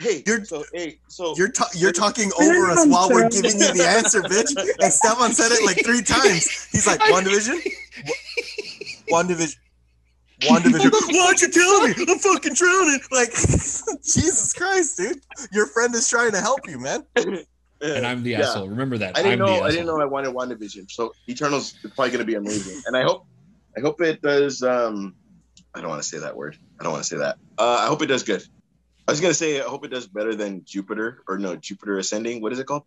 Hey, 0.00 0.22
You're- 0.26 0.44
so 0.44 0.64
hey, 0.72 0.98
so 1.08 1.34
You're 1.36 1.52
ta- 1.52 1.68
you're 1.74 1.92
talking 1.92 2.32
over 2.40 2.70
us 2.70 2.86
while 2.86 3.10
we're 3.10 3.28
giving 3.28 3.52
you 3.60 3.74
the 3.74 3.86
answer, 3.86 4.22
bitch. 4.22 4.56
And 4.82 4.90
Stefan 4.92 5.32
said 5.32 5.52
it 5.52 5.62
like 5.64 5.84
three 5.84 6.00
times. 6.02 6.68
He's 6.72 6.86
like, 6.86 7.00
one 9.10 9.26
division, 9.26 9.58
one 10.46 10.62
division, 10.62 10.90
one 10.90 11.00
division. 11.08 11.20
Why'd 11.20 11.40
you 11.40 11.50
tell 11.50 11.86
me? 11.86 11.94
I'm 12.08 12.18
fucking 12.18 12.54
drowning. 12.54 13.00
Like, 13.10 13.30
Jesus 14.04 14.52
Christ, 14.52 14.96
dude. 14.96 15.18
Your 15.52 15.66
friend 15.66 15.94
is 15.94 16.08
trying 16.08 16.32
to 16.32 16.40
help 16.40 16.68
you, 16.68 16.78
man. 16.78 17.04
and 17.16 18.06
I'm 18.06 18.22
the 18.22 18.30
Yeah. 18.30 18.40
asshole. 18.42 18.68
Remember 18.68 18.98
that. 18.98 19.16
I 19.16 19.22
didn't 19.22 19.32
I'm 19.42 19.46
know. 19.46 19.62
I 19.62 19.70
didn't 19.70 19.84
asshole. 19.86 19.98
know 19.98 20.02
I 20.02 20.06
wanted 20.06 20.34
WandaVision. 20.34 20.90
So 20.90 21.12
Eternals 21.28 21.74
is 21.84 21.90
probably 21.94 22.10
going 22.10 22.20
to 22.20 22.24
be 22.24 22.34
amazing, 22.34 22.80
and 22.86 22.96
I 22.96 23.02
hope, 23.02 23.24
I 23.76 23.80
hope 23.80 24.00
it 24.00 24.20
does. 24.22 24.62
Um, 24.62 25.14
I 25.74 25.80
don't 25.80 25.90
want 25.90 26.02
to 26.02 26.08
say 26.08 26.18
that 26.18 26.36
word. 26.36 26.56
I 26.80 26.84
don't 26.84 26.92
want 26.92 27.04
to 27.04 27.08
say 27.08 27.18
that. 27.18 27.36
Uh, 27.58 27.78
I 27.80 27.86
hope 27.86 28.02
it 28.02 28.06
does 28.06 28.22
good. 28.22 28.42
I 29.06 29.12
was 29.12 29.20
going 29.20 29.30
to 29.30 29.34
say 29.38 29.60
I 29.60 29.64
hope 29.64 29.84
it 29.84 29.88
does 29.88 30.06
better 30.06 30.34
than 30.34 30.62
Jupiter 30.64 31.22
or 31.28 31.38
no 31.38 31.56
Jupiter 31.56 31.98
Ascending. 31.98 32.40
What 32.42 32.52
is 32.52 32.58
it 32.58 32.66
called? 32.66 32.84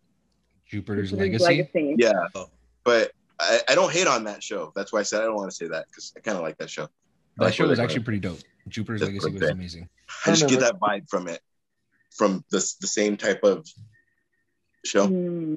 Jupiter's 0.68 1.12
Jupiter's 1.12 1.42
Legacy. 1.42 1.96
Yeah, 1.98 2.14
Oh. 2.36 2.48
but 2.84 3.12
I, 3.44 3.60
I 3.70 3.76
don't 3.76 3.92
hate 3.92 4.08
on 4.08 4.24
that 4.26 4.44
show. 4.44 4.72
That's 4.76 4.92
why 4.94 5.00
I 5.00 5.04
said 5.04 5.22
I 5.22 5.26
don't 5.26 5.36
want 5.36 5.52
to 5.52 5.56
say 5.56 5.68
that 5.68 5.88
because 5.88 6.14
I 6.16 6.20
kind 6.20 6.38
of 6.38 6.44
like 6.44 6.58
that 6.58 6.70
show. 6.70 6.84
I 6.84 6.88
That 7.38 7.46
like 7.46 7.54
show 7.54 7.64
where 7.64 7.70
was 7.70 7.80
actually 7.80 8.00
going. 8.00 8.06
pretty 8.06 8.20
dope. 8.20 8.40
Jupiter's 8.68 9.02
That's 9.02 9.10
Legacy 9.12 9.34
was 9.34 9.44
okay. 9.44 9.52
amazing. 9.52 9.90
I 10.26 10.30
just 10.32 10.44
I 10.44 10.48
get 10.48 10.60
that 10.62 10.80
vibe 10.80 11.10
from 11.10 11.28
it, 11.28 11.42
from 12.12 12.44
the 12.50 12.58
the 12.82 12.88
same 12.88 13.18
type 13.18 13.44
of 13.44 13.68
show. 14.86 15.08
Hmm. 15.08 15.56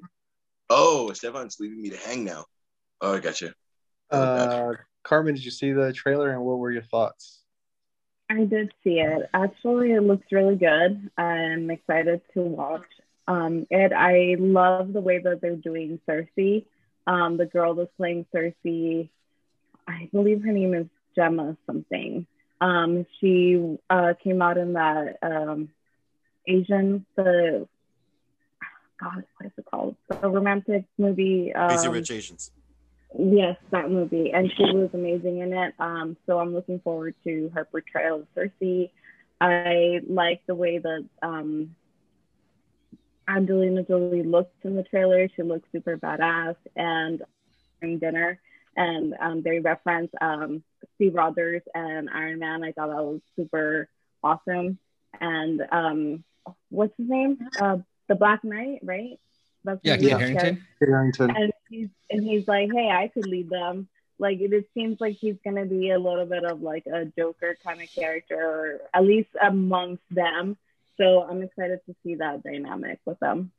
Oh, 0.68 1.12
Stefan's 1.12 1.58
leaving 1.60 1.80
me 1.80 1.90
to 1.90 1.96
hang 1.96 2.24
now. 2.24 2.44
Oh, 3.00 3.14
I 3.14 3.20
got 3.20 3.40
you. 3.40 3.52
Uh, 4.10 4.72
Carmen, 5.04 5.34
did 5.34 5.44
you 5.44 5.50
see 5.50 5.72
the 5.72 5.92
trailer 5.92 6.30
and 6.30 6.42
what 6.42 6.58
were 6.58 6.72
your 6.72 6.82
thoughts? 6.82 7.42
I 8.28 8.44
did 8.44 8.72
see 8.82 8.98
it. 8.98 9.30
Actually, 9.32 9.92
it 9.92 10.02
looks 10.02 10.26
really 10.32 10.56
good. 10.56 11.10
I'm 11.16 11.70
excited 11.70 12.22
to 12.34 12.40
watch 12.40 12.86
um, 13.28 13.66
it. 13.70 13.92
I 13.92 14.36
love 14.38 14.92
the 14.92 15.00
way 15.00 15.18
that 15.18 15.40
they're 15.40 15.54
doing 15.54 16.00
Sersi. 16.08 16.64
Um, 17.06 17.36
the 17.36 17.46
girl 17.46 17.74
that's 17.74 17.90
playing 17.96 18.26
Sersi, 18.34 19.08
I 19.86 20.08
believe 20.12 20.42
her 20.42 20.52
name 20.52 20.74
is 20.74 20.86
Gemma 21.14 21.56
something. 21.66 22.26
Um, 22.60 23.06
she 23.20 23.78
uh, 23.88 24.14
came 24.22 24.42
out 24.42 24.58
in 24.58 24.72
that 24.74 25.18
um, 25.22 25.68
Asian, 26.46 27.06
the 27.16 27.68
God, 29.00 29.24
what 29.36 29.46
is 29.46 29.52
it 29.58 29.64
called? 29.70 29.96
The 30.08 30.28
romantic 30.28 30.84
movie. 30.98 31.52
Crazy 31.54 31.86
Um, 31.86 31.92
Rich 31.92 32.10
Asians. 32.10 32.50
Yes, 33.18 33.56
that 33.70 33.90
movie, 33.90 34.32
and 34.32 34.50
she 34.56 34.64
was 34.64 34.90
amazing 34.92 35.38
in 35.38 35.52
it. 35.52 35.74
Um, 35.78 36.16
so 36.26 36.38
I'm 36.38 36.52
looking 36.52 36.80
forward 36.80 37.14
to 37.24 37.50
her 37.54 37.64
portrayal 37.64 38.20
of 38.20 38.26
Sersi. 38.36 38.90
I 39.40 40.00
like 40.08 40.42
the 40.46 40.54
way 40.54 40.78
that 40.78 41.04
um, 41.22 41.76
Angelina 43.28 43.82
Jolie 43.82 44.22
looks 44.22 44.54
in 44.62 44.76
the 44.76 44.82
trailer. 44.82 45.28
She 45.34 45.42
looks 45.42 45.68
super 45.72 45.96
badass, 45.96 46.56
and 46.74 47.22
during 47.80 47.98
dinner, 47.98 48.40
and 48.76 49.14
um, 49.20 49.42
they 49.42 49.58
reference 49.60 50.10
um, 50.20 50.62
Steve 50.94 51.14
Rogers 51.14 51.62
and 51.74 52.08
Iron 52.10 52.38
Man. 52.38 52.62
I 52.64 52.72
thought 52.72 52.88
that 52.88 53.04
was 53.04 53.20
super 53.36 53.88
awesome. 54.22 54.78
And 55.20 55.62
um, 55.72 56.24
what's 56.70 56.96
his 56.96 57.08
name? 57.08 57.38
Uh, 57.60 57.78
the 58.08 58.14
Black 58.14 58.44
Knight, 58.44 58.80
right? 58.82 59.18
That's 59.64 59.80
Yeah, 59.82 59.96
his 59.96 60.02
Kit 60.02 60.18
name. 60.18 60.18
Harington. 60.18 60.66
and 61.30 61.52
he's 61.68 61.88
and 62.10 62.22
he's 62.22 62.46
like, 62.46 62.70
hey, 62.72 62.90
I 62.90 63.08
could 63.08 63.26
lead 63.26 63.50
them. 63.50 63.88
Like 64.18 64.40
it, 64.40 64.52
it 64.52 64.68
seems 64.74 65.00
like 65.00 65.16
he's 65.16 65.36
gonna 65.44 65.66
be 65.66 65.90
a 65.90 65.98
little 65.98 66.24
bit 66.26 66.44
of 66.44 66.62
like 66.62 66.86
a 66.86 67.06
Joker 67.18 67.56
kind 67.64 67.82
of 67.82 67.92
character, 67.92 68.36
or 68.40 68.80
at 68.94 69.04
least 69.04 69.30
amongst 69.42 70.04
them. 70.10 70.56
So 70.96 71.22
I'm 71.22 71.42
excited 71.42 71.80
to 71.86 71.94
see 72.02 72.14
that 72.16 72.42
dynamic 72.42 73.00
with 73.04 73.18
them. 73.20 73.50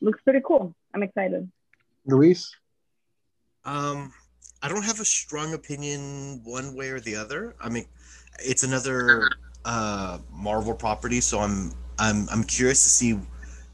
Looks 0.00 0.20
pretty 0.22 0.40
cool. 0.44 0.74
I'm 0.94 1.02
excited. 1.02 1.50
Luis? 2.06 2.54
Um, 3.64 4.12
I 4.62 4.68
don't 4.68 4.84
have 4.84 5.00
a 5.00 5.04
strong 5.04 5.54
opinion 5.54 6.40
one 6.44 6.74
way 6.74 6.90
or 6.90 7.00
the 7.00 7.16
other. 7.16 7.54
I 7.60 7.68
mean, 7.68 7.86
it's 8.38 8.62
another 8.62 9.28
uh, 9.64 10.18
Marvel 10.32 10.74
property, 10.74 11.20
so 11.20 11.40
I'm 11.40 11.72
I'm 11.98 12.28
I'm 12.30 12.44
curious 12.44 12.82
to 12.84 12.88
see. 12.88 13.18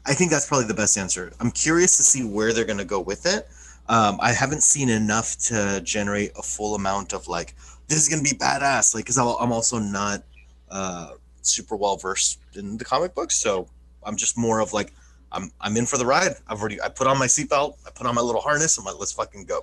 I 0.05 0.13
think 0.13 0.31
that's 0.31 0.47
probably 0.47 0.67
the 0.67 0.73
best 0.73 0.97
answer. 0.97 1.31
I'm 1.39 1.51
curious 1.51 1.95
to 1.97 2.03
see 2.03 2.23
where 2.25 2.51
they're 2.53 2.65
gonna 2.65 2.83
go 2.85 2.99
with 2.99 3.25
it. 3.25 3.47
Um, 3.87 4.17
I 4.21 4.31
haven't 4.31 4.63
seen 4.63 4.89
enough 4.89 5.37
to 5.49 5.81
generate 5.83 6.31
a 6.37 6.41
full 6.41 6.75
amount 6.75 7.13
of 7.13 7.27
like 7.27 7.55
this 7.87 7.99
is 8.01 8.09
gonna 8.09 8.23
be 8.23 8.31
badass. 8.31 8.95
Like, 8.95 9.05
cause 9.05 9.17
I'll- 9.17 9.37
I'm 9.39 9.51
also 9.51 9.77
not 9.79 10.23
uh, 10.69 11.11
super 11.45 11.75
well 11.75 11.97
versed 11.97 12.39
in 12.55 12.77
the 12.77 12.85
comic 12.85 13.13
books, 13.13 13.35
so 13.35 13.67
I'm 14.03 14.15
just 14.15 14.37
more 14.37 14.59
of 14.59 14.73
like 14.73 14.93
I'm 15.31 15.51
I'm 15.61 15.77
in 15.77 15.85
for 15.85 15.97
the 15.97 16.05
ride. 16.05 16.33
I've 16.47 16.59
already 16.59 16.81
I 16.81 16.89
put 16.89 17.07
on 17.07 17.17
my 17.17 17.27
seatbelt, 17.27 17.77
I 17.85 17.91
put 17.91 18.07
on 18.07 18.15
my 18.15 18.21
little 18.21 18.41
harness, 18.41 18.77
I'm 18.77 18.85
like, 18.85 18.99
let's 18.99 19.13
fucking 19.13 19.45
go. 19.45 19.61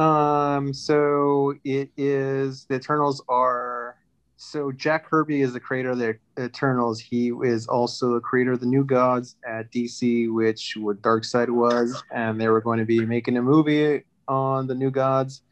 Um, 0.00 0.72
so 0.72 1.54
it 1.64 1.90
is 1.96 2.66
the 2.66 2.76
Eternals 2.76 3.22
are 3.28 3.96
so 4.36 4.72
Jack 4.72 5.04
Kirby 5.04 5.42
is 5.42 5.52
the 5.52 5.60
creator 5.60 5.90
of 5.90 5.98
the 5.98 6.16
Eternals. 6.38 6.98
He 6.98 7.30
is 7.44 7.66
also 7.66 8.14
the 8.14 8.20
creator 8.20 8.52
of 8.52 8.60
the 8.60 8.66
New 8.66 8.84
Gods 8.84 9.36
at 9.46 9.70
DC, 9.70 10.32
which 10.32 10.78
what 10.80 11.02
Darkseid 11.02 11.50
was, 11.50 12.02
and 12.10 12.40
they 12.40 12.48
were 12.48 12.62
going 12.62 12.78
to 12.78 12.86
be 12.86 13.04
making 13.04 13.36
a 13.36 13.42
movie 13.42 14.02
on 14.28 14.66
the 14.66 14.74
New 14.74 14.90
Gods, 14.90 15.42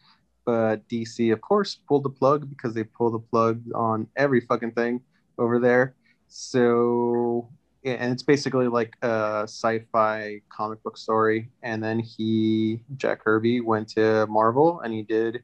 but 0.47 0.89
DC, 0.89 1.31
of 1.35 1.43
course, 1.43 1.81
pulled 1.87 2.05
the 2.05 2.11
plug 2.11 2.49
because 2.49 2.73
they 2.73 2.85
pull 2.85 3.11
the 3.11 3.19
plug 3.19 3.61
on 3.75 4.07
every 4.17 4.41
fucking 4.41 4.73
thing 4.73 5.03
over 5.39 5.59
there. 5.59 5.95
So 6.29 7.49
and 7.85 8.13
it's 8.13 8.23
basically 8.23 8.69
like 8.69 8.95
a 9.03 9.43
sci-fi 9.45 10.41
comic 10.51 10.83
book 10.83 10.99
story. 10.99 11.51
And 11.63 11.83
then 11.83 12.01
he, 12.01 12.81
Jack 12.97 13.25
Kirby, 13.25 13.61
went 13.61 13.89
to 13.91 14.27
Marvel 14.27 14.81
and 14.81 14.93
he 14.93 15.03
did 15.03 15.43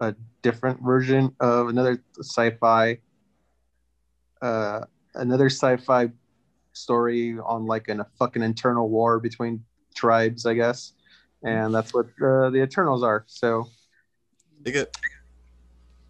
a 0.00 0.14
different 0.42 0.82
version 0.82 1.34
of 1.40 1.68
another 1.68 2.02
sci-fi, 2.18 2.98
uh, 4.40 4.80
another 5.14 5.46
sci-fi 5.46 6.10
story 6.72 7.38
on 7.38 7.66
like 7.66 7.88
an, 7.88 8.00
a 8.00 8.06
fucking 8.18 8.42
internal 8.42 8.88
war 8.88 9.20
between 9.20 9.64
tribes, 9.94 10.46
I 10.46 10.54
guess. 10.54 10.94
And 11.44 11.74
that's 11.74 11.94
what 11.94 12.06
uh, 12.20 12.50
the 12.50 12.62
Eternals 12.62 13.02
are. 13.04 13.24
So 13.28 13.68
Dig 14.62 14.76
it. 14.76 14.96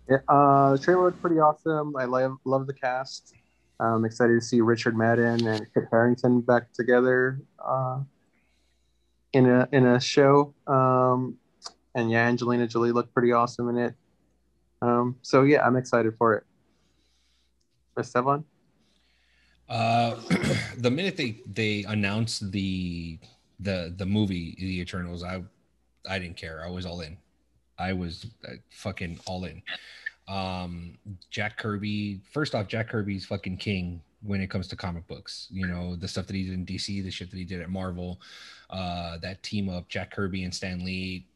Yeah, 0.08 0.18
uh, 0.28 0.72
the 0.72 0.78
trailer 0.78 1.06
looked 1.06 1.20
pretty 1.20 1.38
awesome. 1.38 1.96
I 1.96 2.04
love 2.04 2.38
love 2.44 2.66
the 2.66 2.74
cast. 2.74 3.34
I'm 3.80 4.04
excited 4.04 4.34
to 4.34 4.40
see 4.40 4.60
Richard 4.60 4.96
Madden 4.96 5.46
and 5.46 5.66
Kit 5.72 5.84
Harington 5.90 6.40
back 6.40 6.72
together 6.72 7.40
uh, 7.64 8.00
in 9.32 9.48
a 9.48 9.68
in 9.72 9.86
a 9.86 10.00
show. 10.00 10.54
Um, 10.66 11.36
and 11.94 12.10
yeah, 12.10 12.26
Angelina 12.26 12.66
Jolie 12.66 12.92
looked 12.92 13.12
pretty 13.12 13.32
awesome 13.32 13.68
in 13.68 13.78
it. 13.78 13.94
Um, 14.82 15.16
so 15.22 15.42
yeah, 15.42 15.66
I'm 15.66 15.76
excited 15.76 16.14
for 16.16 16.34
it. 16.34 16.44
Esteban? 17.98 18.44
Uh, 19.68 20.16
the 20.78 20.90
minute 20.90 21.16
they 21.16 21.40
they 21.52 21.84
announced 21.84 22.50
the 22.52 23.18
the 23.60 23.92
the 23.96 24.06
movie 24.06 24.56
The 24.58 24.80
Eternals, 24.80 25.22
I 25.22 25.42
I 26.08 26.18
didn't 26.18 26.36
care. 26.36 26.62
I 26.64 26.70
was 26.70 26.86
all 26.86 27.00
in. 27.00 27.18
I 27.78 27.92
was 27.92 28.26
uh, 28.46 28.54
fucking 28.70 29.20
all 29.26 29.44
in. 29.44 29.62
Um, 30.28 30.98
Jack 31.30 31.56
Kirby. 31.56 32.20
First 32.30 32.54
off, 32.54 32.68
Jack 32.68 32.88
Kirby's 32.88 33.24
fucking 33.26 33.56
king 33.56 34.02
when 34.22 34.40
it 34.40 34.50
comes 34.50 34.68
to 34.68 34.76
comic 34.76 35.06
books. 35.06 35.46
You 35.50 35.66
know 35.66 35.96
the 35.96 36.08
stuff 36.08 36.26
that 36.26 36.36
he 36.36 36.44
did 36.44 36.54
in 36.54 36.66
DC, 36.66 37.02
the 37.02 37.10
shit 37.10 37.30
that 37.30 37.36
he 37.36 37.44
did 37.44 37.62
at 37.62 37.70
Marvel. 37.70 38.20
Uh, 38.70 39.18
that 39.18 39.42
team 39.42 39.68
up, 39.68 39.88
Jack 39.88 40.10
Kirby 40.10 40.44
and 40.44 40.54
Stan 40.54 40.84
Lee, 40.84 41.26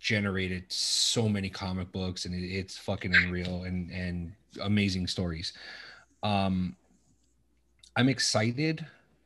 generated 0.00 0.64
so 0.70 1.28
many 1.28 1.48
comic 1.48 1.90
books, 1.92 2.24
and 2.24 2.34
it, 2.34 2.46
it's 2.46 2.76
fucking 2.76 3.14
unreal 3.14 3.64
and 3.64 3.90
and 3.90 4.32
amazing 4.60 5.06
stories. 5.06 5.52
Um, 6.22 6.76
I'm 7.96 8.08
excited, 8.08 8.84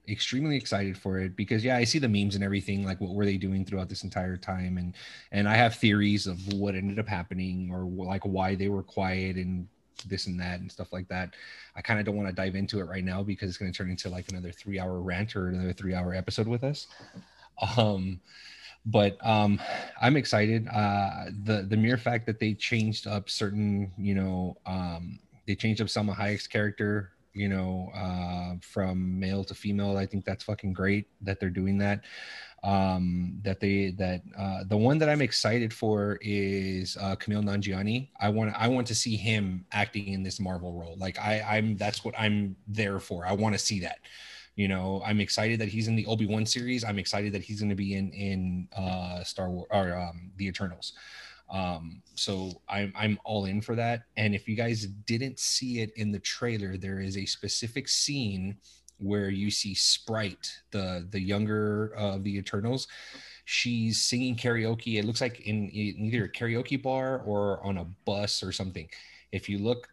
extremely 0.09 0.57
excited 0.57 0.97
for 0.97 1.19
it 1.19 1.37
because 1.37 1.65
yeah, 1.65 1.77
I 1.77 1.85
see 1.85 1.99
the 1.99 2.09
memes 2.09 2.35
and 2.35 2.45
everything. 2.45 2.85
Like, 2.85 3.01
what 3.01 3.15
were 3.15 3.25
they 3.25 3.37
doing 3.37 3.65
throughout 3.65 3.89
this 3.89 4.05
entire 4.05 4.37
time? 4.37 4.79
And 4.79 4.95
and 5.33 5.49
I 5.49 5.55
have 5.57 5.77
theories 5.77 6.27
of 6.27 6.39
what 6.55 6.75
ended 6.75 6.99
up 6.99 7.09
happening 7.09 7.71
or 7.73 7.85
like 7.85 8.25
why 8.25 8.55
they 8.55 8.69
were 8.69 8.83
quiet 8.83 9.37
and 9.37 9.69
this 10.07 10.27
and 10.27 10.39
that 10.41 10.61
and 10.61 10.71
stuff 10.71 10.93
like 10.93 11.09
that. 11.09 11.35
I 11.77 11.83
kind 11.83 11.99
of 12.01 12.07
don't 12.07 12.17
want 12.17 12.29
to 12.29 12.35
dive 12.35 12.55
into 12.55 12.81
it 12.81 12.85
right 12.85 13.05
now 13.05 13.23
because 13.23 13.49
it's 13.49 13.59
going 13.59 13.73
to 13.73 13.77
turn 13.77 13.91
into 13.91 14.09
like 14.09 14.29
another 14.31 14.53
three 14.53 14.79
hour 14.79 15.01
rant 15.01 15.37
or 15.37 15.49
another 15.49 15.73
three 15.73 15.95
hour 15.95 16.15
episode 16.15 16.49
with 16.49 16.65
us. 16.65 16.87
Um, 17.77 18.21
but 18.87 19.19
um, 19.27 19.61
I'm 20.01 20.17
excited. 20.17 20.67
Uh, 20.69 21.27
the 21.45 21.67
the 21.69 21.77
mere 21.77 21.99
fact 21.99 22.27
that 22.27 22.39
they 22.39 22.55
changed 22.55 23.07
up 23.07 23.29
certain, 23.29 23.93
you 23.99 24.15
know, 24.15 24.57
um, 24.65 25.19
they 25.47 25.55
changed 25.55 25.81
up 25.81 25.89
Salma 25.89 26.15
Hayek's 26.15 26.47
character 26.47 27.11
you 27.39 27.49
know, 27.49 27.89
uh, 27.95 28.57
from 28.61 29.19
male 29.19 29.45
to 29.45 29.55
female. 29.55 29.97
I 29.97 30.07
think 30.07 30.25
that's 30.25 30.43
fucking 30.43 30.73
great 30.73 31.07
that 31.23 31.39
they're 31.39 31.51
doing 31.51 31.79
that. 31.79 32.03
Um, 32.65 33.39
that 33.45 33.61
they 33.61 33.93
that 33.99 34.23
uh, 34.37 34.65
the 34.67 34.77
one 34.77 34.99
that 34.99 35.09
I'm 35.09 35.23
excited 35.23 35.73
for 35.73 36.19
is 36.21 36.97
uh, 37.01 37.15
Kumail 37.15 37.45
Nanjiani. 37.45 38.09
I 38.19 38.29
want 38.29 38.53
I 38.57 38.67
want 38.67 38.89
to 38.89 38.95
see 38.95 39.17
him 39.17 39.65
acting 39.71 40.09
in 40.09 40.25
this 40.25 40.41
Marvel 40.41 40.75
role. 40.75 40.97
Like 40.99 41.17
I 41.21 41.41
I'm 41.41 41.77
that's 41.77 42.05
what 42.05 42.19
I'm 42.19 42.57
there 42.67 42.99
for. 42.99 43.25
I 43.25 43.33
want 43.33 43.55
to 43.55 43.59
see 43.59 43.79
that. 43.81 44.01
You 44.57 44.67
know, 44.67 45.01
I'm 45.07 45.21
excited 45.21 45.61
that 45.61 45.69
he's 45.69 45.87
in 45.87 45.95
the 45.95 46.07
Obi 46.07 46.27
Wan 46.27 46.45
series. 46.45 46.83
I'm 46.83 46.99
excited 46.99 47.33
that 47.35 47.43
he's 47.45 47.61
going 47.61 47.71
to 47.71 47.77
be 47.77 47.95
in 47.95 48.11
in 48.11 48.69
uh, 48.77 49.23
Star 49.23 49.49
Wars 49.49 49.69
or 49.71 49.97
um, 49.97 50.33
the 50.37 50.49
Eternals. 50.49 50.95
Um, 51.51 52.03
so 52.15 52.61
I'm 52.69 52.93
I'm 52.97 53.19
all 53.25 53.47
in 53.47 53.61
for 53.61 53.75
that. 53.75 54.03
And 54.17 54.35
if 54.35 54.49
you 54.49 54.57
guys 54.57 54.87
didn't 54.87 55.39
see 55.39 55.81
it 55.81 55.93
in 55.97 56.13
the 56.13 56.19
trailer, 56.19 56.77
there 56.77 57.01
is 57.01 57.17
a 57.17 57.25
specific 57.25 57.89
scene 57.89 58.57
where 58.99 59.31
you 59.31 59.51
see 59.51 59.75
Sprite, 59.75 60.53
the 60.71 61.07
the 61.11 61.21
younger 61.21 61.95
uh, 61.97 62.17
of 62.17 62.25
the 62.25 62.37
Eternals. 62.37 62.89
She's 63.45 64.03
singing 64.03 64.37
karaoke. 64.37 64.99
It 64.99 65.07
looks 65.07 65.23
like 65.23 65.41
in, 65.41 65.69
in 65.71 66.05
either 66.07 66.25
a 66.25 66.29
karaoke 66.29 66.81
bar 66.81 67.23
or 67.25 67.65
on 67.65 67.79
a 67.79 67.85
bus 68.05 68.43
or 68.43 68.53
something. 68.53 68.89
If 69.33 69.49
you 69.49 69.59
look 69.59 69.89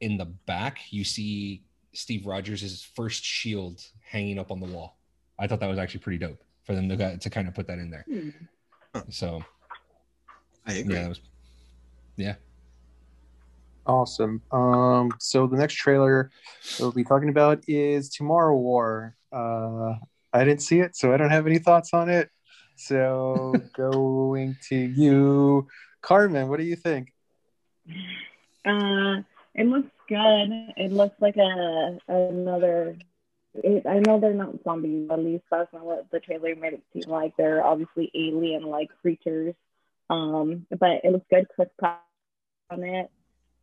in 0.00 0.16
the 0.16 0.24
back, 0.24 0.78
you 0.90 1.04
see 1.04 1.64
Steve 1.92 2.26
Rogers' 2.26 2.82
first 2.94 3.22
shield 3.22 3.84
hanging 4.02 4.38
up 4.38 4.50
on 4.50 4.60
the 4.60 4.66
wall. 4.66 4.96
I 5.38 5.46
thought 5.46 5.60
that 5.60 5.68
was 5.68 5.78
actually 5.78 6.00
pretty 6.00 6.18
dope 6.18 6.42
for 6.62 6.74
them 6.74 6.88
to 6.88 7.18
to 7.18 7.30
kind 7.30 7.46
of 7.46 7.54
put 7.54 7.66
that 7.66 7.78
in 7.78 7.90
there. 7.90 8.06
Hmm. 8.08 8.30
So 9.10 9.44
I 10.66 10.74
agree. 10.74 10.94
yeah, 10.94 11.08
was 11.08 11.20
yeah. 12.16 12.34
Awesome. 13.86 14.40
Um, 14.50 15.12
so 15.20 15.46
the 15.46 15.56
next 15.56 15.74
trailer 15.74 16.30
we'll 16.78 16.92
be 16.92 17.04
talking 17.04 17.28
about 17.28 17.62
is 17.68 18.08
Tomorrow 18.08 18.56
War. 18.56 19.14
Uh, 19.30 19.94
I 20.32 20.44
didn't 20.44 20.62
see 20.62 20.80
it, 20.80 20.96
so 20.96 21.12
I 21.12 21.16
don't 21.16 21.30
have 21.30 21.46
any 21.46 21.58
thoughts 21.58 21.92
on 21.92 22.08
it. 22.08 22.30
So 22.76 23.54
going 23.76 24.56
to 24.68 24.76
you, 24.76 25.68
Carmen. 26.00 26.48
What 26.48 26.58
do 26.58 26.64
you 26.64 26.76
think? 26.76 27.12
Uh, 28.64 29.22
it 29.54 29.66
looks 29.66 29.90
good. 30.08 30.72
It 30.76 30.92
looks 30.92 31.20
like 31.20 31.36
a 31.36 31.98
another. 32.08 32.96
It, 33.54 33.86
I 33.86 34.00
know 34.00 34.18
they're 34.18 34.34
not 34.34 34.64
zombies. 34.64 35.08
At 35.10 35.18
least 35.20 35.44
that's 35.50 35.72
not 35.72 35.84
what 35.84 36.10
the 36.10 36.20
trailer 36.20 36.56
made 36.56 36.72
it 36.72 36.82
seem 36.92 37.10
like. 37.12 37.36
They're 37.36 37.64
obviously 37.64 38.10
alien-like 38.14 38.90
creatures. 39.00 39.54
Um, 40.10 40.66
but 40.70 41.00
it 41.04 41.12
looks 41.12 41.26
good. 41.30 41.46
Pratt 41.78 42.00
on 42.70 42.84
it. 42.84 43.10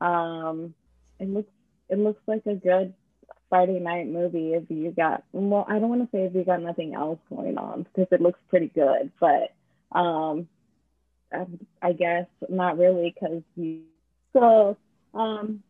Um, 0.02 0.74
it 1.20 1.30
looks 1.30 1.52
it 1.90 2.00
looks 2.00 2.22
like 2.28 2.44
a 2.46 2.56
good 2.56 2.94
Friday 3.50 3.80
night 3.80 4.08
movie 4.08 4.54
if 4.54 4.64
you 4.70 4.92
got 4.92 5.24
well, 5.34 5.66
I 5.68 5.80
don't 5.80 5.90
want 5.90 6.02
to 6.10 6.18
say 6.18 6.24
if 6.24 6.36
you 6.36 6.44
got 6.44 6.62
nothing 6.62 6.96
else 6.96 7.20
going 7.30 7.58
on 7.58 7.84
because 7.84 8.08
it 8.12 8.22
looks 8.22 8.40
pretty 8.50 8.68
good, 8.74 9.12
but 9.20 9.54
um, 9.98 10.48
I, 11.34 11.46
I 11.82 11.94
guess 11.94 12.26
not 12.50 12.78
really 12.78 13.14
because 13.14 13.44
you 13.56 13.82
so 14.34 14.78
um, 15.14 15.62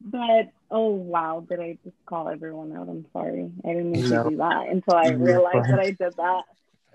but 0.00 0.52
oh 0.70 0.90
wow, 0.90 1.44
did 1.48 1.60
I 1.60 1.78
just 1.84 1.96
call 2.06 2.28
everyone 2.28 2.72
out? 2.76 2.88
I'm 2.88 3.06
sorry, 3.12 3.50
I 3.64 3.68
didn't 3.68 3.92
mean 3.92 4.08
No. 4.10 4.24
to 4.24 4.30
do 4.30 4.36
that 4.38 4.68
until 4.70 4.94
I 4.94 5.08
realized 5.08 5.68
that 5.70 5.80
I 5.80 5.90
did 5.90 6.16
that. 6.16 6.42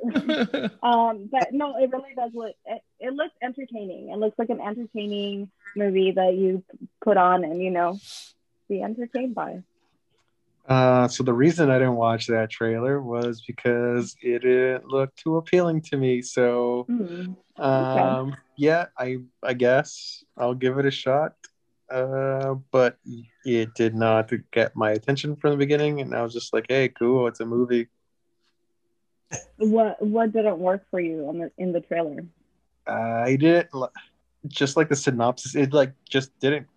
um, 0.84 1.30
but 1.32 1.54
no, 1.54 1.78
it 1.78 1.90
really 1.92 2.14
does 2.16 2.32
look. 2.34 2.56
It, 2.66 2.82
it 3.00 3.14
looks 3.14 3.34
entertaining. 3.42 4.10
It 4.10 4.18
looks 4.18 4.38
like 4.38 4.50
an 4.50 4.62
entertaining 4.62 5.50
movie 5.76 6.12
that 6.12 6.36
you 6.36 6.64
put 7.04 7.18
on 7.18 7.44
and 7.44 7.62
you 7.62 7.72
know 7.72 8.00
be 8.70 8.82
entertained 8.82 9.36
by. 9.36 9.64
Uh, 10.68 11.08
so 11.08 11.24
the 11.24 11.34
reason 11.34 11.70
I 11.70 11.80
didn't 11.80 11.96
watch 11.96 12.28
that 12.28 12.50
trailer 12.50 13.02
was 13.02 13.42
because 13.42 14.16
it 14.22 14.40
didn't 14.42 14.86
look 14.86 15.16
too 15.16 15.38
appealing 15.38 15.82
to 15.84 15.98
me. 15.98 16.22
So 16.22 16.86
Hmm. 16.88 17.34
um, 17.62 18.36
yeah, 18.58 18.88
I 18.98 19.20
I 19.42 19.54
guess 19.54 20.24
I'll 20.38 20.54
give 20.56 20.78
it 20.78 20.86
a 20.86 20.92
shot. 20.92 21.34
Uh, 21.90 22.56
but 22.72 22.98
it 23.46 23.74
did 23.74 23.96
not 23.96 24.30
get 24.52 24.76
my 24.76 24.92
attention 24.92 25.38
from 25.38 25.52
the 25.52 25.58
beginning, 25.58 26.02
and 26.02 26.14
I 26.14 26.22
was 26.22 26.34
just 26.34 26.54
like, 26.54 26.66
"Hey, 26.68 26.90
cool, 26.90 27.28
it's 27.28 27.40
a 27.40 27.46
movie." 27.46 27.88
What 29.58 30.02
what 30.02 30.32
didn't 30.34 30.60
work 30.60 30.86
for 30.90 31.00
you 31.00 31.28
on 31.28 31.40
the 31.40 31.52
in 31.58 31.72
the 31.72 31.82
trailer? 31.82 32.24
I 32.86 33.36
didn't 33.36 33.70
just 34.48 34.78
like 34.78 34.88
the 34.90 34.96
synopsis. 34.96 35.56
It 35.56 35.74
like 35.74 35.94
just 36.08 36.38
didn't 36.40 36.68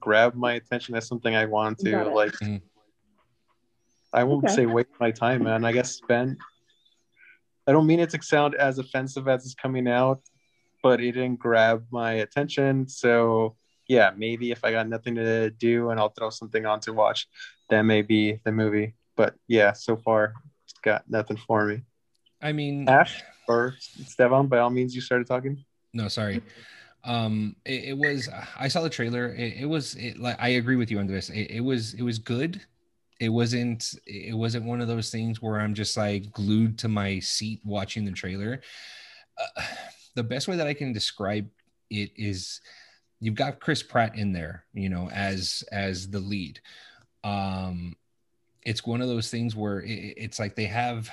grab 0.00 0.34
my 0.34 0.54
attention 0.54 0.94
as 0.94 1.06
something 1.06 1.34
I 1.34 1.44
wanted 1.46 1.78
to 1.84 1.90
Got 1.90 2.06
it. 2.06 2.14
like. 2.14 2.32
Mhm. 2.32 2.62
I 4.12 4.24
won't 4.24 4.44
Okay. 4.44 4.54
say 4.54 4.66
waste 4.66 4.88
my 4.98 5.10
time, 5.10 5.44
man. 5.44 5.64
I 5.64 5.72
guess 5.72 5.92
spend. 5.96 6.38
I 7.66 7.72
don't 7.72 7.86
mean 7.86 8.00
it 8.00 8.08
to 8.10 8.22
sound 8.22 8.54
as 8.54 8.78
offensive 8.78 9.28
as 9.28 9.44
it's 9.44 9.54
coming 9.54 9.86
out, 9.86 10.22
but 10.82 11.00
it 11.02 11.12
didn't 11.12 11.38
grab 11.38 11.84
my 11.90 12.12
attention. 12.12 12.88
So 12.88 13.56
yeah, 13.88 14.12
maybe 14.16 14.50
if 14.50 14.64
I 14.64 14.70
got 14.72 14.88
nothing 14.88 15.14
to 15.16 15.50
do 15.50 15.90
and 15.90 16.00
I'll 16.00 16.08
throw 16.10 16.30
something 16.30 16.64
on 16.64 16.80
to 16.80 16.92
watch, 16.94 17.26
that 17.68 17.82
may 17.82 18.00
be 18.02 18.40
the 18.44 18.52
movie. 18.52 18.94
But 19.16 19.34
yeah, 19.48 19.72
so 19.72 19.96
far 19.96 20.32
it's 20.64 20.78
got 20.82 21.08
nothing 21.10 21.36
for 21.36 21.66
me. 21.66 21.82
I 22.40 22.52
mean, 22.52 22.88
Ash 22.88 23.22
or 23.46 23.74
Stevan, 23.78 24.46
by 24.46 24.58
all 24.58 24.70
means, 24.70 24.94
you 24.94 25.00
started 25.00 25.26
talking. 25.26 25.64
no, 25.92 26.08
sorry. 26.08 26.42
Um, 27.04 27.56
it, 27.64 27.90
it 27.90 27.98
was. 27.98 28.28
I 28.58 28.68
saw 28.68 28.82
the 28.82 28.90
trailer. 28.90 29.34
It, 29.34 29.62
it 29.62 29.66
was. 29.66 29.94
It, 29.94 30.18
like 30.18 30.36
I 30.40 30.50
agree 30.50 30.76
with 30.76 30.90
you 30.90 30.98
on 30.98 31.06
this. 31.06 31.30
It, 31.30 31.50
it 31.50 31.60
was. 31.60 31.94
It 31.94 32.02
was 32.02 32.18
good. 32.18 32.60
It 33.20 33.30
wasn't. 33.30 33.94
It 34.06 34.36
wasn't 34.36 34.66
one 34.66 34.80
of 34.80 34.88
those 34.88 35.10
things 35.10 35.40
where 35.40 35.60
I'm 35.60 35.74
just 35.74 35.96
like 35.96 36.32
glued 36.32 36.78
to 36.80 36.88
my 36.88 37.18
seat 37.20 37.60
watching 37.64 38.04
the 38.04 38.12
trailer. 38.12 38.60
Uh, 39.38 39.62
the 40.14 40.22
best 40.22 40.48
way 40.48 40.56
that 40.56 40.66
I 40.66 40.74
can 40.74 40.92
describe 40.92 41.48
it 41.90 42.10
is, 42.16 42.60
you've 43.20 43.34
got 43.34 43.60
Chris 43.60 43.82
Pratt 43.82 44.16
in 44.16 44.32
there, 44.32 44.64
you 44.72 44.88
know, 44.88 45.08
as 45.10 45.64
as 45.72 46.10
the 46.10 46.20
lead. 46.20 46.60
Um, 47.24 47.96
it's 48.62 48.86
one 48.86 49.00
of 49.00 49.08
those 49.08 49.30
things 49.30 49.56
where 49.56 49.80
it, 49.80 50.14
it's 50.16 50.38
like 50.38 50.54
they 50.54 50.66
have 50.66 51.10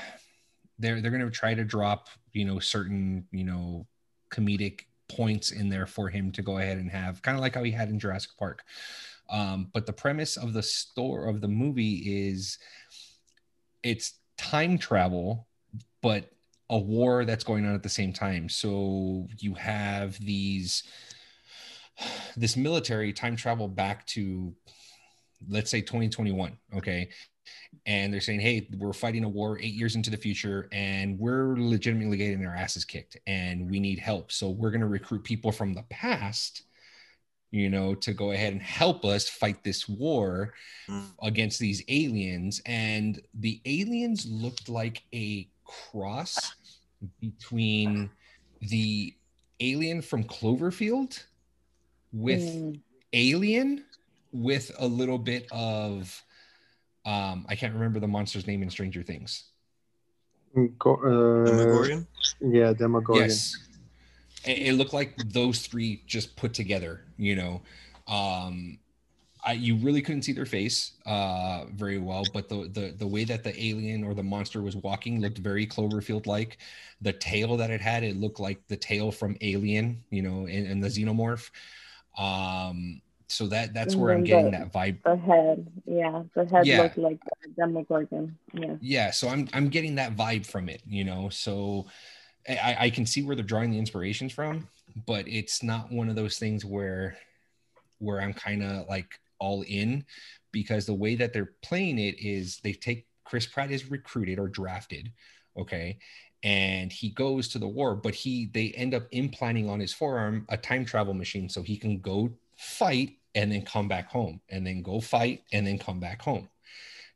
they're 0.80 1.02
they're 1.02 1.12
going 1.12 1.24
to 1.24 1.32
try 1.32 1.54
to 1.54 1.64
drop 1.64 2.10
you 2.34 2.46
know 2.46 2.60
certain 2.60 3.26
you 3.32 3.44
know 3.44 3.86
comedic 4.32 4.82
points 5.08 5.52
in 5.52 5.70
there 5.70 5.86
for 5.86 6.10
him 6.10 6.32
to 6.32 6.42
go 6.42 6.58
ahead 6.58 6.78
and 6.78 6.90
have 6.92 7.22
kind 7.22 7.38
of 7.38 7.42
like 7.42 7.56
how 7.56 7.64
he 7.64 7.72
had 7.72 7.90
in 7.90 8.00
Jurassic 8.00 8.32
Park. 8.38 8.64
Um, 9.30 9.70
but 9.74 9.86
the 9.86 9.94
premise 9.94 10.38
of 10.38 10.54
the 10.54 10.64
store 10.64 11.28
of 11.28 11.42
the 11.42 11.48
movie 11.48 12.28
is 12.28 12.58
it's 13.84 14.14
time 14.38 14.78
travel, 14.78 15.48
but 16.02 16.30
a 16.70 16.78
war 16.78 17.26
that's 17.26 17.44
going 17.44 17.66
on 17.66 17.76
at 17.76 17.84
the 17.84 17.90
same 17.90 18.14
time. 18.14 18.50
So 18.50 19.28
you 19.40 19.54
have 19.56 20.20
these 20.20 20.84
this 22.36 22.58
military 22.58 23.14
time 23.14 23.36
travel 23.36 23.68
back 23.68 24.06
to 24.08 24.54
let's 25.48 25.70
say 25.70 25.82
2021 25.82 26.58
okay 26.76 27.10
and 27.86 28.12
they're 28.14 28.22
saying 28.22 28.40
hey 28.40 28.68
we're 28.78 28.94
fighting 28.94 29.24
a 29.24 29.30
war 29.30 29.58
eight 29.60 29.74
years 29.74 29.96
into 29.96 30.10
the 30.10 30.18
future 30.18 30.68
and 30.72 31.18
we're 31.20 31.56
legitimately 31.58 32.18
getting 32.18 32.46
our 32.46 32.56
asses 32.56 32.86
kicked 32.86 33.18
and 33.28 33.70
we 33.70 33.80
need 33.80 34.00
help 34.00 34.32
so 34.32 34.50
we're 34.50 34.72
going 34.72 34.82
to 34.82 34.88
recruit 34.88 35.24
people 35.24 35.52
from 35.52 35.74
the 35.74 35.84
past 35.90 36.64
you 37.52 37.70
know 37.70 37.94
to 37.96 38.14
go 38.14 38.32
ahead 38.32 38.54
and 38.54 38.62
help 38.62 39.06
us 39.06 39.30
fight 39.30 39.64
this 39.64 39.88
war 39.88 40.54
Mm. 40.90 41.12
against 41.24 41.60
these 41.60 41.84
aliens 41.88 42.62
and 42.66 43.22
the 43.40 43.60
aliens 43.66 44.26
looked 44.28 44.70
like 44.70 45.02
a 45.14 45.48
cross 45.66 46.56
between 47.20 48.10
the 48.62 49.14
alien 49.60 50.02
from 50.02 50.24
cloverfield 50.24 51.24
with 52.12 52.42
Mm. 52.42 52.80
alien 53.14 53.86
with 54.32 54.72
a 54.80 54.88
little 54.88 55.18
bit 55.18 55.48
of 55.52 56.24
um 57.06 57.46
i 57.50 57.56
can't 57.56 57.74
remember 57.74 58.00
the 58.00 58.08
monster's 58.08 58.48
name 58.48 58.62
in 58.64 58.70
stranger 58.70 59.04
things 59.04 59.46
Go, 60.80 60.96
uh, 60.96 61.46
Demogorgon? 61.46 62.08
Yeah, 62.40 62.72
Demogorgon. 62.72 63.26
yes 63.26 63.58
it, 64.46 64.70
it 64.70 64.74
looked 64.74 64.94
like 64.94 65.14
those 65.34 65.62
three 65.68 66.02
just 66.06 66.36
put 66.36 66.54
together 66.54 67.02
you 67.18 67.36
know 67.36 67.62
um 68.08 68.80
I, 69.46 69.54
you 69.54 69.76
really 69.76 70.02
couldn't 70.02 70.24
see 70.24 70.32
their 70.32 70.48
face 70.48 70.94
uh, 71.06 71.66
very 71.72 72.00
well, 72.00 72.24
but 72.34 72.50
the, 72.50 72.68
the 72.74 72.96
the 72.98 73.06
way 73.06 73.26
that 73.26 73.44
the 73.44 73.54
alien 73.64 74.04
or 74.04 74.16
the 74.16 74.24
monster 74.24 74.62
was 74.64 74.76
walking 74.76 75.22
looked 75.22 75.38
very 75.38 75.68
Cloverfield 75.68 76.26
like. 76.26 76.58
The 77.02 77.14
tail 77.14 77.56
that 77.58 77.70
it 77.70 77.80
had, 77.80 78.04
it 78.04 78.16
looked 78.16 78.40
like 78.40 78.68
the 78.68 78.76
tail 78.76 79.12
from 79.12 79.38
Alien, 79.42 80.04
you 80.10 80.24
know, 80.24 80.48
in, 80.48 80.66
in 80.66 80.80
the 80.80 80.88
xenomorph. 80.88 81.52
Um, 82.18 83.02
so 83.28 83.48
that 83.48 83.74
that's 83.74 83.96
where 83.96 84.14
I'm 84.14 84.24
getting 84.24 84.52
the- 84.52 84.58
that 84.58 84.72
vibe 84.74 85.02
The 85.04 85.16
head, 85.16 85.68
yeah, 85.86 86.24
the 86.36 86.46
head 86.46 86.66
Yeah. 86.68 86.84
looked 86.84 86.98
like 86.98 87.20
the 87.44 87.50
Demogorgon. 87.56 88.38
Yeah. 88.54 88.76
yeah 88.82 89.12
so 89.12 89.28
i'm 89.30 89.48
i'm 89.54 89.70
getting 89.70 89.96
that 89.96 90.16
vibe 90.16 90.46
from 90.46 90.70
it 90.70 90.82
you 90.88 91.04
know 91.04 91.30
so 91.30 91.88
i 92.48 92.76
i 92.82 92.90
can 92.90 93.06
see 93.06 93.24
where 93.24 93.36
they're 93.36 93.44
drawing 93.46 93.72
the 93.72 93.80
inspirations 93.80 94.32
from 94.34 94.68
but 95.08 95.28
it's 95.28 95.64
not 95.64 95.92
one 95.92 96.10
of 96.10 96.16
those 96.16 96.38
things 96.38 96.64
where 96.64 97.18
where 98.00 98.22
i'm 98.22 98.34
kind 98.34 98.64
of 98.64 98.88
like 98.88 99.20
all 99.40 99.64
in 99.68 100.06
because 100.52 100.86
the 100.86 100.94
way 100.94 101.16
that 101.16 101.34
they're 101.34 101.54
playing 101.62 101.98
it 102.00 102.16
is 102.20 102.60
they 102.64 102.74
take 102.74 103.08
chris 103.24 103.46
pratt 103.46 103.72
is 103.72 103.90
recruited 103.92 104.38
or 104.40 104.48
drafted 104.48 105.12
okay 105.58 105.98
and 106.44 106.92
he 106.92 107.10
goes 107.10 107.48
to 107.48 107.58
the 107.60 107.68
war 107.68 107.96
but 107.96 108.14
he 108.14 108.50
they 108.54 108.70
end 108.72 108.94
up 108.94 109.04
implanting 109.12 109.70
on 109.70 109.80
his 109.80 109.94
forearm 109.94 110.46
a 110.50 110.58
time 110.58 110.86
travel 110.86 111.14
machine 111.14 111.50
so 111.50 111.62
he 111.64 111.76
can 111.78 112.00
go 112.00 112.30
fight 112.56 113.18
and 113.34 113.52
then 113.52 113.64
come 113.64 113.88
back 113.88 114.10
home 114.10 114.40
and 114.50 114.66
then 114.66 114.82
go 114.82 115.00
fight 115.00 115.44
and 115.52 115.66
then 115.66 115.78
come 115.78 116.00
back 116.00 116.22
home 116.22 116.48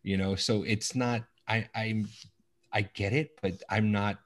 you 0.03 0.17
know 0.17 0.35
so 0.35 0.63
it's 0.63 0.95
not 0.95 1.23
i 1.47 1.67
i'm 1.75 2.07
i 2.73 2.81
get 2.81 3.13
it 3.13 3.37
but 3.41 3.53
i'm 3.69 3.91
not 3.91 4.19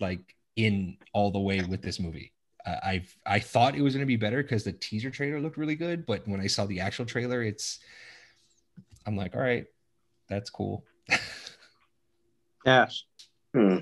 like 0.00 0.34
in 0.56 0.96
all 1.12 1.30
the 1.30 1.38
way 1.38 1.62
with 1.62 1.82
this 1.82 2.00
movie 2.00 2.32
uh, 2.66 2.76
i've 2.84 3.16
i 3.26 3.38
thought 3.38 3.76
it 3.76 3.82
was 3.82 3.94
going 3.94 4.02
to 4.02 4.06
be 4.06 4.16
better 4.16 4.42
because 4.42 4.64
the 4.64 4.72
teaser 4.72 5.10
trailer 5.10 5.40
looked 5.40 5.56
really 5.56 5.76
good 5.76 6.06
but 6.06 6.26
when 6.26 6.40
i 6.40 6.46
saw 6.46 6.66
the 6.66 6.80
actual 6.80 7.04
trailer 7.04 7.42
it's 7.42 7.78
i'm 9.06 9.16
like 9.16 9.34
all 9.36 9.42
right 9.42 9.66
that's 10.28 10.50
cool 10.50 10.84
yeah 12.64 12.86
Hmm. 13.56 13.78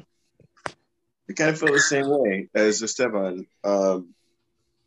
I 1.28 1.32
kind 1.32 1.50
of 1.50 1.58
feel 1.58 1.72
the 1.72 1.80
same 1.80 2.08
way 2.08 2.48
as 2.54 2.80
Esteban. 2.80 3.44
Um, 3.64 4.14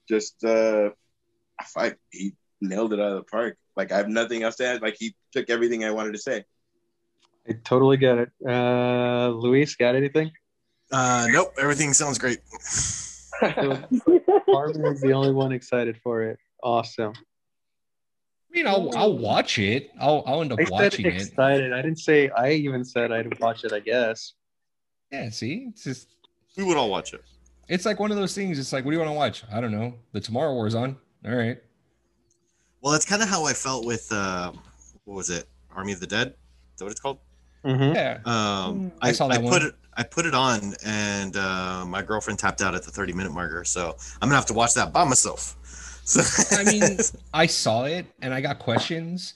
just 0.07 0.41
uh, 0.45 0.91
I, 1.59 1.63
fight 1.63 1.95
he 2.11 2.33
nailed 2.61 2.93
it 2.93 2.99
out 2.99 3.11
of 3.13 3.17
the 3.17 3.23
park. 3.23 3.57
Like 3.75 3.91
I 3.91 3.97
have 3.97 4.09
nothing 4.09 4.43
else 4.43 4.55
to 4.57 4.65
add. 4.67 4.81
Like 4.81 4.95
he 4.99 5.15
took 5.31 5.49
everything 5.49 5.83
I 5.85 5.91
wanted 5.91 6.13
to 6.13 6.19
say. 6.19 6.43
I 7.49 7.53
totally 7.63 7.97
get 7.97 8.17
it. 8.17 8.29
Uh, 8.47 9.29
Luis, 9.29 9.75
got 9.75 9.95
anything? 9.95 10.31
Uh, 10.91 11.27
nope, 11.31 11.53
everything 11.59 11.93
sounds 11.93 12.17
great. 12.17 12.39
Carmen 13.39 14.85
is 14.85 15.01
the 15.01 15.11
only 15.13 15.31
one 15.31 15.51
excited 15.51 15.97
for 16.03 16.23
it. 16.23 16.39
Awesome. 16.63 17.13
I 17.15 18.55
mean, 18.57 18.67
I'll 18.67 18.89
I'll 18.97 19.17
watch 19.17 19.59
it. 19.59 19.91
I'll 19.99 20.23
I'll 20.25 20.41
end 20.41 20.51
up 20.53 20.59
I 20.59 20.63
said 20.63 20.71
watching 20.71 21.05
it. 21.05 21.15
excited. 21.21 21.73
I 21.73 21.81
didn't 21.81 21.99
say. 21.99 22.29
I 22.29 22.51
even 22.51 22.83
said 22.83 23.11
I'd 23.11 23.39
watch 23.39 23.63
it. 23.63 23.73
I 23.73 23.79
guess. 23.79 24.33
Yeah, 25.11 25.29
see, 25.29 25.67
it's 25.69 25.83
just 25.83 26.07
We 26.57 26.63
would 26.63 26.75
all 26.77 26.89
watch 26.89 27.13
it. 27.13 27.23
it's 27.69 27.85
like 27.85 27.99
one 27.99 28.11
of 28.11 28.17
those 28.17 28.33
things. 28.33 28.59
It's 28.59 28.73
like, 28.73 28.83
what 28.83 28.91
do 28.91 28.95
you 28.97 28.99
want 28.99 29.09
to 29.11 29.15
watch? 29.15 29.43
I 29.53 29.61
don't 29.61 29.71
know. 29.71 29.93
The 30.11 30.19
Tomorrow 30.19 30.53
War's 30.53 30.75
on. 30.75 30.97
All 31.25 31.35
right. 31.35 31.57
Well, 32.81 32.93
that's 32.93 33.05
kind 33.05 33.21
of 33.21 33.29
how 33.29 33.45
I 33.45 33.53
felt 33.53 33.85
with 33.85 34.11
uh, 34.11 34.51
what 35.05 35.15
was 35.15 35.29
it? 35.29 35.47
Army 35.75 35.93
of 35.93 35.99
the 35.99 36.07
Dead. 36.07 36.27
Is 36.27 36.33
that 36.79 36.85
what 36.85 36.91
it's 36.91 36.99
called? 37.01 37.19
Mm-hmm. 37.65 37.95
Yeah. 37.95 38.19
Um, 38.25 38.79
Mm. 38.79 38.91
I, 39.01 39.09
I 39.09 39.11
saw 39.11 39.27
that 39.27 39.39
I 39.39 39.41
put 39.41 39.49
one. 39.51 39.61
it. 39.63 39.75
I 39.99 40.03
put 40.03 40.25
it 40.27 40.35
on, 40.35 40.75
and 40.85 41.35
uh, 41.35 41.83
my 41.87 42.03
girlfriend 42.03 42.37
tapped 42.37 42.61
out 42.61 42.75
at 42.75 42.83
the 42.83 42.91
30 42.91 43.13
minute 43.13 43.31
marker. 43.31 43.63
So 43.63 43.95
I'm 44.21 44.29
gonna 44.29 44.35
have 44.35 44.45
to 44.47 44.53
watch 44.53 44.75
that 44.75 44.93
by 44.93 45.03
myself. 45.03 45.55
So 46.05 46.21
I 46.57 46.63
mean, 46.63 46.97
I 47.33 47.47
saw 47.47 47.85
it 47.85 48.05
and 48.21 48.33
I 48.33 48.39
got 48.41 48.59
questions, 48.59 49.33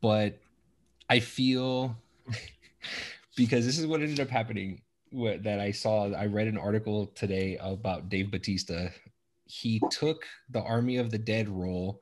but 0.00 0.38
I 1.08 1.20
feel 1.20 1.96
because 3.36 3.64
this 3.64 3.78
is 3.78 3.86
what 3.86 4.00
ended 4.02 4.20
up 4.20 4.28
happening. 4.28 4.82
What 5.10 5.44
that 5.44 5.60
I 5.60 5.70
saw, 5.70 6.12
I 6.12 6.26
read 6.26 6.48
an 6.48 6.58
article 6.58 7.06
today 7.14 7.56
about 7.60 8.08
Dave 8.08 8.30
Batista. 8.30 8.88
He 9.46 9.80
took 9.90 10.24
the 10.50 10.60
Army 10.62 10.96
of 10.98 11.10
the 11.10 11.18
Dead 11.18 11.48
role 11.48 12.00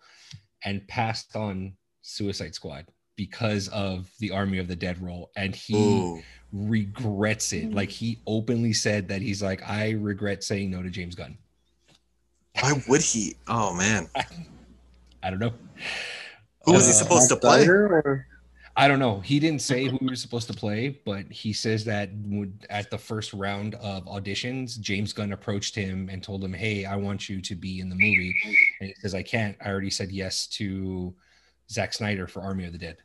and 0.64 0.86
passed 0.88 1.36
on 1.36 1.74
Suicide 2.02 2.54
Squad 2.54 2.86
because 3.16 3.68
of 3.68 4.10
the 4.18 4.30
Army 4.30 4.58
of 4.58 4.66
the 4.68 4.74
Dead 4.76 5.00
role, 5.00 5.30
and 5.36 5.54
he 5.54 5.76
Ooh. 5.76 6.22
regrets 6.52 7.52
it. 7.52 7.72
Like 7.72 7.90
he 7.90 8.18
openly 8.26 8.72
said 8.72 9.08
that 9.08 9.22
he's 9.22 9.42
like, 9.42 9.62
I 9.68 9.90
regret 9.90 10.42
saying 10.42 10.70
no 10.70 10.82
to 10.82 10.90
James 10.90 11.14
Gunn. 11.14 11.38
why 12.60 12.72
would 12.88 13.02
he? 13.02 13.36
Oh 13.46 13.72
man, 13.74 14.08
I 15.22 15.30
don't 15.30 15.38
know. 15.38 15.52
who 16.64 16.72
was 16.72 16.86
he 16.86 16.92
Uh, 16.92 16.94
supposed 16.94 17.28
to 17.28 17.36
play? 17.36 17.66
Or? 17.66 18.26
I 18.76 18.88
don't 18.88 18.98
know. 18.98 19.20
He 19.20 19.38
didn't 19.38 19.62
say 19.62 19.84
who 19.84 19.98
he 19.98 20.06
was 20.06 20.20
supposed 20.20 20.48
to 20.48 20.52
play, 20.54 21.00
but 21.04 21.30
he 21.30 21.52
says 21.52 21.84
that 21.84 22.10
at 22.70 22.90
the 22.90 22.98
first 22.98 23.32
round 23.32 23.76
of 23.76 24.04
auditions, 24.06 24.80
James 24.80 25.12
Gunn 25.12 25.32
approached 25.32 25.76
him 25.76 26.08
and 26.10 26.22
told 26.22 26.42
him, 26.42 26.52
"Hey, 26.52 26.84
I 26.84 26.96
want 26.96 27.28
you 27.28 27.40
to 27.40 27.54
be 27.54 27.78
in 27.78 27.88
the 27.88 27.94
movie," 27.94 28.34
and 28.80 28.88
he 28.88 28.94
says, 29.00 29.14
"I 29.14 29.22
can't. 29.22 29.56
I 29.64 29.68
already 29.68 29.90
said 29.90 30.10
yes 30.10 30.48
to 30.58 31.14
Zack 31.70 31.92
Snyder 31.94 32.26
for 32.26 32.42
Army 32.42 32.64
of 32.64 32.72
the 32.72 32.78
Dead." 32.78 32.96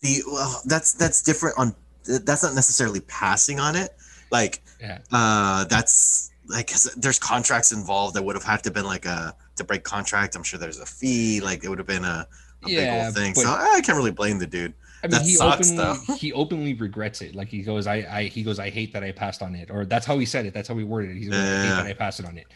The 0.00 0.22
well, 0.26 0.62
that's 0.64 0.94
that's 0.94 1.20
different 1.22 1.58
on. 1.58 1.74
That's 2.04 2.42
not 2.42 2.54
necessarily 2.54 3.00
passing 3.00 3.60
on 3.60 3.76
it. 3.76 3.94
Like, 4.30 4.62
Yeah. 4.80 4.98
uh, 5.12 5.64
that's 5.64 6.30
like 6.46 6.70
there's 6.96 7.18
contracts 7.18 7.70
involved 7.70 8.16
that 8.16 8.22
would 8.24 8.34
have 8.34 8.44
had 8.44 8.64
to 8.64 8.70
been 8.70 8.86
like 8.86 9.04
a 9.04 9.36
to 9.56 9.64
break 9.64 9.84
contract. 9.84 10.36
I'm 10.36 10.42
sure 10.42 10.58
there's 10.58 10.80
a 10.80 10.86
fee. 10.86 11.40
Like 11.42 11.64
it 11.64 11.68
would 11.68 11.78
have 11.78 11.86
been 11.86 12.04
a, 12.04 12.26
a 12.64 12.66
big 12.66 12.88
old 12.88 13.14
thing. 13.14 13.32
but- 13.34 13.42
So 13.42 13.50
I 13.50 13.82
can't 13.84 13.96
really 13.98 14.10
blame 14.10 14.38
the 14.38 14.46
dude. 14.46 14.72
I 15.02 15.06
mean, 15.08 15.10
That 15.12 15.22
he 15.22 15.34
sucks, 15.34 15.70
openly 15.72 15.84
though. 16.06 16.14
he 16.14 16.32
openly 16.32 16.74
regrets 16.74 17.22
it. 17.22 17.34
Like 17.34 17.48
he 17.48 17.62
goes, 17.62 17.86
"I, 17.86 18.06
I," 18.08 18.22
he 18.24 18.42
goes, 18.42 18.58
"I 18.58 18.70
hate 18.70 18.92
that 18.92 19.02
I 19.02 19.10
passed 19.12 19.42
on 19.42 19.54
it," 19.54 19.70
or 19.70 19.84
that's 19.84 20.06
how 20.06 20.18
he 20.18 20.26
said 20.26 20.46
it. 20.46 20.54
That's 20.54 20.68
how 20.68 20.76
he 20.76 20.84
worded 20.84 21.10
it. 21.10 21.16
He's 21.18 21.28
like, 21.28 21.38
"I 21.38 21.62
hate 21.62 21.68
that 21.70 21.86
I 21.86 21.92
passed 21.94 22.20
it 22.20 22.26
on 22.26 22.38
it." 22.38 22.46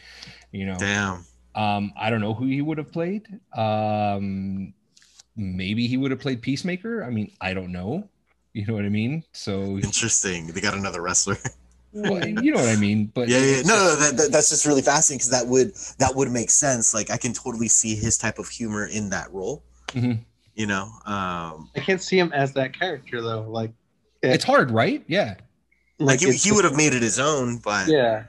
You 0.51 0.65
know. 0.67 0.77
Damn. 0.79 1.25
Um, 1.55 1.91
I 1.97 2.09
don't 2.09 2.21
know 2.21 2.33
who 2.33 2.45
he 2.45 2.61
would 2.61 2.77
have 2.77 2.91
played. 2.91 3.27
Um, 3.55 4.73
maybe 5.35 5.87
he 5.87 5.97
would 5.97 6.11
have 6.11 6.19
played 6.19 6.41
Peacemaker. 6.41 7.03
I 7.03 7.09
mean, 7.09 7.31
I 7.41 7.53
don't 7.53 7.71
know. 7.71 8.07
You 8.53 8.65
know 8.65 8.73
what 8.75 8.85
I 8.85 8.89
mean? 8.89 9.23
So, 9.33 9.77
Interesting. 9.77 10.47
They 10.47 10.61
got 10.61 10.73
another 10.73 11.01
wrestler. 11.01 11.37
well, 11.93 12.25
you 12.27 12.51
know 12.51 12.59
what 12.59 12.69
I 12.69 12.75
mean. 12.75 13.11
But 13.13 13.27
yeah, 13.27 13.39
yeah. 13.39 13.61
No, 13.63 13.75
no, 13.75 13.95
that, 13.95 14.17
that, 14.17 14.31
that's 14.31 14.49
just 14.49 14.65
really 14.65 14.81
fascinating 14.81 15.17
because 15.17 15.29
that 15.31 15.47
would 15.47 15.73
that 15.99 16.15
would 16.15 16.29
make 16.31 16.49
sense. 16.49 16.93
Like 16.93 17.09
I 17.11 17.17
can 17.17 17.33
totally 17.33 17.67
see 17.67 17.95
his 17.95 18.17
type 18.17 18.39
of 18.39 18.47
humor 18.49 18.85
in 18.87 19.09
that 19.09 19.31
role. 19.33 19.63
Mhm. 19.89 20.19
You 20.57 20.65
know, 20.65 20.85
um, 21.05 21.69
I 21.75 21.79
can't 21.85 22.01
see 22.01 22.17
him 22.17 22.33
as 22.33 22.51
that 22.53 22.73
character 22.77 23.21
though. 23.21 23.41
Like, 23.43 23.71
it's 24.23 24.43
hard, 24.43 24.71
right? 24.71 25.03
Yeah. 25.07 25.35
like 25.99 26.19
he, 26.19 26.31
he 26.31 26.51
would 26.51 26.63
have 26.65 26.75
made 26.75 26.93
it 26.95 27.03
his 27.03 27.19
own, 27.19 27.59
but 27.59 27.87
Yeah. 27.87 28.23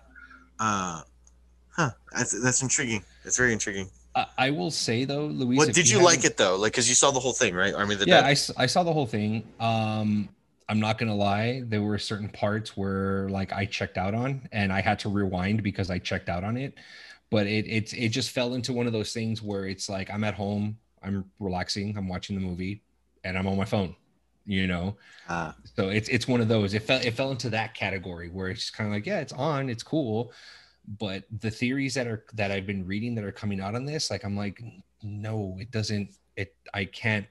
uh, 0.61 1.01
huh? 1.75 1.91
That's 2.15 2.39
that's 2.43 2.61
intriguing. 2.61 3.03
That's 3.25 3.39
very 3.39 3.55
intriguing. 3.55 3.89
I, 4.15 4.27
I 4.37 4.51
will 4.51 4.71
say 4.71 5.07
though, 5.07 5.25
Luis. 5.25 5.57
What 5.57 5.73
did 5.73 5.89
you 5.89 6.03
like 6.03 6.27
it 6.27 6.37
though? 6.37 6.57
Like, 6.57 6.75
cause 6.75 6.87
you 6.87 6.95
saw 6.95 7.11
the 7.11 7.19
whole 7.21 7.33
thing, 7.33 7.55
right? 7.55 7.73
Army 7.75 7.95
of 7.95 8.01
the 8.01 8.07
yeah, 8.07 8.21
Dead. 8.21 8.25
I, 8.27 8.31
s- 8.33 8.51
I 8.59 8.67
saw 8.67 8.83
the 8.83 8.93
whole 8.93 9.07
thing. 9.07 9.43
Um, 9.59 10.29
I'm 10.69 10.81
not 10.81 10.99
gonna 10.99 11.17
lie, 11.17 11.63
there 11.65 11.81
were 11.81 11.97
certain 11.99 12.29
parts 12.29 12.77
where 12.77 13.27
like 13.31 13.55
I 13.55 13.65
checked 13.65 13.97
out 13.97 14.15
on, 14.15 14.47
and 14.53 14.71
I 14.71 14.83
had 14.83 14.99
to 14.99 15.09
rewind 15.09 15.63
because 15.63 15.89
I 15.89 15.99
checked 15.99 16.29
out 16.29 16.45
on 16.45 16.59
it. 16.59 16.75
But 17.31 17.47
it 17.47 17.67
it 17.67 17.95
it 17.95 18.09
just 18.11 18.33
fell 18.33 18.53
into 18.53 18.75
one 18.75 18.87
of 18.87 18.93
those 18.93 19.15
things 19.15 19.41
where 19.43 19.65
it's 19.65 19.89
like 19.89 20.11
I'm 20.11 20.25
at 20.25 20.35
home, 20.35 20.77
I'm 21.03 21.25
relaxing, 21.39 21.97
I'm 21.97 22.09
watching 22.09 22.37
the 22.39 22.47
movie, 22.47 22.83
and 23.25 23.37
I'm 23.39 23.47
on 23.47 23.57
my 23.57 23.65
phone. 23.65 23.95
You 24.47 24.67
know, 24.67 24.97
Uh, 25.29 25.53
so 25.77 25.91
it's 25.91 26.09
it's 26.09 26.27
one 26.27 26.41
of 26.41 26.49
those. 26.49 26.73
It 26.73 26.83
fell 26.83 27.01
it 27.01 27.13
fell 27.13 27.31
into 27.31 27.51
that 27.51 27.75
category 27.75 28.31
where 28.31 28.49
it's 28.49 28.71
kind 28.71 28.89
of 28.89 28.95
like 28.95 29.05
yeah, 29.05 29.21
it's 29.21 29.35
on, 29.35 29.69
it's 29.69 29.83
cool, 29.83 30.33
but 30.99 31.25
the 31.41 31.51
theories 31.51 31.93
that 31.95 32.07
are 32.07 32.25
that 32.33 32.51
I've 32.51 32.67
been 32.67 32.87
reading 32.87 33.15
that 33.17 33.25
are 33.25 33.33
coming 33.33 33.61
out 33.61 33.75
on 33.75 33.85
this, 33.85 34.11
like 34.11 34.25
I'm 34.25 34.37
like, 34.37 34.63
no, 35.03 35.57
it 35.61 35.71
doesn't. 35.71 36.15
It 36.37 36.55
I 36.73 36.87
can't 36.87 37.27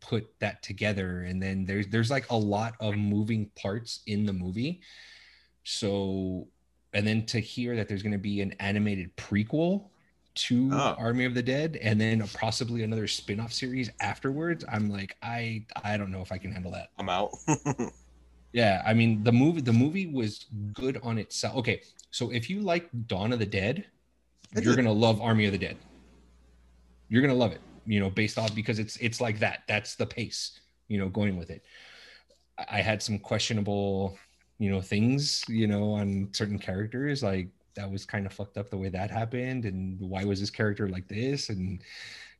put 0.00 0.28
that 0.40 0.62
together. 0.62 1.22
And 1.22 1.42
then 1.42 1.64
there's 1.64 1.86
there's 1.88 2.10
like 2.10 2.30
a 2.30 2.36
lot 2.36 2.74
of 2.80 2.96
moving 2.96 3.50
parts 3.56 4.00
in 4.06 4.26
the 4.26 4.32
movie. 4.34 4.82
So 5.64 6.48
and 6.92 7.06
then 7.06 7.26
to 7.26 7.40
hear 7.40 7.76
that 7.76 7.88
there's 7.88 8.02
going 8.02 8.12
to 8.12 8.18
be 8.18 8.40
an 8.40 8.52
animated 8.60 9.16
prequel 9.16 9.84
to 10.46 10.70
Oh. 10.72 10.94
Army 10.98 11.24
of 11.24 11.34
the 11.34 11.42
Dead 11.42 11.78
and 11.82 12.00
then 12.00 12.26
possibly 12.34 12.82
another 12.82 13.06
spin-off 13.08 13.52
series 13.52 13.90
afterwards, 14.00 14.64
I'm 14.70 14.88
like, 14.90 15.16
I 15.22 15.64
I 15.82 15.96
don't 15.96 16.10
know 16.10 16.20
if 16.22 16.32
I 16.32 16.38
can 16.38 16.52
handle 16.52 16.72
that. 16.72 16.88
I'm 16.98 17.08
out. 17.08 17.30
Yeah, 18.52 18.82
I 18.86 18.94
mean 18.94 19.22
the 19.24 19.32
movie 19.32 19.60
the 19.60 19.72
movie 19.74 20.06
was 20.06 20.46
good 20.72 20.98
on 21.02 21.18
itself. 21.18 21.56
Okay, 21.56 21.82
so 22.10 22.30
if 22.32 22.48
you 22.48 22.60
like 22.60 22.88
Dawn 23.06 23.32
of 23.32 23.38
the 23.38 23.46
Dead, 23.46 23.84
I 24.56 24.60
you're 24.60 24.74
did. 24.74 24.84
gonna 24.84 24.92
love 24.92 25.20
Army 25.20 25.44
of 25.44 25.52
the 25.52 25.58
Dead. 25.58 25.76
You're 27.08 27.22
gonna 27.22 27.34
love 27.34 27.52
it, 27.52 27.60
you 27.86 28.00
know, 28.00 28.10
based 28.10 28.38
off 28.38 28.54
because 28.54 28.78
it's 28.78 28.96
it's 28.98 29.20
like 29.20 29.38
that. 29.40 29.64
That's 29.68 29.96
the 29.96 30.06
pace, 30.06 30.60
you 30.88 30.98
know, 30.98 31.08
going 31.08 31.36
with 31.36 31.50
it. 31.50 31.62
I 32.58 32.78
I 32.78 32.80
had 32.80 33.02
some 33.02 33.18
questionable, 33.18 34.18
you 34.58 34.70
know, 34.70 34.80
things, 34.80 35.44
you 35.48 35.66
know, 35.66 35.92
on 35.92 36.28
certain 36.32 36.58
characters, 36.58 37.22
like 37.22 37.48
that 37.78 37.90
was 37.90 38.04
kind 38.04 38.26
of 38.26 38.32
fucked 38.32 38.58
up 38.58 38.70
the 38.70 38.76
way 38.76 38.88
that 38.88 39.10
happened, 39.10 39.64
and 39.64 39.98
why 40.00 40.24
was 40.24 40.40
this 40.40 40.50
character 40.50 40.88
like 40.88 41.08
this, 41.08 41.48
and 41.48 41.80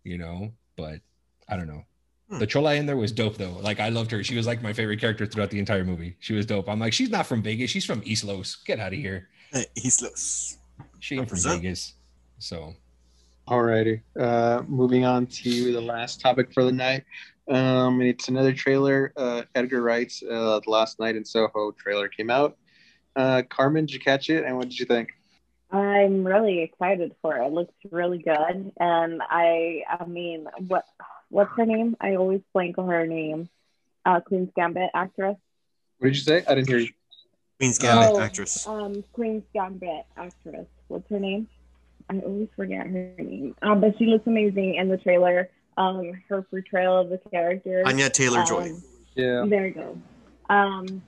you 0.05 0.19
know, 0.19 0.52
but 0.77 1.01
I 1.48 1.56
don't 1.56 1.69
know. 1.69 1.85
Hmm. 2.28 2.39
The 2.40 2.47
Chola 2.47 2.74
in 2.74 2.86
there 2.86 2.97
was 2.97 3.12
dope 3.12 3.36
though. 3.36 3.59
Like 3.62 3.81
I 3.81 3.89
loved 3.89 4.10
her. 4.10 4.23
She 4.23 4.36
was 4.36 4.47
like 4.47 4.62
my 4.62 4.73
favorite 4.73 5.01
character 5.01 5.27
throughout 5.27 5.51
the 5.51 5.59
entire 5.59 5.85
movie. 5.85 6.16
She 6.20 6.35
was 6.35 6.44
dope. 6.44 6.69
I'm 6.69 6.78
like, 6.78 6.93
she's 6.93 7.10
not 7.10 7.27
from 7.27 7.43
Vegas. 7.43 7.70
She's 7.70 7.85
from 7.85 8.02
East 8.05 8.24
Los. 8.24 8.56
Get 8.56 8.81
out 8.81 8.93
of 8.93 8.98
here. 8.98 9.28
East 9.77 10.02
Los. 10.02 10.59
She 10.98 11.16
ain't 11.16 11.28
from 11.28 11.39
Vegas. 11.39 11.94
So 12.39 12.74
Alrighty. 13.48 14.02
Uh, 14.19 14.62
moving 14.69 15.06
on 15.06 15.27
to 15.27 15.73
the 15.73 15.81
last 15.81 16.20
topic 16.20 16.52
for 16.52 16.65
the 16.65 16.73
night. 16.73 17.05
Um, 17.48 18.02
it's 18.02 18.28
another 18.28 18.52
trailer. 18.52 19.12
Uh, 19.16 19.43
Edgar 19.55 19.81
Wright's 19.81 20.23
uh, 20.23 20.60
The 20.62 20.70
Last 20.70 21.01
Night 21.01 21.16
in 21.16 21.24
Soho 21.24 21.73
trailer 21.73 22.09
came 22.09 22.28
out. 22.28 22.59
Uh, 23.16 23.43
Carmen, 23.48 23.86
did 23.86 23.94
you 23.94 24.01
catch 24.01 24.28
it? 24.28 24.44
And 24.44 24.56
what 24.56 24.69
did 24.69 24.78
you 24.78 24.85
think? 24.85 25.10
I'm 25.70 26.24
really 26.27 26.62
excited 26.62 27.15
for 27.20 27.36
it. 27.36 27.47
It 27.47 27.53
looks 27.53 27.74
really 27.90 28.19
good, 28.19 28.73
and 28.81 29.20
I, 29.28 29.82
I 29.89 30.05
mean, 30.07 30.47
what, 30.66 30.85
what's 31.28 31.51
her 31.57 31.66
name? 31.66 31.97
I 32.01 32.15
always 32.16 32.40
blank 32.55 32.78
on 32.78 32.89
her 32.89 33.07
name. 33.07 33.49
Uh, 34.07 34.20
Queen's 34.20 34.51
Gambit 34.57 34.90
actress. 34.95 35.36
What 35.99 36.09
did 36.09 36.16
you 36.16 36.23
say? 36.23 36.45
I 36.49 36.55
didn't 36.55 36.69
hear 36.69 36.78
you. 36.78 36.89
Queen's 37.59 37.78
Gambit 37.78 38.11
Oh, 38.15 38.20
actress. 38.20 38.66
Um, 38.66 39.05
Queen's 39.12 39.43
Gambit 39.53 40.07
actress. 40.16 40.66
What's 40.86 41.09
her 41.11 41.20
name? 41.20 41.49
I 42.09 42.20
always 42.20 42.49
forget 42.57 42.86
her 42.86 43.12
name. 43.19 43.55
Um, 43.61 43.81
but 43.82 43.99
she 43.99 44.07
looks 44.07 44.27
amazing 44.27 44.77
in 44.77 44.89
the 44.89 44.97
trailer. 44.97 45.51
Um, 45.77 46.12
her 46.31 46.43
portrayal 46.43 46.99
of 46.99 47.11
the 47.11 47.19
character. 47.31 47.82
Anya 47.85 48.09
Taylor 48.09 48.43
Joy. 48.45 48.70
um, 48.70 48.82
Yeah. 49.15 49.45
There 49.47 49.66
you 49.66 49.74
go. 49.74 49.99
Um, 50.49 51.03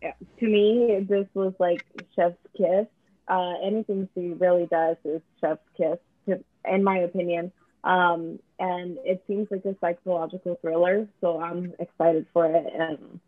yeah, 0.00 0.12
to 0.38 0.46
me, 0.46 1.04
this 1.08 1.26
was 1.34 1.54
like 1.58 1.84
Chef's 2.14 2.36
Kiss. 2.56 2.86
Uh, 3.28 3.54
anything 3.62 4.08
she 4.14 4.28
really 4.28 4.66
does 4.66 4.96
is 5.04 5.20
Chef's 5.40 5.60
Kiss, 5.76 5.98
to, 6.26 6.42
in 6.64 6.82
my 6.82 6.98
opinion. 6.98 7.52
Um, 7.84 8.38
and 8.58 8.98
it 9.04 9.22
seems 9.26 9.48
like 9.50 9.64
a 9.64 9.76
psychological 9.80 10.58
thriller, 10.60 11.06
so 11.20 11.40
I'm 11.40 11.72
excited 11.78 12.26
for 12.32 12.46
it, 12.46 12.66
and 12.74 13.20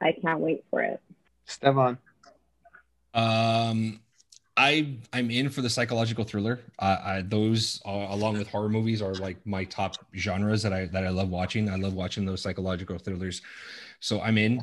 I 0.00 0.12
can't 0.12 0.40
wait 0.40 0.64
for 0.70 0.82
it. 0.82 1.00
Stefan. 1.44 1.98
Um, 3.12 4.00
I 4.56 4.96
I'm 5.12 5.30
in 5.30 5.48
for 5.48 5.62
the 5.62 5.70
psychological 5.70 6.24
thriller. 6.24 6.60
Uh, 6.78 6.96
I, 7.02 7.22
those 7.22 7.80
uh, 7.86 8.06
along 8.10 8.38
with 8.38 8.48
horror 8.48 8.68
movies 8.68 9.02
are 9.02 9.14
like 9.14 9.44
my 9.46 9.64
top 9.64 9.96
genres 10.16 10.62
that 10.62 10.72
I 10.72 10.86
that 10.86 11.04
I 11.04 11.10
love 11.10 11.28
watching. 11.28 11.68
I 11.68 11.76
love 11.76 11.94
watching 11.94 12.24
those 12.24 12.42
psychological 12.42 12.98
thrillers. 12.98 13.42
So 14.00 14.20
I'm 14.20 14.38
in 14.38 14.60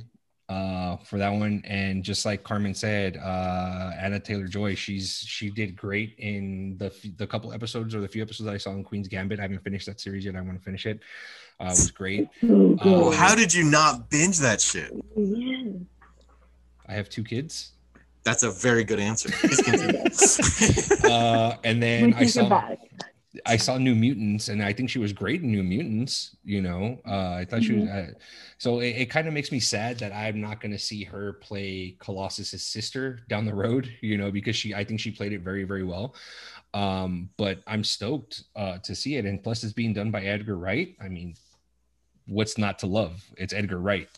uh, 0.49 0.97
for 0.97 1.17
that 1.17 1.29
one. 1.29 1.61
And 1.65 2.03
just 2.03 2.25
like 2.25 2.43
Carmen 2.43 2.73
said, 2.73 3.17
uh, 3.17 3.91
Anya 4.01 4.19
Taylor 4.19 4.47
Joy, 4.47 4.75
she's 4.75 5.23
she 5.27 5.49
did 5.49 5.75
great 5.75 6.15
in 6.17 6.77
the 6.77 6.91
the 7.17 7.27
couple 7.27 7.53
episodes 7.53 7.93
or 7.93 8.01
the 8.01 8.07
few 8.07 8.21
episodes 8.21 8.47
I 8.49 8.57
saw 8.57 8.71
in 8.71 8.83
Queen's 8.83 9.07
Gambit. 9.07 9.39
I 9.39 9.43
haven't 9.43 9.63
finished 9.63 9.85
that 9.87 9.99
series 9.99 10.25
yet. 10.25 10.35
I 10.35 10.41
want 10.41 10.57
to 10.57 10.63
finish 10.63 10.85
it. 10.85 10.99
Uh, 11.59 11.65
it 11.65 11.69
was 11.69 11.91
great. 11.91 12.27
So 12.41 12.47
good. 12.47 12.79
Oh, 12.83 13.01
Well, 13.01 13.11
how 13.11 13.35
did 13.35 13.53
you 13.53 13.63
not 13.63 14.09
binge 14.09 14.37
that 14.39 14.61
shit? 14.61 14.93
I 16.87 16.93
have 16.93 17.09
two 17.09 17.23
kids. 17.23 17.73
That's 18.23 18.43
a 18.43 18.51
very 18.51 18.83
good 18.83 18.99
answer. 18.99 19.29
Uh, 21.07 21.55
and 21.63 21.81
then 21.81 22.13
I 22.15 22.19
take 22.19 22.29
saw 22.29 22.49
back. 22.49 22.79
I 23.45 23.57
saw 23.57 23.77
New 23.77 23.95
Mutants, 23.95 24.49
and 24.49 24.63
I 24.63 24.73
think 24.73 24.89
she 24.89 24.99
was 24.99 25.13
great 25.13 25.41
in 25.41 25.51
New 25.51 25.63
Mutants. 25.63 26.35
You 26.43 26.61
know, 26.61 26.99
uh, 27.07 27.31
I 27.31 27.45
thought 27.45 27.63
she 27.63 27.73
was. 27.73 27.83
Mm-hmm. 27.85 28.11
Uh, 28.11 28.13
so 28.57 28.79
it, 28.79 28.95
it 28.97 29.05
kind 29.09 29.27
of 29.27 29.33
makes 29.33 29.51
me 29.51 29.59
sad 29.59 29.99
that 29.99 30.11
I'm 30.13 30.41
not 30.41 30.61
going 30.61 30.71
to 30.71 30.79
see 30.79 31.03
her 31.03 31.33
play 31.33 31.95
Colossus's 31.99 32.63
sister 32.63 33.19
down 33.29 33.45
the 33.45 33.53
road. 33.53 33.89
You 34.01 34.17
know, 34.17 34.31
because 34.31 34.55
she, 34.55 34.73
I 34.73 34.83
think 34.83 34.99
she 34.99 35.11
played 35.11 35.33
it 35.33 35.41
very, 35.41 35.63
very 35.63 35.83
well. 35.83 36.15
Um, 36.73 37.29
but 37.37 37.59
I'm 37.67 37.83
stoked 37.83 38.43
uh, 38.55 38.77
to 38.79 38.95
see 38.95 39.15
it, 39.15 39.25
and 39.25 39.41
plus 39.41 39.63
it's 39.63 39.73
being 39.73 39.93
done 39.93 40.11
by 40.11 40.21
Edgar 40.23 40.57
Wright. 40.57 40.95
I 41.01 41.07
mean, 41.09 41.35
what's 42.27 42.57
not 42.57 42.79
to 42.79 42.87
love? 42.87 43.23
It's 43.37 43.53
Edgar 43.53 43.79
Wright. 43.79 44.09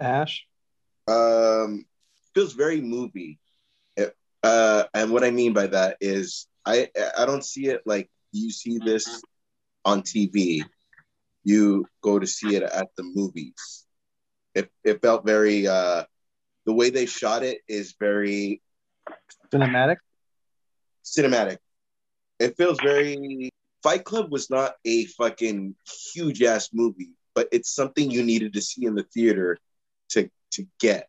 Ash. 0.00 0.46
um 1.08 1.84
feels 2.34 2.52
very 2.52 2.80
movie 2.80 3.38
It- 3.96 4.14
uh 4.44 4.84
and 4.94 5.10
what 5.10 5.24
i 5.24 5.30
mean 5.32 5.52
by 5.52 5.66
that 5.66 5.96
is 6.00 6.46
i 6.64 6.88
i 7.18 7.26
don't 7.26 7.44
see 7.44 7.66
it 7.66 7.82
like 7.84 8.08
you 8.32 8.50
see 8.50 8.78
this 8.78 9.22
on 9.84 10.02
tv 10.02 10.64
you 11.44 11.86
go 12.02 12.18
to 12.18 12.26
see 12.26 12.56
it 12.56 12.62
at 12.62 12.88
the 12.96 13.02
movies. 13.02 13.86
It, 14.54 14.70
it 14.84 15.00
felt 15.00 15.24
very 15.24 15.66
uh 15.66 16.04
the 16.66 16.72
way 16.72 16.90
they 16.90 17.06
shot 17.06 17.42
it 17.42 17.60
is 17.68 17.94
very 17.98 18.60
Cinematic. 19.52 19.96
cinematic. 21.04 21.58
It 22.38 22.56
feels 22.56 22.78
very 22.80 23.50
fight 23.82 24.04
club 24.04 24.30
was 24.30 24.50
not 24.50 24.74
a 24.84 25.06
fucking 25.06 25.74
huge 26.12 26.42
ass 26.42 26.70
movie 26.72 27.14
but 27.34 27.48
it's 27.52 27.72
something 27.72 28.10
you 28.10 28.24
needed 28.24 28.52
to 28.52 28.60
see 28.60 28.84
in 28.84 28.94
the 28.94 29.04
theater 29.04 29.56
to 30.10 30.28
to 30.50 30.66
get 30.80 31.08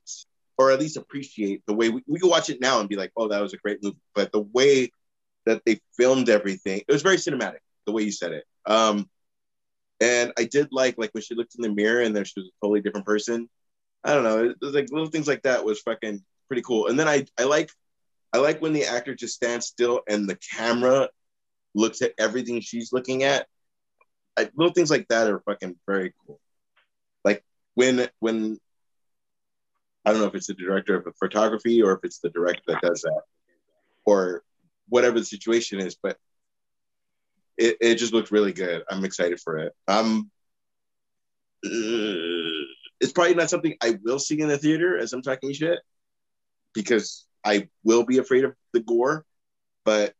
or 0.58 0.72
at 0.72 0.80
least 0.80 0.96
appreciate 0.96 1.64
the 1.66 1.74
way 1.74 1.90
we, 1.90 2.04
we 2.08 2.20
can 2.20 2.30
watch 2.30 2.50
it 2.50 2.62
now 2.62 2.80
and 2.80 2.88
be 2.88 2.96
like 2.96 3.12
oh 3.18 3.28
that 3.28 3.42
was 3.42 3.54
a 3.54 3.58
great 3.58 3.82
movie. 3.84 3.98
But 4.14 4.32
the 4.32 4.42
way 4.42 4.92
that 5.46 5.62
they 5.66 5.80
filmed 5.98 6.30
everything. 6.30 6.80
It 6.88 6.92
was 6.92 7.02
very 7.02 7.18
cinematic 7.18 7.60
the 7.86 7.92
way 7.92 8.04
you 8.04 8.12
said 8.12 8.34
it. 8.34 8.46
Um 8.66 9.10
and 10.02 10.32
i 10.38 10.46
did 10.46 10.70
like 10.72 10.96
like 10.98 11.10
when 11.12 11.22
she 11.22 11.36
looked 11.36 11.56
in 11.56 11.62
the 11.62 11.70
mirror 11.70 12.02
and 12.02 12.16
then 12.16 12.24
she 12.24 12.40
was 12.40 12.48
a 12.48 12.66
totally 12.66 12.82
different 12.82 13.06
person. 13.06 13.50
I 14.04 14.14
don't 14.14 14.24
know. 14.24 14.46
It 14.46 14.58
was 14.62 14.74
like 14.74 14.88
little 14.92 15.10
things 15.10 15.28
like 15.28 15.44
that 15.44 15.66
was 15.66 15.82
fucking 15.82 16.24
pretty 16.48 16.62
cool. 16.62 16.88
And 16.88 16.98
then 17.00 17.08
i 17.08 17.26
i 17.38 17.44
like 17.44 17.70
i 18.34 18.38
like 18.38 18.62
when 18.62 18.74
the 18.74 18.86
actor 18.86 19.16
just 19.16 19.36
stands 19.36 19.66
still 19.66 20.02
and 20.08 20.30
the 20.30 20.38
camera 20.56 21.10
looks 21.76 22.02
at 22.02 22.14
everything 22.18 22.62
she's 22.62 22.92
looking 22.94 23.24
at. 23.24 23.48
I, 24.38 24.50
little 24.56 24.74
things 24.74 24.90
like 24.90 25.08
that 25.10 25.30
are 25.30 25.42
fucking 25.42 25.76
very 25.88 26.14
cool. 26.26 26.40
Like 27.26 27.44
when 27.76 28.08
when 28.20 28.60
I 30.06 30.12
don't 30.12 30.22
know 30.22 30.28
if 30.28 30.36
it's 30.36 30.48
the 30.48 30.54
director 30.54 30.96
of 30.96 31.14
photography 31.18 31.82
or 31.82 31.94
if 31.94 32.00
it's 32.04 32.20
the 32.20 32.30
director 32.30 32.62
that 32.68 32.82
does 32.82 33.02
that, 33.02 33.22
or 34.06 34.44
whatever 34.90 35.20
the 35.20 35.26
situation 35.26 35.80
is. 35.80 35.96
But 36.02 36.18
it, 37.58 37.78
it 37.82 37.96
just 37.96 38.14
looks 38.14 38.32
really 38.32 38.54
good. 38.54 38.84
I'm 38.90 39.06
excited 39.06 39.40
for 39.40 39.58
it. 39.58 39.74
Um, 39.88 40.30
uh, 41.66 42.70
it's 43.02 43.12
probably 43.14 43.36
not 43.36 43.50
something 43.50 43.76
I 43.82 43.98
will 44.04 44.20
see 44.20 44.40
in 44.40 44.48
the 44.48 44.58
theater 44.58 44.98
as 44.98 45.14
I'm 45.14 45.22
talking 45.22 45.54
shit 45.54 45.80
because 46.74 47.26
I 47.44 47.70
will 47.84 48.06
be 48.06 48.18
afraid 48.18 48.46
of 48.46 48.56
the 48.74 48.80
gore. 48.82 49.26
But 49.86 50.14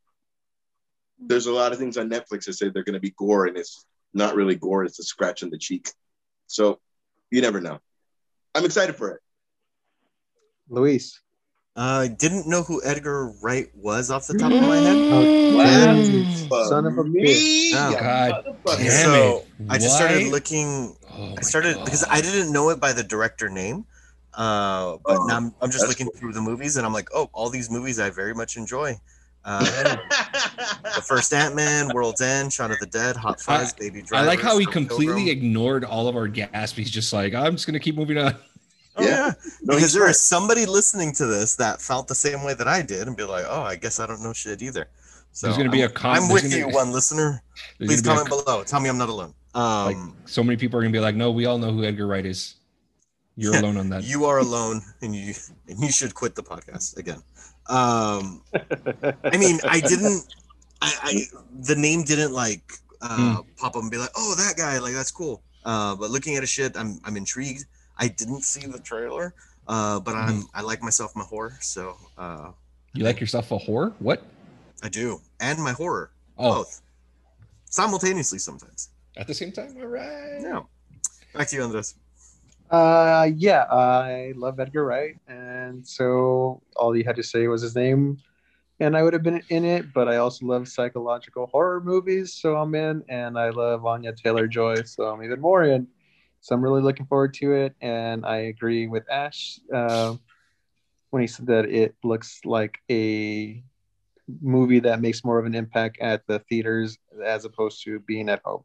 there's 1.20 1.48
a 1.48 1.54
lot 1.54 1.72
of 1.72 1.80
things 1.80 1.98
on 1.98 2.10
Netflix 2.10 2.46
that 2.46 2.54
say 2.54 2.70
they're 2.70 2.84
going 2.84 2.94
to 2.94 3.00
be 3.00 3.14
gore, 3.18 3.46
and 3.46 3.58
it's 3.58 3.86
not 4.14 4.36
really 4.36 4.56
gore. 4.56 4.84
It's 4.86 5.00
a 5.00 5.04
scratch 5.04 5.44
on 5.44 5.50
the 5.50 5.58
cheek. 5.58 5.90
So 6.48 6.80
you 7.30 7.42
never 7.42 7.62
know. 7.62 7.80
I'm 8.56 8.66
excited 8.66 8.96
for 8.96 9.12
it. 9.12 9.22
Luis. 10.70 11.20
I 11.82 12.08
didn't 12.10 12.46
know 12.48 12.62
who 12.64 12.82
Edgar 12.84 13.32
Wright 13.42 13.68
was 13.76 14.12
off 14.12 14.28
the 14.28 14.38
top 14.38 14.52
of 14.52 14.62
my 14.62 14.76
head. 14.78 14.98
Oh, 14.98 16.48
Wow. 16.50 16.66
Son 16.68 16.86
of 16.86 16.98
a 16.98 17.04
bitch. 17.04 17.14
Me, 17.14 17.74
Oh. 17.76 17.92
God 18.00 18.46
motherfucker. 18.66 18.78
damn 18.78 19.06
so 19.06 19.38
it. 19.38 19.66
I 19.70 19.78
just 19.78 19.96
started 19.96 20.28
looking. 20.28 20.96
Oh 21.12 21.36
I 21.38 21.42
started 21.42 21.76
God. 21.76 21.86
because 21.86 22.06
I 22.10 22.22
didn't 22.22 22.52
know 22.52 22.70
it 22.70 22.80
by 22.80 22.92
the 22.94 23.04
director 23.04 23.50
name. 23.50 23.86
Uh, 24.34 24.98
but 25.06 25.18
Oh, 25.20 25.26
now 25.28 25.38
I'm, 25.38 25.54
I'm 25.62 25.72
just 25.72 25.88
looking 25.88 26.08
cool. 26.08 26.16
through 26.20 26.34
the 26.34 26.42
movies 26.42 26.78
and 26.78 26.86
I'm 26.86 26.94
like, 26.94 27.10
oh, 27.14 27.30
all 27.34 27.50
these 27.50 27.70
movies 27.70 28.00
I 28.00 28.10
very 28.10 28.34
much 28.34 28.58
enjoy. 28.58 28.96
Uh, 29.46 29.64
the 30.84 31.02
first 31.08 31.34
Ant 31.34 31.56
Man, 31.56 31.90
World's 31.94 32.20
End, 32.20 32.52
Shaun 32.52 32.72
of 32.72 32.80
the 32.80 32.86
Dead, 32.86 33.16
Hot 33.16 33.40
Fuzz, 33.40 33.72
Baby 33.72 34.02
Driver. 34.02 34.26
I 34.26 34.28
like 34.28 34.42
how 34.42 34.58
he 34.58 34.66
completely 34.66 35.26
Pilgrim. 35.26 35.28
ignored 35.30 35.86
all 35.86 36.10
of 36.10 36.18
our 36.18 36.28
gasps. 36.28 36.78
He's 36.78 36.92
just 36.92 37.14
like, 37.14 37.34
I'm 37.34 37.54
just 37.54 37.66
gonna 37.66 37.80
keep 37.80 37.96
moving 37.96 38.18
on. 38.18 38.36
Oh, 39.00 39.04
Yeah. 39.04 39.10
yeah. 39.10 39.34
No, 39.62 39.76
because 39.76 39.82
he's 39.82 39.94
there 39.94 40.04
right. 40.04 40.12
is 40.12 40.20
somebody 40.20 40.66
listening 40.66 41.12
to 41.14 41.26
this 41.26 41.56
that 41.58 41.82
felt 41.82 42.08
the 42.08 42.16
same 42.16 42.44
way 42.44 42.54
that 42.54 42.68
I 42.68 42.82
did 42.82 43.08
and 43.08 43.16
be 43.18 43.24
like, 43.24 43.46
oh, 43.48 43.62
I 43.62 43.76
guess 43.76 44.00
I 44.00 44.06
don't 44.08 44.22
know 44.22 44.34
shit 44.34 44.62
either. 44.62 44.88
So 45.32 45.48
There's 45.48 45.58
gonna 45.58 45.70
be 45.70 45.84
I'm, 45.84 45.90
a 45.90 45.94
com- 45.94 46.16
I'm 46.24 46.30
with 46.34 46.44
gonna 46.44 46.56
you, 46.56 46.68
be- 46.68 46.74
one 46.74 46.92
listener. 46.92 47.42
Please 47.78 48.02
comment 48.02 48.28
be 48.30 48.36
a- 48.36 48.44
below. 48.44 48.64
Tell 48.64 48.80
me 48.80 48.90
I'm 48.90 48.98
not 48.98 49.10
alone. 49.10 49.34
like, 49.54 49.96
Um, 49.96 50.16
so 50.26 50.44
many 50.44 50.58
people 50.58 50.80
are 50.80 50.82
gonna 50.84 50.92
be 50.92 51.00
like, 51.00 51.16
no, 51.16 51.32
we 51.32 51.46
all 51.46 51.58
know 51.58 51.72
who 51.72 51.84
Edgar 51.84 52.08
Wright 52.08 52.26
is. 52.26 52.56
You're 53.36 53.56
alone 53.56 53.78
on 53.78 53.90
that. 53.90 54.04
you 54.12 54.26
are 54.26 54.40
alone, 54.40 54.82
and 55.02 55.16
you 55.16 55.34
and 55.70 55.80
you 55.80 55.92
should 55.92 56.14
quit 56.14 56.36
the 56.36 56.44
podcast 56.44 56.98
again. 56.98 57.22
Um, 57.68 58.42
I 59.24 59.38
mean, 59.38 59.60
I 59.64 59.80
didn't. 59.80 60.26
I, 60.82 60.92
I 61.04 61.14
the 61.62 61.76
name 61.76 62.04
didn't 62.04 62.34
like 62.34 62.64
uh, 63.02 63.16
Hmm. 63.38 63.50
pop 63.58 63.76
up 63.76 63.82
and 63.84 63.92
be 63.92 63.98
like, 63.98 64.10
oh, 64.18 64.36
that 64.36 64.56
guy, 64.58 64.80
like 64.80 64.94
that's 64.94 65.12
cool. 65.12 65.42
Uh, 65.64 65.96
but 65.96 66.10
looking 66.10 66.36
at 66.36 66.42
his 66.44 66.50
shit, 66.50 66.76
I'm 66.76 67.00
I'm 67.06 67.16
intrigued. 67.16 67.66
I 68.00 68.08
didn't 68.08 68.44
see 68.44 68.66
the 68.66 68.80
trailer, 68.80 69.34
uh, 69.68 70.00
but 70.00 70.16
I'm 70.16 70.46
I 70.54 70.62
like 70.62 70.82
myself 70.82 71.16
my 71.16 71.24
horror, 71.26 71.58
so 71.60 71.96
uh, 72.18 72.52
You 72.96 73.04
like 73.04 73.20
yourself 73.20 73.52
a 73.52 73.58
whore? 73.60 73.94
What? 74.00 74.24
I 74.82 74.88
do, 74.90 75.20
and 75.40 75.60
my 75.60 75.74
horror 75.74 76.12
Oh, 76.38 76.64
both 76.64 76.82
simultaneously 77.70 78.40
sometimes. 78.40 78.90
at 79.18 79.28
the 79.28 79.34
same 79.34 79.52
time. 79.52 79.76
All 79.78 79.88
right. 79.88 80.40
Yeah. 80.42 80.62
Back 81.36 81.48
to 81.50 81.56
you, 81.58 81.64
Andres. 81.64 81.96
Uh, 82.72 83.28
yeah, 83.36 83.64
I 83.70 84.34
love 84.38 84.60
Edgar 84.60 84.86
Wright, 84.86 85.18
and 85.28 85.86
so 85.86 86.62
all 86.78 86.96
you 86.96 87.04
had 87.04 87.16
to 87.18 87.24
say 87.24 87.48
was 87.48 87.62
his 87.62 87.76
name, 87.76 88.18
and 88.80 88.96
I 88.96 89.04
would 89.04 89.12
have 89.14 89.24
been 89.24 89.42
in 89.50 89.66
it. 89.66 89.92
But 89.92 90.08
I 90.08 90.18
also 90.18 90.46
love 90.46 90.68
psychological 90.70 91.48
horror 91.48 91.82
movies, 91.82 92.34
so 92.36 92.56
I'm 92.56 92.74
in, 92.76 93.04
and 93.10 93.38
I 93.38 93.50
love 93.50 93.86
Anya 93.86 94.14
Taylor 94.14 94.48
Joy, 94.48 94.84
so 94.84 95.04
I'm 95.12 95.22
even 95.24 95.42
more 95.42 95.64
in. 95.66 95.88
So 96.42 96.56
I'm 96.56 96.62
really 96.62 96.82
looking 96.82 97.06
forward 97.06 97.34
to 97.36 97.54
it, 97.54 97.76
and 97.82 98.26
I 98.26 98.38
agree 98.38 98.88
with 98.88 99.10
Ash 99.12 99.60
uh, 99.74 100.16
when 101.10 101.22
he 101.22 101.28
said 101.28 101.48
that 101.48 101.66
it 101.66 101.96
looks 102.04 102.40
like 102.46 102.80
a 102.90 103.62
movie 104.42 104.80
that 104.80 105.02
makes 105.02 105.24
more 105.26 105.40
of 105.40 105.46
an 105.46 105.56
impact 105.56 105.98
at 106.00 106.26
the 106.28 106.40
theaters 106.50 106.98
as 107.24 107.46
opposed 107.46 107.84
to 107.84 108.00
being 108.00 108.30
at 108.30 108.42
home. 108.46 108.64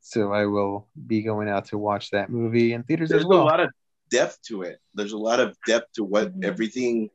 So 0.00 0.32
I 0.32 0.46
will 0.46 0.88
be 1.06 1.22
going 1.22 1.48
out 1.48 1.66
to 1.66 1.78
watch 1.78 2.10
that 2.10 2.30
movie 2.30 2.72
in 2.72 2.84
theaters 2.84 3.10
There's 3.10 3.22
as 3.22 3.26
well. 3.26 3.42
a 3.42 3.44
lot 3.44 3.60
of 3.60 3.70
depth 4.10 4.40
to 4.46 4.62
it. 4.62 4.78
There's 4.94 5.12
a 5.12 5.18
lot 5.18 5.40
of 5.40 5.56
depth 5.66 5.92
to 5.94 6.04
what 6.04 6.32
Mhm. 6.32 6.44
everything. 6.44 7.10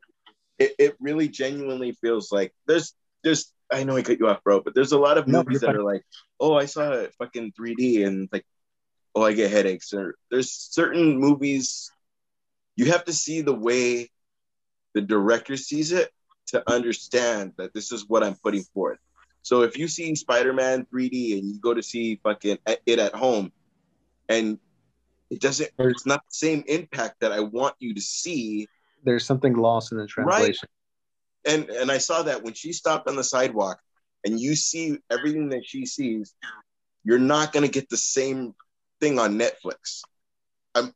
It, 0.58 0.74
it 0.78 0.96
really 1.00 1.28
genuinely 1.28 1.92
feels 1.92 2.30
like 2.30 2.54
there's 2.66 2.94
there's. 3.24 3.52
I 3.72 3.82
know 3.82 3.96
I 3.96 4.02
cut 4.02 4.20
you 4.20 4.28
off, 4.28 4.44
bro, 4.44 4.60
but 4.60 4.76
there's 4.76 4.92
a 4.92 4.98
lot 4.98 5.18
of 5.18 5.26
movies 5.26 5.60
you're 5.60 5.72
that 5.72 5.80
are 5.80 5.82
like, 5.82 6.04
oh, 6.38 6.54
I 6.54 6.66
saw 6.66 6.92
it 6.92 7.12
fucking 7.18 7.52
3D 7.58 8.06
and 8.06 8.28
like, 8.32 8.46
oh, 9.16 9.24
I 9.24 9.32
get 9.32 9.50
headaches. 9.50 9.92
Or 9.92 10.14
there's 10.30 10.52
certain 10.52 11.18
movies 11.18 11.90
you 12.76 12.92
have 12.92 13.04
to 13.06 13.12
see 13.12 13.40
the 13.40 13.54
way 13.54 14.10
the 14.94 15.00
director 15.00 15.56
sees 15.56 15.90
it 15.90 16.10
to 16.48 16.62
understand 16.70 17.52
that 17.56 17.74
this 17.74 17.90
is 17.90 18.04
what 18.06 18.22
I'm 18.22 18.36
putting 18.36 18.62
forth. 18.62 18.98
So 19.42 19.62
if 19.62 19.78
you 19.78 19.88
see 19.88 20.14
Spider-Man 20.14 20.86
3D 20.92 21.38
and 21.38 21.48
you 21.48 21.58
go 21.60 21.72
to 21.72 21.82
see 21.82 22.20
fucking 22.22 22.58
it 22.84 22.98
at 22.98 23.14
home, 23.14 23.52
and 24.28 24.58
it 25.30 25.40
doesn't, 25.40 25.70
it's 25.78 26.06
not 26.06 26.20
the 26.20 26.34
same 26.34 26.64
impact 26.66 27.20
that 27.20 27.32
I 27.32 27.40
want 27.40 27.74
you 27.78 27.94
to 27.94 28.00
see. 28.00 28.68
There's 29.04 29.24
something 29.24 29.54
lost 29.54 29.92
in 29.92 29.98
the 29.98 30.06
translation. 30.06 30.68
Right? 31.46 31.54
And 31.54 31.70
and 31.70 31.90
I 31.90 31.98
saw 31.98 32.22
that 32.22 32.42
when 32.42 32.54
she 32.54 32.72
stopped 32.72 33.08
on 33.08 33.16
the 33.16 33.24
sidewalk, 33.24 33.78
and 34.24 34.38
you 34.38 34.56
see 34.56 34.98
everything 35.10 35.50
that 35.50 35.64
she 35.64 35.86
sees, 35.86 36.34
you're 37.04 37.18
not 37.18 37.52
gonna 37.52 37.68
get 37.68 37.88
the 37.88 37.96
same 37.96 38.54
thing 39.00 39.18
on 39.18 39.38
Netflix. 39.38 40.02
I'm 40.74 40.94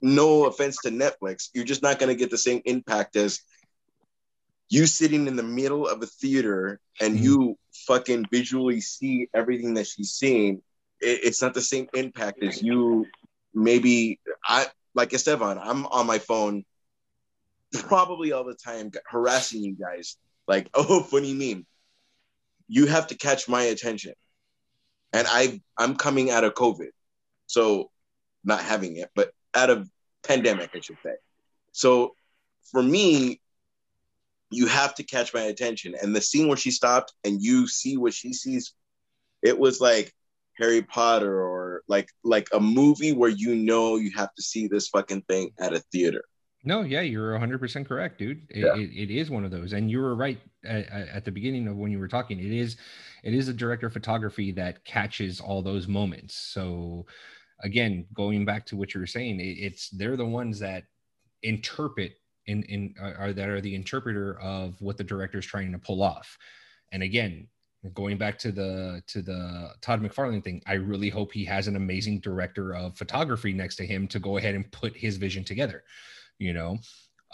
no 0.00 0.46
offense 0.46 0.78
to 0.82 0.90
Netflix, 0.90 1.50
you're 1.54 1.64
just 1.64 1.82
not 1.82 1.98
going 1.98 2.08
to 2.08 2.18
get 2.18 2.30
the 2.30 2.38
same 2.38 2.62
impact 2.64 3.16
as 3.16 3.40
you 4.70 4.86
sitting 4.86 5.26
in 5.26 5.36
the 5.36 5.42
middle 5.42 5.86
of 5.86 6.02
a 6.02 6.06
theater 6.06 6.80
and 7.00 7.16
Mhm. 7.16 7.22
you 7.22 7.58
fucking 7.86 8.26
visually 8.30 8.80
see 8.80 9.28
everything 9.32 9.74
that 9.74 9.86
she's 9.86 10.12
seeing. 10.12 10.62
It, 11.00 11.20
it's 11.24 11.40
not 11.40 11.54
the 11.54 11.62
same 11.62 11.88
impact 11.94 12.42
as 12.42 12.62
you 12.62 13.06
maybe 13.54 14.20
I 14.46 14.66
like 14.94 15.12
Esteban, 15.12 15.58
I'm 15.58 15.86
on 15.86 16.06
my 16.06 16.18
phone 16.18 16.64
probably 17.72 18.32
all 18.32 18.44
the 18.44 18.54
time 18.54 18.90
harassing 19.06 19.62
you 19.62 19.74
guys 19.74 20.16
like, 20.46 20.68
oh, 20.74 21.02
funny 21.02 21.34
meme. 21.34 21.66
You 22.68 22.86
have 22.86 23.08
to 23.08 23.14
catch 23.16 23.48
my 23.48 23.62
attention. 23.62 24.14
And 25.12 25.26
I 25.28 25.60
I'm 25.76 25.96
coming 25.96 26.30
out 26.30 26.44
of 26.44 26.54
COVID. 26.54 26.90
So 27.48 27.90
not 28.44 28.62
having 28.62 28.96
it, 28.96 29.10
but 29.16 29.32
out 29.54 29.70
of 29.70 29.90
pandemic, 30.22 30.70
I 30.74 30.80
should 30.80 30.98
say. 31.02 31.14
So 31.72 32.14
for 32.70 32.82
me, 32.82 33.40
you 34.50 34.66
have 34.66 34.94
to 34.94 35.02
catch 35.02 35.34
my 35.34 35.42
attention. 35.42 35.94
And 36.00 36.14
the 36.14 36.20
scene 36.20 36.48
where 36.48 36.56
she 36.56 36.70
stopped 36.70 37.12
and 37.24 37.42
you 37.42 37.66
see 37.66 37.96
what 37.96 38.14
she 38.14 38.32
sees, 38.32 38.72
it 39.42 39.58
was 39.58 39.80
like 39.80 40.14
Harry 40.56 40.82
Potter 40.82 41.42
or 41.42 41.82
like 41.88 42.08
like 42.24 42.48
a 42.52 42.60
movie 42.60 43.12
where 43.12 43.30
you 43.30 43.54
know 43.54 43.96
you 43.96 44.10
have 44.16 44.34
to 44.34 44.42
see 44.42 44.68
this 44.68 44.88
fucking 44.88 45.22
thing 45.22 45.50
at 45.58 45.72
a 45.72 45.80
theater. 45.92 46.24
No, 46.64 46.82
yeah, 46.82 47.02
you're 47.02 47.38
100% 47.38 47.86
correct, 47.86 48.18
dude. 48.18 48.42
It, 48.50 48.64
Yeah. 48.64 48.74
it, 48.74 48.90
it 48.90 49.10
is 49.10 49.30
one 49.30 49.44
of 49.44 49.50
those. 49.52 49.72
And 49.72 49.88
you 49.90 50.00
were 50.00 50.16
right 50.16 50.38
at, 50.64 50.88
at 50.88 51.24
the 51.24 51.30
beginning 51.30 51.68
of 51.68 51.76
when 51.76 51.92
you 51.92 52.00
were 52.00 52.08
talking. 52.08 52.40
It 52.40 52.52
is 52.52 52.76
it 53.22 53.34
is 53.34 53.48
a 53.48 53.52
director 53.52 53.86
of 53.86 53.92
photography 53.92 54.52
that 54.52 54.84
catches 54.84 55.40
all 55.40 55.62
those 55.62 55.86
moments. 55.86 56.34
So 56.34 57.06
again, 57.60 58.06
going 58.14 58.44
back 58.44 58.66
to 58.66 58.76
what 58.76 58.94
you 58.94 59.00
were 59.00 59.06
saying, 59.06 59.40
it, 59.40 59.58
it's 59.58 59.90
they're 59.90 60.16
the 60.16 60.24
ones 60.24 60.58
that 60.60 60.84
interpret 61.42 62.14
in 62.46 62.62
in 62.64 62.94
are 63.00 63.14
are- 63.16 63.32
that 63.32 63.48
are 63.48 63.60
the 63.60 63.74
interpreter 63.74 64.38
of 64.40 64.80
what 64.80 64.96
the 64.96 65.04
director 65.04 65.38
is 65.38 65.46
trying 65.46 65.72
to 65.72 65.78
pull 65.78 66.02
off. 66.02 66.36
And 66.92 67.02
again, 67.02 67.48
going 67.94 68.18
back 68.18 68.38
to 68.40 68.52
the 68.52 69.02
to 69.08 69.22
the 69.22 69.72
Todd 69.80 70.02
McFarlane 70.02 70.42
thing, 70.42 70.62
I 70.66 70.74
really 70.74 71.10
hope 71.10 71.32
he 71.32 71.44
has 71.44 71.68
an 71.68 71.76
amazing 71.76 72.20
director 72.20 72.74
of 72.74 72.96
photography 72.96 73.52
next 73.52 73.76
to 73.76 73.86
him 73.86 74.08
to 74.08 74.18
go 74.18 74.36
ahead 74.36 74.54
and 74.54 74.70
put 74.72 74.96
his 74.96 75.16
vision 75.16 75.44
together 75.44 75.84
you 76.38 76.52
know 76.52 76.78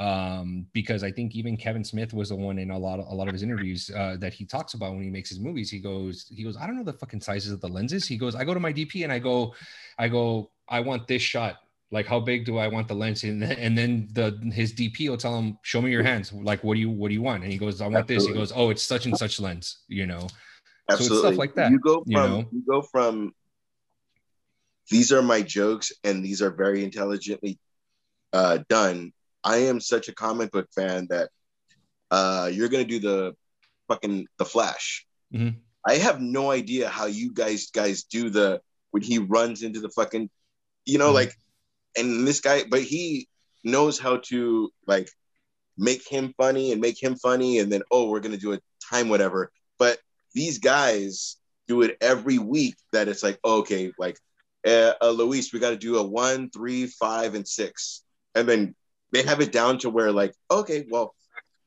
um 0.00 0.66
because 0.72 1.04
i 1.04 1.10
think 1.10 1.36
even 1.36 1.56
kevin 1.56 1.84
smith 1.84 2.12
was 2.12 2.30
the 2.30 2.34
one 2.34 2.58
in 2.58 2.72
a 2.72 2.78
lot 2.78 2.98
of 2.98 3.06
a 3.06 3.14
lot 3.14 3.28
of 3.28 3.32
his 3.32 3.44
interviews 3.44 3.90
uh 3.94 4.16
that 4.18 4.34
he 4.34 4.44
talks 4.44 4.74
about 4.74 4.92
when 4.92 5.02
he 5.04 5.08
makes 5.10 5.28
his 5.28 5.38
movies. 5.38 5.70
He 5.70 5.78
goes 5.78 6.26
he 6.28 6.42
goes 6.42 6.56
i 6.56 6.66
don't 6.66 6.76
know 6.76 6.82
the 6.82 6.92
fucking 6.94 7.20
sizes 7.20 7.52
of 7.52 7.60
the 7.60 7.68
lenses. 7.68 8.04
He 8.08 8.16
goes 8.16 8.34
i 8.34 8.42
go 8.42 8.54
to 8.54 8.58
my 8.58 8.72
dp 8.72 9.04
and 9.04 9.12
i 9.12 9.20
go 9.20 9.54
i 9.96 10.08
go 10.08 10.50
i 10.68 10.80
want 10.80 11.06
this 11.06 11.22
shot. 11.22 11.60
Like 11.92 12.06
how 12.06 12.18
big 12.18 12.44
do 12.44 12.58
i 12.58 12.66
want 12.66 12.88
the 12.88 12.94
lens? 12.94 13.22
And, 13.22 13.40
then- 13.40 13.58
and 13.64 13.78
then 13.78 14.08
the 14.12 14.36
his 14.52 14.72
dp 14.74 15.08
will 15.08 15.16
tell 15.16 15.38
him 15.38 15.58
show 15.62 15.80
me 15.80 15.92
your 15.92 16.02
hands. 16.02 16.32
Like 16.32 16.64
what 16.64 16.74
do 16.74 16.80
you 16.80 16.90
what 16.90 17.08
do 17.08 17.14
you 17.14 17.22
want? 17.22 17.44
And 17.44 17.52
he 17.52 17.58
goes 17.58 17.80
i 17.80 17.86
want 17.86 18.08
this. 18.08 18.26
He 18.26 18.32
goes 18.32 18.52
oh 18.54 18.70
it's 18.70 18.82
such 18.82 19.06
and 19.06 19.16
such 19.16 19.38
lens 19.38 19.78
you 19.86 20.06
know? 20.06 20.26
So 20.90 20.96
it's 21.04 21.18
stuff 21.18 21.38
like 21.38 21.54
that, 21.54 21.70
You 21.70 21.78
go 21.78 22.02
from 22.02 22.32
you 22.32 22.48
you, 22.50 22.64
go 22.68 22.82
from 22.82 23.32
these 24.90 25.12
are 25.12 25.22
my 25.22 25.40
jokes 25.40 25.92
and 26.02 26.24
these 26.24 26.42
are 26.42 26.50
very 26.50 26.82
intelligently 26.84 27.58
uh, 28.32 28.58
done. 28.68 29.12
I 29.44 29.56
am 29.68 29.80
such 29.80 30.08
a 30.08 30.14
comic 30.14 30.50
book 30.50 30.68
fan 30.74 31.06
that 31.10 31.28
uh, 32.10 32.50
you're 32.52 32.68
gonna 32.68 32.84
do 32.84 32.98
the 32.98 33.34
fucking 33.88 34.26
the 34.38 34.44
Flash. 34.44 35.06
Mhm. 35.32 35.56
I 35.86 35.96
have 35.96 36.20
no 36.20 36.50
idea 36.50 36.88
how 36.88 37.06
you 37.06 37.32
guys 37.32 37.70
guys 37.70 38.04
do 38.04 38.30
the 38.30 38.60
when 38.90 39.02
he 39.02 39.18
runs 39.18 39.62
into 39.62 39.80
the 39.80 39.90
fucking, 39.90 40.30
you 40.86 40.98
know, 40.98 41.10
Mhm. 41.10 41.14
like, 41.14 41.38
and 41.96 42.26
this 42.26 42.40
guy, 42.40 42.64
but 42.64 42.82
he 42.82 43.28
knows 43.62 43.98
how 43.98 44.18
to 44.28 44.72
like 44.86 45.10
make 45.76 46.06
him 46.08 46.32
funny 46.36 46.72
and 46.72 46.80
make 46.80 47.02
him 47.02 47.16
funny, 47.16 47.58
and 47.58 47.70
then 47.70 47.82
oh, 47.90 48.08
we're 48.08 48.20
gonna 48.20 48.36
do 48.38 48.54
a 48.54 48.60
time 48.90 49.08
whatever. 49.08 49.50
But 49.78 49.98
these 50.32 50.58
guys 50.58 51.36
do 51.66 51.82
it 51.82 51.96
every 52.00 52.38
week. 52.38 52.76
That 52.92 53.08
it's 53.08 53.22
like 53.22 53.38
okay, 53.44 53.92
like 53.98 54.18
uh, 54.66 54.94
uh, 55.02 55.10
Luis, 55.10 55.52
we 55.52 55.58
got 55.58 55.70
to 55.70 55.76
do 55.76 55.98
a 55.98 56.02
one, 56.02 56.48
three, 56.50 56.86
five, 56.86 57.34
and 57.34 57.46
six, 57.46 58.02
and 58.34 58.48
then 58.48 58.74
they 59.14 59.22
have 59.22 59.40
it 59.40 59.52
down 59.52 59.78
to 59.78 59.88
where 59.90 60.12
like 60.12 60.34
okay, 60.50 60.84
well, 60.90 61.14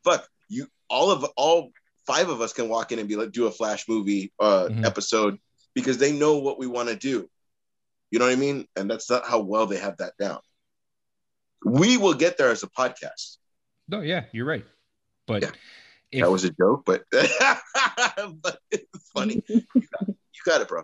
fuck 0.04 0.28
you, 0.50 0.68
all 0.90 1.10
of 1.12 1.24
all 1.36 1.72
five 2.06 2.30
of 2.30 2.40
us 2.42 2.54
can 2.54 2.70
walk 2.70 2.92
in 2.92 3.00
and 3.00 3.08
be 3.10 3.16
like 3.16 3.32
do 3.32 3.48
a 3.48 3.52
flash 3.52 3.88
movie 3.90 4.32
uh, 4.40 4.68
Mhm. 4.70 4.86
episode 4.86 5.40
because 5.74 5.98
they 5.98 6.12
know 6.12 6.38
what 6.38 6.60
we 6.60 6.68
want 6.68 6.90
to 6.90 6.96
do. 6.96 7.30
You 8.12 8.20
know 8.20 8.26
what 8.26 8.32
I 8.34 8.36
mean? 8.38 8.66
And 8.76 8.90
that's 8.90 9.10
not 9.10 9.26
how 9.26 9.40
well 9.42 9.66
they 9.66 9.78
have 9.78 9.98
that 9.98 10.14
down. 10.20 10.40
We 11.66 11.98
will 11.98 12.14
get 12.14 12.38
there 12.38 12.52
as 12.52 12.64
a 12.64 12.68
podcast. 12.70 13.38
no 13.90 14.02
yeah 14.02 14.26
you're 14.34 14.46
right 14.46 14.66
but 15.26 15.42
Yeah. 15.44 15.52
if, 16.12 16.22
that 16.22 16.32
was 16.32 16.44
a 16.46 16.52
joke, 16.52 16.84
but 16.86 17.04
but 17.12 18.60
it's 18.72 19.10
funny. 19.14 19.42
You 19.50 20.42
got 20.46 20.62
it, 20.62 20.68
bro. 20.68 20.82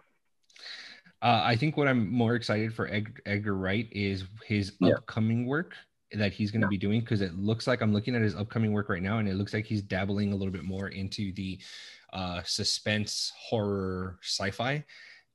Uh, 1.22 1.41
I 1.45 1.56
think 1.56 1.77
what 1.77 1.88
I'm 1.88 2.10
more 2.11 2.35
excited 2.35 2.73
for 2.73 2.88
Ed- 2.88 3.22
Edgar 3.26 3.56
Wright 3.56 3.88
is 3.91 4.26
his 4.45 4.73
Yeah. 4.81 4.95
upcoming 4.95 5.45
work 5.45 5.73
that 6.14 6.34
he's 6.34 6.52
going 6.52 6.61
to 6.61 6.68
be 6.68 6.77
doing 6.77 6.99
because 6.99 7.22
it 7.22 7.38
looks 7.38 7.68
like 7.68 7.81
I'm 7.81 7.94
looking 7.94 8.15
at 8.15 8.22
his 8.22 8.35
upcoming 8.35 8.72
work 8.72 8.90
right 8.90 9.02
now, 9.02 9.19
and 9.19 9.27
it 9.27 9.35
looks 9.35 9.53
like 9.53 9.65
he's 9.65 9.81
dabbling 9.81 10.31
a 10.34 10.35
little 10.35 10.52
bit 10.52 10.64
more 10.64 10.90
into 10.90 11.34
the 11.34 11.60
uh, 12.11 12.41
suspense 12.44 13.31
horror 13.38 14.18
sci-fi 14.22 14.84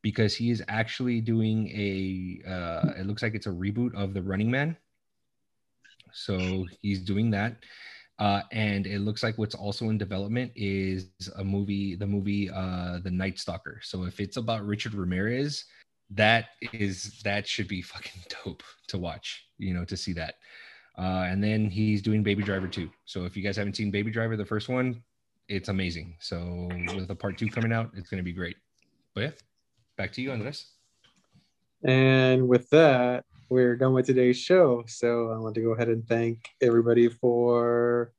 because 0.03 0.35
he 0.35 0.51
is 0.51 0.63
actually 0.69 1.21
doing 1.21 1.69
a. 1.69 2.49
Uh, 2.49 2.93
it 2.99 3.07
looks 3.07 3.23
like 3.23 3.35
it's 3.35 3.47
a 3.47 3.51
reboot 3.51 3.95
of 3.95 4.15
The 4.15 4.23
Running 4.23 4.51
Man. 4.51 4.77
So 6.13 6.67
he's 6.81 7.01
doing 7.01 7.31
that. 7.33 7.57
Uh, 8.19 8.43
and 8.51 8.87
it 8.87 9.01
looks 9.01 9.23
like 9.23 9.39
what's 9.39 9.55
also 9.55 9.91
in 9.91 9.99
development 9.99 10.51
is 10.57 11.07
a 11.37 11.45
movie, 11.45 11.95
the 11.95 12.07
movie 12.07 12.51
uh, 12.51 12.99
The 13.05 13.11
Night 13.11 13.39
Stalker. 13.39 13.81
So 13.83 14.05
if 14.05 14.19
it's 14.19 14.37
about 14.37 14.67
Richard 14.67 14.95
Ramirez, 14.95 15.65
that 16.11 16.47
is 16.73 17.21
that 17.23 17.47
should 17.47 17.69
be 17.69 17.83
fucking 17.83 18.23
dope 18.45 18.63
to 18.89 18.99
watch, 18.99 19.47
you 19.59 19.73
know, 19.73 19.85
to 19.85 19.97
see 19.97 20.13
that. 20.15 20.37
Uh, 20.99 21.27
and 21.29 21.43
then 21.43 21.71
he's 21.71 22.03
doing 22.03 22.25
Baby 22.25 22.43
Driver 22.43 22.67
2. 22.67 22.91
So 23.05 23.25
if 23.25 23.37
you 23.37 23.43
guys 23.43 23.57
haven't 23.57 23.77
seen 23.77 23.91
Baby 23.91 24.11
Driver, 24.11 24.37
the 24.37 24.45
first 24.45 24.69
one, 24.69 25.01
it's 25.49 25.69
amazing. 25.69 26.17
So 26.19 26.69
with 26.95 27.09
the 27.09 27.15
part 27.15 27.39
two 27.39 27.49
coming 27.49 27.73
out, 27.73 27.91
it's 27.95 28.11
going 28.11 28.19
to 28.19 28.25
be 28.25 28.33
great. 28.33 28.57
But 29.15 29.21
yeah, 29.21 29.31
back 29.97 30.13
to 30.15 30.23
you, 30.23 30.33
Andres. 30.33 30.67
And 31.85 32.49
with 32.49 32.69
that, 32.71 33.25
we're 33.49 33.77
done 33.77 33.95
with 33.95 34.07
today's 34.07 34.39
show. 34.39 34.85
So 34.87 35.31
I 35.31 35.39
want 35.39 35.55
to 35.55 35.63
go 35.63 35.71
ahead 35.71 35.89
and 35.89 36.07
thank 36.07 36.51
everybody 36.61 37.09
for 37.09 38.13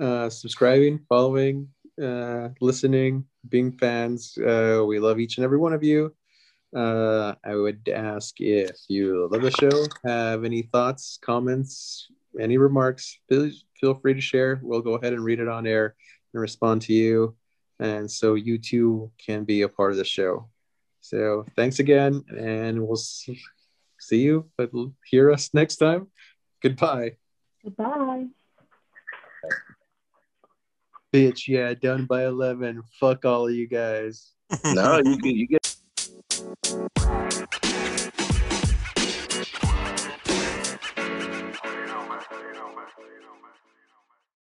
uh, 0.00 0.28
subscribing, 0.28 1.00
following, 1.08 1.68
uh, 2.02 2.48
listening, 2.60 3.24
being 3.48 3.72
fans. 3.72 4.36
Uh, 4.36 4.82
we 4.86 4.98
love 4.98 5.20
each 5.20 5.38
and 5.38 5.44
every 5.44 5.58
one 5.58 5.72
of 5.72 5.82
you. 5.82 6.14
Uh, 6.76 7.34
I 7.44 7.54
would 7.54 7.88
ask 7.88 8.34
if 8.40 8.76
you 8.88 9.28
love 9.32 9.42
the 9.42 9.50
show, 9.50 9.86
have 10.04 10.44
any 10.44 10.62
thoughts, 10.62 11.18
comments, 11.22 12.08
any 12.38 12.58
remarks, 12.58 13.18
please 13.28 13.64
feel 13.80 13.94
free 13.94 14.14
to 14.14 14.20
share. 14.20 14.60
We'll 14.62 14.82
go 14.82 14.94
ahead 14.94 15.14
and 15.14 15.24
read 15.24 15.40
it 15.40 15.48
on 15.48 15.66
air 15.66 15.94
and 16.34 16.40
respond 16.40 16.82
to 16.82 16.92
you. 16.92 17.34
And 17.80 18.10
so 18.10 18.34
you 18.34 18.58
too 18.58 19.10
can 19.24 19.44
be 19.44 19.62
a 19.62 19.68
part 19.68 19.92
of 19.92 19.96
the 19.96 20.04
show. 20.04 20.48
So 21.00 21.46
thanks 21.56 21.78
again, 21.78 22.22
and 22.36 22.82
we'll 22.82 22.98
s- 22.98 23.28
see 23.98 24.20
you, 24.20 24.50
but 24.58 24.70
hear 25.06 25.30
us 25.32 25.54
next 25.54 25.76
time. 25.76 26.08
Goodbye. 26.62 27.16
Goodbye. 27.64 28.26
Bitch, 31.14 31.48
yeah, 31.48 31.72
done 31.72 32.04
by 32.04 32.26
11. 32.26 32.82
Fuck 33.00 33.24
all 33.24 33.48
of 33.48 33.54
you 33.54 33.66
guys. 33.66 34.32
No, 34.64 34.98
you 35.04 35.18
get 35.18 35.34
you 35.34 35.46
get 35.46 35.67
Bye. 36.68 37.27